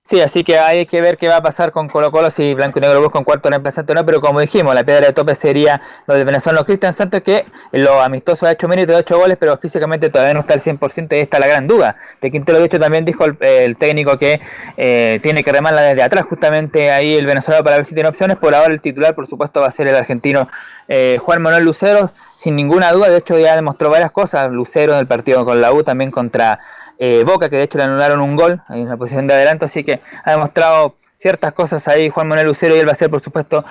Sí, 0.06 0.20
así 0.20 0.44
que 0.44 0.58
hay 0.58 0.84
que 0.84 1.00
ver 1.00 1.16
qué 1.16 1.28
va 1.28 1.36
a 1.36 1.42
pasar 1.42 1.72
con 1.72 1.88
Colo 1.88 2.12
Colo 2.12 2.28
si 2.28 2.52
Blanco 2.52 2.78
y 2.78 2.82
Negro 2.82 3.00
busca 3.00 3.18
un 3.18 3.24
cuarto 3.24 3.48
reemplazante 3.48 3.92
o 3.92 3.94
no, 3.94 4.04
pero 4.04 4.20
como 4.20 4.38
dijimos, 4.38 4.74
la 4.74 4.84
piedra 4.84 5.06
de 5.06 5.14
tope 5.14 5.34
sería 5.34 5.80
lo 6.06 6.14
del 6.14 6.26
venezolano 6.26 6.62
Cristian 6.66 6.92
Santos, 6.92 7.22
que 7.22 7.46
lo 7.72 8.02
amistoso 8.02 8.44
ha 8.44 8.52
hecho 8.52 8.68
minutos, 8.68 8.94
ha 8.96 8.98
hecho 8.98 9.16
goles, 9.16 9.38
pero 9.40 9.56
físicamente 9.56 10.10
todavía 10.10 10.34
no 10.34 10.40
está 10.40 10.52
al 10.52 10.60
100% 10.60 11.16
y 11.16 11.20
está 11.20 11.38
la 11.38 11.46
gran 11.46 11.66
duda. 11.66 11.96
De 12.20 12.30
Quintero, 12.30 12.58
de 12.58 12.66
hecho, 12.66 12.78
también 12.78 13.06
dijo 13.06 13.24
el, 13.24 13.38
el 13.40 13.78
técnico 13.78 14.18
que 14.18 14.42
eh, 14.76 15.20
tiene 15.22 15.42
que 15.42 15.50
remarla 15.50 15.80
desde 15.80 16.02
atrás, 16.02 16.26
justamente 16.26 16.90
ahí 16.90 17.14
el 17.14 17.24
venezolano 17.24 17.64
para 17.64 17.76
ver 17.76 17.86
si 17.86 17.94
tiene 17.94 18.10
opciones. 18.10 18.36
Por 18.36 18.54
ahora 18.54 18.74
el 18.74 18.82
titular, 18.82 19.14
por 19.14 19.26
supuesto, 19.26 19.62
va 19.62 19.68
a 19.68 19.70
ser 19.70 19.88
el 19.88 19.96
argentino 19.96 20.48
eh, 20.86 21.18
Juan 21.22 21.40
Manuel 21.40 21.64
Lucero, 21.64 22.10
sin 22.36 22.56
ninguna 22.56 22.92
duda, 22.92 23.08
de 23.08 23.16
hecho 23.16 23.38
ya 23.38 23.56
demostró 23.56 23.88
varias 23.88 24.12
cosas, 24.12 24.50
Lucero 24.50 24.92
en 24.92 24.98
el 24.98 25.06
partido 25.06 25.46
con 25.46 25.62
la 25.62 25.72
U, 25.72 25.82
también 25.82 26.10
contra 26.10 26.60
eh, 26.98 27.24
Boca, 27.24 27.48
que 27.48 27.56
de 27.56 27.62
hecho 27.64 27.78
le 27.78 27.84
anularon 27.84 28.20
un 28.20 28.36
gol 28.36 28.62
en 28.68 28.88
la 28.88 28.96
posición 28.96 29.26
de 29.26 29.34
adelanto, 29.34 29.64
así 29.64 29.84
que 29.84 30.00
ha 30.24 30.32
demostrado 30.32 30.96
ciertas 31.16 31.52
cosas 31.52 31.88
ahí 31.88 32.10
Juan 32.10 32.28
Manuel 32.28 32.48
Lucero 32.48 32.76
y 32.76 32.78
él 32.78 32.86
va 32.86 32.92
a 32.92 32.96
ser 32.96 33.10
por 33.10 33.20
supuesto 33.20 33.64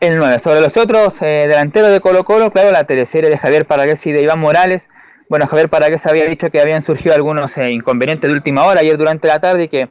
el 0.00 0.18
9. 0.18 0.38
Sobre 0.38 0.60
los 0.60 0.76
otros 0.76 1.20
eh, 1.22 1.46
delanteros 1.48 1.90
de 1.90 2.00
Colo 2.00 2.24
Colo, 2.24 2.50
claro, 2.50 2.72
la 2.72 2.84
teleserie 2.84 3.30
de 3.30 3.38
Javier 3.38 3.66
Paragués 3.66 4.04
y 4.06 4.12
de 4.12 4.22
Iván 4.22 4.40
Morales. 4.40 4.90
Bueno, 5.28 5.46
Javier 5.46 5.68
Paragués 5.68 6.06
había 6.06 6.24
dicho 6.24 6.50
que 6.50 6.60
habían 6.60 6.82
surgido 6.82 7.14
algunos 7.14 7.56
eh, 7.58 7.70
inconvenientes 7.70 8.28
de 8.28 8.34
última 8.34 8.64
hora 8.64 8.80
ayer 8.80 8.96
durante 8.96 9.28
la 9.28 9.40
tarde 9.40 9.64
y 9.64 9.68
que 9.68 9.88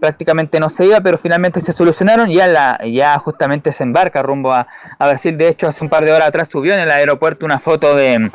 prácticamente 0.00 0.58
no 0.58 0.68
se 0.68 0.86
iba, 0.86 1.00
pero 1.00 1.16
finalmente 1.16 1.60
se 1.60 1.72
solucionaron 1.72 2.28
y 2.28 2.34
ya, 2.34 2.48
la, 2.48 2.80
ya 2.84 3.16
justamente 3.20 3.70
se 3.70 3.84
embarca 3.84 4.22
rumbo 4.22 4.52
a, 4.52 4.66
a 4.98 5.08
Brasil. 5.08 5.36
De 5.36 5.48
hecho, 5.48 5.68
hace 5.68 5.84
un 5.84 5.90
par 5.90 6.04
de 6.04 6.12
horas 6.12 6.28
atrás 6.28 6.48
subió 6.48 6.74
en 6.74 6.80
el 6.80 6.90
aeropuerto 6.90 7.46
una 7.46 7.60
foto 7.60 7.94
de 7.94 8.30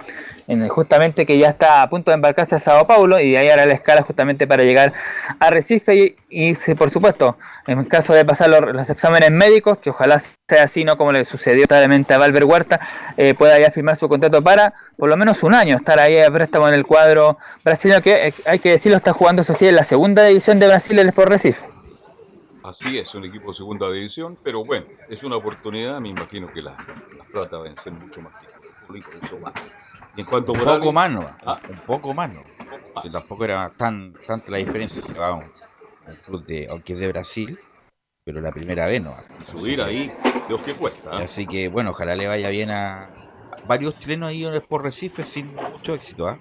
en- 0.48 0.68
justamente 0.70 1.26
que 1.26 1.38
ya 1.38 1.50
está 1.50 1.82
a 1.82 1.90
punto 1.90 2.12
de 2.12 2.16
embarcarse 2.16 2.56
a 2.56 2.60
Sao 2.60 2.88
Paulo 2.88 3.20
y 3.20 3.32
de 3.32 3.38
ahí 3.38 3.50
hará 3.50 3.66
la 3.66 3.74
escala 3.74 4.02
justamente 4.02 4.48
para 4.48 4.64
llegar 4.64 4.94
a 5.40 5.50
Recife 5.50 5.96
y, 5.96 6.52
y 6.52 6.76
por 6.76 6.90
supuesto, 6.90 7.38
en 7.68 7.84
caso 7.86 8.14
de 8.14 8.26
pasar 8.26 8.50
los, 8.50 8.90
exámenes 8.90 9.32
médicos, 9.32 9.78
que 9.78 9.90
ojalá 9.90 10.20
sea 10.20 10.64
así, 10.64 10.84
no 10.84 10.98
como 10.98 11.12
le 11.12 11.24
sucedió 11.24 11.66
lamentablemente 11.70 12.14
a 12.14 12.18
Valver 12.18 12.46
Huerta, 12.46 12.80
eh, 13.18 13.34
pueda 13.34 13.60
ya 13.60 13.70
firmar 13.72 13.96
su 13.96 14.08
contrato 14.08 14.42
para 14.42 14.74
por 14.98 15.10
lo 15.10 15.18
menos 15.18 15.44
un 15.44 15.54
año 15.54 15.76
estar 15.76 16.00
ahí 16.00 16.20
a 16.20 16.32
préstamo 16.32 16.68
en 16.68 16.74
el 16.74 16.86
cuadro 16.86 17.38
brasileño 17.64 18.02
que 18.02 18.28
eh, 18.28 18.34
hay 18.46 18.60
que 18.60 18.72
decirlo 18.72 18.98
está 18.98 19.14
jugando 19.14 19.42
eso 19.42 19.54
sí 19.54 19.68
en 19.68 19.76
la 19.76 19.84
segunda 19.84 20.24
división 20.24 20.60
de 20.60 20.68
Brasil 20.68 20.98
el 21.00 21.10
Sport 21.10 21.30
Recife. 21.30 21.66
Así 22.64 22.98
es, 22.98 23.16
un 23.16 23.24
equipo 23.24 23.52
de 23.52 23.58
segunda 23.58 23.90
división, 23.90 24.38
pero 24.44 24.66
bueno, 24.66 24.86
es 25.10 25.24
una 25.24 25.38
oportunidad, 25.38 26.02
me 26.02 26.10
imagino 26.10 26.52
que 26.52 26.62
las 26.62 26.76
las 27.18 27.28
plata 27.28 27.58
a 27.58 27.82
ser 27.82 27.94
mucho 27.94 28.22
más 28.22 28.34
que 28.94 29.26
eso 29.26 29.40
va. 29.42 29.52
Y 30.18 30.22
en 30.22 30.26
cuanto 30.26 30.52
a 30.52 30.54
Un 30.54 30.60
Morales, 30.60 30.80
poco 30.80 30.94
más, 30.94 31.12
¿no? 31.12 31.30
Ah. 31.46 31.62
Un 31.70 31.78
poco 31.78 32.14
más, 32.14 32.32
tampoco 33.12 33.46
era 33.46 33.72
tan 33.78 34.14
tanta 34.26 34.52
la 34.52 34.58
diferencia. 34.58 35.02
Se 35.02 35.14
va 35.14 35.28
a 35.28 35.34
un, 35.36 35.52
club 36.26 36.44
de, 36.44 36.68
aunque 36.70 36.94
es 36.94 37.00
de 37.00 37.08
Brasil, 37.08 37.60
pero 38.24 38.42
la 38.42 38.52
primera 38.52 38.88
vez, 38.88 39.02
¿no? 39.02 39.16
subir 39.46 39.80
ahí, 39.82 40.12
Dios 40.48 40.62
que 40.62 40.74
cuesta. 40.74 41.12
¿ah? 41.12 41.20
Así 41.20 41.46
que, 41.46 41.68
bueno, 41.70 41.92
ojalá 41.92 42.16
le 42.16 42.28
vaya 42.28 42.50
bien 42.50 42.72
a 42.72 43.10
varios 43.68 44.00
chilenos 44.00 44.30
ahí 44.30 44.44
Sport 44.44 44.86
Recife 44.86 45.24
sin 45.24 45.54
mucho 45.54 45.94
éxito, 45.94 46.28
¿ah? 46.28 46.40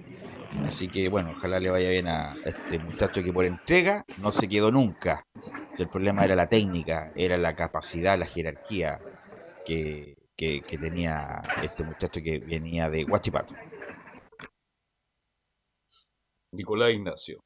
Así 0.65 0.87
que, 0.87 1.07
bueno, 1.09 1.33
ojalá 1.35 1.59
le 1.59 1.69
vaya 1.69 1.89
bien 1.89 2.07
a 2.07 2.35
este 2.45 2.79
muchacho 2.79 3.21
que 3.21 3.31
por 3.31 3.45
entrega 3.45 4.05
no 4.17 4.31
se 4.31 4.49
quedó 4.49 4.71
nunca. 4.71 5.25
El 5.77 5.87
problema 5.87 6.25
era 6.25 6.35
la 6.35 6.47
técnica, 6.47 7.11
era 7.15 7.37
la 7.37 7.55
capacidad, 7.55 8.17
la 8.17 8.25
jerarquía 8.25 8.97
que, 9.65 10.17
que, 10.35 10.61
que 10.61 10.77
tenía 10.77 11.41
este 11.61 11.83
muchacho 11.83 12.21
que 12.23 12.39
venía 12.39 12.89
de 12.89 13.05
Huachipato. 13.05 13.53
Nicolás 16.57 16.91
Ignacio. 16.91 17.39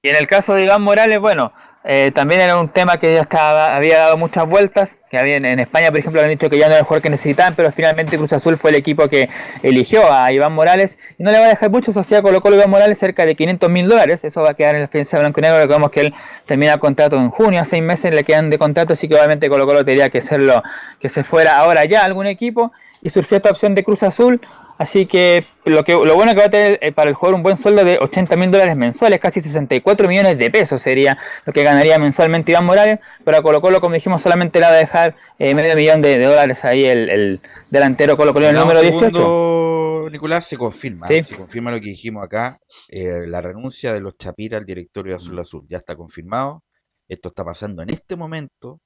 Y 0.00 0.08
en 0.10 0.16
el 0.16 0.26
caso 0.26 0.54
de 0.54 0.64
Iván 0.64 0.82
Morales, 0.82 1.18
bueno, 1.20 1.52
eh, 1.84 2.12
también 2.14 2.40
era 2.40 2.56
un 2.56 2.68
tema 2.68 2.98
que 2.98 3.14
ya 3.14 3.22
estaba, 3.22 3.74
había 3.74 3.98
dado 3.98 4.16
muchas 4.16 4.48
vueltas, 4.48 4.96
que 5.10 5.18
había, 5.18 5.38
en 5.38 5.58
España, 5.58 5.88
por 5.90 5.98
ejemplo, 5.98 6.22
han 6.22 6.28
dicho 6.28 6.48
que 6.48 6.56
ya 6.56 6.66
no 6.66 6.72
era 6.72 6.80
el 6.80 6.84
jugador 6.84 7.02
que 7.02 7.10
necesitaban, 7.10 7.56
pero 7.56 7.72
finalmente 7.72 8.16
Cruz 8.16 8.32
Azul 8.32 8.56
fue 8.56 8.70
el 8.70 8.76
equipo 8.76 9.08
que 9.08 9.28
eligió 9.64 10.12
a 10.12 10.30
Iván 10.30 10.52
Morales 10.52 10.98
y 11.18 11.24
no 11.24 11.32
le 11.32 11.38
va 11.40 11.46
a 11.46 11.48
dejar 11.48 11.70
mucho, 11.70 11.90
sociedad 11.90 12.22
Colo 12.22 12.40
Colo 12.40 12.54
Iván 12.54 12.70
Morales 12.70 12.96
cerca 12.96 13.26
de 13.26 13.34
500 13.34 13.68
mil 13.70 13.88
dólares, 13.88 14.22
eso 14.22 14.42
va 14.42 14.50
a 14.50 14.54
quedar 14.54 14.76
en 14.76 14.82
la 14.82 14.86
defensa 14.86 15.18
blanco 15.18 15.40
y 15.40 15.42
negro, 15.42 15.58
recordemos 15.58 15.90
que 15.90 16.00
él 16.02 16.14
termina 16.46 16.74
el 16.74 16.78
contrato 16.78 17.16
en 17.16 17.30
junio, 17.30 17.60
a 17.60 17.64
seis 17.64 17.82
meses 17.82 18.14
le 18.14 18.22
quedan 18.22 18.50
de 18.50 18.58
contrato, 18.58 18.92
así 18.92 19.08
que 19.08 19.16
obviamente 19.16 19.48
Colo 19.48 19.66
Colo 19.66 19.84
tendría 19.84 20.10
que 20.10 20.18
hacerlo, 20.18 20.62
que 21.00 21.08
se 21.08 21.24
fuera 21.24 21.58
ahora 21.58 21.84
ya 21.86 22.04
algún 22.04 22.28
equipo, 22.28 22.70
y 23.02 23.10
surgió 23.10 23.36
esta 23.36 23.50
opción 23.50 23.74
de 23.74 23.82
Cruz 23.82 24.02
Azul, 24.04 24.40
Así 24.78 25.06
que 25.06 25.44
lo, 25.64 25.82
que 25.82 25.92
lo 25.92 26.14
bueno 26.14 26.32
que 26.32 26.38
va 26.38 26.46
a 26.46 26.50
tener 26.50 26.78
eh, 26.80 26.92
para 26.92 27.10
el 27.10 27.16
jugador 27.16 27.34
un 27.34 27.42
buen 27.42 27.56
sueldo 27.56 27.84
de 27.84 27.98
80 27.98 28.36
mil 28.36 28.48
dólares 28.48 28.76
mensuales, 28.76 29.18
casi 29.18 29.40
64 29.40 30.08
millones 30.08 30.38
de 30.38 30.50
pesos 30.52 30.80
sería 30.80 31.18
lo 31.44 31.52
que 31.52 31.64
ganaría 31.64 31.98
mensualmente 31.98 32.52
Iván 32.52 32.64
Morales, 32.64 33.00
pero 33.24 33.38
a 33.38 33.42
Colo 33.42 33.60
Colo, 33.60 33.80
como 33.80 33.94
dijimos, 33.94 34.22
solamente 34.22 34.60
le 34.60 34.66
va 34.66 34.72
a 34.72 34.76
dejar 34.76 35.16
eh, 35.40 35.52
medio 35.52 35.74
millón 35.74 36.00
de, 36.00 36.22
dólares 36.22 36.64
ahí 36.64 36.84
el, 36.84 37.40
delantero 37.70 38.16
Colo 38.16 38.32
Colo, 38.32 38.48
el 38.48 38.54
número 38.54 38.80
18. 38.80 40.10
Nicolás, 40.12 40.46
se 40.46 40.56
confirma, 40.56 41.06
se 41.06 41.24
confirma 41.36 41.72
lo 41.72 41.80
que 41.80 41.90
dijimos 41.90 42.24
acá, 42.24 42.60
eh, 42.88 43.26
la 43.26 43.40
renuncia 43.40 43.92
de 43.92 44.00
los 44.00 44.16
Chapira 44.16 44.58
al 44.58 44.64
directorio 44.64 45.10
de 45.10 45.16
Azul 45.16 45.38
Azul, 45.40 45.66
ya 45.68 45.78
está 45.78 45.96
confirmado, 45.96 46.62
esto 47.08 47.30
está 47.30 47.44
pasando 47.44 47.82
en 47.82 47.90
este 47.90 48.16
momento 48.16 48.80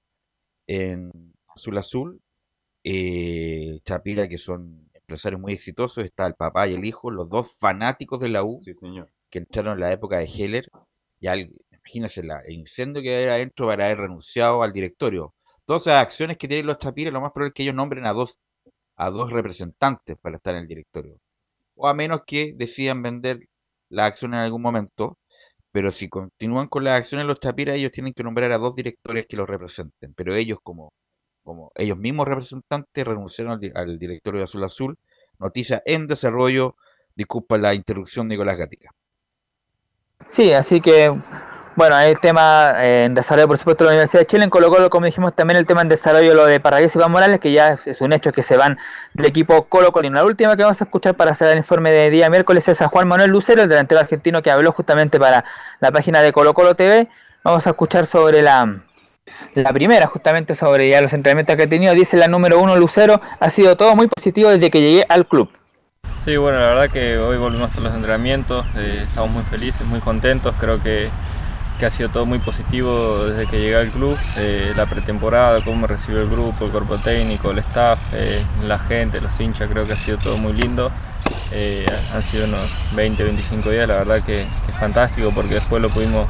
en 0.67 1.11
Azul 1.55 1.77
Azul, 1.77 2.21
Chapira 3.85 4.27
que 4.27 4.39
son 4.39 4.91
empresarios 5.13 5.41
muy 5.41 5.53
exitosos, 5.53 6.05
está 6.05 6.27
el 6.27 6.35
papá 6.35 6.69
y 6.69 6.75
el 6.75 6.85
hijo, 6.85 7.11
los 7.11 7.29
dos 7.29 7.59
fanáticos 7.59 8.19
de 8.21 8.31
la 8.31 8.45
U, 8.45 8.59
que 9.31 9.39
entraron 9.39 9.75
en 9.75 9.81
la 9.81 9.93
época 9.93 10.19
de 10.19 10.25
Heller, 10.25 10.67
y 11.21 11.29
imagínense 11.71 12.21
el 12.21 12.53
incendio 12.55 13.03
que 13.03 13.15
hay 13.15 13.25
adentro 13.27 13.67
para 13.67 13.87
haber 13.87 13.99
renunciado 13.99 14.63
al 14.63 14.73
directorio. 14.73 15.35
Todas 15.65 15.83
esas 15.83 16.03
acciones 16.03 16.37
que 16.39 16.49
tienen 16.49 16.67
los 16.67 16.79
Chapires, 16.79 17.13
lo 17.13 17.21
más 17.21 17.33
probable 17.33 17.51
es 17.51 17.55
que 17.55 17.63
ellos 17.65 17.75
nombren 17.75 18.07
a 18.07 18.13
dos, 18.13 18.39
a 18.97 19.11
dos 19.11 19.31
representantes 19.33 20.17
para 20.21 20.37
estar 20.37 20.55
en 20.55 20.63
el 20.63 20.69
directorio. 20.69 21.19
O 21.77 21.87
a 21.89 21.95
menos 21.95 22.23
que 22.27 22.55
decidan 22.57 23.03
vender 23.03 23.41
la 23.91 24.07
acción 24.07 24.35
en 24.35 24.41
algún 24.41 24.63
momento, 24.63 25.19
pero 25.73 25.91
si 25.91 26.09
continúan 26.09 26.69
con 26.69 26.85
las 26.85 26.95
acciones 26.99 27.27
los 27.27 27.41
Chapires, 27.41 27.77
ellos 27.77 27.93
tienen 27.93 28.13
que 28.15 28.23
nombrar 28.23 28.53
a 28.53 28.59
dos 28.59 28.75
directores 28.75 29.27
que 29.29 29.37
los 29.37 29.49
representen. 29.49 30.15
Pero 30.15 30.35
ellos 30.35 30.59
como 30.63 30.93
como 31.43 31.73
ellos 31.75 31.99
mismos 31.99 32.27
representantes 32.29 33.07
renunciaron 33.07 33.61
al, 33.75 33.99
directorio 33.99 34.39
de 34.39 34.45
Azul 34.45 34.65
Azul. 34.65 34.99
Noticia 35.39 35.83
en 35.85 36.07
desarrollo. 36.07 36.77
Disculpa 37.15 37.59
la 37.59 37.75
interrupción, 37.75 38.29
Nicolás 38.29 38.57
Gatica. 38.57 38.91
Sí, 40.29 40.53
así 40.53 40.81
que, 40.81 41.15
bueno, 41.75 41.99
el 41.99 42.19
tema 42.21 42.75
eh, 42.77 43.05
en 43.05 43.15
desarrollo, 43.15 43.49
por 43.49 43.59
supuesto, 43.59 43.85
de 43.85 43.91
la 43.91 43.95
Universidad 43.95 44.21
de 44.21 44.27
Chile. 44.27 44.45
En 44.45 44.51
Colo 44.51 44.71
Colo, 44.71 44.89
como 44.89 45.07
dijimos, 45.07 45.35
también 45.35 45.59
el 45.59 45.67
tema 45.67 45.83
en 45.83 45.89
desarrollo, 45.89 46.35
lo 46.35 46.47
de 46.47 46.61
Parragués 46.61 46.95
y 46.95 46.99
Iván 46.99 47.11
Morales, 47.11 47.41
que 47.41 47.53
ya 47.53 47.73
es, 47.85 48.01
un 48.01 48.13
hecho 48.13 48.33
que 48.33 48.43
se 48.43 48.57
van 48.57 48.79
del 49.15 49.27
equipo 49.27 49.65
Colo. 49.69 49.93
Y 50.03 50.11
la 50.11 50.25
última 50.25 50.57
que 50.57 50.63
vamos 50.63 50.81
a 50.81 50.85
escuchar 50.85 51.17
para 51.17 51.33
hacer 51.33 51.49
el 51.49 51.59
informe 51.59 51.91
de 51.91 52.11
día 52.11 52.31
miércoles 52.31 52.67
es 52.69 52.81
a 52.81 52.89
Juan 52.89 53.09
Manuel 53.09 53.31
Lucero, 53.31 53.63
el 53.63 53.69
delantero 53.69 54.01
argentino 54.01 54.43
que 54.43 54.51
habló 54.51 54.73
justamente 54.73 55.19
para 55.19 55.45
la 55.81 55.91
página 55.91 56.23
de 56.23 56.33
Colo 56.33 56.55
Colo 56.55 56.77
TV. 56.77 57.09
Vamos 57.43 57.67
a 57.67 57.71
escuchar 57.71 58.07
sobre 58.07 58.41
la 58.43 58.85
la 59.55 59.73
primera, 59.73 60.07
justamente 60.07 60.55
sobre 60.55 60.89
ya 60.89 61.01
los 61.01 61.13
entrenamientos 61.13 61.57
que 61.57 61.63
he 61.65 61.67
tenido, 61.67 61.95
dice 61.95 62.17
la 62.17 62.29
número 62.29 62.59
uno 62.59 62.77
Lucero, 62.77 63.21
ha 63.39 63.51
sido 63.51 63.77
todo 63.77 63.95
muy 63.95 64.09
positivo 64.09 64.51
desde 64.51 64.71
que 64.71 64.81
llegué 64.81 65.07
al 65.09 65.27
club. 65.27 65.51
Sí, 66.25 66.37
bueno, 66.37 66.59
la 66.59 66.67
verdad 66.67 66.91
que 66.91 67.19
hoy 67.19 67.37
volvimos 67.37 67.77
a 67.77 67.81
los 67.81 67.95
entrenamientos, 67.95 68.65
eh, 68.77 69.03
estamos 69.05 69.31
muy 69.31 69.43
felices, 69.45 69.87
muy 69.87 70.01
contentos, 70.01 70.55
creo 70.59 70.83
que, 70.83 71.11
ha 71.83 71.91
sido 71.91 72.11
todo 72.11 72.27
muy 72.27 72.39
positivo 72.39 73.25
desde 73.25 73.49
que 73.49 73.59
llegué 73.59 73.75
al 73.75 73.91
club, 73.91 74.17
eh, 74.37 74.73
la 74.77 74.87
pretemporada, 74.87 75.65
cómo 75.65 75.79
me 75.79 75.87
recibió 75.89 76.21
el 76.21 76.31
grupo, 76.31 76.67
el 76.67 76.71
cuerpo 76.71 76.97
técnico, 76.99 77.51
el 77.51 77.59
staff, 77.59 77.99
eh, 78.13 78.41
la 78.65 78.79
gente, 78.79 79.21
los 79.21 79.41
hinchas, 79.41 79.69
creo 79.69 79.85
que 79.85 79.95
ha 79.95 79.97
sido 79.97 80.17
todo 80.19 80.37
muy 80.37 80.53
lindo. 80.53 80.93
han 82.15 82.23
sido 82.23 82.45
unos 82.47 82.71
20, 82.95 83.25
25 83.25 83.71
días, 83.71 83.89
la 83.89 83.97
verdad 83.97 84.23
que, 84.23 84.47
que 84.65 84.73
es 84.73 84.79
fantástico 84.79 85.33
porque 85.35 85.55
después 85.55 85.83
lo 85.83 85.91
pudimos 85.91 86.29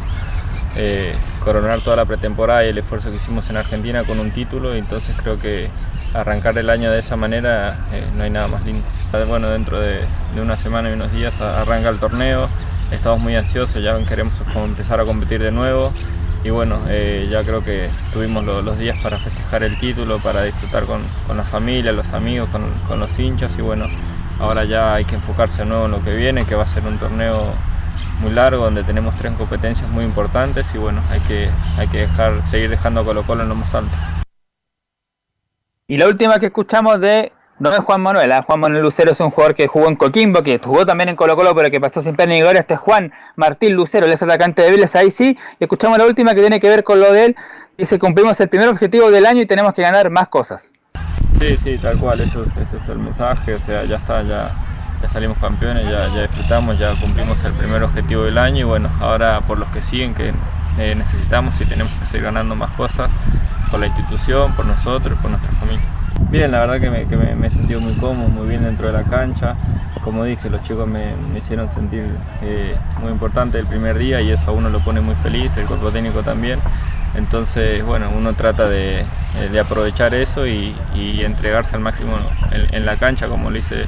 eh, 0.77 1.15
coronar 1.45 1.81
toda 1.81 1.97
la 1.97 2.05
pretemporada 2.05 2.65
y 2.65 2.69
el 2.69 2.79
esfuerzo 2.79 3.11
que 3.11 3.17
hicimos 3.17 3.49
en 3.51 3.57
Argentina 3.57 4.05
con 4.05 4.19
un 4.19 4.31
título 4.31 4.75
y 4.75 4.79
entonces 4.79 5.15
creo 5.21 5.39
que 5.39 5.69
arrancar 6.15 6.57
el 6.59 6.71
año 6.71 6.91
de 6.91 6.99
esa 6.99 7.17
manera 7.17 7.77
eh, 7.93 8.07
no 8.17 8.25
hay 8.25 8.31
nada 8.31 8.49
más 8.49 8.65
lindo. 8.65 8.83
Bueno, 9.29 9.51
dentro 9.51 9.81
de, 9.81 10.01
una 10.41 10.57
semana 10.57 10.91
y 10.91 10.93
unos 10.95 11.13
días 11.13 11.39
arranca 11.41 11.91
el 11.91 11.99
torneo, 11.99 12.49
estamos 12.91 13.21
muy 13.21 13.37
ansiosos, 13.37 13.83
ya 13.83 13.99
queremos 14.05 14.33
empezar 14.55 15.01
a 15.01 15.05
competir 15.05 15.43
de 15.43 15.51
nuevo 15.51 15.93
y 16.45 16.51
bueno, 16.51 16.81
eh, 16.89 17.29
ya 17.31 17.43
creo 17.43 17.63
que 17.63 17.89
tuvimos 18.13 18.45
los 18.45 18.79
días 18.79 18.97
para 19.03 19.19
festejar 19.19 19.63
el 19.63 19.79
título, 19.79 20.19
para 20.19 20.43
disfrutar 20.43 20.85
con, 20.85 21.03
la 21.37 21.45
familia, 21.45 21.93
los 21.93 22.13
amigos, 22.13 22.49
con, 22.49 22.65
con 22.89 22.99
los 22.99 23.19
hinchas 23.19 23.57
y 23.59 23.63
bueno, 23.63 23.87
ahora 24.41 24.65
ya 24.65 24.95
hay 24.95 25.05
que 25.05 25.17
enfocarse 25.17 25.59
de 25.59 25.67
nuevo 25.67 25.85
en 25.85 25.91
lo 25.93 26.03
que 26.03 26.17
viene, 26.17 26.45
que 26.45 26.55
va 26.55 26.65
a 26.65 26.67
ser 26.67 26.85
un 26.85 26.99
torneo 26.99 27.53
muy 28.21 28.33
largo 28.33 28.65
donde 28.65 28.85
tenemos 28.85 29.17
tres 29.17 29.33
competencias 29.33 29.89
muy 29.91 30.05
importantes 30.05 30.75
y 30.75 30.79
bueno, 30.79 31.03
hay 31.11 31.21
que, 31.21 31.51
hay 31.79 31.89
que 31.89 31.99
dejar, 31.99 32.45
seguir 32.47 32.71
dejando 32.71 33.01
a 33.01 33.05
Colo 33.05 33.25
Colo 33.25 33.43
en 33.43 33.49
lo 33.49 33.55
más 33.55 33.75
alto. 33.75 33.97
Y 35.89 35.97
la 35.97 36.07
última 36.07 36.39
que 36.39 36.47
escuchamos 36.47 37.01
de 37.01 37.33
no 37.59 37.71
es 37.71 37.79
Juan 37.81 38.01
Manuel, 38.01 38.31
¿eh? 38.33 38.41
Juan 38.45 38.61
Manuel 38.61 38.83
Lucero 38.83 39.13
es 39.13 39.21
un 39.21 39.31
jugador 39.31 39.55
que 39.55 39.69
jugó 39.69 39.87
en 39.87 39.97
Coquimbo, 39.97 40.43
que 40.43 40.59
jugó 40.59 40.87
también 40.87 41.11
en 41.11 41.17
Colo 41.17 41.37
Colo, 41.37 41.55
pero 41.55 41.71
que 41.71 41.81
pasó 41.81 42.03
sin 42.03 42.17
pena 42.17 42.33
ni 42.33 42.41
gloria. 42.41 42.61
Este 42.61 42.75
es 42.75 42.81
Juan 42.81 43.13
Martín 43.37 43.75
Lucero, 43.75 44.07
el 44.07 44.13
atacante 44.13 44.63
de 44.63 44.71
Vélez, 44.71 44.97
ahí 44.97 45.11
sí. 45.11 45.39
Y 45.61 45.65
escuchamos 45.65 45.99
la 45.99 46.07
última 46.07 46.35
que 46.35 46.41
tiene 46.41 46.59
que 46.59 46.69
ver 46.69 46.83
con 46.83 46.99
lo 46.99 47.13
de 47.13 47.27
él. 47.27 47.37
Dice, 47.79 47.99
cumplimos 47.99 48.41
el 48.41 48.49
primer 48.49 48.69
objetivo 48.69 49.11
del 49.11 49.27
año 49.27 49.43
y 49.43 49.47
tenemos 49.47 49.75
que 49.75 49.83
ganar 49.83 50.11
más 50.11 50.29
cosas. 50.29 50.73
Sí, 51.39 51.57
sí, 51.57 51.79
tal 51.79 51.99
cual, 51.99 52.21
eso, 52.21 52.45
ese 52.45 52.77
es 52.77 52.89
el 52.89 52.99
mensaje, 52.99 53.55
o 53.55 53.61
sea, 53.61 53.85
ya 53.85 53.97
está, 53.97 54.23
ya 54.23 54.55
ya 55.03 55.09
salimos 55.09 55.37
campeones, 55.39 55.85
ya, 55.85 56.07
disfrutamos, 56.23 56.79
ya 56.79 56.95
cumplimos 56.95 57.43
el 57.45 57.53
primer 57.53 57.83
objetivo 57.83 58.23
del 58.23 58.39
año 58.39 58.61
y 58.61 58.63
bueno, 58.63 58.89
ahora 59.01 59.41
por 59.41 59.59
los 59.59 59.69
que 59.71 59.83
siguen 59.83 60.15
que 60.15 60.33
eh, 60.79 60.95
necesitamos 60.95 61.61
y 61.61 61.65
tenemos 61.65 61.93
que 61.95 62.07
seguir 62.07 62.25
ganando 62.25 62.55
más 62.55 62.71
cosas 62.73 63.11
por 63.71 63.81
la 63.81 63.89
institución, 63.89 64.55
por 64.55 64.65
nosotros, 64.65 65.19
por 65.21 65.31
nuestra 65.31 65.51
familia. 65.53 65.85
Bien, 66.31 66.51
la 66.51 66.61
verdad 66.61 66.81
que 66.81 67.17
me, 67.17 67.47
he 67.47 67.51
sentido 67.51 67.81
muy 67.81 67.95
cómodo, 67.95 68.29
muy 68.29 68.49
bien 68.49 68.63
dentro 68.63 68.87
de 68.87 68.93
la 68.93 69.03
cancha. 69.03 69.57
Como 70.05 70.25
dije, 70.25 70.49
los 70.51 70.63
chicos 70.63 70.87
me, 70.87 71.13
hicieron 71.37 71.69
sentir 71.69 72.07
eh, 72.43 72.77
muy 73.01 73.11
importante 73.11 73.59
el 73.59 73.67
primer 73.67 73.99
día 73.99 74.21
y 74.21 74.31
eso 74.31 74.51
a 74.51 74.55
uno 74.55 74.69
lo 74.69 74.81
pone 74.81 75.01
muy 75.01 75.15
feliz, 75.17 75.57
el 75.57 75.67
cuerpo 75.67 75.91
técnico 75.91 76.23
también. 76.23 76.61
Entonces, 77.15 77.85
bueno, 77.85 78.11
uno 78.17 78.33
trata 78.35 78.69
de, 78.69 79.05
eh, 79.37 79.61
aprovechar 79.61 80.15
eso 80.15 80.47
y, 80.47 80.75
entregarse 80.95 81.77
al 81.77 81.83
máximo 81.83 82.17
en 82.51 82.87
la 82.87 82.97
cancha, 82.97 83.29
como 83.29 83.51
lo 83.51 83.59
hice 83.59 83.87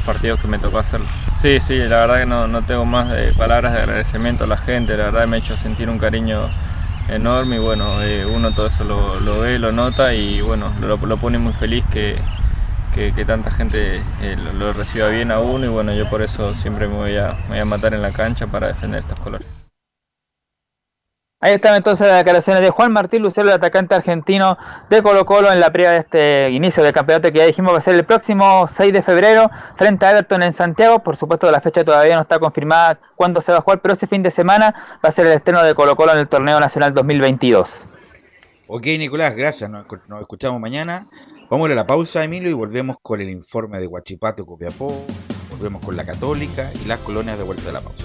partidos 0.00 0.40
que 0.40 0.48
me 0.48 0.58
tocó 0.58 0.78
hacerlo. 0.78 1.06
Sí, 1.36 1.60
sí, 1.60 1.76
la 1.76 2.06
verdad 2.06 2.20
que 2.20 2.26
no, 2.26 2.48
no 2.48 2.62
tengo 2.62 2.86
más 2.86 3.10
de 3.10 3.32
palabras 3.32 3.72
de 3.72 3.80
agradecimiento 3.80 4.44
a 4.44 4.46
la 4.46 4.56
gente, 4.56 4.96
la 4.96 5.04
verdad 5.04 5.26
me 5.26 5.36
ha 5.36 5.38
hecho 5.40 5.56
sentir 5.56 5.90
un 5.90 5.98
cariño 5.98 6.48
enorme 7.08 7.56
y 7.56 7.58
bueno, 7.58 8.00
eh, 8.02 8.24
uno 8.24 8.52
todo 8.52 8.68
eso 8.68 8.84
lo, 8.84 9.40
ve, 9.40 9.58
lo 9.58 9.72
nota 9.72 10.14
y 10.14 10.40
bueno, 10.40 10.72
lo, 10.80 10.96
lo 10.96 11.16
pone 11.18 11.38
muy 11.38 11.52
feliz 11.52 11.84
que, 11.92 12.16
que, 12.94 13.24
tanta 13.24 13.50
gente 13.50 14.02
eh, 14.20 14.36
lo, 14.58 14.72
reciba 14.72 15.08
bien 15.08 15.30
a 15.30 15.40
uno 15.40 15.64
y 15.64 15.68
bueno, 15.68 15.92
yo 15.92 16.08
por 16.08 16.22
eso 16.22 16.54
siempre 16.54 16.86
me 16.86 16.94
voy, 16.94 17.16
a, 17.16 17.34
me 17.44 17.50
voy 17.50 17.58
a 17.58 17.64
matar 17.64 17.94
en 17.94 18.02
la 18.02 18.12
cancha 18.12 18.46
para 18.46 18.68
defender 18.68 19.00
estos 19.00 19.18
colores. 19.18 19.61
Ahí 21.44 21.54
están 21.54 21.74
entonces 21.74 22.06
las 22.06 22.18
declaraciones 22.18 22.62
de 22.62 22.70
Juan 22.70 22.92
Martín 22.92 23.20
Lucero, 23.20 23.48
el 23.48 23.54
atacante 23.54 23.96
argentino 23.96 24.56
de 24.88 25.02
Colo 25.02 25.26
Colo 25.26 25.50
en 25.50 25.58
la 25.58 25.72
previa 25.72 25.90
de 25.90 25.98
este 25.98 26.50
inicio 26.50 26.84
del 26.84 26.92
campeonato 26.92 27.32
que 27.32 27.38
ya 27.38 27.44
dijimos 27.44 27.72
va 27.74 27.78
a 27.78 27.80
ser 27.80 27.96
el 27.96 28.04
próximo 28.04 28.68
6 28.68 28.92
de 28.92 29.02
febrero 29.02 29.50
frente 29.74 30.06
a 30.06 30.12
Everton 30.12 30.44
en 30.44 30.52
Santiago. 30.52 31.00
Por 31.00 31.16
supuesto 31.16 31.50
la 31.50 31.60
fecha 31.60 31.82
todavía 31.82 32.14
no 32.14 32.20
está 32.20 32.38
confirmada 32.38 33.00
cuándo 33.16 33.40
se 33.40 33.50
va 33.50 33.58
a 33.58 33.60
jugar, 33.60 33.80
pero 33.80 33.94
ese 33.94 34.06
fin 34.06 34.22
de 34.22 34.30
semana 34.30 35.00
va 35.04 35.08
a 35.08 35.10
ser 35.10 35.26
el 35.26 35.32
estreno 35.32 35.64
de 35.64 35.74
Colo 35.74 35.96
Colo 35.96 36.12
en 36.12 36.20
el 36.20 36.28
torneo 36.28 36.60
nacional 36.60 36.94
2022. 36.94 37.88
Ok 38.68 38.86
Nicolás, 38.98 39.34
gracias, 39.34 39.68
nos, 39.68 39.84
escuchamos 40.20 40.60
mañana. 40.60 41.08
Vamos 41.50 41.68
a 41.68 41.74
la 41.74 41.88
pausa 41.88 42.22
Emilio 42.22 42.50
y 42.50 42.54
volvemos 42.54 42.98
con 43.02 43.20
el 43.20 43.28
informe 43.28 43.80
de 43.80 43.88
Huachipato 43.88 44.46
Copiapó, 44.46 44.94
volvemos 45.50 45.84
con 45.84 45.96
la 45.96 46.06
Católica 46.06 46.70
y 46.72 46.86
las 46.86 47.00
colonias 47.00 47.36
de 47.36 47.42
vuelta 47.42 47.64
de 47.64 47.72
la 47.72 47.80
pausa. 47.80 48.04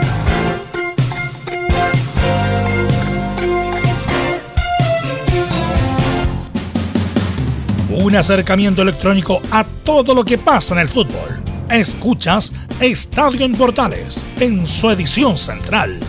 Un 8.01 8.15
acercamiento 8.15 8.81
electrónico 8.81 9.39
a 9.51 9.63
todo 9.63 10.15
lo 10.15 10.25
que 10.25 10.39
pasa 10.39 10.73
en 10.73 10.79
el 10.79 10.87
fútbol. 10.87 11.43
Escuchas 11.69 12.51
Estadio 12.79 13.45
en 13.45 13.53
Portales 13.53 14.25
en 14.39 14.65
su 14.65 14.89
edición 14.89 15.37
central. 15.37 15.99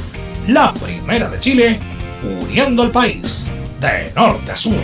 La 0.49 0.73
primera 0.73 1.29
de 1.29 1.39
Chile, 1.39 1.79
uniendo 2.43 2.81
al 2.81 2.91
país 2.91 3.47
de 3.79 4.11
norte 4.17 4.53
a 4.53 4.57
sur. 4.57 4.79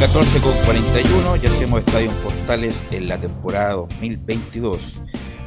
14 0.00 0.40
con 0.40 0.52
41, 0.66 1.36
ya 1.36 1.48
hacemos 1.48 1.80
Estadio 1.80 2.10
en 2.10 2.16
Portales 2.18 2.84
en 2.90 3.08
la 3.08 3.16
temporada 3.16 3.72
2022. 3.72 5.02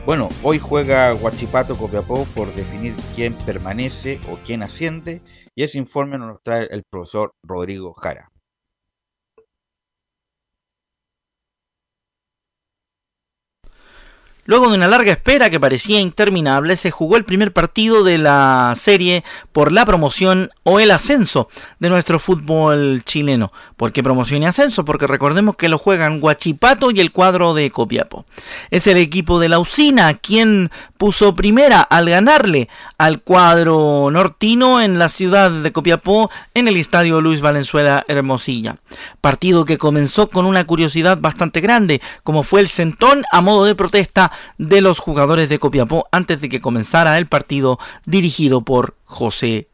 Bueno, 0.08 0.30
hoy 0.42 0.58
juega 0.58 1.14
Huachipato 1.14 1.78
Copiapó 1.78 2.26
por 2.34 2.52
definir 2.56 2.96
quién 3.16 3.34
permanece 3.34 4.20
o 4.28 4.40
quién 4.44 4.64
asciende 4.64 5.22
y 5.56 5.64
ese 5.64 5.78
informe 5.78 6.18
nos 6.18 6.42
trae 6.42 6.68
el 6.72 6.84
profesor 6.84 7.34
Rodrigo 7.44 7.94
Jara. 7.94 8.30
Luego 14.46 14.70
de 14.70 14.76
una 14.76 14.90
larga 14.90 15.14
espera 15.14 15.50
que 15.50 15.60
parecía 15.60 16.02
interminable, 16.02 16.76
se 16.76 16.92
jugó 16.92 17.16
el 17.16 17.24
primer 17.24 17.54
partido 17.54 18.04
de 18.04 18.18
la 18.18 18.74
serie 18.78 19.24
por 19.54 19.72
la 19.72 19.86
promoción 19.86 20.50
o 20.64 20.82
el 20.82 20.92
ascenso 20.92 21.48
de 21.80 21.88
nuestro 21.88 22.20
fútbol 22.20 23.04
chileno. 23.06 23.54
¿Por 23.78 23.94
qué 23.94 24.04
promoción 24.04 24.44
y 24.44 24.46
ascenso? 24.46 24.84
Porque 24.84 25.08
recordemos 25.08 25.56
que 25.56 25.70
lo 25.70 25.78
juegan 25.78 26.20
Guachipato 26.20 26.92
y 26.92 27.00
el 27.00 27.14
cuadro 27.14 27.54
de 27.54 27.72
Copiapo. 27.72 28.26
Es 28.70 28.86
el 28.88 28.98
equipo 28.98 29.40
de 29.40 29.48
la 29.48 29.60
usina 29.60 30.14
quien 30.16 30.72
puso 31.04 31.36
primera 31.36 31.82
al 31.82 32.10
ganarle 32.10 32.70
al 32.98 33.22
cuadro 33.24 34.10
nortino 34.10 34.80
en 34.80 35.00
la 35.00 35.10
ciudad 35.10 35.52
de 35.52 35.74
Copiapó 35.74 36.32
en 36.54 36.70
el 36.70 36.78
estadio 36.78 37.20
Luis 37.20 37.42
Valenzuela 37.42 38.06
Hermosilla. 38.08 38.78
Partido 39.20 39.66
que 39.66 39.78
comenzó 39.78 40.30
con 40.30 40.46
una 40.46 40.64
curiosidad 40.64 41.18
bastante 41.18 41.60
grande, 41.60 42.02
como 42.24 42.44
fue 42.44 42.62
el 42.62 42.70
sentón 42.70 43.26
a 43.34 43.42
modo 43.42 43.66
de 43.66 43.76
protesta 43.76 44.32
de 44.58 44.80
los 44.80 44.98
jugadores 44.98 45.50
de 45.50 45.60
Copiapó 45.60 46.08
antes 46.14 46.40
de 46.40 46.48
que 46.48 46.62
comenzara 46.62 47.18
el 47.18 47.28
partido 47.28 47.80
dirigido 48.06 48.62
por 48.62 48.96
José 49.04 49.73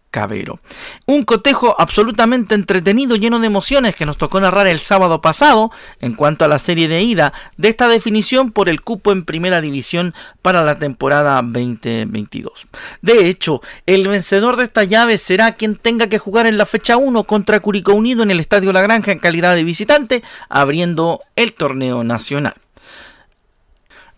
Un 1.05 1.23
cotejo 1.23 1.75
absolutamente 1.77 2.55
entretenido, 2.55 3.15
lleno 3.15 3.39
de 3.39 3.47
emociones 3.47 3.95
que 3.95 4.05
nos 4.05 4.17
tocó 4.17 4.39
narrar 4.39 4.67
el 4.67 4.79
sábado 4.79 5.21
pasado 5.21 5.71
en 6.01 6.15
cuanto 6.15 6.45
a 6.45 6.47
la 6.47 6.59
serie 6.59 6.87
de 6.87 7.01
ida 7.01 7.31
de 7.57 7.69
esta 7.69 7.87
definición 7.87 8.51
por 8.51 8.69
el 8.69 8.81
cupo 8.81 9.11
en 9.11 9.23
primera 9.23 9.61
división 9.61 10.13
para 10.41 10.63
la 10.63 10.79
temporada 10.79 11.41
2022. 11.41 12.67
De 13.01 13.27
hecho, 13.27 13.61
el 13.85 14.07
vencedor 14.07 14.55
de 14.57 14.63
esta 14.63 14.83
llave 14.83 15.17
será 15.17 15.53
quien 15.53 15.75
tenga 15.75 16.07
que 16.07 16.17
jugar 16.17 16.47
en 16.47 16.57
la 16.57 16.65
fecha 16.65 16.97
1 16.97 17.23
contra 17.25 17.59
Curicó 17.59 17.93
Unido 17.93 18.23
en 18.23 18.31
el 18.31 18.39
Estadio 18.39 18.73
La 18.73 18.81
Granja 18.81 19.11
en 19.11 19.19
calidad 19.19 19.55
de 19.55 19.63
visitante, 19.63 20.23
abriendo 20.49 21.19
el 21.35 21.53
torneo 21.53 22.03
nacional. 22.03 22.55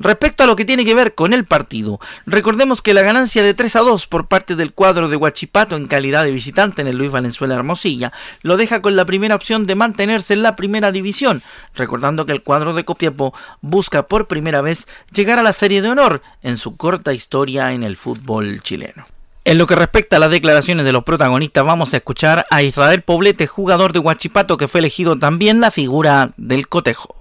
Respecto 0.01 0.43
a 0.43 0.47
lo 0.47 0.55
que 0.55 0.65
tiene 0.65 0.83
que 0.83 0.95
ver 0.95 1.13
con 1.13 1.31
el 1.31 1.45
partido, 1.45 1.99
recordemos 2.25 2.81
que 2.81 2.95
la 2.95 3.03
ganancia 3.03 3.43
de 3.43 3.53
3 3.53 3.75
a 3.75 3.79
2 3.81 4.07
por 4.07 4.25
parte 4.25 4.55
del 4.55 4.73
cuadro 4.73 5.09
de 5.09 5.15
Huachipato 5.15 5.75
en 5.75 5.87
calidad 5.87 6.23
de 6.23 6.31
visitante 6.31 6.81
en 6.81 6.87
el 6.87 6.97
Luis 6.97 7.11
Valenzuela 7.11 7.53
Hermosilla 7.53 8.11
lo 8.41 8.57
deja 8.57 8.81
con 8.81 8.95
la 8.95 9.05
primera 9.05 9.35
opción 9.35 9.67
de 9.67 9.75
mantenerse 9.75 10.33
en 10.33 10.41
la 10.41 10.55
primera 10.55 10.91
división, 10.91 11.43
recordando 11.75 12.25
que 12.25 12.31
el 12.31 12.41
cuadro 12.41 12.73
de 12.73 12.83
Copiapó 12.83 13.35
busca 13.61 14.07
por 14.07 14.27
primera 14.27 14.61
vez 14.61 14.87
llegar 15.13 15.37
a 15.37 15.43
la 15.43 15.53
serie 15.53 15.83
de 15.83 15.89
honor 15.89 16.23
en 16.41 16.57
su 16.57 16.77
corta 16.77 17.13
historia 17.13 17.71
en 17.71 17.83
el 17.83 17.95
fútbol 17.95 18.63
chileno. 18.63 19.05
En 19.45 19.59
lo 19.59 19.67
que 19.67 19.75
respecta 19.75 20.15
a 20.15 20.19
las 20.19 20.31
declaraciones 20.31 20.83
de 20.83 20.93
los 20.93 21.03
protagonistas, 21.03 21.63
vamos 21.63 21.93
a 21.93 21.97
escuchar 21.97 22.47
a 22.49 22.63
Israel 22.63 23.03
Poblete, 23.03 23.45
jugador 23.45 23.93
de 23.93 23.99
Huachipato, 23.99 24.57
que 24.57 24.67
fue 24.67 24.79
elegido 24.79 25.19
también 25.19 25.59
la 25.59 25.69
figura 25.69 26.31
del 26.37 26.67
cotejo. 26.67 27.20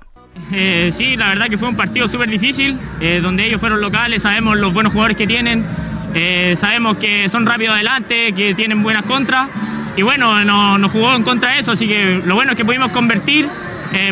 Eh, 0.52 0.90
sí, 0.93 1.16
la 1.16 1.28
verdad 1.28 1.48
que 1.48 1.59
fue 1.59 1.69
un 1.69 1.77
partido 1.77 2.09
súper 2.09 2.28
difícil, 2.28 2.78
eh, 3.01 3.20
donde 3.23 3.47
ellos 3.47 3.61
fueron 3.61 3.81
locales, 3.81 4.23
sabemos 4.23 4.59
los 4.59 4.73
buenos 4.73 4.93
jugadores 4.93 5.16
que 5.16 5.27
tienen, 5.27 5.65
eh, 6.15 6.55
sabemos 6.57 6.97
que 6.97 7.28
son 7.28 7.47
rápidos 7.47 7.74
adelante, 7.74 8.32
que 8.32 8.55
tienen 8.55 8.82
buenas 8.82 9.05
contras, 9.05 9.48
y 9.97 10.02
bueno, 10.02 10.44
nos 10.44 10.93
jugó 10.93 11.15
en 11.15 11.23
contra 11.23 11.51
de 11.51 11.61
eso, 11.61 11.73
así 11.73 11.86
que 11.86 12.23
lo 12.24 12.35
bueno 12.35 12.52
es 12.52 12.57
que 12.57 12.65
pudimos 12.65 12.90
convertir, 12.90 13.48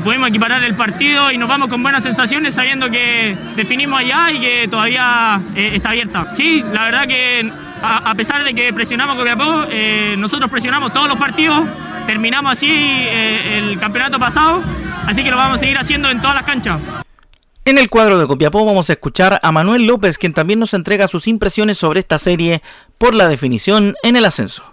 pudimos 0.02 0.28
equiparar 0.28 0.62
el 0.64 0.74
partido 0.74 1.30
y 1.30 1.38
nos 1.38 1.48
vamos 1.48 1.68
con 1.68 1.82
buenas 1.82 2.02
sensaciones 2.02 2.54
sabiendo 2.54 2.90
que 2.90 3.36
definimos 3.54 4.00
allá 4.00 4.32
y 4.32 4.40
que 4.40 4.68
todavía 4.68 5.40
está 5.54 5.90
abierta. 5.90 6.34
Sí, 6.34 6.64
la 6.72 6.84
verdad 6.84 7.06
que 7.06 7.48
a, 7.82 8.14
pesar 8.14 8.44
de 8.44 8.54
que 8.54 8.72
presionamos 8.72 9.16
Copiapó, 9.16 9.66
nosotros 10.16 10.50
presionamos 10.50 10.92
todos 10.92 11.08
los 11.08 11.18
partidos, 11.18 11.64
terminamos 12.06 12.52
así 12.52 12.70
el 12.70 13.78
campeonato 13.78 14.18
pasado 14.18 14.62
Así 15.08 15.24
que 15.24 15.30
lo 15.30 15.38
vamos 15.38 15.56
a 15.56 15.60
seguir 15.60 15.78
haciendo 15.78 16.10
en 16.10 16.20
todas 16.20 16.34
las 16.34 16.44
canchas. 16.44 16.78
En 17.64 17.78
el 17.78 17.88
cuadro 17.88 18.18
de 18.18 18.26
Copiapó 18.26 18.66
vamos 18.66 18.90
a 18.90 18.92
escuchar 18.92 19.40
a 19.42 19.52
Manuel 19.52 19.86
López, 19.86 20.18
quien 20.18 20.34
también 20.34 20.58
nos 20.58 20.74
entrega 20.74 21.08
sus 21.08 21.26
impresiones 21.26 21.78
sobre 21.78 22.00
esta 22.00 22.18
serie 22.18 22.62
por 22.98 23.14
la 23.14 23.26
definición 23.26 23.94
en 24.02 24.16
el 24.16 24.26
ascenso. 24.26 24.64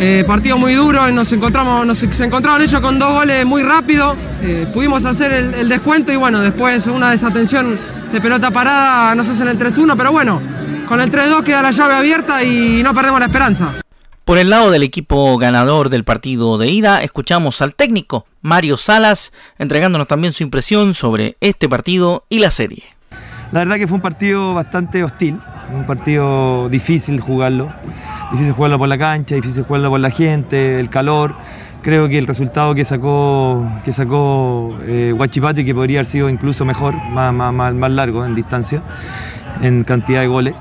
Eh, 0.00 0.24
partido 0.26 0.56
muy 0.56 0.72
duro, 0.72 1.10
nos 1.10 1.30
encontramos, 1.32 1.86
nos, 1.86 1.98
se 1.98 2.24
encontraron 2.24 2.62
ellos 2.62 2.80
con 2.80 2.98
dos 2.98 3.12
goles 3.12 3.44
muy 3.44 3.62
rápido, 3.62 4.16
eh, 4.42 4.66
pudimos 4.72 5.04
hacer 5.04 5.30
el, 5.30 5.52
el, 5.54 5.68
descuento 5.68 6.10
y 6.10 6.16
bueno, 6.16 6.40
después 6.40 6.86
una 6.86 7.10
desatención 7.10 7.78
de 8.12 8.20
pelota 8.20 8.50
parada 8.50 9.14
nos 9.14 9.28
hacen 9.28 9.48
el 9.48 9.58
3-1, 9.58 9.94
pero 9.94 10.10
bueno, 10.10 10.40
con 10.86 11.00
el 11.00 11.10
3-2 11.10 11.42
queda 11.44 11.62
la 11.62 11.70
llave 11.70 11.94
abierta 11.94 12.42
y 12.42 12.82
no 12.82 12.94
perdemos 12.94 13.20
la 13.20 13.26
esperanza. 13.26 13.74
Por 14.24 14.38
el 14.38 14.50
lado 14.50 14.70
del 14.70 14.82
equipo 14.82 15.36
ganador 15.36 15.90
del 15.90 16.04
partido 16.04 16.56
de 16.56 16.68
ida, 16.68 17.02
escuchamos 17.02 17.60
al 17.60 17.74
técnico 17.74 18.26
Mario 18.40 18.76
Salas 18.76 19.32
entregándonos 19.58 20.08
también 20.08 20.32
su 20.32 20.42
impresión 20.42 20.94
sobre 20.94 21.36
este 21.40 21.68
partido 21.68 22.24
y 22.28 22.38
la 22.38 22.50
serie. 22.50 22.84
La 23.52 23.60
verdad 23.60 23.76
que 23.76 23.86
fue 23.86 23.96
un 23.96 24.02
partido 24.02 24.54
bastante 24.54 25.04
hostil, 25.04 25.38
un 25.72 25.86
partido 25.86 26.68
difícil 26.68 27.20
jugarlo, 27.20 27.72
difícil 28.32 28.52
jugarlo 28.52 28.78
por 28.78 28.88
la 28.88 28.98
cancha, 28.98 29.34
difícil 29.34 29.64
jugarlo 29.64 29.90
por 29.90 30.00
la 30.00 30.10
gente, 30.10 30.80
el 30.80 30.90
calor. 30.90 31.36
Creo 31.82 32.08
que 32.08 32.16
el 32.16 32.26
resultado 32.26 32.74
que 32.74 32.84
sacó, 32.84 33.64
que 33.84 33.92
sacó 33.92 34.74
eh, 34.86 35.12
Huachipato 35.14 35.60
y 35.60 35.64
que 35.66 35.74
podría 35.74 35.98
haber 35.98 36.06
sido 36.06 36.30
incluso 36.30 36.64
mejor, 36.64 36.94
más, 37.10 37.32
más, 37.34 37.52
más, 37.52 37.74
más 37.74 37.90
largo 37.90 38.24
en 38.24 38.34
distancia, 38.34 38.82
en 39.60 39.84
cantidad 39.84 40.22
de 40.22 40.26
goles, 40.26 40.54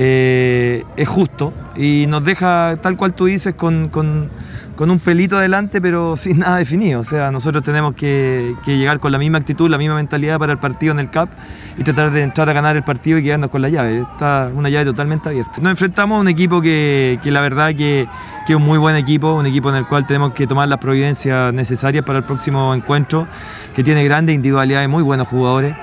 eh, 0.00 0.84
es 0.96 1.08
justo 1.08 1.52
y 1.74 2.06
nos 2.08 2.24
deja, 2.24 2.76
tal 2.80 2.96
cual 2.96 3.14
tú 3.14 3.24
dices, 3.24 3.54
con, 3.54 3.88
con, 3.88 4.30
un 4.78 4.98
pelito 5.00 5.36
adelante, 5.36 5.80
pero 5.80 6.16
sin 6.16 6.38
nada 6.38 6.58
definido. 6.58 7.00
O 7.00 7.04
sea, 7.04 7.32
nosotros 7.32 7.64
tenemos 7.64 7.96
que, 7.96 8.54
que, 8.64 8.78
llegar 8.78 9.00
con 9.00 9.10
la 9.10 9.18
misma 9.18 9.38
actitud, 9.38 9.68
la 9.68 9.76
misma 9.76 9.96
mentalidad 9.96 10.38
para 10.38 10.52
el 10.52 10.58
partido 10.58 10.92
en 10.92 11.00
el 11.00 11.10
CAP 11.10 11.30
y 11.76 11.82
tratar 11.82 12.12
de 12.12 12.22
entrar 12.22 12.48
a 12.48 12.52
ganar 12.52 12.76
el 12.76 12.84
partido 12.84 13.18
y 13.18 13.24
quedarnos 13.24 13.50
con 13.50 13.60
la 13.60 13.70
llave. 13.70 14.02
Está 14.02 14.52
una 14.54 14.68
llave 14.68 14.84
totalmente 14.84 15.30
abierta. 15.30 15.54
Nos 15.60 15.72
enfrentamos 15.72 16.18
a 16.18 16.20
un 16.20 16.28
equipo 16.28 16.60
que, 16.60 17.18
que 17.20 17.32
la 17.32 17.40
verdad 17.40 17.70
que, 17.70 18.06
que, 18.46 18.52
es 18.52 18.56
un 18.56 18.62
muy 18.62 18.78
buen 18.78 18.94
equipo, 18.94 19.34
un 19.34 19.46
equipo 19.46 19.68
en 19.70 19.76
el 19.76 19.86
cual 19.86 20.06
tenemos 20.06 20.32
que 20.32 20.46
tomar 20.46 20.68
las 20.68 20.78
providencias 20.78 21.52
necesarias 21.52 22.04
para 22.04 22.20
el 22.20 22.24
próximo 22.24 22.72
encuentro, 22.72 23.26
que 23.74 23.82
tiene 23.82 24.04
grandes 24.04 24.36
individualidades, 24.36 24.88
muy 24.88 25.02
buenos 25.02 25.26
jugadores. 25.26 25.74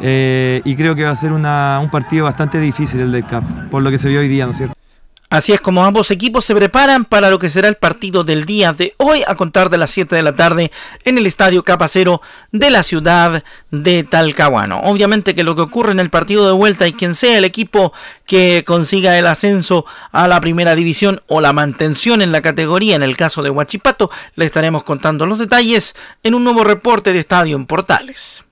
Eh, 0.00 0.60
y 0.64 0.76
creo 0.76 0.94
que 0.94 1.04
va 1.04 1.10
a 1.10 1.16
ser 1.16 1.32
un 1.32 1.42
partido 1.90 2.24
bastante 2.24 2.60
difícil 2.60 3.00
el 3.00 3.12
del 3.12 3.26
CAP, 3.26 3.70
por 3.70 3.82
lo 3.82 3.90
que 3.90 3.98
se 3.98 4.08
vio 4.08 4.20
hoy 4.20 4.28
día, 4.28 4.44
¿no 4.44 4.52
es 4.52 4.58
cierto? 4.58 4.78
Así 5.30 5.52
es 5.52 5.60
como 5.60 5.84
ambos 5.84 6.10
equipos 6.10 6.46
se 6.46 6.54
preparan 6.54 7.04
para 7.04 7.28
lo 7.28 7.38
que 7.38 7.50
será 7.50 7.68
el 7.68 7.74
partido 7.74 8.24
del 8.24 8.46
día 8.46 8.72
de 8.72 8.94
hoy 8.96 9.22
a 9.26 9.34
contar 9.34 9.68
de 9.68 9.76
las 9.76 9.90
7 9.90 10.16
de 10.16 10.22
la 10.22 10.34
tarde 10.34 10.72
en 11.04 11.18
el 11.18 11.26
Estadio 11.26 11.62
Capacero 11.64 12.22
de 12.50 12.70
la 12.70 12.82
ciudad 12.82 13.44
de 13.70 14.04
Talcahuano. 14.04 14.80
Obviamente 14.84 15.34
que 15.34 15.44
lo 15.44 15.54
que 15.54 15.60
ocurre 15.60 15.92
en 15.92 16.00
el 16.00 16.08
partido 16.08 16.46
de 16.46 16.52
vuelta 16.52 16.88
y 16.88 16.94
quien 16.94 17.14
sea 17.14 17.36
el 17.36 17.44
equipo 17.44 17.92
que 18.24 18.64
consiga 18.66 19.18
el 19.18 19.26
ascenso 19.26 19.84
a 20.12 20.28
la 20.28 20.40
primera 20.40 20.74
división 20.74 21.20
o 21.26 21.42
la 21.42 21.52
mantención 21.52 22.22
en 22.22 22.32
la 22.32 22.40
categoría 22.40 22.96
en 22.96 23.02
el 23.02 23.18
caso 23.18 23.42
de 23.42 23.50
Huachipato, 23.50 24.10
le 24.34 24.46
estaremos 24.46 24.82
contando 24.82 25.26
los 25.26 25.38
detalles 25.38 25.94
en 26.22 26.34
un 26.34 26.44
nuevo 26.44 26.64
reporte 26.64 27.12
de 27.12 27.18
Estadio 27.18 27.54
en 27.54 27.66
Portales. 27.66 28.44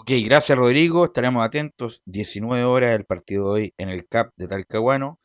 Ok, 0.00 0.12
gracias 0.24 0.56
Rodrigo, 0.56 1.06
estaremos 1.06 1.44
atentos. 1.44 2.02
19 2.06 2.62
horas 2.62 2.94
el 2.94 3.04
partido 3.04 3.46
de 3.46 3.50
hoy 3.50 3.74
en 3.78 3.88
el 3.88 4.06
CAP 4.06 4.32
de 4.36 4.46
Talcahuano. 4.46 5.18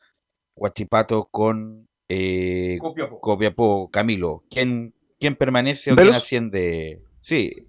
Huachipato 0.56 1.28
con 1.30 1.86
eh, 2.08 2.78
Copiapó. 2.80 3.20
Copiapó. 3.20 3.90
Camilo, 3.92 4.42
¿quién, 4.50 4.92
quién 5.20 5.36
permanece 5.36 5.92
o 5.92 5.96
quién 5.96 6.12
asciende? 6.12 7.00
Sí. 7.20 7.68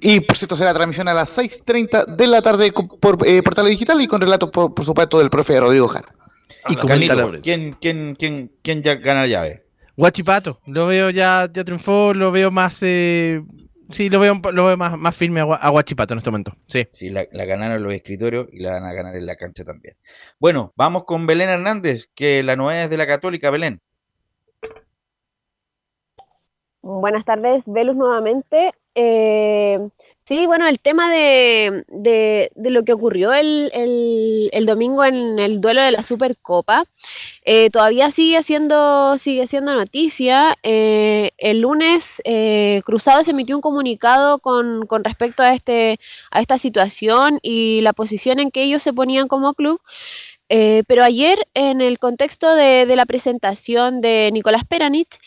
Y 0.00 0.20
por 0.20 0.38
cierto, 0.38 0.56
será 0.56 0.72
transmisión 0.72 1.08
a 1.08 1.14
las 1.14 1.28
6.30 1.36 2.16
de 2.16 2.26
la 2.26 2.40
tarde 2.40 2.72
por 2.72 3.28
eh, 3.28 3.42
Portal 3.42 3.66
Digital 3.66 4.00
y 4.00 4.08
con 4.08 4.22
relatos, 4.22 4.50
por, 4.50 4.72
por, 4.72 4.86
supuesto, 4.86 5.18
del 5.18 5.28
profe 5.28 5.60
Rodrigo 5.60 5.88
Jara. 5.88 6.14
Y 6.70 6.76
Camilo, 6.76 7.32
¿quién, 7.42 7.76
quién, 7.78 8.16
quién, 8.18 8.50
¿quién 8.62 8.82
ya 8.82 8.94
gana 8.94 9.20
la 9.20 9.26
llave? 9.26 9.66
Huachipato, 9.94 10.60
lo 10.64 10.86
veo 10.86 11.10
ya, 11.10 11.50
ya 11.52 11.64
triunfó, 11.64 12.14
lo 12.14 12.32
veo 12.32 12.50
más... 12.50 12.82
Eh... 12.82 13.42
Sí, 13.90 14.10
lo 14.10 14.20
veo, 14.20 14.40
lo 14.52 14.66
veo 14.66 14.76
más, 14.76 14.98
más 14.98 15.16
firme 15.16 15.40
a, 15.40 15.70
Guachipato 15.70 16.14
en 16.14 16.18
este 16.18 16.30
momento. 16.30 16.52
Sí, 16.66 16.86
sí 16.92 17.08
la, 17.08 17.26
la, 17.32 17.44
ganaron 17.46 17.82
los 17.82 17.94
escritorios 17.94 18.48
y 18.52 18.60
la 18.60 18.74
van 18.74 18.84
a 18.84 18.92
ganar 18.92 19.16
en 19.16 19.24
la 19.24 19.36
cancha 19.36 19.64
también. 19.64 19.96
Bueno, 20.38 20.72
vamos 20.76 21.04
con 21.04 21.26
Belén 21.26 21.48
Hernández, 21.48 22.10
que 22.14 22.42
la 22.42 22.56
novedad 22.56 22.84
es 22.84 22.90
de 22.90 22.96
la 22.98 23.06
Católica, 23.06 23.50
Belén. 23.50 23.80
Buenas 26.82 27.24
tardes, 27.24 27.64
Velus 27.66 27.96
nuevamente. 27.96 28.72
Eh, 28.94 29.78
sí, 30.28 30.46
bueno, 30.46 30.68
el 30.68 30.78
tema 30.78 31.10
de, 31.10 31.84
de, 31.88 32.50
de 32.54 32.70
lo 32.70 32.84
que 32.84 32.92
ocurrió 32.92 33.32
el, 33.32 33.70
el, 33.72 34.50
el, 34.52 34.66
domingo 34.66 35.04
en 35.04 35.38
el 35.38 35.60
duelo 35.60 35.82
de 35.82 35.90
la 35.90 36.02
Supercopa, 36.02 36.84
eh, 37.44 37.70
todavía 37.70 38.10
sigue 38.10 38.42
siendo, 38.42 39.16
sigue 39.18 39.46
siendo 39.46 39.74
noticia. 39.74 40.56
Eh, 40.62 41.32
el 41.38 41.60
lunes 41.62 42.04
eh, 42.24 42.82
Cruzado 42.84 43.24
se 43.24 43.30
emitió 43.32 43.56
un 43.56 43.62
comunicado 43.62 44.38
con, 44.38 44.86
con 44.86 45.02
respecto 45.04 45.42
a, 45.42 45.54
este, 45.54 45.98
a 46.30 46.40
esta 46.40 46.58
situación 46.58 47.38
y 47.42 47.80
la 47.80 47.92
posición 47.94 48.38
en 48.38 48.50
que 48.50 48.62
ellos 48.62 48.82
se 48.82 48.92
ponían 48.92 49.28
como 49.28 49.54
club. 49.54 49.80
Eh, 50.50 50.82
pero 50.86 51.04
ayer, 51.04 51.46
en 51.54 51.80
el 51.80 51.98
contexto 51.98 52.54
de, 52.54 52.86
de 52.86 52.96
la 52.96 53.06
presentación 53.06 54.00
de 54.00 54.30
Nicolás 54.32 54.64
Peranich, 54.66 55.18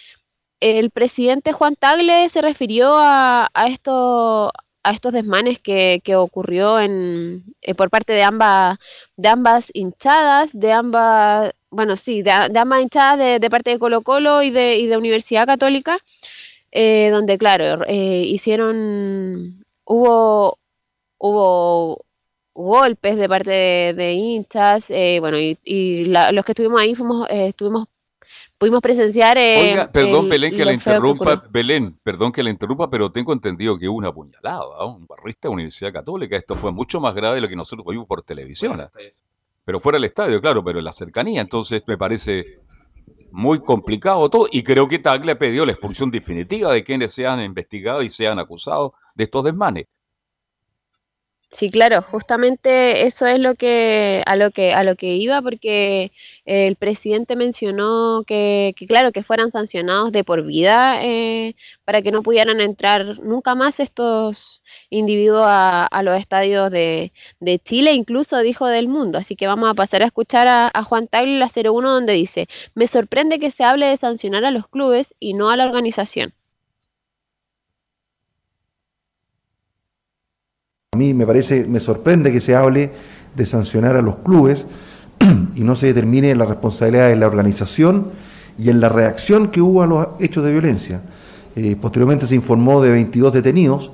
el 0.61 0.91
presidente 0.91 1.53
Juan 1.53 1.75
Tagle 1.75 2.29
se 2.29 2.41
refirió 2.41 2.95
a, 2.95 3.49
a, 3.53 3.67
esto, 3.67 4.51
a 4.83 4.91
estos 4.91 5.13
desmanes 5.13 5.59
que, 5.59 6.01
que 6.03 6.15
ocurrió 6.15 6.79
en, 6.79 7.43
eh, 7.61 7.75
por 7.75 7.89
parte 7.89 8.13
de 8.13 8.23
ambas, 8.23 8.79
de 9.17 9.29
ambas 9.29 9.67
hinchadas, 9.73 10.49
de 10.53 10.71
ambas, 10.71 11.53
bueno, 11.69 11.97
sí, 11.97 12.21
de, 12.23 12.31
de 12.51 12.59
ambas 12.59 12.81
hinchadas 12.81 13.19
de, 13.19 13.39
de, 13.39 13.49
parte 13.49 13.71
de 13.71 13.79
Colo 13.79 14.01
Colo 14.01 14.41
y 14.43 14.51
de, 14.51 14.77
y 14.77 14.87
de 14.87 14.97
Universidad 14.97 15.45
Católica, 15.45 15.99
eh, 16.71 17.09
donde, 17.11 17.37
claro, 17.37 17.85
eh, 17.87 18.23
hicieron, 18.25 19.65
hubo, 19.85 20.57
hubo 21.17 22.05
golpes 22.53 23.17
de 23.17 23.29
parte 23.29 23.51
de, 23.51 24.13
hinchas, 24.13 24.85
eh, 24.89 25.19
bueno, 25.21 25.39
y, 25.39 25.57
y 25.63 26.05
la, 26.05 26.31
los 26.31 26.45
que 26.45 26.53
estuvimos 26.53 26.81
ahí 26.81 26.95
fuimos, 26.95 27.27
estuvimos 27.29 27.87
pudimos 28.61 28.79
presenciar. 28.79 29.39
Eh, 29.39 29.71
Oiga, 29.71 29.91
perdón, 29.91 30.25
el, 30.25 30.29
Belén, 30.29 30.55
que 30.55 30.63
la 30.63 30.73
interrumpa. 30.73 31.41
Que 31.41 31.47
Belén, 31.49 31.99
perdón 32.03 32.31
que 32.31 32.43
la 32.43 32.51
interrumpa, 32.51 32.91
pero 32.91 33.11
tengo 33.11 33.33
entendido 33.33 33.75
que 33.75 33.89
hubo 33.89 33.97
una 33.97 34.13
puñalada, 34.13 34.63
¿no? 34.79 34.97
un 34.97 35.07
barrista 35.07 35.47
de 35.47 35.53
Universidad 35.55 35.91
Católica. 35.91 36.37
Esto 36.37 36.55
fue 36.55 36.71
mucho 36.71 36.99
más 36.99 37.15
grave 37.15 37.35
de 37.35 37.41
lo 37.41 37.49
que 37.49 37.55
nosotros 37.55 37.87
vimos 37.89 38.05
por 38.05 38.21
televisión. 38.21 38.73
Bueno, 38.73 38.91
pero 39.65 39.79
fuera 39.79 39.95
del 39.95 40.03
estadio, 40.03 40.39
claro, 40.39 40.63
pero 40.63 40.77
en 40.77 40.85
la 40.85 40.91
cercanía. 40.91 41.41
Entonces 41.41 41.81
me 41.87 41.97
parece 41.97 42.59
muy 43.31 43.61
complicado 43.61 44.29
todo. 44.29 44.45
Y 44.51 44.61
creo 44.61 44.87
que 44.87 44.99
Tagle 44.99 45.35
pidió 45.37 45.65
la 45.65 45.71
expulsión 45.71 46.11
definitiva 46.11 46.71
de 46.71 46.83
quienes 46.83 47.13
sean 47.13 47.41
investigados 47.41 48.05
y 48.05 48.11
sean 48.11 48.37
acusados 48.37 48.91
de 49.15 49.23
estos 49.23 49.43
desmanes. 49.43 49.87
Sí, 51.53 51.69
claro, 51.69 52.01
justamente 52.01 53.05
eso 53.05 53.25
es 53.27 53.37
lo 53.37 53.55
que 53.55 54.23
a 54.25 54.37
lo 54.37 54.51
que 54.51 54.73
a 54.73 54.83
lo 54.83 54.95
que 54.95 55.15
iba 55.15 55.41
porque 55.41 56.13
el 56.45 56.77
presidente 56.77 57.35
mencionó 57.35 58.23
que, 58.25 58.73
que 58.77 58.87
claro 58.87 59.11
que 59.11 59.21
fueran 59.21 59.51
sancionados 59.51 60.13
de 60.13 60.23
por 60.23 60.43
vida 60.45 61.03
eh, 61.03 61.55
para 61.83 62.01
que 62.01 62.11
no 62.11 62.23
pudieran 62.23 62.61
entrar 62.61 63.19
nunca 63.19 63.53
más 63.53 63.81
estos 63.81 64.61
individuos 64.89 65.43
a, 65.45 65.85
a 65.85 66.03
los 66.03 66.17
estadios 66.17 66.71
de, 66.71 67.11
de, 67.41 67.59
Chile, 67.59 67.91
incluso 67.93 68.39
dijo 68.39 68.67
del 68.67 68.87
mundo. 68.87 69.17
Así 69.17 69.35
que 69.35 69.47
vamos 69.47 69.69
a 69.69 69.73
pasar 69.73 70.03
a 70.03 70.05
escuchar 70.05 70.47
a, 70.47 70.83
Juan 70.83 71.07
Tagle 71.07 71.37
la 71.37 71.51
01 71.53 71.91
donde 71.91 72.13
dice, 72.13 72.47
me 72.75 72.87
sorprende 72.87 73.39
que 73.39 73.51
se 73.51 73.63
hable 73.65 73.87
de 73.87 73.97
sancionar 73.97 74.45
a 74.45 74.51
los 74.51 74.67
clubes 74.69 75.13
y 75.19 75.33
no 75.33 75.49
a 75.49 75.57
la 75.57 75.65
organización. 75.65 76.33
A 80.93 80.97
mí 80.97 81.13
me 81.13 81.25
parece, 81.25 81.65
me 81.69 81.79
sorprende 81.79 82.33
que 82.33 82.41
se 82.41 82.53
hable 82.53 82.91
de 83.33 83.45
sancionar 83.45 83.95
a 83.95 84.01
los 84.01 84.17
clubes 84.17 84.65
y 85.55 85.61
no 85.61 85.73
se 85.73 85.87
determine 85.87 86.35
la 86.35 86.43
responsabilidad 86.43 87.07
de 87.07 87.15
la 87.15 87.27
organización 87.27 88.07
y 88.59 88.69
en 88.69 88.81
la 88.81 88.89
reacción 88.89 89.47
que 89.47 89.61
hubo 89.61 89.81
a 89.83 89.87
los 89.87 90.05
hechos 90.19 90.43
de 90.43 90.51
violencia. 90.51 90.99
Eh, 91.55 91.77
posteriormente 91.79 92.25
se 92.25 92.35
informó 92.35 92.81
de 92.81 92.91
22 92.91 93.31
detenidos, 93.31 93.93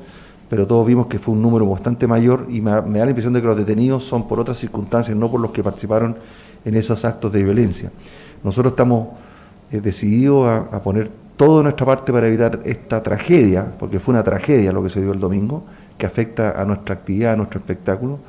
pero 0.49 0.65
todos 0.65 0.87
vimos 0.87 1.05
que 1.05 1.19
fue 1.19 1.35
un 1.35 1.41
número 1.43 1.67
bastante 1.67 2.07
mayor 2.07 2.47
y 2.49 2.61
me, 2.61 2.71
da 2.71 2.81
la 2.81 3.09
impresión 3.09 3.33
de 3.33 3.41
que 3.41 3.47
los 3.47 3.57
detenidos 3.57 4.03
son 4.03 4.27
por 4.27 4.39
otras 4.39 4.57
circunstancias, 4.57 5.15
no 5.15 5.29
por 5.29 5.39
los 5.39 5.51
que 5.51 5.63
participaron 5.63 6.17
en 6.65 6.75
esos 6.75 7.05
actos 7.05 7.31
de 7.31 7.43
violencia. 7.43 7.91
Nosotros 8.43 8.71
estamos 8.71 9.09
eh, 9.71 9.81
decididos 9.81 10.47
a, 10.47 10.79
poner 10.79 11.11
todo 11.35 11.57
de 11.57 11.63
nuestra 11.65 11.85
parte 11.85 12.11
para 12.11 12.27
evitar 12.27 12.59
esta 12.65 13.03
tragedia, 13.03 13.67
porque 13.77 13.99
fue 13.99 14.15
una 14.15 14.23
tragedia 14.23 14.71
lo 14.71 14.81
que 14.81 14.89
se 14.89 14.99
dio 14.99 15.11
el 15.11 15.19
domingo, 15.19 15.63
que 15.97 16.05
afecta 16.05 16.61
a 16.61 16.65
nuestra 16.65 16.95
actividad, 16.95 17.33
a 17.33 17.35
nuestro 17.35 17.59
espectáculo, 17.59 18.19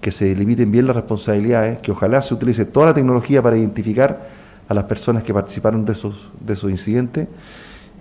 que 0.00 0.10
se 0.12 0.34
limiten 0.34 0.70
bien 0.70 0.86
las 0.86 0.96
responsabilidades, 0.96 1.80
que 1.80 1.90
ojalá 1.90 2.22
se 2.22 2.34
utilice 2.34 2.64
toda 2.64 2.86
la 2.86 2.94
tecnología 2.94 3.42
para 3.42 3.56
identificar 3.56 4.28
a 4.68 4.74
las 4.74 4.84
personas 4.84 5.22
que 5.22 5.32
participaron 5.32 5.84
de 5.84 5.92
esos, 5.92 6.30
de 6.40 6.52
esos 6.52 6.70
incidentes, 6.70 7.28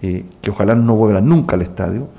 eh, 0.01 0.25
que 0.41 0.51
ojalá 0.51 0.75
no 0.75 0.95
vuelvan 0.95 1.27
nunca 1.27 1.55
al 1.55 1.61
estadio, 1.61 2.09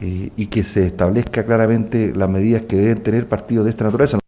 eh, 0.00 0.30
y 0.36 0.46
que 0.46 0.62
se 0.62 0.86
establezca 0.86 1.44
claramente 1.44 2.12
las 2.14 2.28
medidas 2.28 2.62
que 2.62 2.76
deben 2.76 3.02
tener 3.02 3.28
partidos 3.28 3.64
de 3.64 3.70
esta 3.70 3.84
naturaleza. 3.84 4.18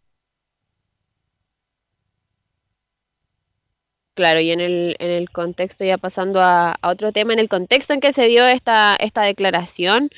Claro, 4.13 4.41
y 4.41 4.51
en 4.51 4.59
el, 4.59 4.97
en 4.99 5.09
el 5.09 5.29
contexto, 5.29 5.85
ya 5.85 5.97
pasando 5.97 6.41
a, 6.41 6.73
a 6.73 6.89
otro 6.89 7.13
tema, 7.13 7.31
en 7.31 7.39
el 7.39 7.47
contexto 7.47 7.93
en 7.93 8.01
que 8.01 8.11
se 8.11 8.25
dio 8.25 8.45
esta, 8.45 8.95
esta 8.97 9.21
declaración, 9.21 10.09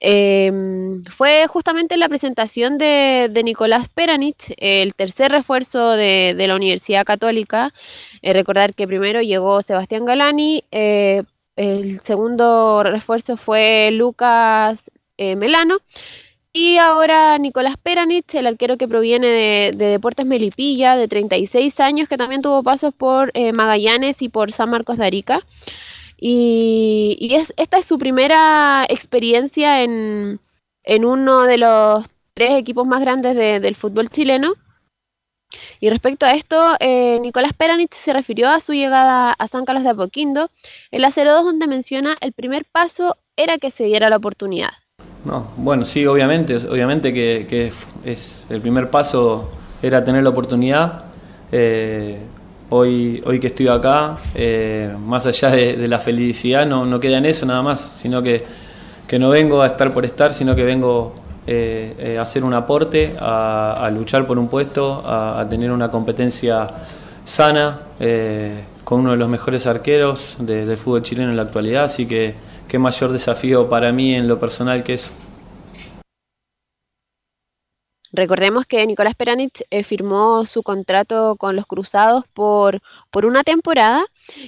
em, 0.00 1.04
fue 1.16 1.46
justamente 1.48 1.96
la 1.96 2.08
presentación 2.08 2.78
de, 2.78 3.30
Nicolás 3.44 3.88
Peranich, 3.88 4.54
el 4.56 4.94
tercer 4.94 5.32
refuerzo 5.32 5.90
de, 5.92 6.34
la 6.46 6.56
Universidad 6.56 7.04
Católica. 7.04 7.72
Eh, 8.22 8.32
recordar 8.32 8.74
que 8.74 8.86
primero 8.86 9.22
llegó 9.22 9.62
Sebastián 9.62 10.04
Galani, 10.04 10.64
eh, 10.70 11.24
el 11.56 12.00
segundo 12.02 12.82
refuerzo 12.82 13.36
fue 13.36 13.90
Lucas 13.92 14.78
eh, 15.16 15.36
Melano. 15.36 15.78
Y 16.52 16.78
ahora 16.78 17.38
Nicolás 17.38 17.76
Peranich, 17.82 18.34
el 18.34 18.46
arquero 18.46 18.78
que 18.78 18.88
proviene 18.88 19.28
de, 19.28 19.72
de, 19.76 19.86
Deportes 19.86 20.26
Melipilla, 20.26 20.96
de 20.96 21.06
36 21.06 21.78
años, 21.80 22.08
que 22.08 22.16
también 22.16 22.42
tuvo 22.42 22.62
pasos 22.62 22.94
por 22.94 23.32
Magallanes 23.54 24.22
y 24.22 24.28
por 24.28 24.52
San 24.52 24.70
Marcos 24.70 24.98
de 24.98 25.06
Arica. 25.06 25.44
Y, 26.20 27.16
y 27.20 27.36
es, 27.36 27.52
esta 27.56 27.78
es 27.78 27.86
su 27.86 27.98
primera 27.98 28.84
experiencia 28.88 29.82
en, 29.82 30.40
en, 30.82 31.04
uno 31.04 31.44
de 31.44 31.58
los 31.58 32.04
tres 32.34 32.50
equipos 32.52 32.86
más 32.86 33.00
grandes 33.00 33.36
de, 33.36 33.60
del 33.60 33.76
fútbol 33.76 34.10
chileno. 34.10 34.54
Y 35.80 35.88
respecto 35.88 36.26
a 36.26 36.30
esto, 36.30 36.60
eh, 36.80 37.18
Nicolás 37.20 37.52
Peranich 37.56 37.94
se 38.04 38.12
refirió 38.12 38.48
a 38.48 38.60
su 38.60 38.72
llegada 38.72 39.32
a 39.32 39.48
San 39.48 39.64
Carlos 39.64 39.84
de 39.84 39.90
Apoquindo 39.90 40.50
en 40.90 41.02
la 41.02 41.10
02, 41.10 41.44
donde 41.44 41.66
menciona 41.66 42.16
el 42.20 42.32
primer 42.32 42.64
paso 42.64 43.16
era 43.36 43.58
que 43.58 43.70
se 43.70 43.84
diera 43.84 44.10
la 44.10 44.16
oportunidad. 44.16 44.72
No, 45.24 45.48
bueno, 45.56 45.84
sí, 45.84 46.04
obviamente, 46.06 46.56
obviamente 46.56 47.14
que, 47.14 47.46
que 47.48 47.72
es 48.04 48.46
el 48.50 48.60
primer 48.60 48.90
paso 48.90 49.52
era 49.82 50.04
tener 50.04 50.24
la 50.24 50.30
oportunidad. 50.30 51.04
Eh, 51.52 52.18
hoy, 52.70 53.22
hoy 53.24 53.40
que 53.40 53.48
estoy 53.48 53.68
acá, 53.68 54.16
eh, 54.34 54.94
más 55.04 55.26
allá 55.26 55.50
de, 55.50 55.88
la 55.88 55.98
felicidad, 55.98 56.66
no, 56.66 56.84
no 56.86 57.00
queda 57.00 57.18
en 57.18 57.26
eso 57.26 57.46
nada 57.46 57.62
más, 57.62 57.80
sino 57.96 58.22
que, 58.22 58.44
que 59.06 59.18
no 59.18 59.30
vengo 59.30 59.62
a 59.62 59.68
estar 59.68 59.92
por 59.92 60.04
estar, 60.04 60.32
sino 60.32 60.54
que 60.54 60.64
vengo 60.64 61.14
eh, 61.50 61.94
eh, 61.98 62.18
a 62.18 62.22
hacer 62.22 62.44
un 62.44 62.52
aporte, 62.52 63.16
a, 63.18 63.90
luchar 63.90 64.26
por 64.26 64.38
un 64.38 64.48
puesto, 64.48 65.02
a, 65.06 65.46
tener 65.48 65.70
una 65.70 65.90
competencia 65.90 66.68
sana, 67.24 67.80
eh, 67.98 68.64
con 68.84 69.00
uno 69.00 69.12
de 69.12 69.16
los 69.16 69.30
mejores 69.30 69.66
arqueros 69.66 70.36
de, 70.40 70.66
del 70.66 70.76
fútbol 70.76 71.02
chileno 71.02 71.30
en 71.30 71.36
la 71.36 71.44
actualidad, 71.44 71.84
así 71.84 72.04
que 72.04 72.34
qué 72.68 72.78
mayor 72.78 73.12
desafío 73.12 73.66
para 73.66 73.92
mí 73.92 74.14
en 74.14 74.28
lo 74.28 74.38
personal 74.38 74.82
que 74.82 74.92
eso. 74.92 75.12
Recordemos 78.12 78.66
que 78.66 78.86
Nicolás 78.86 79.14
Peranich 79.14 79.62
eh, 79.70 79.84
firmó 79.84 80.46
su 80.46 80.62
contrato 80.62 81.36
con 81.36 81.56
los 81.56 81.66
Cruzados 81.66 82.24
por, 82.32 82.80
por 83.10 83.26
una 83.26 83.42
temporada 83.44 84.04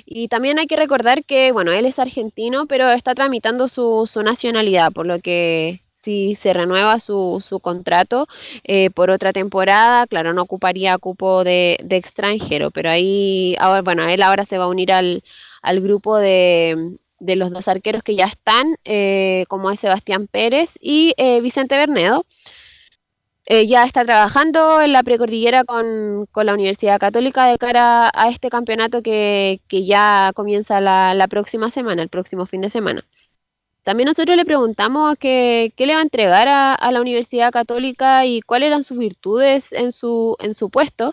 y 0.07 0.29
también 0.29 0.59
hay 0.59 0.67
que 0.67 0.77
recordar 0.77 1.25
que, 1.25 1.53
bueno, 1.53 1.73
él 1.73 1.87
es 1.87 1.99
argentino, 1.99 2.67
pero 2.67 2.91
está 2.91 3.15
tramitando 3.15 3.69
su, 3.69 4.09
su 4.11 4.23
nacionalidad, 4.23 4.93
por 4.93 5.07
lo 5.07 5.21
que 5.21 5.83
si 5.97 6.35
se 6.35 6.53
renueva 6.55 6.99
su, 7.01 7.45
su 7.47 7.61
contrato 7.61 8.27
eh, 8.65 8.91
por 8.91 9.11
otra 9.11 9.33
temporada, 9.33 10.07
claro, 10.07 10.33
no 10.33 10.43
ocuparía 10.43 10.97
cupo 10.99 11.45
de, 11.45 11.79
de, 11.85 11.97
extranjero, 11.97 12.71
pero 12.71 12.91
ahí, 12.91 13.55
ahora, 13.59 13.83
bueno, 13.83 14.09
él 14.09 14.23
ahora 14.23 14.45
se 14.47 14.57
va 14.59 14.65
a 14.65 14.69
unir 14.69 14.93
al, 14.93 15.23
al 15.63 15.81
grupo 15.81 16.17
de, 16.17 16.97
de 17.19 17.37
los 17.37 17.51
dos 17.51 17.69
arqueros 17.69 18.03
que 18.03 18.17
ya 18.17 18.25
están, 18.25 18.77
eh, 18.85 19.45
como 19.49 19.71
es 19.71 19.81
Sebastián 19.81 20.27
Pérez 20.27 20.71
y 20.81 21.15
eh, 21.17 21.41
Vicente 21.41 21.77
Bernedo. 21.77 22.25
Eh, 23.53 23.67
ya 23.67 23.83
está 23.83 24.05
trabajando 24.05 24.81
en 24.81 24.93
la 24.93 25.03
precordillera 25.03 25.65
con, 25.65 26.27
con, 26.31 26.47
la 26.47 26.55
Universidad 26.55 27.01
Católica 27.01 27.47
de 27.47 27.59
cara 27.59 28.09
a 28.15 28.29
este 28.29 28.49
campeonato 28.49 29.03
que, 29.03 29.61
que 29.67 29.85
ya 29.85 30.31
comienza 30.37 30.81
la, 30.81 31.15
la, 31.15 31.27
próxima 31.27 31.73
semana, 31.73 32.01
el 32.01 32.09
próximo 32.09 32.47
fin 32.47 32.61
de 32.61 32.71
semana. 32.71 33.05
También 33.83 34.07
nosotros 34.07 34.37
le 34.37 34.45
preguntamos 34.45 35.17
qué, 35.19 35.73
qué 35.77 35.87
le 35.87 35.95
va 35.95 35.99
a 35.99 36.05
entregar 36.05 36.47
a, 36.47 36.75
a, 36.77 36.93
la 36.93 37.01
Universidad 37.01 37.51
Católica 37.51 38.25
y 38.25 38.41
cuáles 38.41 38.69
eran 38.69 38.85
sus 38.85 38.99
virtudes 38.99 39.73
en 39.73 39.91
su, 39.91 40.37
en 40.39 40.55
su 40.55 40.71
puesto. 40.71 41.13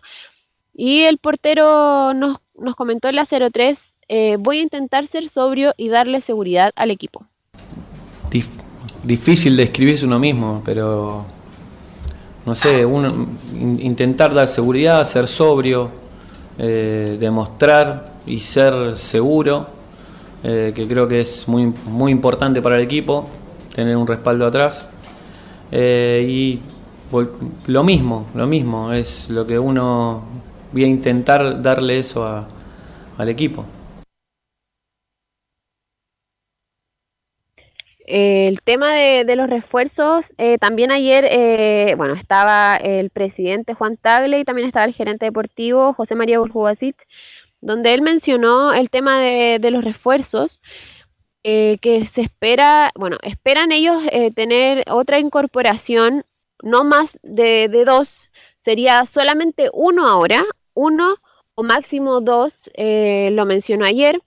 Y 0.75 1.05
el 1.05 1.17
portero 1.17 2.13
nos, 2.13 2.37
nos 2.53 2.75
comentó 2.75 3.07
en 3.07 3.15
la 3.15 3.25
03 3.25 3.79
eh, 4.09 4.37
voy 4.39 4.59
a 4.59 4.61
intentar 4.61 5.07
ser 5.07 5.27
sobrio 5.29 5.73
y 5.75 5.89
darle 5.89 6.21
seguridad 6.21 6.71
al 6.75 6.91
equipo. 6.91 7.25
Dif 8.29 8.47
difícil 9.03 9.57
describirse 9.57 10.05
uno 10.05 10.19
mismo, 10.19 10.61
pero 10.63 11.25
no 12.47 12.55
sé, 12.55 12.85
uno, 12.85 13.09
in, 13.53 13.77
intentar 13.81 14.33
dar 14.33 14.47
seguridad, 14.47 15.03
ser 15.03 15.27
sobrio, 15.27 15.91
eh, 16.57 17.17
demostrar 17.19 18.13
y 18.25 18.39
ser 18.39 18.97
seguro, 18.97 19.67
eh, 20.45 20.71
que 20.73 20.87
creo 20.87 21.09
que 21.09 21.19
es 21.19 21.45
muy, 21.49 21.73
muy 21.85 22.09
importante 22.09 22.61
para 22.61 22.77
el 22.77 22.83
equipo, 22.83 23.27
tener 23.75 23.97
un 23.97 24.07
respaldo 24.07 24.47
atrás. 24.47 24.87
Eh, 25.73 26.25
y 26.25 26.61
lo 27.67 27.83
mismo, 27.83 28.27
lo 28.33 28.47
mismo, 28.47 28.93
es 28.93 29.29
lo 29.29 29.45
que 29.45 29.59
uno 29.59 30.21
voy 30.71 30.85
a 30.85 30.87
intentar 30.87 31.61
darle 31.61 31.99
eso 31.99 32.45
al 33.17 33.27
equipo. 33.27 33.65
El 38.07 38.61
tema 38.61 38.93
de, 38.93 39.35
los 39.35 39.49
refuerzos, 39.49 40.33
eh, 40.37 40.57
también 40.57 40.91
ayer, 40.91 41.27
eh, 41.29 41.93
bueno, 41.97 42.13
estaba 42.13 42.77
el 42.77 43.09
presidente 43.09 43.73
Juan 43.73 43.97
Tagle 43.97 44.39
y 44.39 44.45
también 44.45 44.65
estaba 44.65 44.85
el 44.85 44.93
gerente 44.93 45.25
deportivo 45.25 45.93
José 45.93 46.15
María 46.15 46.39
Burjubasic, 46.39 46.95
donde 47.61 47.93
él 47.93 48.01
mencionó 48.01 48.73
el 48.73 48.89
tema 48.89 49.19
de, 49.19 49.59
los 49.71 49.83
refuerzos, 49.83 50.61
eh, 51.43 51.77
que 51.81 52.05
se 52.05 52.21
espera, 52.21 52.91
bueno, 52.95 53.17
esperan 53.23 53.71
ellos 53.73 54.01
eh, 54.11 54.31
tener 54.31 54.83
otra 54.89 55.19
incorporación, 55.19 56.25
no 56.63 56.85
más 56.85 57.19
de, 57.23 57.67
de, 57.69 57.85
dos, 57.85 58.29
sería 58.57 59.05
solamente 59.05 59.69
uno 59.73 60.07
ahora, 60.07 60.43
uno 60.73 61.17
o 61.55 61.63
máximo 61.63 62.21
dos, 62.21 62.53
eh, 62.75 63.29
lo 63.33 63.45
mencionó 63.45 63.85
ayer. 63.85 64.21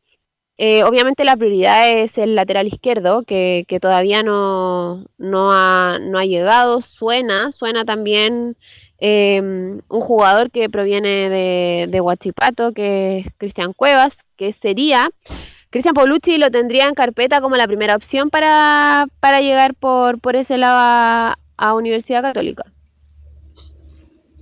Eh, 0.63 0.85
obviamente 0.85 1.25
la 1.25 1.39
prioridad 1.39 1.89
es 1.89 2.19
el 2.19 2.35
lateral 2.35 2.67
izquierdo, 2.67 3.23
que, 3.23 3.65
que 3.67 3.81
todavía 3.81 4.23
no, 4.23 5.07
no, 5.17 5.53
ha, 5.53 5.99
no, 5.99 6.19
ha, 6.19 6.27
llegado. 6.27 6.83
Suena, 6.83 7.51
suena 7.51 7.87
también 7.87 8.59
eh, 8.99 9.41
un 9.41 10.01
jugador 10.03 10.51
que 10.51 10.69
proviene 10.69 11.31
de, 11.31 11.87
de 11.89 12.01
Huachipato, 12.03 12.73
que 12.73 13.21
es 13.21 13.27
Cristian 13.39 13.73
Cuevas, 13.73 14.19
que 14.37 14.53
sería... 14.53 15.09
Cristian 15.71 15.95
Paulucci 15.95 16.37
lo 16.37 16.51
tendría 16.51 16.89
en 16.89 16.95
carpeta 16.95 17.41
como 17.41 17.57
la 17.57 17.67
primera 17.67 17.97
opción 17.97 18.29
para, 18.29 19.07
para 19.21 19.41
llegar 19.41 19.75
por, 19.75 20.21
por 20.21 20.37
ese 20.37 20.59
lado 20.59 21.37
a, 21.57 21.75
Universidad 21.75 22.21
Católica. 22.21 22.65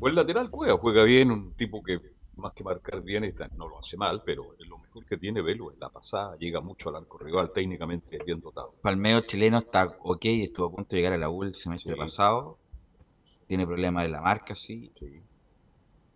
El 0.03 0.15
lateral 0.17 0.51
Cuevas 0.51 0.81
juega 0.81 1.05
bien, 1.05 1.31
un 1.31 1.53
tipo 1.53 1.81
que 1.81 2.01
más 2.35 2.53
que 2.55 2.65
marcar 2.65 3.03
bien, 3.03 3.23
está, 3.23 3.49
no 3.57 3.69
lo 3.69 3.79
hace 3.79 3.97
mal, 3.97 4.23
pero 4.25 4.57
lo 4.67 4.79
mejor 4.79 4.88
que 5.07 5.17
tiene 5.17 5.43
Velo 5.43 5.71
es 5.71 5.79
la 5.79 5.91
pasada, 5.91 6.37
llega 6.37 6.61
mucho 6.61 6.89
al 6.89 6.97
arco 6.97 7.19
rival, 7.19 7.53
técnicamente 7.53 8.19
bien 8.25 8.41
dotado. 8.41 8.75
Palmeo 8.83 9.21
chileno 9.23 9.59
está 9.59 9.97
ok, 10.03 10.25
estuvo 10.25 10.67
a 10.67 10.71
punto 10.71 10.91
de 10.91 10.97
llegar 10.97 11.13
a 11.13 11.19
la 11.19 11.31
U 11.31 11.43
el 11.43 11.55
semestre 11.55 11.95
sí. 11.95 11.99
pasado, 11.99 12.59
tiene 13.47 13.67
problemas 13.67 14.05
de 14.05 14.11
la 14.11 14.21
marca, 14.21 14.55
sí, 14.55 14.91
sí, 14.95 15.23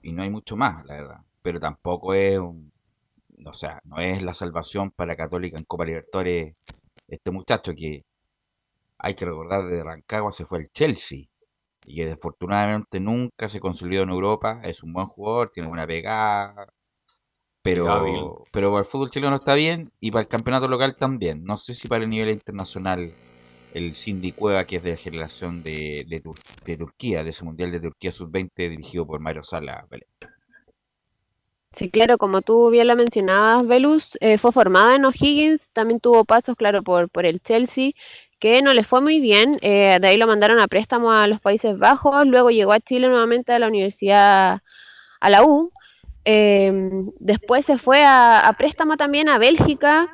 y 0.03 0.13
no 0.13 0.23
hay 0.23 0.31
mucho 0.31 0.57
más, 0.57 0.85
la 0.87 0.95
verdad, 0.95 1.21
pero 1.43 1.61
tampoco 1.61 2.15
es 2.15 2.39
un, 2.39 2.73
o 3.45 3.53
sea, 3.53 3.81
no 3.85 3.99
es 3.99 4.23
la 4.23 4.35
salvación 4.35 4.91
para 4.91 5.17
Católica 5.17 5.57
en 5.59 5.65
Copa 5.65 5.85
Libertadores 5.85 6.57
este 7.09 7.31
muchacho 7.31 7.75
que 7.75 8.05
hay 8.99 9.15
que 9.15 9.25
recordar 9.25 9.67
de 9.67 9.83
Rancagua 9.83 10.33
se 10.33 10.47
fue 10.47 10.61
el 10.61 10.71
Chelsea 10.71 11.25
y 11.85 11.97
que 11.97 12.07
desafortunadamente 12.07 13.01
nunca 13.01 13.49
se 13.49 13.61
consolidó 13.61 14.05
en 14.05 14.11
Europa. 14.11 14.61
Es 14.65 14.83
un 14.83 14.93
buen 14.93 15.09
jugador, 15.09 15.51
tiene 15.51 15.69
buena 15.69 15.87
pegada, 15.87 16.73
pero, 17.63 18.43
pero 18.53 18.71
para 18.71 18.81
el 18.81 18.87
fútbol 18.87 19.11
chileno 19.11 19.37
está 19.37 19.55
bien 19.55 19.93
y 20.01 20.11
para 20.11 20.23
el 20.23 20.29
campeonato 20.29 20.69
local 20.69 20.97
también. 20.97 21.45
No 21.45 21.57
sé 21.57 21.75
si 21.75 21.89
para 21.89 22.05
el 22.05 22.11
nivel 22.11 22.31
internacional 22.31 23.13
el 23.75 23.95
Cindy 23.95 24.33
Cueva, 24.33 24.67
que 24.67 24.77
es 24.77 24.83
de 24.83 24.91
la 24.91 24.97
generación 24.97 25.63
de, 25.63 26.05
de, 26.09 26.21
Tur 26.21 26.37
de 26.67 26.77
Turquía, 26.77 27.25
de 27.25 27.31
ese 27.31 27.45
Mundial 27.45 27.71
de 27.71 27.81
Turquía 27.81 28.13
Sub-20 28.13 28.51
dirigido 28.57 29.07
por 29.07 29.21
Mario 29.21 29.43
Sala. 29.43 29.87
Vale. 29.91 30.07
Sí, 31.73 31.91
claro, 31.91 32.19
como 32.19 32.43
tú 32.43 32.69
bien 32.69 32.87
lo 32.87 32.97
mencionabas, 32.97 33.67
Velus, 33.67 34.19
eh, 34.21 34.37
fue 34.37 34.53
formada 34.53 34.95
en 34.95 35.07
O'Higgins, 35.07 35.71
también 35.73 36.01
tuvo 36.01 36.27
pasos, 36.27 36.55
claro, 36.55 36.83
por, 36.83 37.09
por 37.09 37.25
el 37.25 37.41
Chelsea, 37.41 37.93
que 38.39 38.61
no 38.61 38.75
le 38.75 38.85
fue 38.85 39.01
muy 39.01 39.21
bien, 39.21 39.53
eh, 39.63 39.97
de 39.99 40.09
ahí 40.09 40.19
lo 40.19 40.27
mandaron 40.27 40.61
a 40.61 40.67
préstamo 40.67 41.13
a 41.13 41.27
los 41.29 41.41
Países 41.41 41.79
Bajos, 41.79 42.27
luego 42.27 42.51
llegó 42.51 42.73
a 42.73 42.81
Chile 42.81 43.09
nuevamente 43.09 43.53
a 43.53 43.59
la 43.59 43.69
universidad, 43.69 44.61
a 45.21 45.31
la 45.31 45.45
U, 45.45 45.73
eh, 46.25 46.73
después 47.21 47.65
se 47.65 47.79
fue 47.79 48.05
a, 48.07 48.53
préstamo 48.57 48.97
también 48.97 49.29
a 49.29 49.39
Bélgica, 49.39 50.09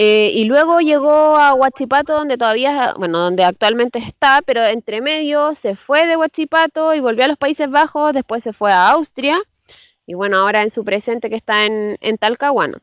Eh, 0.00 0.30
y 0.32 0.44
luego 0.44 0.78
llegó 0.80 1.36
a 1.36 1.54
Huachipato, 1.54 2.12
donde 2.12 2.36
todavía, 2.36 2.94
bueno, 2.96 3.18
donde 3.18 3.42
actualmente 3.44 3.98
está, 3.98 4.42
pero 4.46 4.64
entre 4.64 5.00
medio 5.00 5.54
se 5.54 5.74
fue 5.74 6.06
de 6.06 6.16
Huachipato 6.16 6.94
y 6.94 7.00
volvió 7.00 7.24
a 7.24 7.28
los 7.28 7.36
Países 7.38 7.68
Bajos, 7.68 8.12
después 8.12 8.44
se 8.44 8.52
fue 8.52 8.70
a 8.70 8.90
Austria, 8.90 9.40
y 10.06 10.14
bueno, 10.14 10.38
ahora 10.38 10.62
en 10.62 10.70
su 10.70 10.84
presente 10.84 11.28
que 11.30 11.36
está 11.36 11.64
en, 11.64 11.96
en 12.00 12.16
Talcahuano. 12.16 12.78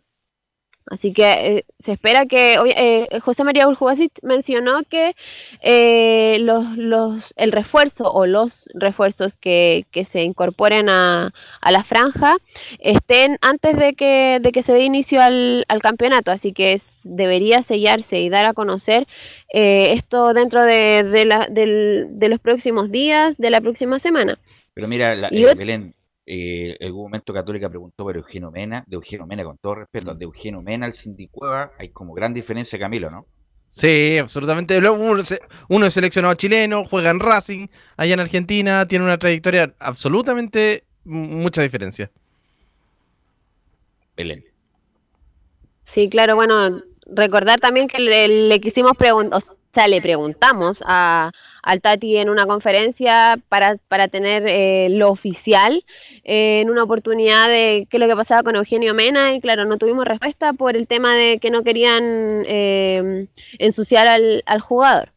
Así 0.87 1.13
que 1.13 1.31
eh, 1.31 1.65
se 1.79 1.93
espera 1.93 2.27
que 2.27 2.59
eh, 2.77 3.19
José 3.21 3.43
María 3.43 3.67
Uljubasic 3.67 4.11
mencionó 4.21 4.83
que 4.83 5.15
eh, 5.61 6.37
los, 6.41 6.77
los, 6.77 7.33
el 7.37 7.51
refuerzo 7.51 8.11
o 8.11 8.27
los 8.27 8.69
refuerzos 8.75 9.35
que, 9.35 9.87
que 9.91 10.05
se 10.05 10.21
incorporen 10.21 10.89
a, 10.89 11.33
a, 11.61 11.71
la 11.71 11.83
franja 11.83 12.37
estén 12.79 13.39
antes 13.41 13.75
de 13.77 13.95
que, 13.95 14.39
de 14.39 14.51
que 14.51 14.61
se 14.61 14.73
dé 14.73 14.83
inicio 14.83 15.21
al, 15.21 15.65
al 15.69 15.81
campeonato. 15.81 16.31
Así 16.31 16.53
que 16.53 16.73
es, 16.73 17.01
debería 17.03 17.63
sellarse 17.63 18.19
y 18.19 18.29
dar 18.29 18.45
a 18.45 18.53
conocer 18.53 19.07
esto 19.49 20.33
dentro 20.33 20.63
de, 20.63 21.03
de, 21.03 21.25
la, 21.25 21.47
del, 21.49 22.07
de, 22.09 22.29
los 22.29 22.39
próximos 22.41 22.91
días, 22.91 23.37
de 23.37 23.49
la 23.49 23.61
próxima 23.61 23.99
semana. 23.99 24.37
Pero 24.73 24.87
mira, 24.89 25.15
la, 25.15 25.29
Belén, 25.29 25.95
eh, 26.25 26.75
en 26.79 26.87
algún 26.87 27.03
momento 27.03 27.33
Católica 27.33 27.69
preguntó 27.69 28.03
por 28.03 28.15
Eugenio 28.15 28.51
Mena, 28.51 28.83
de 28.87 28.95
Eugenio 28.95 29.25
Mena, 29.27 29.43
con 29.43 29.57
todo 29.57 29.75
respeto, 29.75 30.15
de 30.15 30.25
Eugenio 30.25 30.61
Mena 30.61 30.85
al 30.85 30.93
Cindy 30.93 31.27
Cueva, 31.27 31.71
hay 31.77 31.89
como 31.89 32.13
gran 32.13 32.33
diferencia, 32.33 32.79
Camilo, 32.79 33.11
¿no? 33.11 33.25
Sí, 33.69 34.17
absolutamente. 34.17 34.77
Uno, 34.77 35.21
uno 35.67 35.85
es 35.85 35.93
seleccionado 35.93 36.33
chileno, 36.35 36.85
juega 36.85 37.09
en 37.09 37.19
Racing, 37.19 37.67
allá 37.97 38.13
en 38.13 38.19
Argentina, 38.21 38.87
tiene 38.87 39.03
una 39.03 39.17
trayectoria 39.17 39.73
absolutamente 39.79 40.85
mucha 41.03 41.61
diferencia. 41.61 42.09
Belén. 44.15 44.45
Sí, 45.83 46.09
claro, 46.09 46.35
bueno, 46.35 46.81
recordar 47.05 47.59
también 47.59 47.87
que 47.87 47.99
le, 47.99 48.27
le 48.27 48.59
quisimos 48.61 48.93
preguntar, 48.97 49.41
o 49.41 49.55
sea, 49.73 49.87
le 49.87 50.01
preguntamos 50.01 50.79
a, 50.85 51.31
al 51.65 51.81
Tati 51.81 52.17
en 52.17 52.29
una 52.29 52.45
conferencia 52.45 53.39
para, 53.49 53.75
para 53.87 54.07
tener 54.07 54.43
eh, 54.47 54.87
lo 54.91 55.09
oficial 55.09 55.83
eh, 56.23 56.61
en 56.61 56.69
una 56.69 56.83
oportunidad 56.83 57.49
de 57.49 57.87
qué 57.89 57.97
es 57.97 58.01
lo 58.01 58.07
que 58.07 58.15
pasaba 58.15 58.43
con 58.43 58.55
Eugenio 58.55 58.93
Mena 58.93 59.33
y 59.33 59.41
claro, 59.41 59.65
no 59.65 59.77
tuvimos 59.77 60.05
respuesta 60.05 60.53
por 60.53 60.77
el 60.77 60.87
tema 60.87 61.15
de 61.15 61.39
que 61.39 61.49
no 61.49 61.63
querían 61.63 62.43
eh, 62.45 63.27
ensuciar 63.57 64.07
al, 64.07 64.43
al 64.45 64.61
jugador. 64.61 65.11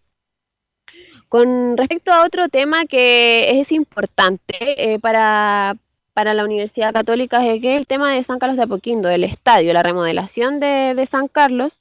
Con 1.28 1.76
respecto 1.76 2.10
a 2.10 2.24
otro 2.24 2.48
tema 2.48 2.86
que 2.86 3.60
es 3.60 3.70
importante 3.70 4.98
para, 5.02 5.76
para 6.14 6.32
la 6.32 6.44
Universidad 6.44 6.94
Católica 6.94 7.46
es 7.46 7.60
que 7.60 7.76
el 7.76 7.86
tema 7.86 8.14
de 8.14 8.22
San 8.22 8.38
Carlos 8.38 8.56
de 8.56 8.62
Apoquindo, 8.62 9.10
el 9.10 9.24
estadio, 9.24 9.74
la 9.74 9.82
remodelación 9.82 10.60
de, 10.60 10.94
de 10.96 11.04
San 11.04 11.28
Carlos, 11.28 11.78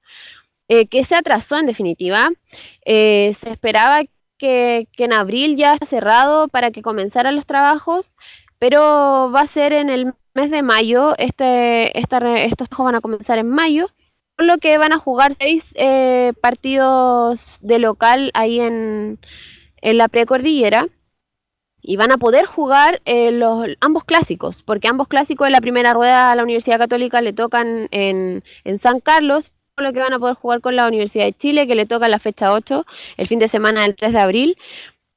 que 0.68 1.04
se 1.06 1.16
atrasó 1.16 1.58
en 1.58 1.66
definitiva. 1.66 2.30
se 2.86 3.50
esperaba 3.50 4.02
que, 4.38 4.88
en 4.98 5.14
abril 5.14 5.56
ya 5.58 5.74
está 5.74 5.86
cerrado 5.86 6.48
para 6.48 6.72
que 6.72 6.82
comenzaran 6.82 7.36
los 7.36 7.46
trabajos, 7.46 8.16
pero 8.60 9.32
va 9.34 9.42
a 9.42 9.48
ser 9.48 9.74
en 9.74 9.90
el 9.90 10.14
mes 10.34 10.52
de 10.52 10.64
mayo, 10.64 11.16
este, 11.18 11.98
estos 11.98 12.70
juegos 12.70 12.86
van 12.86 12.96
a 12.96 13.02
comenzar 13.02 13.38
en 13.40 13.50
mayo, 13.50 13.88
por 14.36 14.46
lo 14.46 14.58
que 14.60 14.78
van 14.78 14.94
a 14.94 15.00
jugar 15.00 15.34
seis 15.36 15.74
eh, 15.76 16.34
partidos 16.42 17.58
de 17.62 17.80
local 17.80 18.32
ahí 18.34 18.60
en, 18.60 19.20
en 19.82 19.98
la 19.98 20.08
precordillera 20.08 20.88
y 21.82 21.96
van 21.96 22.12
a 22.12 22.18
poder 22.18 22.46
jugar 22.46 23.02
eh, 23.06 23.32
los, 23.32 23.66
ambos 23.80 24.04
clásicos, 24.04 24.62
porque 24.62 24.88
ambos 24.88 25.08
clásicos 25.08 25.48
en 25.48 25.54
la 25.54 25.62
primera 25.62 25.94
rueda 25.94 26.32
a 26.32 26.36
la 26.36 26.44
Universidad 26.44 26.78
Católica 26.78 27.22
le 27.22 27.34
tocan 27.34 27.88
en, 27.92 28.44
en 28.66 28.80
San 28.80 29.00
Carlos, 29.00 29.52
lo 29.84 29.94
que 29.94 30.00
van 30.00 30.14
a 30.14 30.20
poder 30.20 30.36
jugar 30.36 30.62
con 30.62 30.76
la 30.76 30.88
Universidad 30.88 31.26
de 31.26 31.34
Chile, 31.34 31.68
que 31.68 31.76
le 31.76 31.86
toca 31.86 32.08
la 32.08 32.20
fecha 32.20 32.54
8, 32.54 32.86
el 33.18 33.28
fin 33.28 33.40
de 33.40 33.48
semana 33.48 33.84
del 33.84 33.96
3 33.96 34.14
de 34.14 34.20
abril. 34.20 34.58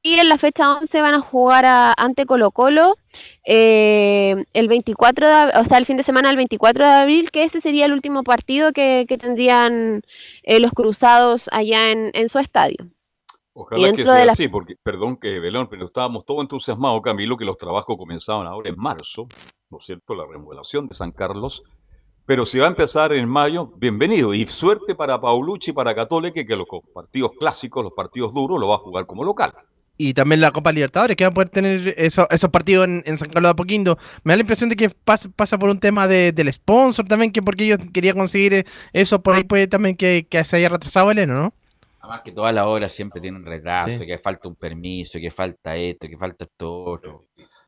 Y 0.02 0.14
en 0.14 0.30
la 0.30 0.38
fecha 0.38 0.78
11 0.78 1.02
van 1.02 1.14
a 1.14 1.20
jugar 1.20 1.66
ante 1.98 2.24
Colo 2.24 2.52
Colo 2.52 2.96
eh, 3.44 4.44
el 4.54 4.68
24 4.68 5.28
de, 5.28 5.34
o 5.60 5.64
sea, 5.66 5.76
el 5.76 5.84
fin 5.84 5.98
de 5.98 6.02
semana 6.02 6.28
del 6.28 6.38
24 6.38 6.84
de 6.84 6.90
abril, 6.90 7.30
que 7.30 7.44
ese 7.44 7.60
sería 7.60 7.84
el 7.84 7.92
último 7.92 8.22
partido 8.22 8.72
que, 8.72 9.04
tendrían 9.20 10.02
eh, 10.42 10.58
los 10.58 10.72
cruzados 10.72 11.50
allá 11.52 11.90
en, 11.90 12.28
su 12.30 12.38
estadio. 12.38 12.78
Ojalá 13.52 13.92
que 13.92 14.04
sea 14.04 14.22
así, 14.30 14.48
porque, 14.48 14.76
perdón 14.82 15.18
que 15.18 15.38
Belón, 15.38 15.68
pero 15.68 15.84
estábamos 15.84 16.24
todos 16.24 16.40
entusiasmados, 16.40 17.02
Camilo, 17.02 17.36
que 17.36 17.44
los 17.44 17.58
trabajos 17.58 17.98
comenzaban 17.98 18.46
ahora 18.46 18.70
en 18.70 18.76
marzo, 18.78 19.26
¿no 19.68 19.78
es 19.78 19.84
cierto? 19.84 20.14
La 20.14 20.24
remodelación 20.26 20.88
de 20.88 20.94
San 20.94 21.12
Carlos 21.12 21.62
pero 22.30 22.46
si 22.46 22.60
va 22.60 22.66
a 22.66 22.68
empezar 22.68 23.12
en 23.12 23.28
mayo, 23.28 23.72
bienvenido. 23.76 24.32
Y 24.32 24.46
suerte 24.46 24.94
para 24.94 25.20
Paulucci 25.20 25.72
y 25.72 25.74
para 25.74 25.96
Católica, 25.96 26.46
que 26.46 26.54
los 26.54 26.68
partidos 26.94 27.32
clásicos, 27.36 27.82
los 27.82 27.92
partidos 27.92 28.32
duros, 28.32 28.60
lo 28.60 28.68
va 28.68 28.76
a 28.76 28.78
jugar 28.78 29.04
como 29.04 29.24
local. 29.24 29.52
Y 29.96 30.14
también 30.14 30.40
la 30.40 30.52
Copa 30.52 30.70
Libertadores, 30.70 31.16
que 31.16 31.24
va 31.24 31.30
a 31.30 31.34
poder 31.34 31.48
tener 31.48 31.92
esos 31.98 32.28
partidos 32.52 32.86
en, 32.86 33.18
San 33.18 33.30
Carlos 33.30 33.48
de 33.48 33.50
Apoquindo. 33.50 33.98
Me 34.22 34.32
da 34.32 34.36
la 34.36 34.42
impresión 34.42 34.70
de 34.70 34.76
que 34.76 34.90
pasa, 34.90 35.58
por 35.58 35.70
un 35.70 35.80
tema 35.80 36.06
del 36.06 36.52
sponsor 36.52 37.04
también, 37.04 37.32
que 37.32 37.42
porque 37.42 37.64
ellos 37.64 37.80
querían 37.92 38.16
conseguir 38.16 38.64
eso, 38.92 39.20
por 39.20 39.34
ahí 39.34 39.42
puede 39.42 39.66
también 39.66 39.96
que, 39.96 40.24
se 40.44 40.56
haya 40.56 40.68
retrasado 40.68 41.10
el 41.10 41.18
heno, 41.18 41.34
¿no? 41.34 41.54
Además 41.98 42.20
que 42.24 42.30
todas 42.30 42.54
las 42.54 42.64
obras 42.64 42.92
siempre 42.92 43.20
tienen 43.20 43.44
retraso, 43.44 44.06
que 44.06 44.18
falta 44.18 44.48
un 44.48 44.54
permiso, 44.54 45.18
que 45.18 45.32
falta 45.32 45.74
esto, 45.74 46.06
que 46.06 46.16
falta 46.16 46.44
esto 46.44 46.84
otro. 46.84 47.24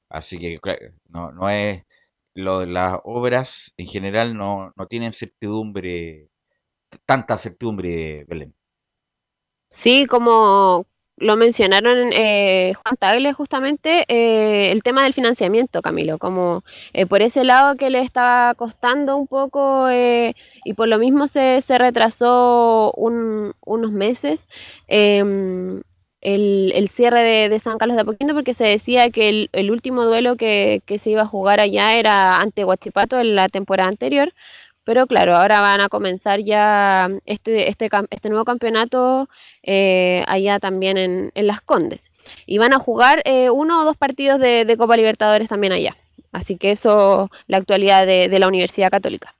Así 0.09 0.39
que 0.39 0.60
no, 1.09 1.32
no 1.32 1.51
es 1.51 1.82
lo, 2.35 2.65
las 2.65 2.99
obras 3.05 3.73
en 3.77 3.87
general 3.87 4.37
no, 4.37 4.73
no 4.77 4.87
tienen 4.87 5.13
certidumbre, 5.13 6.29
tanta 7.07 7.39
certidumbre, 7.39 8.25
Belén. 8.29 8.55
Sí, 9.71 10.07
como 10.07 10.87
lo 11.17 11.37
mencionaron 11.37 12.13
eh, 12.15 12.75
Juan 12.83 12.97
Tagle 12.97 13.33
justamente, 13.33 14.05
eh, 14.09 14.73
el 14.73 14.83
tema 14.83 15.05
del 15.05 15.15
financiamiento, 15.15 15.81
Camilo, 15.83 16.19
como 16.19 16.65
eh, 16.93 17.07
por 17.07 17.23
ese 17.23 17.45
lado 17.45 17.77
que 17.77 17.91
le 17.91 18.01
estaba 18.01 18.55
costando 18.55 19.17
un 19.17 19.27
poco 19.29 19.89
y 19.91 20.75
por 20.75 20.89
lo 20.89 20.99
mismo 20.99 21.27
se, 21.27 21.61
se 21.63 21.79
retrasó 21.79 22.93
un, 22.93 23.55
unos 23.65 23.93
meses. 23.93 24.47
Em, 26.23 26.70
el, 26.73 26.89
cierre 26.89 27.49
de, 27.49 27.59
San 27.59 27.78
Carlos 27.78 27.97
de 27.97 28.03
Apoquindo 28.03 28.32
porque 28.35 28.55
se 28.55 28.65
decía 28.65 29.11
que 29.11 29.49
el, 29.53 29.70
último 29.70 30.05
duelo 30.05 30.36
que, 30.36 30.82
se 30.99 31.11
iba 31.11 31.23
a 31.23 31.27
jugar 31.27 31.61
allá 31.61 31.97
era 31.97 32.36
ante 32.36 32.65
Huachipato 32.65 33.19
en 33.19 33.35
la 33.35 33.49
temporada 33.49 33.89
anterior, 33.89 34.32
pero 34.85 35.07
claro, 35.09 35.36
ahora 35.36 35.61
van 35.61 35.81
a 35.81 35.89
comenzar 35.89 36.40
ya 36.40 37.09
este, 37.27 37.69
este, 37.69 37.90
este 38.11 38.28
nuevo 38.28 38.44
campeonato 38.44 39.28
eh, 39.65 40.24
allá 40.28 40.61
también 40.61 40.97
en, 40.97 41.47
Las 41.47 41.61
Condes. 41.61 42.11
Y 42.47 42.59
van 42.59 42.73
a 42.73 42.78
jugar 42.78 43.23
eh, 43.24 43.51
uno 43.51 43.82
o 43.82 43.85
dos 43.85 43.97
partidos 43.97 44.39
de, 44.39 44.77
Copa 44.78 44.97
Libertadores 44.97 45.49
también 45.49 45.73
allá. 45.73 45.97
Así 46.31 46.57
que 46.57 46.70
eso, 46.70 47.31
la 47.49 47.59
actualidad 47.59 48.07
de, 48.07 48.28
de 48.28 48.39
la 48.39 48.49
Universidad 48.49 48.90
Católica. 48.90 49.35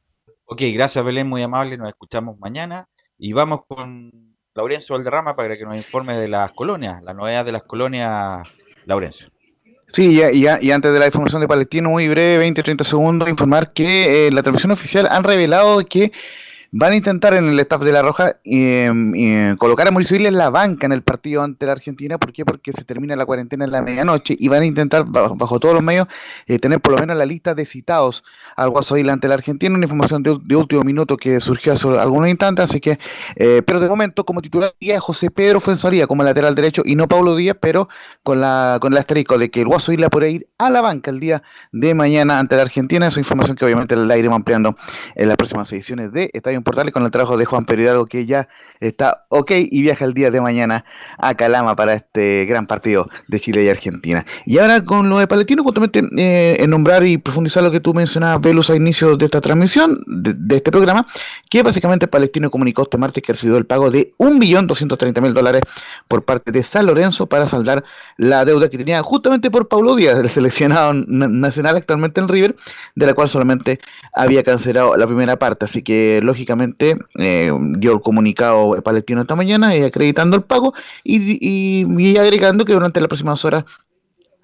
Ok, 0.46 0.62
gracias 0.74 1.04
Belén, 1.04 1.28
muy 1.28 1.42
amable, 1.42 1.78
nos 1.78 1.88
escuchamos 1.88 2.38
mañana 2.38 2.88
y 3.18 3.32
vamos 3.32 3.64
con 3.66 4.31
Laurencio 4.54 4.94
Valderrama 4.94 5.34
para 5.34 5.56
que 5.56 5.64
nos 5.64 5.76
informe 5.76 6.16
de 6.16 6.28
las 6.28 6.52
colonias, 6.52 7.02
la 7.02 7.14
novedad 7.14 7.44
de 7.44 7.52
las 7.52 7.62
colonias, 7.62 8.46
Laurencio. 8.84 9.28
Sí, 9.92 10.20
y, 10.20 10.70
antes 10.70 10.92
de 10.92 10.98
la 10.98 11.06
información 11.06 11.42
de 11.42 11.48
Palestino, 11.48 11.90
muy 11.90 12.08
breve, 12.08 12.46
20-30 12.46 12.84
segundos, 12.84 13.28
informar 13.28 13.72
que 13.72 14.26
eh, 14.26 14.30
la 14.32 14.42
televisión 14.42 14.72
oficial 14.72 15.06
han 15.10 15.22
revelado 15.22 15.84
que 15.84 16.12
Van 16.74 16.94
a 16.94 16.96
intentar 16.96 17.34
en 17.34 17.50
el 17.50 17.60
staff 17.60 17.82
de 17.82 17.92
La 17.92 18.00
Roja 18.00 18.36
eh, 18.44 19.54
colocar 19.58 19.88
a 19.88 19.90
Mauricio 19.90 20.16
en 20.16 20.38
la 20.38 20.48
banca 20.48 20.86
en 20.86 20.92
el 20.92 21.02
partido 21.02 21.42
ante 21.42 21.66
la 21.66 21.72
Argentina. 21.72 22.16
¿Por 22.16 22.32
qué? 22.32 22.46
Porque 22.46 22.72
se 22.72 22.82
termina 22.84 23.14
la 23.14 23.26
cuarentena 23.26 23.66
en 23.66 23.72
la 23.72 23.82
medianoche 23.82 24.34
y 24.38 24.48
van 24.48 24.62
a 24.62 24.64
intentar, 24.64 25.04
bajo, 25.04 25.60
todos 25.60 25.74
los 25.74 25.82
medios, 25.82 26.06
eh, 26.46 26.58
tener 26.58 26.80
por 26.80 26.94
lo 26.94 27.00
menos 27.00 27.18
la 27.18 27.26
lista 27.26 27.54
de 27.54 27.66
citados 27.66 28.24
al 28.56 28.70
Guaso 28.70 28.94
ante 28.94 29.28
la 29.28 29.34
Argentina. 29.34 29.74
Una 29.74 29.84
información 29.84 30.22
de, 30.22 30.56
último 30.56 30.82
minuto 30.82 31.18
que 31.18 31.40
surgió 31.40 31.74
hace 31.74 31.88
algunos 31.88 32.30
instantes. 32.30 32.64
Así 32.64 32.80
que, 32.80 32.98
eh, 33.36 33.60
pero 33.66 33.78
de 33.78 33.90
momento, 33.90 34.24
como 34.24 34.40
titular, 34.40 34.72
José 34.98 35.30
Pedro 35.30 35.60
Fuenzaría 35.60 36.06
como 36.06 36.24
lateral 36.24 36.54
derecho 36.54 36.80
y 36.86 36.96
no 36.96 37.06
Pablo 37.06 37.36
Díaz, 37.36 37.58
pero 37.60 37.90
con 38.22 38.40
la 38.40 38.78
con 38.80 38.94
el 38.94 38.98
asterisco 38.98 39.36
de 39.36 39.50
que 39.50 39.60
el 39.60 39.66
Guaso 39.66 39.92
Isla 39.92 40.08
podría 40.08 40.30
ir 40.30 40.48
a 40.56 40.70
la 40.70 40.80
banca 40.80 41.10
el 41.10 41.20
día 41.20 41.42
de 41.70 41.94
mañana 41.94 42.38
ante 42.38 42.56
la 42.56 42.62
Argentina. 42.62 43.08
Esa 43.08 43.20
información 43.20 43.58
que 43.58 43.66
obviamente 43.66 43.94
la 43.94 44.16
iremos 44.16 44.36
ampliando 44.36 44.74
en 45.14 45.28
las 45.28 45.36
próximas 45.36 45.70
ediciones 45.70 46.10
de 46.12 46.30
Estadio 46.32 46.61
Portales 46.62 46.93
con 46.93 47.05
el 47.05 47.10
trabajo 47.10 47.36
de 47.36 47.44
Juan 47.44 47.64
Peridalgo 47.64 48.06
que 48.06 48.26
ya 48.26 48.48
está 48.80 49.24
ok 49.28 49.52
y 49.70 49.82
viaja 49.82 50.05
el 50.05 50.14
día 50.14 50.30
de 50.30 50.40
mañana 50.40 50.84
a 51.18 51.34
Calama 51.34 51.76
para 51.76 51.94
este 51.94 52.44
gran 52.47 52.66
partido 52.66 53.09
de 53.28 53.40
Chile 53.40 53.64
y 53.64 53.68
Argentina. 53.68 54.24
Y 54.47 54.59
ahora 54.59 54.82
con 54.84 55.09
lo 55.09 55.18
de 55.18 55.26
Palestino, 55.26 55.62
justamente 55.62 56.02
eh, 56.16 56.56
en 56.59 56.70
nombrar 56.70 57.05
y 57.05 57.18
profundizar 57.18 57.62
lo 57.62 57.70
que 57.70 57.80
tú 57.80 57.94
mencionabas, 57.94 58.40
Velus, 58.40 58.70
a 58.70 58.76
inicio 58.76 59.16
de 59.16 59.24
esta 59.24 59.40
transmisión, 59.40 60.02
de, 60.06 60.56
este 60.56 60.70
programa, 60.70 61.06
que 61.51 61.62
básicamente 61.62 62.06
Palestino 62.09 62.51
comunicó 62.51 62.82
este 62.82 62.98
martes 62.98 63.22
que 63.22 63.32
recibió 63.32 63.56
el 63.56 63.66
pago 63.66 63.90
de 63.90 64.12
1.230.000 64.18 65.32
dólares 65.32 65.62
por 66.09 66.24
parte 66.24 66.52
de 66.52 66.62
San 66.62 66.86
Lorenzo 66.86 67.26
para 67.26 67.48
saldar 67.48 67.84
la 68.16 68.44
deuda 68.44 68.68
que 68.68 68.78
tenía 68.78 69.02
justamente 69.02 69.51
por 69.51 69.68
Paulo 69.68 69.97
Díaz, 69.97 70.18
el 70.18 70.30
seleccionado 70.30 70.93
nacional 70.94 71.76
actualmente 71.76 72.20
en 72.20 72.28
River, 72.28 72.56
de 72.94 73.06
la 73.06 73.14
cual 73.14 73.28
solamente 73.28 73.80
había 74.14 74.43
cancelado 74.43 74.97
la 74.97 75.06
primera 75.06 75.36
parte. 75.36 75.64
Así 75.64 75.82
que, 75.82 76.20
lógicamente, 76.22 76.51
básicamente 76.56 76.96
eh, 77.18 77.50
dio 77.78 77.92
el 77.92 78.00
comunicado 78.00 78.80
palestino 78.82 79.20
esta 79.22 79.36
mañana 79.36 79.74
eh, 79.74 79.84
acreditando 79.86 80.36
el 80.36 80.42
pago 80.42 80.74
y, 81.04 81.38
y- 81.40 81.86
y 81.98 82.18
agregando 82.18 82.64
que 82.64 82.72
durante 82.74 83.00
las 83.00 83.08
próximas 83.08 83.44
horas 83.44 83.64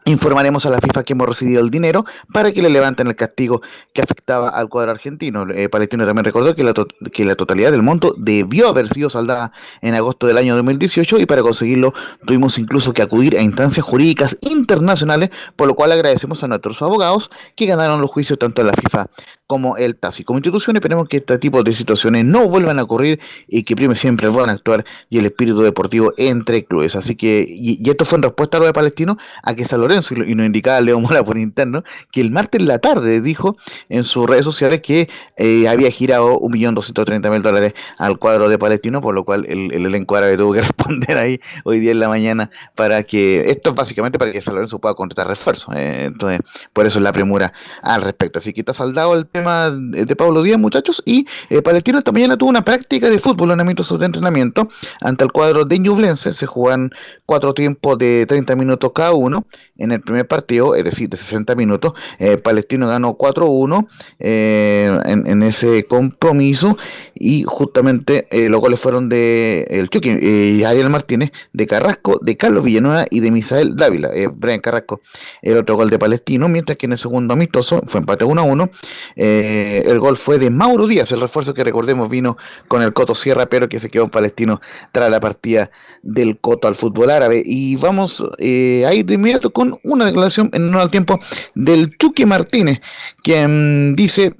informaremos 0.08 0.64
a 0.66 0.70
la 0.70 0.80
FIFA 0.80 1.04
que 1.04 1.12
hemos 1.12 1.28
recibido 1.28 1.60
el 1.60 1.70
dinero 1.70 2.04
para 2.32 2.52
que 2.52 2.62
le 2.62 2.70
levanten 2.70 3.06
el 3.06 3.16
castigo 3.16 3.62
que 3.92 4.02
afectaba 4.02 4.48
al 4.48 4.68
cuadro 4.68 4.90
argentino. 4.90 5.46
Eh, 5.50 5.68
Palestino 5.68 6.06
también 6.06 6.24
recordó 6.24 6.54
que 6.54 6.64
la, 6.64 6.72
que 7.12 7.24
la 7.24 7.36
totalidad 7.36 7.70
del 7.70 7.82
monto 7.82 8.14
debió 8.16 8.68
haber 8.68 8.88
sido 8.88 9.10
saldada 9.10 9.52
en 9.82 9.94
agosto 9.94 10.26
del 10.26 10.38
año 10.38 10.56
2018 10.56 11.18
y 11.18 11.26
para 11.26 11.42
conseguirlo 11.42 11.92
tuvimos 12.26 12.58
incluso 12.58 12.92
que 12.92 13.02
acudir 13.02 13.36
a 13.36 13.42
instancias 13.42 13.84
jurídicas 13.84 14.36
internacionales, 14.40 15.30
por 15.56 15.68
lo 15.68 15.74
cual 15.74 15.92
agradecemos 15.92 16.42
a 16.42 16.48
nuestros 16.48 16.80
abogados 16.82 17.30
que 17.54 17.66
ganaron 17.66 18.00
los 18.00 18.10
juicios 18.10 18.38
tanto 18.38 18.62
en 18.62 18.68
la 18.68 18.72
FIFA 18.72 19.08
como 19.48 19.78
el 19.78 19.96
TASI. 19.96 20.24
Como 20.24 20.38
institución 20.38 20.76
esperemos 20.76 21.08
que 21.08 21.16
este 21.16 21.38
tipo 21.38 21.62
de 21.62 21.72
situaciones 21.72 22.24
no 22.24 22.46
vuelvan 22.48 22.78
a 22.78 22.82
ocurrir 22.82 23.18
y 23.48 23.64
que 23.64 23.74
prime 23.74 23.96
siempre 23.96 24.26
el 24.26 24.32
buen 24.32 24.50
actuar 24.50 24.84
y 25.08 25.18
el 25.18 25.24
espíritu 25.24 25.62
deportivo 25.62 26.12
entre 26.18 26.66
clubes. 26.66 26.94
Así 26.94 27.16
que, 27.16 27.46
y, 27.48 27.78
y 27.82 27.90
esto 27.90 28.04
fue 28.04 28.16
en 28.16 28.24
respuesta 28.24 28.58
a 28.58 28.60
lo 28.60 28.66
de 28.66 28.74
Palestino, 28.74 29.16
a 29.42 29.54
que 29.54 29.64
San 29.64 29.80
Lorenzo, 29.80 29.97
y, 30.10 30.34
nos 30.34 30.46
indicaba 30.46 30.80
Leo 30.80 31.00
Mora 31.00 31.24
por 31.24 31.38
interno, 31.38 31.84
que 32.10 32.20
el 32.20 32.30
martes 32.30 32.60
en 32.60 32.66
la 32.66 32.78
tarde 32.78 33.20
dijo 33.20 33.56
en 33.88 34.04
sus 34.04 34.26
redes 34.26 34.44
sociales 34.44 34.80
que 34.82 35.08
eh, 35.36 35.68
había 35.68 35.90
girado 35.90 36.38
1.230.000 36.40 37.42
dólares 37.42 37.74
al 37.98 38.18
cuadro 38.18 38.48
de 38.48 38.58
Palestino, 38.58 39.00
por 39.00 39.14
lo 39.14 39.24
cual 39.24 39.46
el, 39.48 39.72
el 39.72 39.86
elenco 39.86 40.16
árabe 40.16 40.36
tuvo 40.36 40.52
que 40.52 40.62
responder 40.68 41.16
ahí 41.18 41.40
hoy 41.64 41.80
día 41.80 41.92
en 41.92 42.00
la 42.00 42.08
mañana 42.08 42.50
para 42.74 43.02
que, 43.02 43.44
esto 43.46 43.70
es 43.70 43.76
básicamente 43.76 44.18
para 44.18 44.32
que 44.32 44.42
San 44.42 44.54
Lorenzo 44.54 44.78
pueda 44.78 44.94
contratar 44.94 45.28
refuerzos. 45.28 45.74
eh, 45.74 46.04
entonces, 46.06 46.40
por 46.72 46.86
eso 46.86 46.98
es 46.98 47.02
la 47.02 47.12
premura 47.12 47.52
al 47.82 48.02
respecto. 48.02 48.38
Así 48.38 48.52
que 48.52 48.60
está 48.60 48.74
saldado 48.74 49.14
el 49.14 49.26
tema 49.26 49.70
de 49.70 50.16
Pablo 50.16 50.42
Díaz, 50.42 50.58
muchachos, 50.58 51.02
y 51.04 51.26
eh, 51.50 51.62
Palestino 51.62 51.98
esta 51.98 52.12
mañana 52.12 52.36
tuvo 52.36 52.50
una 52.50 52.64
práctica 52.64 53.10
de 53.10 53.18
fútbol 53.18 53.50
en 53.52 53.60
amistosos 53.60 53.98
de 53.98 54.06
entrenamiento 54.06 54.68
ante 55.00 55.24
el 55.24 55.32
cuadro 55.32 55.64
de 55.64 55.78
Ñublense. 55.78 56.32
Se 56.32 56.46
juegan 56.46 56.90
cuatro 57.26 57.54
tiempos 57.54 57.98
de 57.98 58.26
30 58.26 58.56
minutos 58.56 58.92
cada 58.94 59.12
uno 59.12 59.46
en 59.76 59.87
el 59.92 60.00
primer 60.00 60.26
partido, 60.26 60.74
es 60.74 60.84
decir, 60.84 61.08
de 61.08 61.16
60 61.16 61.54
minutos. 61.54 61.92
Eh, 62.18 62.36
Palestino 62.38 62.88
ganó 62.88 63.16
4-1 63.16 63.88
eh, 64.18 64.98
en, 65.04 65.26
en 65.26 65.42
ese 65.42 65.84
compromiso 65.84 66.76
y 67.20 67.44
justamente 67.44 68.28
eh, 68.30 68.48
los 68.48 68.60
goles 68.60 68.78
fueron 68.78 69.08
de 69.08 69.66
el 69.70 69.90
Chucky, 69.90 70.10
eh, 70.20 70.64
Ariel 70.66 70.90
Martínez, 70.90 71.32
de 71.52 71.66
Carrasco, 71.66 72.18
de 72.22 72.36
Carlos 72.36 72.64
Villanueva 72.64 73.06
y 73.10 73.20
de 73.20 73.30
Misael 73.30 73.76
Dávila. 73.76 74.10
Eh, 74.14 74.28
Brian 74.32 74.60
Carrasco, 74.60 75.00
el 75.42 75.56
otro 75.56 75.76
gol 75.76 75.90
de 75.90 75.98
Palestino, 75.98 76.48
mientras 76.48 76.78
que 76.78 76.86
en 76.86 76.92
el 76.92 76.98
segundo 76.98 77.34
amistoso 77.34 77.82
fue 77.86 78.00
empate 78.00 78.24
1-1. 78.24 78.70
Eh, 79.16 79.82
el 79.86 79.98
gol 79.98 80.16
fue 80.16 80.38
de 80.38 80.50
Mauro 80.50 80.86
Díaz, 80.86 81.10
el 81.12 81.20
refuerzo 81.20 81.54
que 81.54 81.64
recordemos 81.64 82.08
vino 82.08 82.36
con 82.68 82.82
el 82.82 82.92
Coto 82.92 83.14
Sierra, 83.14 83.46
pero 83.46 83.68
que 83.68 83.80
se 83.80 83.90
quedó 83.90 84.04
en 84.04 84.10
Palestino 84.10 84.60
tras 84.92 85.10
la 85.10 85.20
partida 85.20 85.70
del 86.02 86.38
Coto 86.38 86.68
al 86.68 86.76
fútbol 86.76 87.10
árabe. 87.10 87.42
Y 87.44 87.76
vamos 87.76 88.22
a 88.22 88.42
ir 88.42 89.04
de 89.06 89.14
inmediato 89.14 89.52
con 89.52 89.78
una 89.82 90.04
declaración 90.06 90.50
en 90.52 90.68
honor 90.68 90.82
al 90.82 90.90
tiempo 90.90 91.18
del 91.54 91.96
Chucky 91.98 92.26
Martínez, 92.26 92.80
quien 93.22 93.96
dice, 93.96 94.34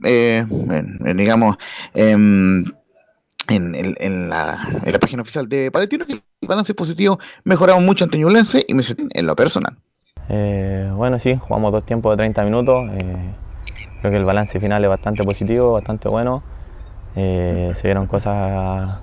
digamos, 1.15 1.57
em, 1.95 2.65
en, 3.49 4.29
la, 4.29 4.59
página 5.01 5.23
oficial 5.23 5.49
de 5.49 5.71
Palestino, 5.71 6.07
que 6.07 6.13
el 6.13 6.49
balance 6.49 6.75
positivo 6.75 7.19
mejoramos 7.45 7.83
mucho 7.83 8.05
ante 8.05 8.19
Ñublense 8.19 8.65
y 8.67 8.75
me 8.75 8.83
en 9.11 9.27
lo 9.27 9.35
personal. 9.35 9.77
Eh, 10.29 10.91
bueno, 10.95 11.19
sí, 11.19 11.37
jugamos 11.37 11.73
dos 11.73 11.85
tiempos 11.85 12.13
de 12.13 12.19
30 12.19 12.45
minutos. 12.45 12.91
eh, 12.93 13.35
creo 14.01 14.13
que 14.13 14.19
el 14.19 14.25
balance 14.25 14.61
final 14.61 14.85
es 14.85 14.91
bastante 14.91 15.25
positivo, 15.25 15.73
bastante 15.73 16.09
bueno. 16.09 16.43
Eh, 17.17 17.73
se 17.75 17.89
vieron 17.89 18.07
cosas 18.07 19.01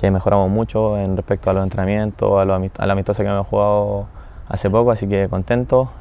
que 0.00 0.10
mejoramos 0.10 0.50
mucho 0.50 0.98
en 0.98 1.16
respecto 1.16 1.50
a 1.50 1.52
los 1.52 1.62
entrenamientos, 1.62 2.40
a, 2.40 2.44
los 2.44 2.60
amist- 2.60 2.84
la 2.84 2.92
amistosa 2.92 3.22
que 3.22 3.30
hemos 3.30 3.46
jugado 3.46 4.08
hace 4.48 4.68
poco, 4.68 4.90
así 4.90 5.06
que 5.06 5.28
contento. 5.28 5.92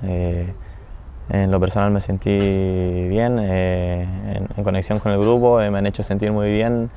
En 1.29 1.51
lo 1.51 1.59
personal 1.59 1.89
me 1.91 2.01
sentí 2.01 2.29
bien, 3.07 3.39
en, 3.39 4.63
conexión 4.63 4.99
con 4.99 5.13
el 5.13 5.19
grupo, 5.19 5.57
me 5.57 5.77
han 5.77 5.85
hecho 5.85 6.03
sentir 6.03 6.33
muy 6.33 6.51
bien, 6.51 6.91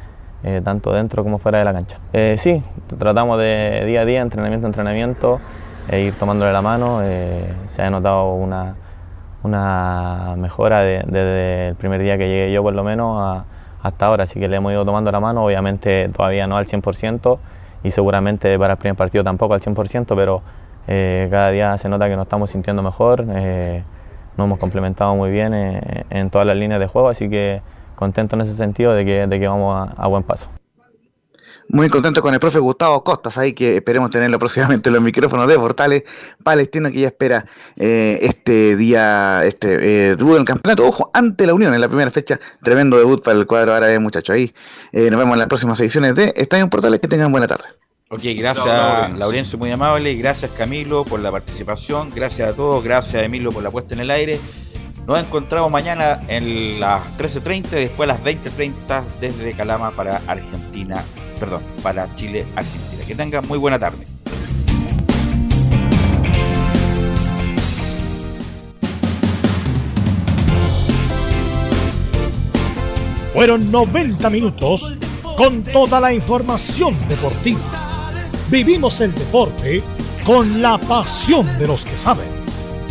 eh, 0.45 0.61
tanto 0.65 0.93
dentro 0.93 1.23
como 1.25 1.39
fuera 1.39 1.59
de 1.59 1.65
la 1.65 1.73
cancha. 1.73 1.99
Eh, 2.13 2.37
sí, 2.39 2.63
tratamos 2.99 3.39
de 3.39 3.83
día 3.87 4.03
a 4.03 4.05
día, 4.05 4.21
entrenamiento 4.23 4.67
a 4.67 4.69
entrenamiento, 4.69 5.41
e 5.89 6.01
ir 6.03 6.17
tomándole 6.17 6.53
la 6.53 6.63
mano. 6.63 7.01
eh, 7.03 7.53
se 7.67 7.83
ha 7.83 7.91
notado 7.91 8.35
una, 8.35 8.75
una 9.43 10.35
mejora 10.37 10.81
de- 10.81 11.03
desde 11.07 11.69
el 11.69 11.75
primer 11.77 12.01
día 12.03 12.19
que 12.19 12.29
llegué 12.29 12.53
yo, 12.53 12.63
por 12.63 12.75
lo 12.75 12.85
menos, 12.85 13.45
hasta 13.83 14.07
ahora. 14.07 14.25
Así 14.25 14.41
que 14.41 14.49
le 14.49 14.57
hemos 14.57 14.73
ido 14.73 14.85
tomando 14.85 15.11
la 15.13 15.21
mano, 15.21 15.45
obviamente 15.45 16.09
todavía 16.09 16.47
no 16.47 16.57
al 16.57 16.67
100% 16.67 17.39
y 17.85 17.91
seguramente 17.93 18.59
para 18.59 18.73
el 18.75 18.79
primer 18.79 18.97
partido 18.97 19.23
tampoco 19.23 19.55
al 19.55 19.61
100%, 19.61 20.17
pero 20.17 20.43
cada 20.87 21.51
día 21.51 21.77
se 21.79 21.89
nota 21.89 22.09
que 22.09 22.17
nos 22.17 22.25
estamos 22.27 22.51
sintiendo 22.51 22.83
mejor. 22.83 23.25
nos 23.25 24.45
hemos 24.47 24.59
complementado 24.59 25.15
muy 25.15 25.31
bien 25.31 25.53
en 26.11 26.31
todas 26.31 26.47
las 26.47 26.57
líneas 26.57 26.81
de 26.81 26.87
juego, 26.89 27.09
así 27.09 27.29
que 27.31 27.63
contento 27.97 28.37
en 28.37 28.43
ese 28.43 28.55
sentido 28.55 28.93
de 28.95 29.05
que, 29.05 29.27
de 29.27 29.41
que 29.41 29.49
vamos 29.49 29.89
a- 29.91 29.93
a 30.01 30.07
buen 30.07 30.23
paso. 30.23 30.49
Muy 31.69 31.89
contento 31.89 32.23
con 32.23 32.33
el 32.33 32.39
profe 32.39 32.61
Gustavo 32.61 33.03
Costas, 33.03 33.37
ahí 33.39 33.53
que 33.53 33.79
esperemos 33.79 34.09
tenerlo 34.11 34.39
próximamente 34.39 34.89
en 34.89 34.93
los 34.95 35.03
micrófonos 35.03 35.49
de 35.49 35.59
Portales 35.59 36.05
Palestino, 36.45 36.93
que 36.93 37.01
ya 37.01 37.09
espera 37.09 37.45
eh, 37.75 38.19
este 38.23 38.77
día, 38.77 39.41
este 39.45 40.11
eh, 40.11 40.17
debut 40.17 40.35
en 40.35 40.41
el 40.43 40.45
campeonato. 40.45 40.87
Ojo, 40.87 41.11
ante 41.13 41.45
la 41.45 41.55
Unión 41.55 41.75
en 41.75 41.81
la 41.81 41.89
primera 41.89 42.13
fecha, 42.13 42.39
tremendo 42.63 42.97
debut 42.97 43.21
para 43.25 43.37
el 43.37 43.49
cuadro 43.49 43.75
árabe, 43.75 43.99
muchachos. 43.99 44.37
Ahí 44.37 44.55
eh, 44.93 45.11
nos 45.11 45.19
vemos 45.19 45.33
en 45.33 45.39
las 45.41 45.49
próximas 45.49 45.81
ediciones 45.81 46.15
de 46.15 46.33
Estadio 46.37 46.63
en 46.63 46.71
Portales. 46.71 47.01
Que 47.01 47.09
tengan 47.09 47.33
buena 47.33 47.49
tarde. 47.49 47.65
Ok, 48.11 48.21
gracias 48.37 48.65
Laurencio. 48.65 49.19
Laurencio, 49.19 49.59
muy 49.59 49.73
amable. 49.73 50.15
Gracias 50.15 50.53
Camilo 50.53 51.03
por 51.05 51.19
la 51.19 51.33
participación. 51.33 52.13
Gracias 52.15 52.49
a 52.49 52.55
todos. 52.55 52.85
Gracias 52.85 53.21
Emilio 53.25 53.51
por 53.51 53.65
la 53.65 53.73
puesta 53.73 53.95
en 53.95 54.01
el 54.03 54.13
aire. 54.13 54.39
Nos 55.07 55.21
encontramos 55.21 55.71
mañana 55.71 56.21
en 56.27 56.81
las 56.81 57.01
13.30, 57.17 57.69
después 57.69 58.11
a 58.11 58.15
las 58.15 58.25
20.30 58.25 59.05
desde 59.21 59.53
Calama 59.53 59.93
para 59.93 60.21
Argentina, 60.27 61.05
perdón, 61.39 61.63
para 61.81 62.13
Chile, 62.17 62.45
Argentina. 62.57 63.05
Que 63.07 63.15
tengan 63.15 63.47
muy 63.47 63.57
buena 63.57 63.79
tarde. 63.79 64.05
Fueron 73.33 73.71
90 73.71 74.29
minutos 74.31 74.97
con 75.37 75.63
toda 75.63 76.01
la 76.01 76.13
información 76.13 76.97
deportiva. 77.09 77.61
Vivimos 78.51 79.01
el 79.01 79.15
deporte 79.15 79.85
con 80.25 80.61
la 80.61 80.79
pasión 80.79 81.47
de 81.59 81.69
los 81.69 81.85
que 81.85 81.97
saben. 81.97 82.36